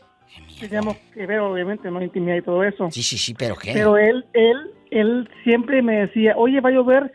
teníamos 0.60 0.96
que 1.14 1.26
ver, 1.26 1.40
obviamente, 1.40 1.90
no 1.90 2.02
intimidad 2.02 2.36
y 2.36 2.42
todo 2.42 2.62
eso. 2.62 2.90
Sí, 2.90 3.02
sí, 3.02 3.16
sí, 3.18 3.34
pero 3.34 3.56
¿qué? 3.56 3.72
Pero 3.72 3.96
él, 3.96 4.24
él, 4.32 4.70
él 4.90 5.28
siempre 5.44 5.82
me 5.82 6.00
decía, 6.06 6.34
oye, 6.36 6.60
va 6.60 6.68
a 6.68 6.72
llover, 6.72 7.12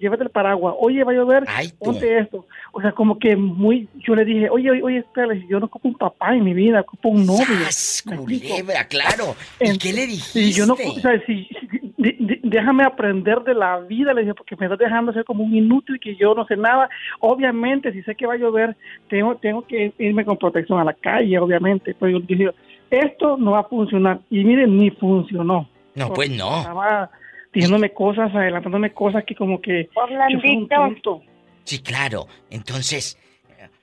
llévate 0.00 0.22
el 0.24 0.30
paraguas, 0.30 0.74
oye, 0.78 1.02
va 1.04 1.12
a 1.12 1.14
llover, 1.14 1.44
ponte 1.78 2.18
esto. 2.18 2.46
O 2.72 2.80
sea, 2.80 2.92
como 2.92 3.18
que 3.18 3.36
muy, 3.36 3.88
yo 4.06 4.14
le 4.14 4.24
dije, 4.24 4.48
oye, 4.50 4.70
oye, 4.82 4.98
espera, 4.98 5.34
yo 5.48 5.58
no 5.60 5.66
ocupo 5.66 5.88
un 5.88 5.94
papá 5.94 6.34
en 6.34 6.44
mi 6.44 6.54
vida, 6.54 6.80
ocupo 6.80 7.08
un 7.08 7.26
novio. 7.26 7.44
¡Sas, 7.64 8.02
¿Me 8.06 8.14
explico? 8.14 8.48
culebra, 8.48 8.84
claro! 8.86 9.34
¿Y 9.60 9.76
qué 9.78 9.92
le 9.92 10.06
dijiste? 10.06 10.40
Sí, 10.40 10.52
yo 10.52 10.66
no, 10.66 10.74
o 10.74 11.00
sea, 11.00 11.20
si, 11.26 11.44
si- 11.46 11.92
de- 11.96 12.16
de- 12.20 12.40
déjame 12.44 12.84
aprender 12.84 13.40
de 13.42 13.54
la 13.54 13.80
vida, 13.80 14.14
le 14.14 14.20
dije, 14.22 14.34
porque 14.34 14.54
me 14.56 14.66
estás 14.66 14.78
dejando 14.78 15.12
ser 15.12 15.24
como 15.24 15.42
un 15.44 15.54
inútil 15.54 15.98
que 16.00 16.14
yo 16.16 16.34
no 16.34 16.46
sé 16.46 16.56
nada. 16.56 16.88
Obviamente, 17.20 17.92
si 17.92 18.02
sé 18.02 18.14
que 18.14 18.26
va 18.26 18.34
a 18.34 18.38
llover, 18.38 18.76
tengo, 19.08 19.34
tengo 19.36 19.66
que 19.66 19.92
irme 19.98 20.24
con 20.24 20.36
protección 20.36 20.78
a 20.78 20.84
la 20.84 20.92
calle, 20.92 21.38
obviamente. 21.38 21.94
Pero 21.98 22.18
yo 22.18 22.24
dije, 22.26 22.50
esto 22.90 23.36
no 23.36 23.50
va 23.52 23.60
a 23.60 23.64
funcionar. 23.64 24.20
Y 24.30 24.44
miren, 24.44 24.76
ni 24.76 24.90
funcionó. 24.90 25.68
No, 25.94 26.12
pues 26.14 26.30
no. 26.30 26.58
Estaba 26.60 27.10
diciéndome 27.52 27.92
cosas, 27.92 28.34
adelantándome 28.34 28.92
cosas 28.92 29.24
que 29.24 29.34
como 29.34 29.60
que... 29.60 29.88
yo 30.30 30.40
fui 30.40 30.56
un 30.56 30.68
tonto. 30.68 31.22
Sí, 31.64 31.82
claro. 31.82 32.26
Entonces, 32.50 33.18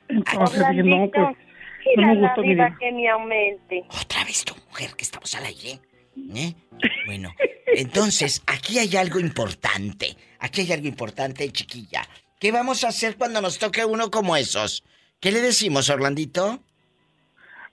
Entonces 0.07 0.63
dije, 0.69 0.83
no, 0.83 1.09
pues... 1.11 1.37
No 1.97 2.07
me 2.07 2.19
gustó 2.19 2.41
mi 2.41 2.49
vida 2.49 2.65
vida. 2.67 2.77
que 2.79 2.91
me 2.91 3.07
aumente. 3.07 3.83
otra 4.01 4.23
vez 4.23 4.43
tu 4.43 4.55
mujer, 4.55 4.95
que 4.97 5.03
estamos 5.03 5.33
al 5.35 5.45
aire. 5.45 5.79
¿Eh? 6.33 6.53
Bueno, 7.05 7.31
entonces, 7.67 8.41
aquí 8.47 8.79
hay 8.79 8.95
algo 8.95 9.19
importante. 9.19 10.15
Aquí 10.39 10.61
hay 10.61 10.71
algo 10.71 10.87
importante, 10.87 11.47
chiquilla. 11.51 12.01
¿Qué 12.39 12.51
vamos 12.51 12.83
a 12.83 12.87
hacer 12.87 13.17
cuando 13.17 13.39
nos 13.41 13.59
toque 13.59 13.85
uno 13.85 14.09
como 14.09 14.35
esos? 14.35 14.83
¿Qué 15.19 15.31
le 15.31 15.41
decimos, 15.41 15.89
Orlandito? 15.89 16.59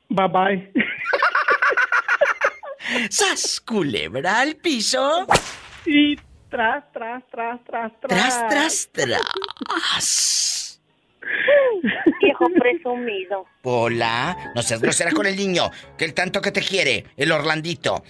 Bye 0.08 0.28
bye. 0.28 0.72
¡Sas, 3.10 3.60
culebra 3.60 4.40
al 4.40 4.56
piso! 4.56 5.26
Y 5.86 6.16
tras, 6.50 6.90
tras, 6.92 7.22
tras, 7.30 7.62
tras, 7.64 7.92
tras. 8.00 8.48
Tras, 8.48 8.48
tras, 8.48 8.88
tras. 8.92 10.80
Viejo 12.20 12.46
presumido. 12.58 13.46
Hola, 13.62 14.52
no 14.54 14.62
seas 14.62 14.80
grosera 14.82 15.10
con 15.12 15.26
el 15.26 15.36
niño, 15.36 15.70
que 15.96 16.04
el 16.04 16.14
tanto 16.14 16.40
que 16.40 16.50
te 16.52 16.60
quiere, 16.60 17.04
el 17.16 17.32
Orlandito. 17.32 18.02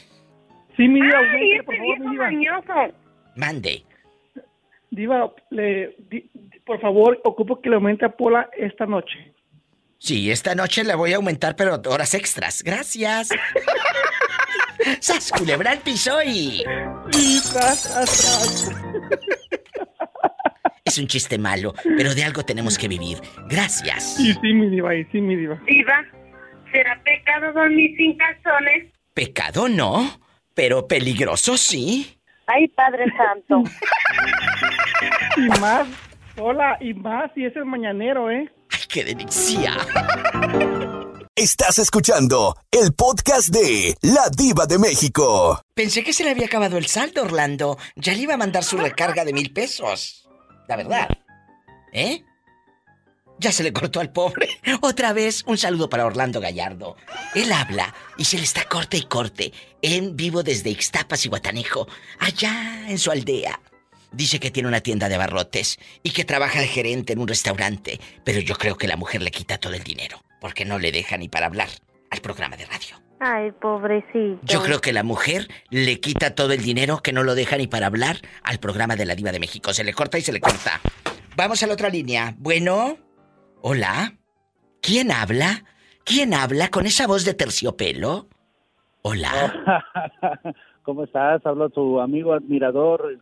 Sí, 0.77 0.89
mi 0.89 1.01
diva, 1.01 1.19
Ay, 1.19 1.27
aumente, 1.27 1.63
por 1.65 1.77
favor, 1.77 1.97
viejo 1.99 2.05
mi 2.09 2.11
diva. 2.13 2.25
mañoso. 2.25 2.95
Mande. 3.37 3.85
Diva, 4.91 5.33
le, 5.51 5.95
di- 6.11 6.31
por 6.65 6.81
favor, 6.81 7.21
ocupo 7.25 7.61
que 7.61 7.69
le 7.71 7.77
aumente 7.77 8.05
a 8.05 8.11
Pola 8.11 8.49
esta 8.57 8.87
noche. 8.87 9.33
Sí, 9.99 10.31
esta 10.31 10.55
noche 10.55 10.83
le 10.85 10.95
voy 10.95 11.13
a 11.13 11.17
aumentar, 11.17 11.55
pero 11.55 11.81
horas 11.87 12.15
extras. 12.15 12.63
Gracias. 12.63 13.29
¡Sas, 15.01 15.31
culebra 15.33 15.73
al 15.73 15.79
piso 15.79 16.23
y... 16.23 16.63
Y 17.13 17.41
tras, 17.53 17.83
tras, 17.83 18.67
tras. 18.67 18.83
Es 20.85 20.99
un 20.99 21.07
chiste 21.07 21.39
malo, 21.39 21.75
pero 21.97 22.15
de 22.15 22.25
algo 22.25 22.43
tenemos 22.45 22.77
que 22.77 22.89
vivir. 22.89 23.19
Gracias. 23.49 24.19
Y 24.19 24.35
sí, 24.35 24.53
mi 24.53 24.69
diva, 24.69 24.95
y 24.95 25.05
sí, 25.07 25.21
mi 25.21 25.37
diva. 25.37 25.59
Diva, 25.67 26.05
¿será 26.71 27.01
pecado 27.03 27.53
dormir 27.53 27.97
sin 27.97 28.17
calzones? 28.17 28.93
Pecado 29.15 29.69
no, 29.69 30.21
pero 30.55 30.89
peligroso 30.89 31.57
sí. 31.57 32.19
Ay, 32.47 32.69
Padre 32.69 33.07
Santo. 33.17 33.63
Y 35.37 35.49
más, 35.61 35.89
hola, 36.37 36.77
y 36.81 36.95
más, 36.95 37.31
y 37.35 37.47
es 37.47 37.57
el 37.57 37.65
mañanero, 37.65 38.31
¿eh? 38.31 38.49
¡Ay, 38.71 38.81
qué 38.89 39.03
delicia! 39.03 39.73
Estás 41.35 41.79
escuchando 41.79 42.55
el 42.71 42.93
podcast 42.93 43.49
de 43.49 43.97
La 44.03 44.29
Diva 44.29 44.67
de 44.67 44.79
México. 44.79 45.63
Pensé 45.73 46.05
que 46.05 46.13
se 46.13 46.25
le 46.25 46.31
había 46.31 46.45
acabado 46.45 46.77
el 46.77 46.87
saldo, 46.87 47.23
Orlando. 47.23 47.79
Ya 47.97 48.13
le 48.13 48.19
iba 48.19 48.35
a 48.35 48.37
mandar 48.37 48.63
su 48.65 48.77
recarga 48.77 49.25
de 49.25 49.33
mil 49.33 49.51
pesos. 49.51 50.29
La 50.69 50.77
verdad. 50.77 51.09
¿Eh? 51.95 52.23
Ya 53.39 53.51
se 53.51 53.63
le 53.63 53.73
cortó 53.73 54.01
al 54.01 54.13
pobre. 54.13 54.47
Otra 54.83 55.15
vez, 55.15 55.43
un 55.47 55.57
saludo 55.57 55.89
para 55.89 56.05
Orlando 56.05 56.39
Gallardo. 56.39 56.97
Él 57.35 57.51
habla 57.51 57.95
y 58.19 58.27
se 58.27 58.37
le 58.37 58.45
está 58.45 58.69
corte 58.69 58.99
y 58.99 59.05
corte. 59.05 59.55
En 59.81 60.15
vivo 60.15 60.43
desde 60.43 60.69
Ixtapas 60.69 61.25
y 61.25 61.31
Guatanejo, 61.31 61.89
allá 62.19 62.85
en 62.91 62.99
su 62.99 63.11
aldea. 63.11 63.59
Dice 64.13 64.39
que 64.39 64.51
tiene 64.51 64.69
una 64.69 64.83
tienda 64.83 65.09
de 65.09 65.15
abarrotes 65.15 65.79
y 66.03 66.11
que 66.11 66.27
trabaja 66.27 66.61
de 66.61 66.69
gerente 66.69 67.15
en 67.15 67.21
un 67.21 67.29
restaurante, 67.29 67.99
pero 68.23 68.41
yo 68.41 68.55
creo 68.55 68.77
que 68.77 68.87
la 68.87 68.97
mujer 68.99 69.23
le 69.23 69.31
quita 69.31 69.57
todo 69.57 69.73
el 69.73 69.83
dinero, 69.83 70.23
porque 70.43 70.65
no 70.65 70.81
le 70.81 70.91
deja 70.91 71.17
ni 71.17 71.29
para 71.29 71.47
hablar 71.47 71.69
al 72.11 72.21
programa 72.21 72.57
de 72.57 72.67
radio. 72.67 72.97
Ay, 73.21 73.53
pobrecito. 73.53 74.41
Yo 74.43 74.61
creo 74.61 74.81
que 74.81 74.93
la 74.93 75.05
mujer 75.05 75.47
le 75.71 76.01
quita 76.01 76.35
todo 76.35 76.53
el 76.53 76.63
dinero 76.63 76.99
que 76.99 77.13
no 77.13 77.23
lo 77.23 77.37
deja 77.37 77.57
ni 77.57 77.69
para 77.69 77.87
hablar 77.87 78.17
al 78.43 78.59
programa 78.59 78.97
de 78.97 79.07
la 79.07 79.15
Diva 79.15 79.31
de 79.31 79.39
México. 79.39 79.73
Se 79.73 79.85
le 79.85 79.95
corta 79.95 80.19
y 80.19 80.23
se 80.23 80.33
le 80.33 80.41
corta. 80.41 80.81
Vamos 81.37 81.63
a 81.63 81.69
la 81.69 81.75
otra 81.75 81.89
línea. 81.89 82.35
Bueno. 82.39 82.97
Hola. 83.61 84.15
¿Quién 84.81 85.13
habla? 85.13 85.65
¿Quién 86.05 86.35
habla 86.35 86.69
con 86.71 86.87
esa 86.87 87.07
voz 87.07 87.25
de 87.25 87.35
terciopelo? 87.35 88.27
Hola. 89.03 89.85
¿Cómo 90.83 91.05
estás? 91.05 91.47
Habla 91.47 91.69
tu 91.69 92.01
amigo 92.01 92.33
admirador, 92.33 93.21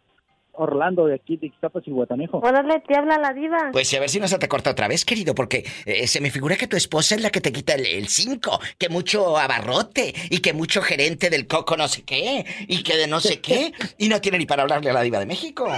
Orlando 0.60 1.06
de 1.06 1.14
aquí 1.14 1.36
de 1.36 1.46
Ixtapas 1.48 1.82
y 1.86 1.90
Guatanejo. 1.90 2.38
Órale, 2.38 2.80
te 2.86 2.96
habla 2.96 3.18
la 3.18 3.32
diva. 3.32 3.70
Pues 3.72 3.92
a 3.94 4.00
ver 4.00 4.08
si 4.08 4.20
no 4.20 4.28
se 4.28 4.38
te 4.38 4.48
corta 4.48 4.70
otra 4.70 4.88
vez, 4.88 5.04
querido, 5.04 5.34
porque 5.34 5.64
eh, 5.86 6.06
se 6.06 6.20
me 6.20 6.30
figura 6.30 6.56
que 6.56 6.66
tu 6.66 6.76
esposa 6.76 7.14
es 7.14 7.22
la 7.22 7.30
que 7.30 7.40
te 7.40 7.52
quita 7.52 7.74
el 7.74 8.06
5, 8.08 8.60
que 8.78 8.88
mucho 8.88 9.36
abarrote 9.38 10.14
y 10.30 10.40
que 10.40 10.52
mucho 10.52 10.82
gerente 10.82 11.30
del 11.30 11.46
coco 11.46 11.76
no 11.76 11.88
sé 11.88 12.02
qué 12.02 12.44
y 12.68 12.82
que 12.82 12.96
de 12.96 13.06
no 13.06 13.20
sé 13.20 13.40
qué 13.40 13.72
y 13.98 14.08
no 14.08 14.20
tiene 14.20 14.38
ni 14.38 14.46
para 14.46 14.62
hablarle 14.62 14.90
a 14.90 14.94
la 14.94 15.02
diva 15.02 15.18
de 15.18 15.26
México. 15.26 15.68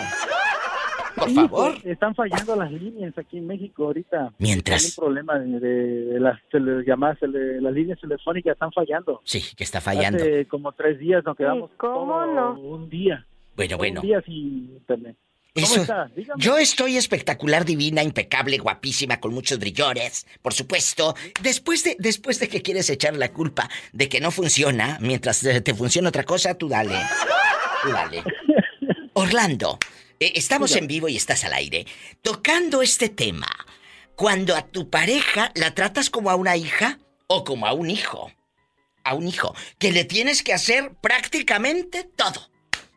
Por 1.14 1.28
Sí, 1.28 1.34
favor. 1.34 1.72
pues, 1.74 1.86
están 1.86 2.14
fallando 2.14 2.56
las 2.56 2.72
líneas 2.72 3.16
aquí 3.18 3.36
en 3.36 3.46
México 3.46 3.84
ahorita. 3.84 4.32
Mientras- 4.38 4.82
Hay 4.82 4.88
un 4.90 4.94
problema 5.04 5.38
de, 5.38 5.60
de- 5.60 6.04
de 6.06 6.20
las 6.20 6.40
tele- 6.50 6.82
llamadas, 6.86 7.18
tele- 7.20 7.60
las 7.60 7.72
líneas 7.72 8.00
telefónicas 8.00 8.54
están 8.54 8.72
fallando. 8.72 9.20
Sí, 9.24 9.42
que 9.54 9.62
está 9.62 9.80
fallando. 9.80 10.18
Hace 10.18 10.46
como 10.48 10.72
tres 10.72 10.98
días 10.98 11.22
nos 11.24 11.36
quedamos 11.36 11.70
¿cómo 11.76 12.14
todo 12.14 12.26
no? 12.54 12.60
un 12.60 12.88
día. 12.88 13.26
Bueno, 13.56 13.76
bueno. 13.76 14.00
Un 14.00 14.06
día 14.06 14.22
sin 14.22 14.72
internet. 14.76 15.16
¿Cómo 15.54 15.66
Eso- 15.66 15.82
está? 15.82 16.10
Yo 16.38 16.56
estoy 16.56 16.96
espectacular, 16.96 17.66
divina, 17.66 18.02
impecable, 18.02 18.56
guapísima, 18.56 19.20
con 19.20 19.34
muchos 19.34 19.58
brillores, 19.58 20.26
por 20.40 20.54
supuesto. 20.54 21.14
Después 21.42 21.84
de, 21.84 21.96
después 21.98 22.38
de 22.40 22.48
que 22.48 22.62
quieres 22.62 22.88
echar 22.88 23.14
la 23.16 23.32
culpa 23.32 23.68
de 23.92 24.08
que 24.08 24.20
no 24.20 24.30
funciona, 24.30 24.96
mientras 25.02 25.40
te 25.40 25.74
funciona 25.74 26.08
otra 26.08 26.24
cosa, 26.24 26.54
tú 26.54 26.68
dale. 26.68 26.98
Tú 27.82 27.90
dale. 27.90 28.24
Orlando, 29.12 29.78
eh, 30.18 30.32
estamos 30.36 30.74
en 30.74 30.86
vivo 30.86 31.08
y 31.08 31.16
estás 31.16 31.44
al 31.44 31.52
aire. 31.52 31.86
Tocando 32.22 32.80
este 32.80 33.10
tema, 33.10 33.48
cuando 34.16 34.56
a 34.56 34.62
tu 34.62 34.88
pareja 34.88 35.52
la 35.54 35.74
tratas 35.74 36.08
como 36.08 36.30
a 36.30 36.34
una 36.36 36.56
hija 36.56 36.98
o 37.26 37.44
como 37.44 37.66
a 37.66 37.74
un 37.74 37.90
hijo. 37.90 38.32
A 39.04 39.14
un 39.14 39.26
hijo, 39.28 39.54
que 39.78 39.92
le 39.92 40.04
tienes 40.04 40.42
que 40.42 40.54
hacer 40.54 40.92
prácticamente 41.02 42.04
todo. 42.04 42.48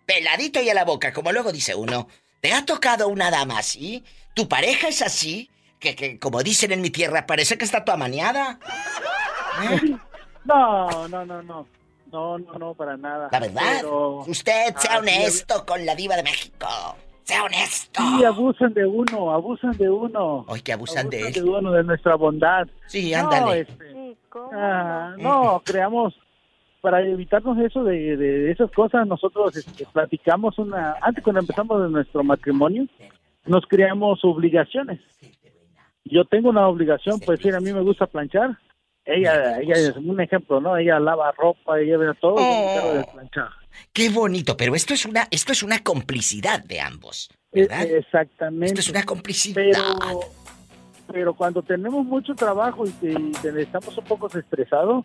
Peladito 0.06 0.61
y 0.61 0.69
a 0.69 0.73
la 0.73 0.86
boca, 0.86 1.14
como 1.14 1.32
luego 1.32 1.52
dice 1.52 1.76
uno. 1.76 2.07
¿Te 2.41 2.53
ha 2.53 2.65
tocado 2.65 3.07
una 3.07 3.32
dama 3.32 3.57
así? 3.60 4.03
¿Tu 4.36 4.48
pareja 4.48 4.88
es 4.88 5.02
así? 5.02 5.49
Que, 5.80 5.95
que 5.95 6.19
como 6.19 6.41
dicen 6.44 6.72
en 6.72 6.82
mi 6.82 6.90
tierra, 6.90 7.26
parece 7.26 7.57
que 7.57 7.65
está 7.65 7.84
tu 7.84 7.91
amaneada. 7.91 8.60
¿Eh? 9.72 9.95
No, 10.45 11.07
no, 11.07 11.26
no, 11.26 11.41
no. 11.41 11.68
No, 12.11 12.38
no, 12.38 12.53
no, 12.53 12.73
para 12.76 12.95
nada. 12.98 13.27
La 13.32 13.40
verdad. 13.40 13.61
Pero- 13.82 14.19
Usted 14.19 14.76
sea 14.77 14.91
Ah, 14.91 14.94
sí, 14.94 14.98
honesto 14.99 15.65
con 15.65 15.86
la 15.86 15.95
diva 15.95 16.15
de 16.15 16.23
México. 16.23 16.68
Sea 17.23 17.44
honesto. 17.44 18.02
Sí, 18.18 18.23
abusan 18.23 18.73
de 18.73 18.86
uno, 18.86 19.32
abusan 19.34 19.72
de 19.77 19.90
uno. 19.90 20.45
Ay, 20.48 20.61
que 20.61 20.72
abusan 20.73 21.10
de 21.10 21.23
de 21.23 21.40
él. 21.40 21.44
uno, 21.49 21.72
de 21.72 21.84
nuestra 21.84 22.15
bondad. 22.15 22.68
Sí, 22.88 23.11
No, 23.11 23.18
ándale. 23.32 23.61
este, 23.61 24.18
ah, 24.53 25.15
no, 25.18 25.61
creamos, 25.65 26.14
para 26.86 27.02
evitarnos 27.02 27.57
eso 27.57 27.84
de, 27.84 28.16
de 28.16 28.52
esas 28.52 28.70
cosas, 28.70 29.07
nosotros 29.07 29.57
este, 29.57 29.88
platicamos 29.91 30.60
una, 30.60 30.95
antes 31.02 31.24
cuando 31.24 31.40
empezamos 31.40 31.82
de 31.82 31.90
nuestro 31.90 32.24
matrimonio, 32.24 32.86
nos 33.48 33.66
creamos 33.66 34.20
obligaciones. 34.24 34.99
Yo 36.03 36.26
tengo 36.26 36.52
una 36.52 36.68
obligación, 36.68 37.20
pues 37.22 37.40
decir, 37.40 37.56
a 37.56 37.60
mí 37.60 37.74
me 37.74 37.82
gusta 37.82 38.06
planchar. 38.06 38.60
Ella, 39.03 39.60
ella 39.62 39.74
es 39.74 39.95
un 39.95 40.22
ejemplo, 40.22 40.62
¿no? 40.62 40.78
Ella 40.78 40.99
lava 40.99 41.32
ropa, 41.32 41.80
ella 41.80 41.98
ve 41.98 42.14
todo, 42.22 42.38
encargo 42.38 42.94
de 42.94 43.03
planchar. 43.12 43.49
Qué 43.91 44.12
bonito, 44.12 44.56
pero 44.56 44.76
esto 44.76 44.94
es 44.94 45.07
una, 45.07 45.28
esto 45.32 45.53
es 45.53 45.64
una 45.64 45.80
complicidad 45.80 46.64
de 46.64 46.82
ambos. 46.82 47.32
Eh, 47.52 47.62
¿Verdad? 47.62 47.82
Exactamente. 47.82 48.68
Esto 48.68 48.82
es 48.82 48.90
una 48.91 49.06
complicidad. 49.06 49.56
Pero, 49.56 50.20
pero 51.12 51.34
cuando 51.34 51.64
tenemos 51.64 52.06
mucho 52.06 52.36
trabajo 52.36 52.86
y, 52.86 53.07
y 53.07 53.32
estamos 53.60 53.98
un 53.98 54.03
poco 54.03 54.28
estresados, 54.28 55.03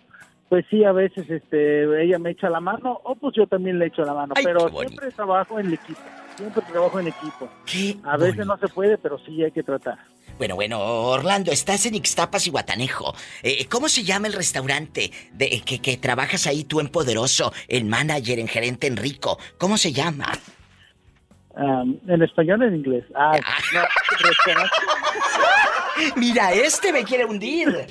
pues 0.51 0.67
sí, 0.69 0.83
a 0.83 0.91
veces 0.91 1.31
este, 1.31 2.03
ella 2.03 2.19
me 2.19 2.31
echa 2.31 2.51
la 2.51 2.59
mano 2.59 3.01
o 3.05 3.15
pues 3.15 3.37
yo 3.37 3.47
también 3.47 3.79
le 3.79 3.87
echo 3.87 4.03
la 4.03 4.15
mano. 4.15 4.35
Ay, 4.37 4.43
pero 4.43 4.69
siempre 4.69 5.13
trabajo 5.13 5.61
en 5.61 5.73
equipo. 5.73 6.01
Siempre 6.37 6.63
trabajo 6.73 6.99
en 6.99 7.07
equipo. 7.07 7.49
Qué 7.65 7.97
A 8.03 8.17
veces 8.17 8.45
no 8.45 8.59
se 8.59 8.67
puede, 8.67 8.99
pero 8.99 9.17
sí 9.21 9.45
hay 9.45 9.53
que 9.53 9.63
tratar. 9.63 9.99
Bueno, 10.39 10.57
bueno, 10.57 10.81
Orlando, 10.81 11.53
estás 11.53 11.87
en 11.87 11.95
Ixtapas 11.95 12.49
y 12.49 12.51
Guatanejo. 12.51 13.15
Eh, 13.45 13.67
¿Cómo 13.67 13.89
se 13.89 14.03
llama 14.03 14.27
el 14.27 14.33
restaurante 14.33 15.13
de 15.35 15.63
que, 15.65 15.81
que 15.81 15.97
trabajas 15.99 16.49
ahí 16.49 16.65
tú 16.65 16.81
en 16.81 16.89
Poderoso, 16.89 17.53
en 17.69 17.89
manager, 17.89 18.41
en 18.41 18.49
gerente, 18.49 18.89
en 18.89 18.97
rico? 18.97 19.39
¿Cómo 19.57 19.77
se 19.77 19.93
llama? 19.93 20.33
Um, 21.55 21.97
en 22.09 22.23
español 22.23 22.61
o 22.63 22.65
en 22.65 22.75
inglés. 22.75 23.05
Ah, 23.15 23.39
no. 23.73 23.83
Mira, 26.17 26.53
este 26.55 26.93
me 26.93 27.05
quiere 27.05 27.25
hundir. 27.25 27.87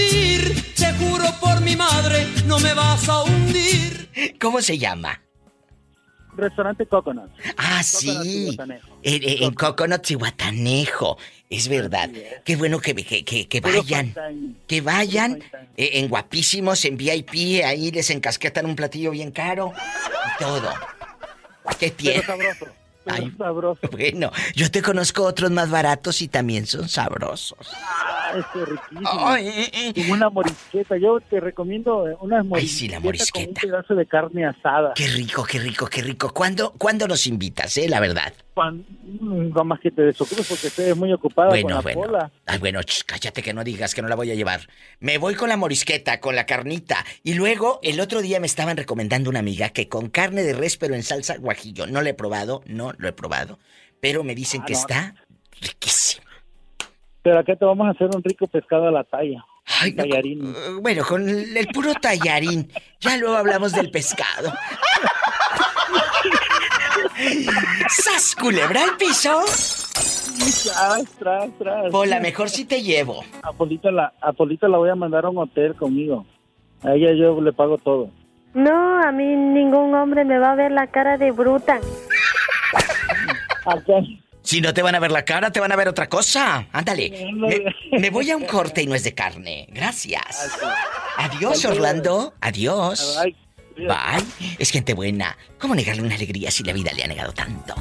Hundir, 0.00 0.74
te 0.74 0.92
juro 0.94 1.24
por 1.40 1.60
mi 1.60 1.74
madre, 1.76 2.26
no 2.46 2.58
me 2.58 2.74
vas 2.74 3.08
a 3.08 3.22
hundir. 3.22 4.36
¿Cómo 4.40 4.60
se 4.60 4.78
llama? 4.78 5.20
Restaurante 6.36 6.84
Coconut. 6.86 7.30
Ah, 7.56 7.80
Coconut 7.92 8.22
sí. 8.24 8.56
En, 9.02 9.22
en- 9.22 9.42
en 9.44 9.54
Coconut 9.54 10.10
y 10.10 10.14
Guatanejo. 10.14 11.16
Es 11.48 11.68
verdad. 11.68 12.10
Qué 12.44 12.56
bueno 12.56 12.78
que, 12.78 12.94
que, 12.94 13.24
que- 13.48 13.60
vayan. 13.60 14.14
Que 14.66 14.80
vayan 14.82 15.38
eh, 15.76 15.90
en 15.94 16.08
guapísimos, 16.08 16.84
en 16.84 16.96
VIP, 16.98 17.64
ahí 17.64 17.90
les 17.90 18.10
encasquetan 18.10 18.66
un 18.66 18.76
platillo 18.76 19.12
bien 19.12 19.30
caro 19.30 19.72
y 20.38 20.42
todo. 20.42 20.70
¿Qué 21.78 21.90
tiene? 21.90 22.20
Pero 22.20 22.26
sabroso. 22.36 22.66
Ay, 23.06 23.32
sabroso. 23.38 23.80
Bueno, 23.90 24.30
yo 24.54 24.70
te 24.70 24.82
conozco 24.82 25.24
otros 25.24 25.50
más 25.50 25.70
baratos 25.70 26.22
y 26.22 26.28
también 26.28 26.66
son 26.66 26.88
sabrosos. 26.88 27.58
Ah, 27.74 28.32
este 28.38 28.64
riquísimo. 28.64 29.08
Ay, 29.28 29.48
eh, 29.48 29.92
Como 29.94 30.12
una 30.12 30.30
morisqueta. 30.30 30.96
Yo 30.96 31.18
te 31.20 31.40
recomiendo 31.40 32.08
eh, 32.08 32.16
una 32.20 32.42
Ay, 32.54 32.66
sí, 32.68 32.88
la 32.88 33.00
morisqueta 33.00 33.46
con 33.46 33.48
un 33.48 33.54
pedazo 33.72 33.94
de 33.94 34.06
carne 34.06 34.46
asada. 34.46 34.92
Qué 34.94 35.06
rico, 35.08 35.44
qué 35.44 35.58
rico, 35.58 35.86
qué 35.86 36.02
rico. 36.02 36.32
¿Cuándo, 36.32 36.72
¿cuándo 36.72 37.06
nos 37.08 37.26
invitas, 37.26 37.76
eh? 37.76 37.88
La 37.88 38.00
verdad. 38.00 38.32
Juan, 38.54 38.86
mm, 39.02 39.50
no 39.54 39.64
más 39.64 39.80
que 39.80 39.90
te 39.90 40.00
desocupes 40.02 40.48
porque 40.48 40.68
estés 40.68 40.96
muy 40.96 41.12
ocupada 41.12 41.50
con 41.50 41.60
Bueno, 41.60 41.76
la 41.76 41.82
bueno. 41.82 42.00
cola. 42.00 42.30
Ay, 42.46 42.58
bueno, 42.58 42.82
ch, 42.82 43.04
cállate 43.04 43.42
que 43.42 43.52
no 43.52 43.62
digas 43.64 43.94
que 43.94 44.00
no 44.00 44.08
la 44.08 44.14
voy 44.14 44.30
a 44.30 44.34
llevar. 44.34 44.62
Me 44.98 45.18
voy 45.18 45.34
con 45.34 45.50
la 45.50 45.58
morisqueta, 45.58 46.20
con 46.20 46.34
la 46.36 46.46
carnita. 46.46 47.04
Y 47.22 47.34
luego, 47.34 47.80
el 47.82 48.00
otro 48.00 48.22
día 48.22 48.40
me 48.40 48.46
estaban 48.46 48.76
recomendando 48.78 49.28
una 49.28 49.40
amiga 49.40 49.68
que 49.68 49.88
con 49.88 50.08
carne 50.08 50.42
de 50.42 50.54
res, 50.54 50.78
pero 50.78 50.94
en 50.94 51.02
salsa 51.02 51.36
guajillo. 51.36 51.86
No 51.86 52.00
lo 52.00 52.08
he 52.08 52.14
probado, 52.14 52.62
no 52.66 52.92
lo 52.98 53.08
he 53.08 53.12
probado. 53.12 53.58
Pero 54.00 54.22
me 54.24 54.34
dicen 54.34 54.62
Ah, 54.62 54.66
que 54.66 54.72
no. 54.74 54.78
está 54.78 55.14
riquísimo. 55.60 56.24
Pero 57.22 57.38
acá 57.40 57.56
te 57.56 57.64
vamos 57.64 57.86
a 57.88 57.90
hacer 57.90 58.08
un 58.14 58.22
rico 58.22 58.46
pescado 58.46 58.86
a 58.88 58.90
la 58.92 59.02
talla. 59.04 59.44
Ay, 59.80 59.90
Un 59.90 59.96
tallarín. 59.96 60.54
Eh, 60.54 60.78
Bueno, 60.80 61.04
con 61.04 61.28
el, 61.28 61.56
el 61.56 61.66
puro 61.68 61.92
tallarín. 61.94 62.70
Ya 63.00 63.16
luego 63.16 63.34
hablamos 63.36 63.72
del 63.72 63.90
pescado. 63.90 64.52
¡Sas, 67.88 68.34
culebra 68.36 68.84
al 68.84 68.96
piso! 68.96 69.40
Tras, 70.64 71.04
tras, 71.18 71.50
tras. 71.58 71.90
Pola, 71.90 72.20
mejor 72.20 72.50
si 72.50 72.64
te 72.64 72.82
llevo. 72.82 73.24
A 73.42 73.52
Polita 73.52 73.90
la, 73.90 74.12
a 74.20 74.32
Polita 74.32 74.68
la 74.68 74.78
voy 74.78 74.90
a 74.90 74.94
mandar 74.94 75.24
a 75.24 75.30
un 75.30 75.38
hotel 75.38 75.74
conmigo. 75.74 76.26
A 76.82 76.92
ella 76.94 77.12
yo 77.14 77.40
le 77.40 77.52
pago 77.52 77.78
todo. 77.78 78.10
No, 78.54 79.02
a 79.02 79.10
mí 79.12 79.24
ningún 79.24 79.94
hombre 79.94 80.24
me 80.24 80.38
va 80.38 80.52
a 80.52 80.54
ver 80.54 80.72
la 80.72 80.86
cara 80.88 81.16
de 81.18 81.30
bruta. 81.30 81.80
Si 84.42 84.60
no 84.60 84.72
te 84.72 84.80
van 84.80 84.94
a 84.94 85.00
ver 85.00 85.10
la 85.10 85.24
cara, 85.24 85.50
te 85.50 85.58
van 85.58 85.72
a 85.72 85.76
ver 85.76 85.88
otra 85.88 86.08
cosa. 86.08 86.68
Ándale. 86.72 87.32
Me, 87.32 87.64
me 87.98 88.10
voy 88.10 88.30
a 88.30 88.36
un 88.36 88.44
corte 88.44 88.80
y 88.82 88.86
no 88.86 88.94
es 88.94 89.02
de 89.02 89.12
carne. 89.12 89.66
Gracias. 89.70 90.56
Adiós, 91.16 91.64
Orlando. 91.64 92.32
Adiós. 92.40 93.18
Bye. 93.76 94.24
Es 94.58 94.70
gente 94.70 94.94
buena. 94.94 95.36
¿Cómo 95.58 95.74
negarle 95.74 96.02
una 96.02 96.14
alegría 96.14 96.48
si 96.50 96.62
la 96.62 96.72
vida 96.72 96.92
le 96.92 97.02
ha 97.02 97.08
negado 97.08 97.32
tanto? 97.32 97.74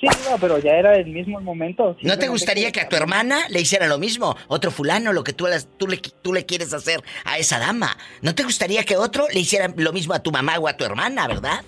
Sí, 0.00 0.06
Diva, 0.06 0.38
pero 0.40 0.58
ya 0.58 0.72
era 0.76 0.94
el 0.96 1.06
mismo 1.06 1.40
momento. 1.40 1.96
¿No 2.02 2.16
te 2.18 2.28
gustaría 2.28 2.70
que 2.70 2.80
a 2.80 2.88
tu 2.88 2.94
hermana 2.94 3.48
le 3.48 3.60
hiciera 3.60 3.88
lo 3.88 3.98
mismo? 3.98 4.36
Otro 4.46 4.70
fulano, 4.70 5.12
lo 5.12 5.24
que 5.24 5.32
tú, 5.32 5.46
las- 5.48 5.66
tú, 5.76 5.88
le, 5.88 5.96
tú 5.96 6.32
le 6.32 6.46
quieres 6.46 6.72
hacer 6.72 7.02
a 7.24 7.36
esa 7.38 7.58
dama. 7.58 7.96
¿No 8.22 8.32
te 8.34 8.44
gustaría 8.44 8.84
que 8.84 8.96
otro 8.96 9.26
le 9.32 9.40
hiciera 9.40 9.72
lo 9.76 9.92
mismo 9.92 10.14
a 10.14 10.22
tu 10.22 10.30
mamá 10.30 10.56
o 10.58 10.68
a 10.68 10.76
tu 10.76 10.84
hermana, 10.84 11.26
verdad? 11.26 11.64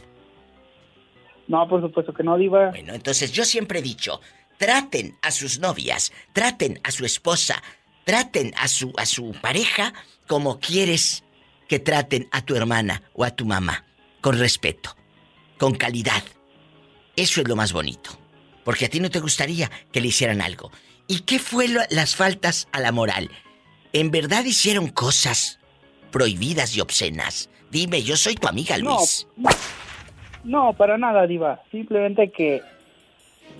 No, 1.48 1.68
por 1.68 1.80
supuesto 1.80 2.14
que 2.14 2.22
no, 2.22 2.36
Diva. 2.38 2.70
Bueno, 2.70 2.94
entonces 2.94 3.32
yo 3.32 3.44
siempre 3.44 3.80
he 3.80 3.82
dicho, 3.82 4.20
traten 4.58 5.16
a 5.22 5.32
sus 5.32 5.58
novias, 5.58 6.12
traten 6.32 6.78
a 6.84 6.92
su 6.92 7.04
esposa, 7.04 7.60
traten 8.04 8.52
a 8.56 8.68
su, 8.68 8.92
a 8.96 9.06
su 9.06 9.32
pareja 9.40 9.92
como 10.28 10.60
quieres 10.60 11.24
que 11.68 11.80
traten 11.80 12.28
a 12.30 12.44
tu 12.44 12.54
hermana 12.54 13.02
o 13.14 13.24
a 13.24 13.30
tu 13.34 13.44
mamá, 13.44 13.84
con 14.20 14.38
respeto, 14.38 14.94
con 15.58 15.74
calidad. 15.74 16.22
Eso 17.20 17.42
es 17.42 17.48
lo 17.48 17.54
más 17.54 17.74
bonito. 17.74 18.10
Porque 18.64 18.86
a 18.86 18.88
ti 18.88 18.98
no 18.98 19.10
te 19.10 19.20
gustaría 19.20 19.70
que 19.92 20.00
le 20.00 20.08
hicieran 20.08 20.40
algo. 20.40 20.70
¿Y 21.06 21.20
qué 21.20 21.38
fue 21.38 21.68
lo- 21.68 21.82
las 21.90 22.16
faltas 22.16 22.66
a 22.72 22.80
la 22.80 22.92
moral? 22.92 23.30
¿En 23.92 24.10
verdad 24.10 24.42
hicieron 24.44 24.88
cosas 24.88 25.58
prohibidas 26.10 26.74
y 26.74 26.80
obscenas? 26.80 27.50
Dime, 27.70 28.02
yo 28.02 28.16
soy 28.16 28.36
tu 28.36 28.48
amiga, 28.48 28.78
No, 28.78 28.96
Luis. 28.96 29.26
No, 30.44 30.72
para 30.72 30.96
nada, 30.96 31.26
Diva. 31.26 31.60
Simplemente 31.70 32.30
que 32.30 32.62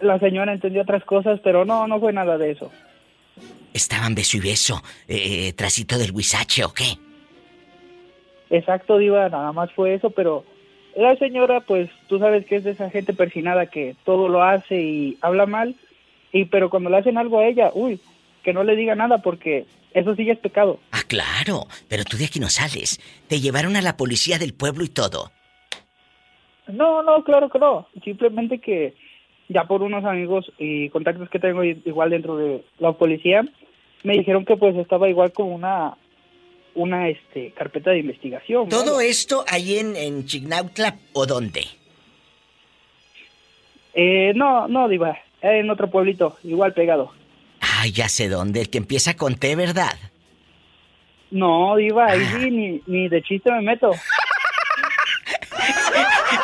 la 0.00 0.18
señora 0.18 0.54
entendió 0.54 0.80
otras 0.80 1.04
cosas, 1.04 1.38
pero 1.44 1.66
no, 1.66 1.86
no 1.86 2.00
fue 2.00 2.14
nada 2.14 2.38
de 2.38 2.52
eso. 2.52 2.70
Estaban 3.74 4.14
beso 4.14 4.38
y 4.38 4.40
beso, 4.40 4.82
eh, 5.06 5.52
trasito 5.52 5.98
del 5.98 6.12
huizache 6.12 6.64
o 6.64 6.72
qué. 6.72 6.96
Exacto, 8.48 8.96
Diva, 8.96 9.28
nada 9.28 9.52
más 9.52 9.70
fue 9.72 9.94
eso, 9.94 10.08
pero 10.10 10.44
la 11.00 11.16
señora, 11.16 11.60
pues 11.60 11.90
tú 12.08 12.18
sabes 12.18 12.46
que 12.46 12.56
es 12.56 12.64
de 12.64 12.72
esa 12.72 12.90
gente 12.90 13.12
persinada 13.12 13.66
que 13.66 13.96
todo 14.04 14.28
lo 14.28 14.42
hace 14.42 14.80
y 14.80 15.18
habla 15.20 15.46
mal, 15.46 15.74
y 16.32 16.44
pero 16.46 16.70
cuando 16.70 16.90
le 16.90 16.98
hacen 16.98 17.18
algo 17.18 17.40
a 17.40 17.46
ella, 17.46 17.70
uy, 17.74 18.00
que 18.42 18.52
no 18.52 18.64
le 18.64 18.76
diga 18.76 18.94
nada 18.94 19.18
porque 19.18 19.66
eso 19.92 20.14
sí 20.14 20.24
ya 20.24 20.34
es 20.34 20.38
pecado. 20.38 20.78
Ah, 20.92 21.02
claro, 21.06 21.66
pero 21.88 22.04
tú 22.04 22.16
de 22.16 22.26
aquí 22.26 22.38
no 22.38 22.48
sales. 22.48 23.00
Te 23.28 23.40
llevaron 23.40 23.76
a 23.76 23.82
la 23.82 23.96
policía 23.96 24.38
del 24.38 24.54
pueblo 24.54 24.84
y 24.84 24.88
todo. 24.88 25.30
No, 26.68 27.02
no, 27.02 27.24
claro 27.24 27.48
que 27.50 27.58
no. 27.58 27.88
Simplemente 28.04 28.58
que 28.58 28.94
ya 29.48 29.64
por 29.64 29.82
unos 29.82 30.04
amigos 30.04 30.52
y 30.58 30.88
contactos 30.90 31.28
que 31.28 31.40
tengo 31.40 31.64
igual 31.64 32.10
dentro 32.10 32.36
de 32.36 32.64
la 32.78 32.92
policía, 32.92 33.42
me 34.04 34.14
dijeron 34.14 34.44
que 34.44 34.56
pues 34.56 34.76
estaba 34.76 35.08
igual 35.08 35.32
con 35.32 35.52
una 35.52 35.96
una 36.74 37.08
este 37.08 37.52
carpeta 37.52 37.90
de 37.90 37.98
investigación. 37.98 38.68
¿Todo 38.68 39.00
esto 39.00 39.44
ahí 39.48 39.78
en, 39.78 39.96
en 39.96 40.26
Chignautla 40.26 40.96
o 41.12 41.26
dónde? 41.26 41.66
Eh, 43.94 44.32
no, 44.34 44.68
no, 44.68 44.88
Diva, 44.88 45.18
en 45.42 45.70
otro 45.70 45.90
pueblito, 45.90 46.38
igual 46.44 46.72
pegado. 46.72 47.12
Ay, 47.60 47.92
ya 47.92 48.08
sé 48.08 48.28
dónde, 48.28 48.60
el 48.62 48.70
que 48.70 48.78
empieza 48.78 49.16
con 49.16 49.34
T, 49.36 49.56
¿verdad? 49.56 49.96
No, 51.30 51.76
Diva, 51.76 52.06
ahí 52.06 52.24
sí 52.24 52.50
ni, 52.50 52.82
ni 52.86 53.08
de 53.08 53.22
chiste 53.22 53.50
me 53.50 53.62
meto. 53.62 53.90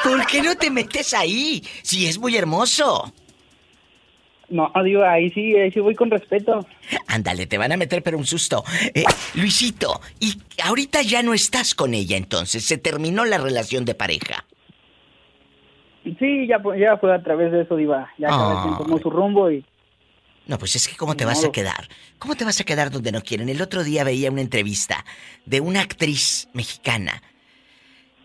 ¿Por 0.04 0.26
qué 0.26 0.42
no 0.42 0.56
te 0.56 0.70
metes 0.70 1.14
ahí? 1.14 1.62
Si 1.82 2.06
es 2.06 2.18
muy 2.18 2.36
hermoso. 2.36 3.12
No, 4.48 4.70
Diva, 4.84 5.12
ahí 5.12 5.30
sí, 5.30 5.56
ahí 5.56 5.72
sí 5.72 5.80
voy 5.80 5.94
con 5.94 6.10
respeto. 6.10 6.64
Ándale, 7.08 7.46
te 7.46 7.58
van 7.58 7.72
a 7.72 7.76
meter 7.76 8.02
pero 8.02 8.16
un 8.16 8.26
susto. 8.26 8.62
Eh, 8.94 9.04
Luisito, 9.34 10.00
y 10.20 10.40
ahorita 10.62 11.02
ya 11.02 11.22
no 11.22 11.34
estás 11.34 11.74
con 11.74 11.94
ella 11.94 12.16
entonces, 12.16 12.64
se 12.64 12.78
terminó 12.78 13.24
la 13.24 13.38
relación 13.38 13.84
de 13.84 13.94
pareja. 13.94 14.44
Sí, 16.18 16.46
ya, 16.46 16.62
ya 16.78 16.96
fue 16.98 17.12
a 17.12 17.22
través 17.22 17.50
de 17.50 17.62
eso, 17.62 17.74
Diva. 17.74 18.08
Ya 18.18 18.28
cada 18.28 18.62
quien 18.62 18.78
tomó 18.78 18.98
su 18.98 19.10
rumbo 19.10 19.50
y... 19.50 19.64
No, 20.46 20.58
pues 20.58 20.76
es 20.76 20.86
que 20.86 20.96
¿cómo 20.96 21.16
te 21.16 21.24
vas 21.24 21.44
a 21.44 21.50
quedar? 21.50 21.88
¿Cómo 22.20 22.36
te 22.36 22.44
vas 22.44 22.60
a 22.60 22.64
quedar 22.64 22.92
donde 22.92 23.10
no 23.10 23.20
quieren? 23.22 23.48
El 23.48 23.60
otro 23.60 23.82
día 23.82 24.04
veía 24.04 24.30
una 24.30 24.42
entrevista 24.42 25.04
de 25.44 25.60
una 25.60 25.80
actriz 25.80 26.48
mexicana 26.52 27.20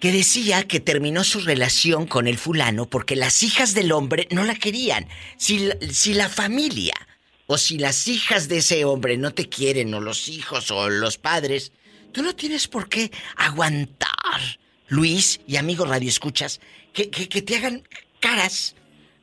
que 0.02 0.11
decía 0.11 0.64
que 0.68 0.80
terminó 0.80 1.23
su 1.23 1.40
relación 1.40 2.07
con 2.07 2.28
el 2.28 2.38
fulano 2.40 2.90
porque 2.90 3.15
las 3.15 3.44
hijas 3.44 3.73
del 3.76 3.91
hombre 3.91 4.28
no 4.32 4.44
la 4.44 4.56
querían. 4.56 5.07
Si, 5.38 5.69
si 5.91 6.15
la 6.15 6.28
familia 6.28 6.95
o 7.45 7.57
si 7.57 7.78
las 7.78 8.07
hijas 8.07 8.48
de 8.49 8.57
ese 8.57 8.84
hombre 8.84 9.18
no 9.18 9.34
te 9.34 9.48
quieren 9.48 9.94
o 9.94 10.02
los 10.02 10.28
hijos 10.28 10.72
o 10.72 10.90
los 10.90 11.18
padres, 11.19 11.72
tú 12.11 12.23
no 12.23 12.36
tienes 12.36 12.68
por 12.68 12.90
qué 12.90 13.11
aguantar. 13.38 14.41
Luis 14.88 15.40
y 15.48 15.56
amigo 15.57 15.86
Radio 15.86 16.10
Escuchas, 16.10 16.60
que, 16.94 17.10
que, 17.11 17.41
te 17.41 17.56
hagan 17.56 17.88
caras 18.19 18.76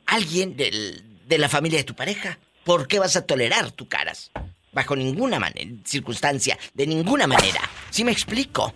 alguien 0.05 0.55
del- 0.55 1.03
de 1.27 1.37
la 1.37 1.49
familia 1.49 1.77
de 1.79 1.83
tu 1.83 1.93
pareja. 1.93 2.39
¿Por 2.63 2.87
qué 2.87 2.99
vas 2.99 3.15
a 3.17 3.25
tolerar 3.25 3.71
tu 3.71 3.87
caras? 3.87 4.31
Bajo 4.71 4.95
ninguna 4.95 5.39
circunstancia, 5.85 6.57
de 6.73 6.87
ninguna 6.87 7.27
manera. 7.27 7.61
¿Sí 7.91 8.03
me 8.03 8.11
explico? 8.11 8.73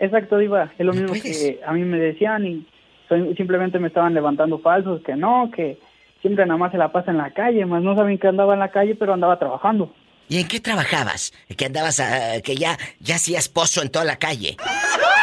Exacto, 0.00 0.38
Diva, 0.38 0.72
es 0.78 0.84
lo 0.86 0.92
mismo 0.92 1.12
que 1.12 1.60
a 1.64 1.72
mí 1.72 1.82
me 1.84 1.98
decían 1.98 2.46
y 2.46 2.66
soy- 3.08 3.34
simplemente 3.36 3.78
me 3.78 3.88
estaban 3.88 4.14
levantando 4.14 4.58
falsos, 4.58 5.02
que 5.02 5.14
no, 5.14 5.50
que 5.54 5.78
siempre 6.22 6.44
nada 6.46 6.58
más 6.58 6.72
se 6.72 6.78
la 6.78 6.90
pasa 6.90 7.10
en 7.10 7.18
la 7.18 7.30
calle, 7.32 7.64
más 7.66 7.82
no 7.82 7.94
saben 7.94 8.18
que 8.18 8.26
andaba 8.28 8.54
en 8.54 8.60
la 8.60 8.70
calle, 8.70 8.94
pero 8.94 9.12
andaba 9.14 9.38
trabajando. 9.38 9.94
¿Y 10.28 10.38
en 10.40 10.48
qué 10.48 10.58
trabajabas? 10.60 11.32
Que 11.56 11.66
andabas, 11.66 12.00
a- 12.00 12.40
que 12.40 12.56
ya, 12.56 12.78
ya 13.00 13.16
hacías 13.16 13.48
pozo 13.48 13.82
en 13.82 13.90
toda 13.90 14.04
la 14.04 14.16
calle. 14.16 14.56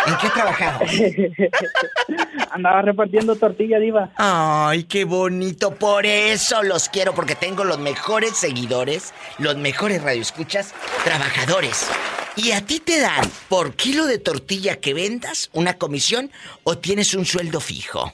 ¿En 0.08 0.18
qué 0.18 0.30
trabajabas? 0.30 0.90
andaba 2.52 2.82
repartiendo 2.82 3.36
tortilla, 3.36 3.78
Diva. 3.80 4.10
Ay, 4.16 4.84
qué 4.86 5.04
bonito. 5.06 5.76
Por 5.76 6.06
eso 6.06 6.64
los 6.64 6.88
quiero, 6.90 7.14
porque 7.14 7.36
tengo 7.36 7.64
los 7.64 7.78
mejores 7.80 8.38
seguidores, 8.38 9.14
los 9.38 9.58
mejores 9.58 10.02
radioescuchas, 10.02 10.74
trabajadores. 11.04 11.90
¿Y 12.36 12.52
a 12.52 12.62
ti 12.66 12.80
te 12.80 13.00
dan 13.00 13.26
por 13.50 13.74
kilo 13.76 14.06
de 14.06 14.20
tortilla 14.20 14.78
que 14.80 14.94
vendas 14.94 15.50
una 15.54 15.74
comisión 15.74 16.32
o 16.64 16.78
tienes 16.78 17.14
un 17.14 17.26
sueldo 17.26 17.60
fijo? 17.60 18.14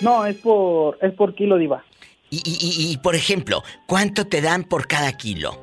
No, 0.00 0.24
es 0.26 0.36
por, 0.36 0.96
es 1.02 1.12
por 1.14 1.34
kilo, 1.34 1.56
Diva. 1.58 1.84
Y, 2.30 2.40
y- 2.44 2.96
por 2.96 3.14
ejemplo, 3.14 3.62
¿cuánto 3.86 4.26
te 4.26 4.40
dan 4.40 4.64
por 4.64 4.86
cada 4.86 5.12
kilo? 5.12 5.60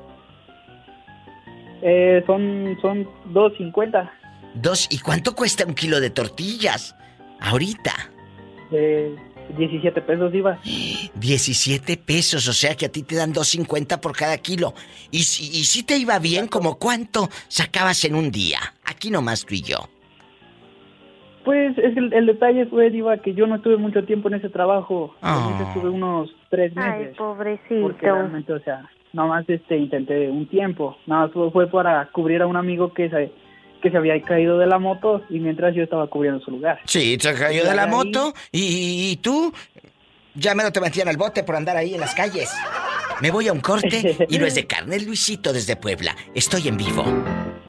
Eh, 1.82 2.22
son, 2.28 2.78
son 2.82 3.06
2.50. 3.34 4.12
Dos. 4.56 4.88
¿Y 4.92 5.00
cuánto 5.00 5.36
cuesta 5.36 5.66
un 5.66 5.74
kilo 5.74 6.00
de 6.00 6.10
tortillas? 6.10 6.96
Ahorita. 7.40 7.94
Eh, 8.72 9.16
17 9.58 10.02
pesos, 10.02 10.32
Diva. 10.32 10.60
17 11.16 11.98
pesos, 11.98 12.48
o 12.48 12.54
sea 12.54 12.76
que 12.76 12.86
a 12.86 12.92
ti 12.92 13.04
te 13.04 13.16
dan 13.16 13.34
2.50 13.34 14.00
por 14.00 14.16
cada 14.16 14.38
kilo. 14.38 14.74
Y 15.12 15.20
si, 15.20 15.46
y 15.46 15.64
si 15.64 15.84
te 15.84 15.98
iba 15.98 16.20
bien, 16.20 16.48
¿como 16.48 16.78
cuánto 16.78 17.30
sacabas 17.48 18.04
en 18.06 18.16
un 18.16 18.32
día? 18.32 18.60
Aquí 18.86 19.10
nomás 19.10 19.46
tú 19.46 19.56
y 19.56 19.62
yo. 19.62 19.78
Pues 21.44 21.78
es 21.78 21.98
el, 21.98 22.14
el 22.14 22.26
detalle 22.28 22.68
fue, 22.68 22.92
Diva, 22.92 23.18
que 23.18 23.34
yo 23.34 23.48
no 23.48 23.56
estuve 23.56 23.78
mucho 23.78 24.04
tiempo 24.06 24.28
en 24.28 24.36
ese 24.36 24.50
trabajo. 24.50 25.16
Ah. 25.22 25.58
estuve 25.68 25.90
unos 25.90 26.30
tres 26.50 26.74
Ay, 26.76 27.00
meses. 27.00 27.18
pobrecito. 27.18 27.82
Porque 27.82 28.06
realmente, 28.06 28.54
o 28.54 28.60
sea, 28.60 28.88
nada 29.14 29.30
más 29.30 29.50
este, 29.50 29.78
intenté 29.78 30.30
un 30.30 30.48
tiempo. 30.48 30.98
Nada 31.08 31.24
más 31.24 31.32
fue, 31.32 31.50
fue 31.52 31.68
para 31.68 32.06
cubrir 32.12 32.42
a 32.44 32.48
un 32.48 32.56
amigo 32.56 32.94
que 32.94 33.10
se, 33.10 33.32
que 33.82 33.92
se 33.92 33.98
había 33.98 34.22
caído 34.22 34.58
de 34.58 34.68
la 34.68 34.80
moto 34.80 35.24
y 35.30 35.40
mientras 35.40 35.76
yo 35.76 35.84
estaba 35.84 36.08
cubriendo 36.08 36.40
su 36.42 36.52
lugar. 36.52 36.80
Sí, 36.86 37.18
se 37.20 37.34
cayó 37.34 37.64
de 37.64 37.76
la 37.76 37.88
moto 37.88 38.34
y, 38.52 39.12
y 39.12 39.16
tú 39.18 39.54
ya 40.36 40.56
menos 40.56 40.72
te 40.72 40.82
metían 40.82 41.08
al 41.08 41.18
bote 41.18 41.44
por 41.44 41.56
andar 41.56 41.78
ahí 41.78 41.94
en 41.94 42.02
las 42.02 42.16
calles. 42.16 42.50
Me 43.22 43.32
voy 43.32 43.48
a 43.48 43.54
un 43.54 43.60
corte 43.60 44.28
y 44.30 44.38
no 44.38 44.46
es 44.46 44.56
de 44.56 44.66
carne, 44.66 45.00
Luisito 45.00 45.52
desde 45.52 45.76
Puebla. 45.76 46.16
Estoy 46.34 46.68
en 46.70 46.78
vivo. 46.78 47.04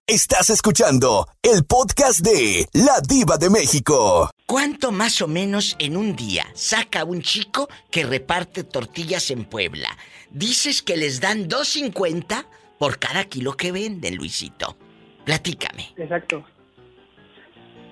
Estás 0.07 0.51
escuchando 0.51 1.28
el 1.43 1.65
podcast 1.65 2.20
de 2.20 2.66
La 2.73 3.01
Diva 3.01 3.37
de 3.37 3.51
México. 3.51 4.31
¿Cuánto 4.47 4.91
más 4.91 5.23
o 5.23 5.28
menos 5.28 5.77
en 5.78 5.97
un 5.97 6.16
día 6.16 6.45
saca 6.55 7.05
un 7.05 7.23
chico 7.23 7.69
que 7.91 8.05
reparte 8.05 8.65
tortillas 8.65 9.31
en 9.31 9.45
Puebla? 9.45 9.89
Dices 10.31 10.82
que 10.82 10.97
les 10.97 11.20
dan 11.20 11.49
2.50 11.49 12.47
por 12.78 12.99
cada 12.99 13.24
kilo 13.24 13.57
que 13.57 13.73
venden, 13.73 14.16
Luisito. 14.16 14.77
Platícame. 15.25 15.85
Exacto. 15.97 16.45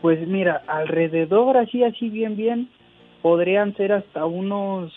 Pues 0.02 0.26
mira, 0.26 0.62
alrededor, 0.66 1.56
así, 1.56 1.82
así, 1.82 2.08
bien, 2.08 2.36
bien, 2.36 2.70
podrían 3.22 3.76
ser 3.76 3.92
hasta 3.92 4.24
unos, 4.26 4.92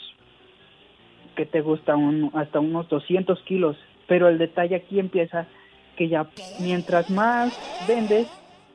que 1.35 1.45
te 1.45 1.61
gusta? 1.61 1.95
Un, 1.95 2.31
hasta 2.35 2.59
unos 2.59 2.87
200 2.89 3.41
kilos. 3.43 3.77
Pero 4.07 4.27
el 4.27 4.37
detalle 4.37 4.75
aquí 4.75 4.99
empieza 4.99 5.47
que 5.97 6.07
ya 6.07 6.27
mientras 6.59 7.09
más 7.09 7.57
vendes, 7.87 8.27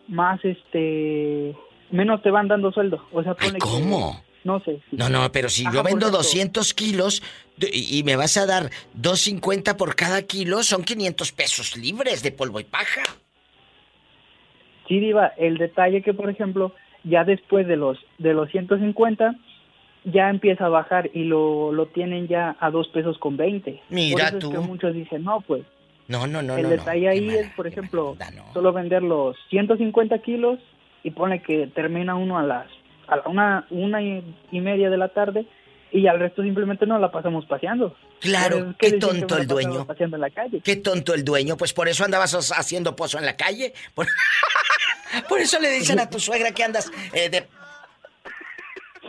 más 0.08 0.44
este, 0.44 1.54
menos 1.90 2.22
te 2.22 2.30
van 2.30 2.48
dando 2.48 2.72
sueldo. 2.72 3.04
O 3.12 3.22
sea, 3.22 3.36
¿Cómo? 3.60 4.20
no 4.44 4.60
sé. 4.60 4.80
No, 4.92 5.08
no, 5.08 5.30
pero 5.30 5.48
si 5.48 5.64
yo 5.72 5.82
vendo 5.82 6.10
200 6.10 6.72
kilos 6.74 7.22
y, 7.58 7.98
y 7.98 8.02
me 8.02 8.16
vas 8.16 8.36
a 8.36 8.46
dar 8.46 8.70
2.50 9.00 9.76
por 9.76 9.94
cada 9.94 10.22
kilo, 10.22 10.62
son 10.62 10.84
500 10.84 11.32
pesos 11.32 11.76
libres 11.76 12.22
de 12.22 12.32
polvo 12.32 12.60
y 12.60 12.64
paja. 12.64 13.02
Sí, 14.88 15.00
Diva, 15.00 15.32
el 15.36 15.58
detalle 15.58 16.02
que, 16.02 16.14
por 16.14 16.30
ejemplo, 16.30 16.72
ya 17.04 17.24
después 17.24 17.66
de 17.66 17.76
los 17.76 17.98
de 18.18 18.34
los 18.34 18.50
150 18.50 19.34
ya 20.04 20.30
empieza 20.30 20.66
a 20.66 20.68
bajar 20.68 21.10
y 21.12 21.24
lo, 21.24 21.72
lo 21.72 21.86
tienen 21.86 22.28
ya 22.28 22.56
a 22.60 22.70
dos 22.70 22.88
pesos 22.88 23.18
con 23.18 23.36
20. 23.36 23.82
Mira 23.90 24.30
por 24.30 24.38
eso 24.38 24.38
tú. 24.38 24.52
Es 24.52 24.58
que 24.58 24.66
muchos 24.66 24.94
dicen, 24.94 25.24
no, 25.24 25.40
pues. 25.40 25.64
No, 26.08 26.26
no, 26.28 26.40
no, 26.40 26.56
el 26.56 26.62
no, 26.62 26.68
detalle 26.68 27.08
ahí 27.08 27.28
es, 27.28 27.48
por 27.56 27.66
ejemplo, 27.66 28.16
solo 28.52 28.72
vender 28.72 29.02
los 29.02 29.36
150 29.50 30.18
kilos 30.20 30.60
y 31.02 31.10
pone 31.10 31.42
que 31.42 31.66
termina 31.68 32.14
uno 32.14 32.38
a 32.38 32.44
las 32.44 32.66
a 33.08 33.16
la 33.16 33.22
una, 33.26 33.66
una 33.70 34.02
y, 34.02 34.22
y 34.52 34.60
media 34.60 34.88
de 34.88 34.96
la 34.96 35.08
tarde 35.08 35.46
y 35.92 36.06
al 36.06 36.18
resto 36.18 36.42
simplemente 36.42 36.86
no 36.86 36.98
la 36.98 37.10
pasamos 37.10 37.46
paseando. 37.46 37.96
Claro, 38.20 38.74
qué 38.78 38.92
tonto 38.92 39.36
el 39.36 39.46
dueño. 39.46 39.86
Paseando 39.86 40.16
en 40.16 40.20
la 40.20 40.30
calle. 40.30 40.60
Qué 40.60 40.76
tonto 40.76 41.14
el 41.14 41.24
dueño, 41.24 41.56
pues 41.56 41.72
por 41.72 41.88
eso 41.88 42.04
andabas 42.04 42.34
haciendo 42.52 42.96
pozo 42.96 43.18
en 43.18 43.26
la 43.26 43.36
calle. 43.36 43.72
Por, 43.94 44.06
por 45.28 45.40
eso 45.40 45.58
le 45.58 45.70
dicen 45.70 45.98
a 46.00 46.08
tu 46.10 46.18
suegra 46.20 46.52
que 46.52 46.64
andas 46.64 46.90
eh, 47.12 47.28
de 47.28 47.46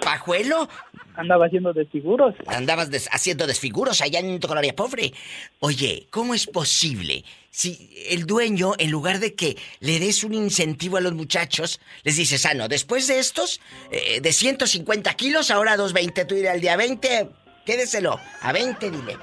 pajuelo. 0.02 0.70
Andaba 1.16 1.48
haciendo 1.48 1.74
desfiguros. 1.74 2.36
Andabas 2.46 2.92
des- 2.92 3.10
haciendo 3.12 3.48
desfiguros 3.48 4.02
allá 4.02 4.20
en 4.20 4.40
tu 4.40 4.48
colonia 4.48 4.76
pobre. 4.76 5.14
Oye, 5.60 6.08
¿cómo 6.12 6.36
es 6.36 6.46
posible 6.46 7.26
si 7.50 7.90
el 8.10 8.28
dueño, 8.28 8.74
en 8.78 8.92
lugar 8.92 9.18
de 9.20 9.34
que 9.34 9.58
le 9.80 10.00
des 10.00 10.24
un 10.24 10.36
incentivo 10.36 10.98
a 10.98 11.02
los 11.02 11.14
muchachos, 11.14 11.80
les 12.04 12.16
dices, 12.18 12.46
ah, 12.46 12.54
no, 12.54 12.68
después 12.68 13.08
de 13.08 13.18
estos, 13.18 13.60
eh, 13.90 14.22
de 14.22 14.32
150 14.32 15.12
kilos, 15.16 15.50
ahora 15.50 15.72
a 15.72 15.78
220, 15.78 16.26
tú 16.26 16.36
irás 16.36 16.54
al 16.54 16.62
día 16.62 16.78
20, 16.78 17.30
quédeselo, 17.66 18.20
a 18.42 18.52
20, 18.52 18.92
dile. 18.92 19.18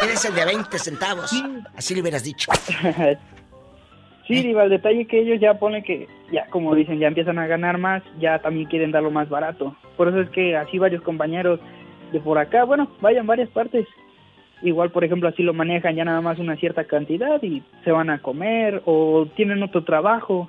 Quédese 0.00 0.28
el 0.28 0.34
de 0.36 0.44
20 0.44 0.78
centavos. 0.78 1.32
Así 1.74 1.94
le 1.96 2.00
hubieras 2.02 2.22
dicho. 2.22 2.52
Sí, 4.30 4.44
Diva, 4.44 4.62
el 4.62 4.70
detalle 4.70 5.06
que 5.06 5.18
ellos 5.18 5.40
ya 5.40 5.54
ponen 5.54 5.82
que, 5.82 6.06
ya 6.30 6.46
como 6.50 6.76
dicen, 6.76 7.00
ya 7.00 7.08
empiezan 7.08 7.40
a 7.40 7.48
ganar 7.48 7.78
más, 7.78 8.00
ya 8.20 8.38
también 8.38 8.68
quieren 8.68 8.92
darlo 8.92 9.10
más 9.10 9.28
barato. 9.28 9.74
Por 9.96 10.06
eso 10.06 10.20
es 10.20 10.30
que 10.30 10.56
así 10.56 10.78
varios 10.78 11.02
compañeros 11.02 11.58
de 12.12 12.20
por 12.20 12.38
acá, 12.38 12.62
bueno, 12.62 12.88
vayan 13.00 13.26
varias 13.26 13.48
partes. 13.48 13.88
Igual, 14.62 14.92
por 14.92 15.02
ejemplo, 15.02 15.28
así 15.28 15.42
lo 15.42 15.52
manejan 15.52 15.96
ya 15.96 16.04
nada 16.04 16.20
más 16.20 16.38
una 16.38 16.54
cierta 16.54 16.84
cantidad 16.84 17.42
y 17.42 17.64
se 17.82 17.90
van 17.90 18.08
a 18.08 18.22
comer 18.22 18.82
o 18.84 19.26
tienen 19.34 19.64
otro 19.64 19.82
trabajo. 19.82 20.48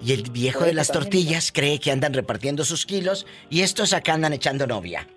Y 0.00 0.12
el 0.12 0.30
viejo 0.30 0.62
de 0.62 0.72
las 0.72 0.92
tortillas 0.92 1.50
cree 1.50 1.80
que 1.80 1.90
andan 1.90 2.14
repartiendo 2.14 2.62
sus 2.62 2.86
kilos 2.86 3.26
y 3.50 3.62
estos 3.62 3.92
acá 3.92 4.14
andan 4.14 4.34
echando 4.34 4.68
novia. 4.68 5.08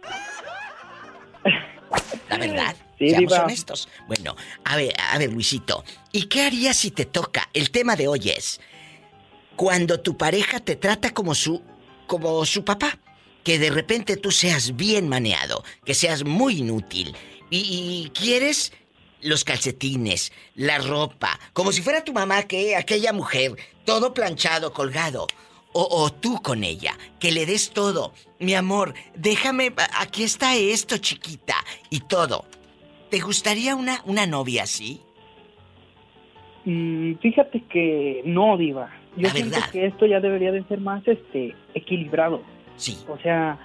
La 2.30 2.38
verdad, 2.38 2.76
Sí, 2.99 3.10
seamos 3.10 3.32
diva. 3.32 3.44
honestos. 3.44 3.90
Bueno, 4.07 4.36
a 4.64 4.76
ver, 4.76 4.94
a 5.11 5.18
ver, 5.18 5.32
Luisito, 5.34 5.84
¿y 6.11 6.24
qué 6.28 6.44
harías 6.44 6.78
si 6.78 6.91
te 6.91 7.06
toca? 7.06 7.49
El 7.53 7.72
tema 7.72 7.95
de 7.95 8.07
hoy 8.07 8.30
es 8.30 8.60
cuando 9.56 9.99
tu 9.99 10.18
pareja 10.18 10.60
te 10.60 10.76
trata 10.76 11.11
como 11.14 11.36
su 11.36 11.61
como 12.07 12.45
su 12.45 12.64
papá, 12.65 12.98
que 13.44 13.57
de 13.60 13.70
repente 13.72 14.18
tú 14.18 14.32
seas 14.32 14.76
bien 14.76 15.07
maneado, 15.07 15.64
que 15.86 15.94
seas 15.94 16.24
muy 16.24 16.60
inútil 16.60 17.15
y, 17.49 17.57
y 18.06 18.10
quieres 18.14 18.74
los 19.22 19.44
calcetines, 19.45 20.32
la 20.56 20.80
ropa, 20.80 21.40
como 21.53 21.72
si 21.72 21.82
fuera 21.82 22.03
tu 22.03 22.11
mamá, 22.14 22.44
que 22.44 22.76
aquella 22.76 23.14
mujer, 23.14 23.56
todo 23.86 24.14
planchado, 24.14 24.74
colgado. 24.74 25.28
O, 25.73 25.87
o 25.89 26.11
tú 26.11 26.39
con 26.41 26.63
ella, 26.63 26.93
que 27.19 27.31
le 27.31 27.45
des 27.45 27.71
todo. 27.71 28.13
Mi 28.39 28.53
amor, 28.53 28.93
déjame, 29.15 29.73
aquí 29.99 30.23
está 30.23 30.55
esto, 30.55 30.97
chiquita, 30.97 31.55
y 31.89 32.01
todo. 32.01 32.45
¿Te 33.09 33.19
gustaría 33.19 33.75
una, 33.75 34.01
una 34.05 34.25
novia 34.27 34.63
así? 34.63 35.01
Mm, 36.65 37.15
fíjate 37.15 37.61
que 37.63 38.21
no, 38.25 38.57
Diva. 38.57 38.89
Yo 39.15 39.27
La 39.27 39.29
siento 39.29 39.55
verdad. 39.55 39.69
que 39.71 39.85
esto 39.85 40.05
ya 40.05 40.19
debería 40.19 40.51
de 40.51 40.63
ser 40.63 40.79
más 40.79 41.07
este 41.07 41.55
equilibrado. 41.73 42.41
Sí. 42.77 42.97
O 43.07 43.17
sea, 43.19 43.59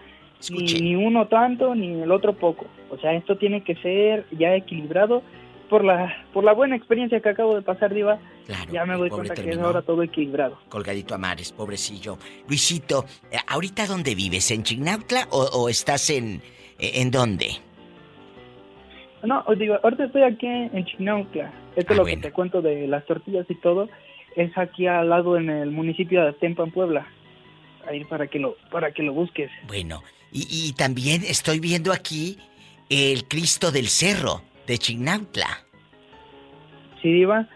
ni, 0.51 0.65
ni 0.81 0.95
uno 0.95 1.27
tanto 1.29 1.75
ni 1.75 2.03
el 2.03 2.11
otro 2.11 2.35
poco. 2.35 2.67
O 2.91 2.99
sea, 2.99 3.15
esto 3.15 3.39
tiene 3.39 3.63
que 3.63 3.75
ser 3.77 4.27
ya 4.33 4.55
equilibrado 4.55 5.23
por 5.69 5.85
la 5.85 6.27
por 6.33 6.45
la 6.45 6.53
buena 6.53 6.77
experiencia 6.77 7.21
que 7.21 7.29
acabo 7.29 7.55
de 7.55 7.63
pasar, 7.63 7.93
Diva. 7.93 8.19
ya 8.73 8.85
me 8.85 8.97
doy 8.97 9.11
cuenta 9.11 9.35
que 9.35 9.51
es 9.51 9.59
ahora 9.59 9.83
todo 9.83 10.03
equilibrado. 10.03 10.59
Colgadito 10.69 11.15
a 11.15 11.19
mares, 11.19 11.53
pobrecillo. 11.53 12.19
Luisito, 12.49 13.05
eh, 13.31 13.37
¿ahorita 13.47 13.87
dónde 13.87 14.15
vives? 14.15 14.51
¿En 14.51 14.63
Chignautla 14.63 15.29
o, 15.31 15.43
o 15.43 15.69
estás 15.69 16.11
en... 16.11 16.43
eh, 16.79 16.93
¿En 17.01 17.11
dónde? 17.11 17.49
No, 19.25 19.43
os 19.47 19.59
digo, 19.59 19.77
ahorita 19.83 20.05
estoy 20.05 20.23
aquí 20.23 20.47
en 20.47 20.85
Chinaucla. 20.85 21.53
Esto 21.77 21.93
Ah, 21.93 21.93
es 21.95 21.99
lo 21.99 22.05
que 22.05 22.17
te 22.17 22.33
cuento 22.33 22.63
de 22.63 22.87
las 22.87 23.05
tortillas 23.05 23.47
y 23.49 23.55
todo. 23.57 23.89
Es 24.37 24.57
aquí 24.57 24.87
al 24.87 25.09
lado 25.09 25.37
en 25.37 25.51
el 25.51 25.71
municipio 25.73 26.23
de 26.23 26.29
Atempa, 26.31 26.63
en 26.63 26.71
Puebla. 26.71 27.07
Ahí 27.89 28.05
para 28.05 28.27
que 28.29 28.39
lo 28.39 28.57
para 28.71 28.93
que 28.93 29.03
lo 29.03 29.13
busques. 29.13 29.51
Bueno, 29.67 30.03
y, 30.31 30.47
y 30.51 30.73
también 30.75 31.23
estoy 31.25 31.59
viendo 31.59 31.93
aquí 31.93 32.39
el 32.91 33.27
Cristo 33.27 33.73
del 33.73 33.89
Cerro 33.89 34.43
de 34.69 34.79
Chignautla. 34.79 35.65
Sí, 37.03 37.13
Diva. 37.13 37.49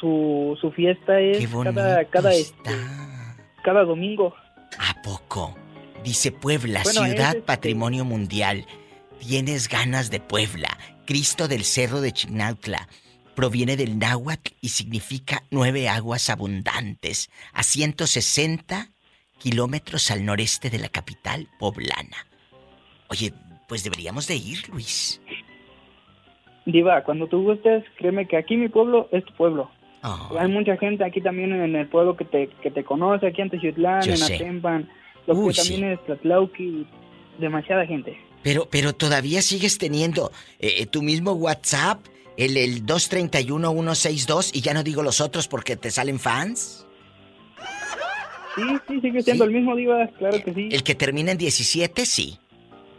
Su, 0.00 0.56
su 0.60 0.72
fiesta 0.72 1.20
es 1.20 1.46
cada 1.46 2.04
cada 2.06 2.32
este, 2.32 2.70
cada 3.62 3.84
domingo. 3.84 4.34
¿A 4.78 5.00
poco? 5.02 5.54
Dice 6.02 6.32
Puebla, 6.32 6.80
Bueno, 6.82 7.04
ciudad 7.04 7.28
es, 7.30 7.34
este- 7.36 7.42
patrimonio 7.42 8.04
mundial. 8.04 8.66
Tienes 9.20 9.68
ganas 9.68 10.10
de 10.10 10.18
Puebla. 10.18 10.76
Cristo 11.06 11.46
del 11.46 11.64
Cerro 11.64 12.00
de 12.00 12.12
Chignautla. 12.12 12.88
Proviene 13.36 13.76
del 13.76 13.98
náhuatl 13.98 14.52
y 14.60 14.70
significa 14.70 15.42
nueve 15.50 15.88
aguas 15.88 16.28
abundantes, 16.28 17.30
a 17.52 17.62
160 17.62 18.90
kilómetros 19.38 20.10
al 20.10 20.24
noreste 20.24 20.68
de 20.68 20.78
la 20.78 20.88
capital 20.88 21.48
poblana. 21.58 22.26
Oye, 23.08 23.32
pues 23.68 23.84
deberíamos 23.84 24.26
de 24.26 24.36
ir, 24.36 24.68
Luis. 24.68 25.21
Diva, 26.64 27.02
cuando 27.02 27.26
tú 27.26 27.42
gustes, 27.42 27.84
créeme 27.96 28.26
que 28.26 28.36
aquí 28.36 28.56
mi 28.56 28.68
pueblo 28.68 29.08
es 29.10 29.24
tu 29.24 29.32
pueblo. 29.34 29.70
Ah. 30.02 30.30
Hay 30.38 30.48
mucha 30.48 30.76
gente 30.76 31.04
aquí 31.04 31.20
también 31.20 31.52
en 31.52 31.76
el 31.76 31.86
pueblo 31.88 32.16
que 32.16 32.24
te, 32.24 32.48
que 32.62 32.70
te 32.70 32.84
conoce, 32.84 33.26
aquí 33.26 33.40
en 33.40 33.50
Teciutlán, 33.50 34.02
en. 34.08 34.22
Atempan, 34.22 34.88
lo 35.26 35.34
Uy, 35.34 35.52
que 35.52 35.60
también 35.60 35.92
es 35.92 36.04
Tlatlauqui, 36.04 36.86
demasiada 37.38 37.86
gente. 37.86 38.18
Pero, 38.42 38.66
pero 38.70 38.92
todavía 38.92 39.42
sigues 39.42 39.78
teniendo 39.78 40.32
eh, 40.58 40.86
tu 40.86 41.02
mismo 41.02 41.32
WhatsApp, 41.32 42.04
el, 42.36 42.56
el 42.56 42.84
231-162, 42.84 44.50
y 44.54 44.60
ya 44.60 44.74
no 44.74 44.82
digo 44.82 45.02
los 45.02 45.20
otros 45.20 45.46
porque 45.46 45.76
te 45.76 45.90
salen 45.90 46.18
fans. 46.18 46.86
Sí, 48.56 48.62
sí, 48.88 49.00
sigue 49.00 49.22
siendo 49.22 49.44
el 49.44 49.50
mismo 49.50 49.74
Diva, 49.76 50.06
claro 50.18 50.42
que 50.44 50.52
sí. 50.52 50.68
El 50.70 50.82
que 50.82 50.94
termina 50.94 51.32
en 51.32 51.38
17, 51.38 52.04
sí. 52.04 52.38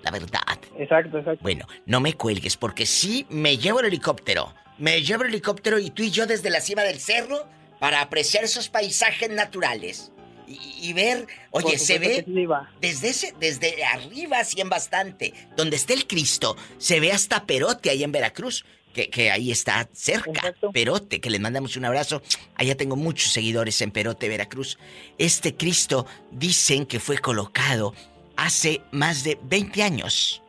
La 0.04 0.12
verdad. 0.12 0.60
Exacto, 0.78 1.18
exacto. 1.18 1.42
Bueno, 1.42 1.66
no 1.86 2.00
me 2.00 2.14
cuelgues 2.14 2.58
porque 2.58 2.86
sí 2.86 3.26
me 3.30 3.58
llevo 3.58 3.80
el 3.80 3.88
helicóptero. 3.88 4.54
Me 4.78 5.02
llevo 5.02 5.24
el 5.24 5.30
helicóptero 5.30 5.80
y 5.80 5.90
tú 5.92 6.04
y 6.04 6.12
yo 6.12 6.26
desde 6.26 6.50
la 6.50 6.60
cima 6.60 6.84
del 6.84 7.00
cerro 7.00 7.48
para 7.80 8.02
apreciar 8.02 8.44
esos 8.44 8.70
paisajes 8.70 9.30
naturales. 9.30 10.12
Y, 10.46 10.90
y 10.90 10.94
ver, 10.94 11.26
oye, 11.52 11.80
se 11.80 12.00
ve 12.00 12.26
que 12.26 12.48
desde 12.82 13.10
ese, 13.10 13.34
desde 13.40 13.84
arriba 13.86 14.40
así 14.40 14.60
en 14.60 14.70
bastante. 14.70 15.34
Donde 15.56 15.78
está 15.78 15.94
el 15.94 16.06
Cristo, 16.06 16.58
se 16.78 17.00
ve 17.00 17.14
hasta 17.14 17.46
Perote 17.46 17.90
ahí 17.90 18.04
en 18.04 18.12
Veracruz. 18.12 18.66
que, 18.94 19.32
ahí 19.32 19.52
está 19.52 19.90
cerca, 19.94 20.54
Perote, 20.74 21.22
que 21.22 21.30
les 21.30 21.40
mandamos 21.40 21.78
un 21.78 21.86
abrazo. 21.86 22.22
Allá 22.56 22.76
tengo 22.76 22.98
muchos 22.98 23.32
seguidores 23.32 23.82
en 23.82 23.92
Perote, 23.92 24.28
Veracruz. 24.28 24.78
Este 25.18 25.56
Cristo 25.56 26.06
dicen 26.30 26.86
que 26.86 27.00
fue 27.00 27.18
colocado 27.18 27.96
hace 28.36 28.82
más 28.92 29.24
de 29.24 29.38
20 29.44 29.84
años. 29.84 30.42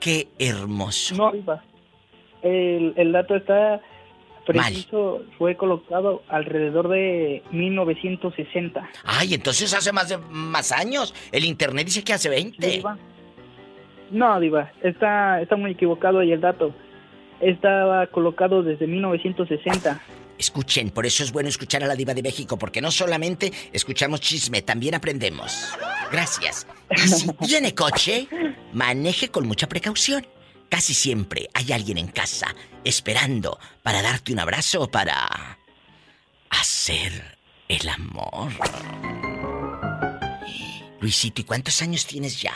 Qué 0.00 0.28
hermoso. 0.38 1.14
No, 1.16 1.32
el, 2.42 2.94
el 2.96 3.12
dato 3.12 3.36
está 3.36 3.80
preciso, 4.48 5.22
fue 5.36 5.56
colocado 5.56 6.22
alrededor 6.28 6.88
de 6.88 7.42
1960. 7.50 8.88
Ay, 9.04 9.34
entonces 9.34 9.74
hace 9.74 9.92
más 9.92 10.08
de 10.08 10.16
más 10.16 10.72
años. 10.72 11.14
El 11.32 11.44
internet 11.44 11.86
dice 11.86 12.02
que 12.02 12.14
hace 12.14 12.30
20. 12.30 12.82
No, 14.10 14.40
Diva, 14.40 14.72
está, 14.82 15.42
está 15.42 15.56
muy 15.56 15.72
equivocado 15.72 16.20
ahí 16.20 16.32
el 16.32 16.40
dato. 16.40 16.72
Estaba 17.40 18.06
colocado 18.06 18.62
desde 18.62 18.86
1960. 18.86 20.00
Escuchen, 20.38 20.90
por 20.90 21.04
eso 21.04 21.24
es 21.24 21.32
bueno 21.32 21.48
escuchar 21.48 21.82
a 21.82 21.86
la 21.86 21.96
Diva 21.96 22.14
de 22.14 22.22
México, 22.22 22.58
porque 22.58 22.80
no 22.80 22.90
solamente 22.90 23.52
escuchamos 23.72 24.20
chisme, 24.20 24.62
también 24.62 24.94
aprendemos. 24.94 25.68
Gracias. 26.12 26.66
Y 26.96 27.08
si 27.08 27.28
tiene 27.46 27.74
coche, 27.74 28.28
maneje 28.72 29.30
con 29.30 29.46
mucha 29.46 29.68
precaución. 29.68 30.26
Casi 30.68 30.94
siempre 30.94 31.48
hay 31.54 31.72
alguien 31.72 31.98
en 31.98 32.08
casa 32.08 32.54
esperando 32.84 33.58
para 33.82 34.02
darte 34.02 34.32
un 34.32 34.38
abrazo 34.38 34.82
o 34.82 34.90
para 34.90 35.58
hacer 36.50 37.38
el 37.68 37.88
amor. 37.88 38.52
Luisito, 41.00 41.40
¿y 41.40 41.44
cuántos 41.44 41.80
años 41.82 42.06
tienes 42.06 42.40
ya? 42.40 42.54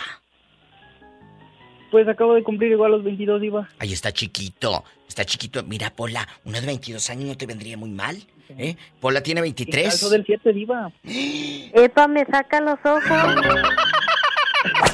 Pues 1.92 2.08
acabo 2.08 2.34
de 2.34 2.42
cumplir 2.42 2.72
igual 2.72 2.92
los 2.92 3.04
22, 3.04 3.38
Diva. 3.38 3.68
Ahí 3.78 3.92
está 3.92 4.10
chiquito, 4.12 4.82
está 5.06 5.26
chiquito. 5.26 5.62
Mira, 5.62 5.90
Pola, 5.90 6.26
uno 6.46 6.58
de 6.58 6.66
22 6.66 7.10
años 7.10 7.26
no 7.26 7.36
te 7.36 7.44
vendría 7.44 7.76
muy 7.76 7.90
mal. 7.90 8.16
¿eh? 8.48 8.76
Pola 8.98 9.22
tiene 9.22 9.42
23. 9.42 9.92
Eso 9.92 10.08
del 10.08 10.24
7, 10.24 10.54
Diva. 10.54 10.90
Epa, 11.04 12.08
me 12.08 12.24
saca 12.24 12.62
los 12.62 12.78
ojos. 12.82 13.02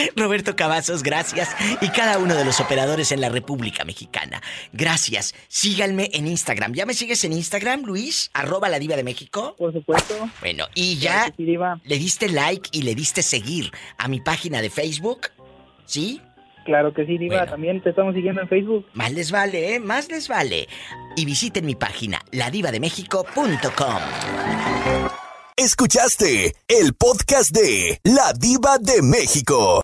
Roberto 0.16 0.56
Cavazos, 0.56 1.02
gracias. 1.02 1.54
Y 1.80 1.88
cada 1.88 2.18
uno 2.18 2.34
de 2.34 2.44
los 2.44 2.60
operadores 2.60 3.12
en 3.12 3.20
la 3.20 3.28
República 3.28 3.84
Mexicana. 3.84 4.40
Gracias. 4.72 5.34
Síganme 5.48 6.10
en 6.12 6.26
Instagram. 6.26 6.74
¿Ya 6.74 6.86
me 6.86 6.94
sigues 6.94 7.24
en 7.24 7.32
Instagram, 7.32 7.82
Luis? 7.82 8.30
Arroba 8.34 8.68
la 8.68 8.78
diva 8.78 8.96
de 8.96 9.04
México. 9.04 9.54
Por 9.58 9.72
supuesto. 9.72 10.14
Bueno, 10.40 10.66
y 10.74 10.96
ya 10.98 11.32
le 11.84 11.98
diste 11.98 12.28
like 12.28 12.70
y 12.72 12.82
le 12.82 12.94
diste 12.94 13.22
seguir 13.22 13.70
a 13.98 14.08
mi 14.08 14.20
página 14.20 14.62
de 14.62 14.70
Facebook. 14.70 15.28
¿Sí? 15.84 16.20
Claro 16.64 16.92
que 16.92 17.06
sí, 17.06 17.18
Diva. 17.18 17.46
También 17.46 17.82
te 17.82 17.90
estamos 17.90 18.14
siguiendo 18.14 18.42
en 18.42 18.48
Facebook. 18.48 18.86
Más 18.92 19.12
les 19.12 19.32
vale, 19.32 19.74
¿eh? 19.74 19.80
Más 19.80 20.08
les 20.08 20.28
vale. 20.28 20.68
Y 21.16 21.24
visiten 21.24 21.66
mi 21.66 21.74
página, 21.74 22.20
ladivademéxico.com. 22.30 24.00
Escuchaste 25.56 26.54
el 26.68 26.94
podcast 26.94 27.50
de 27.50 28.00
La 28.04 28.32
Diva 28.38 28.78
de 28.78 29.02
México. 29.02 29.78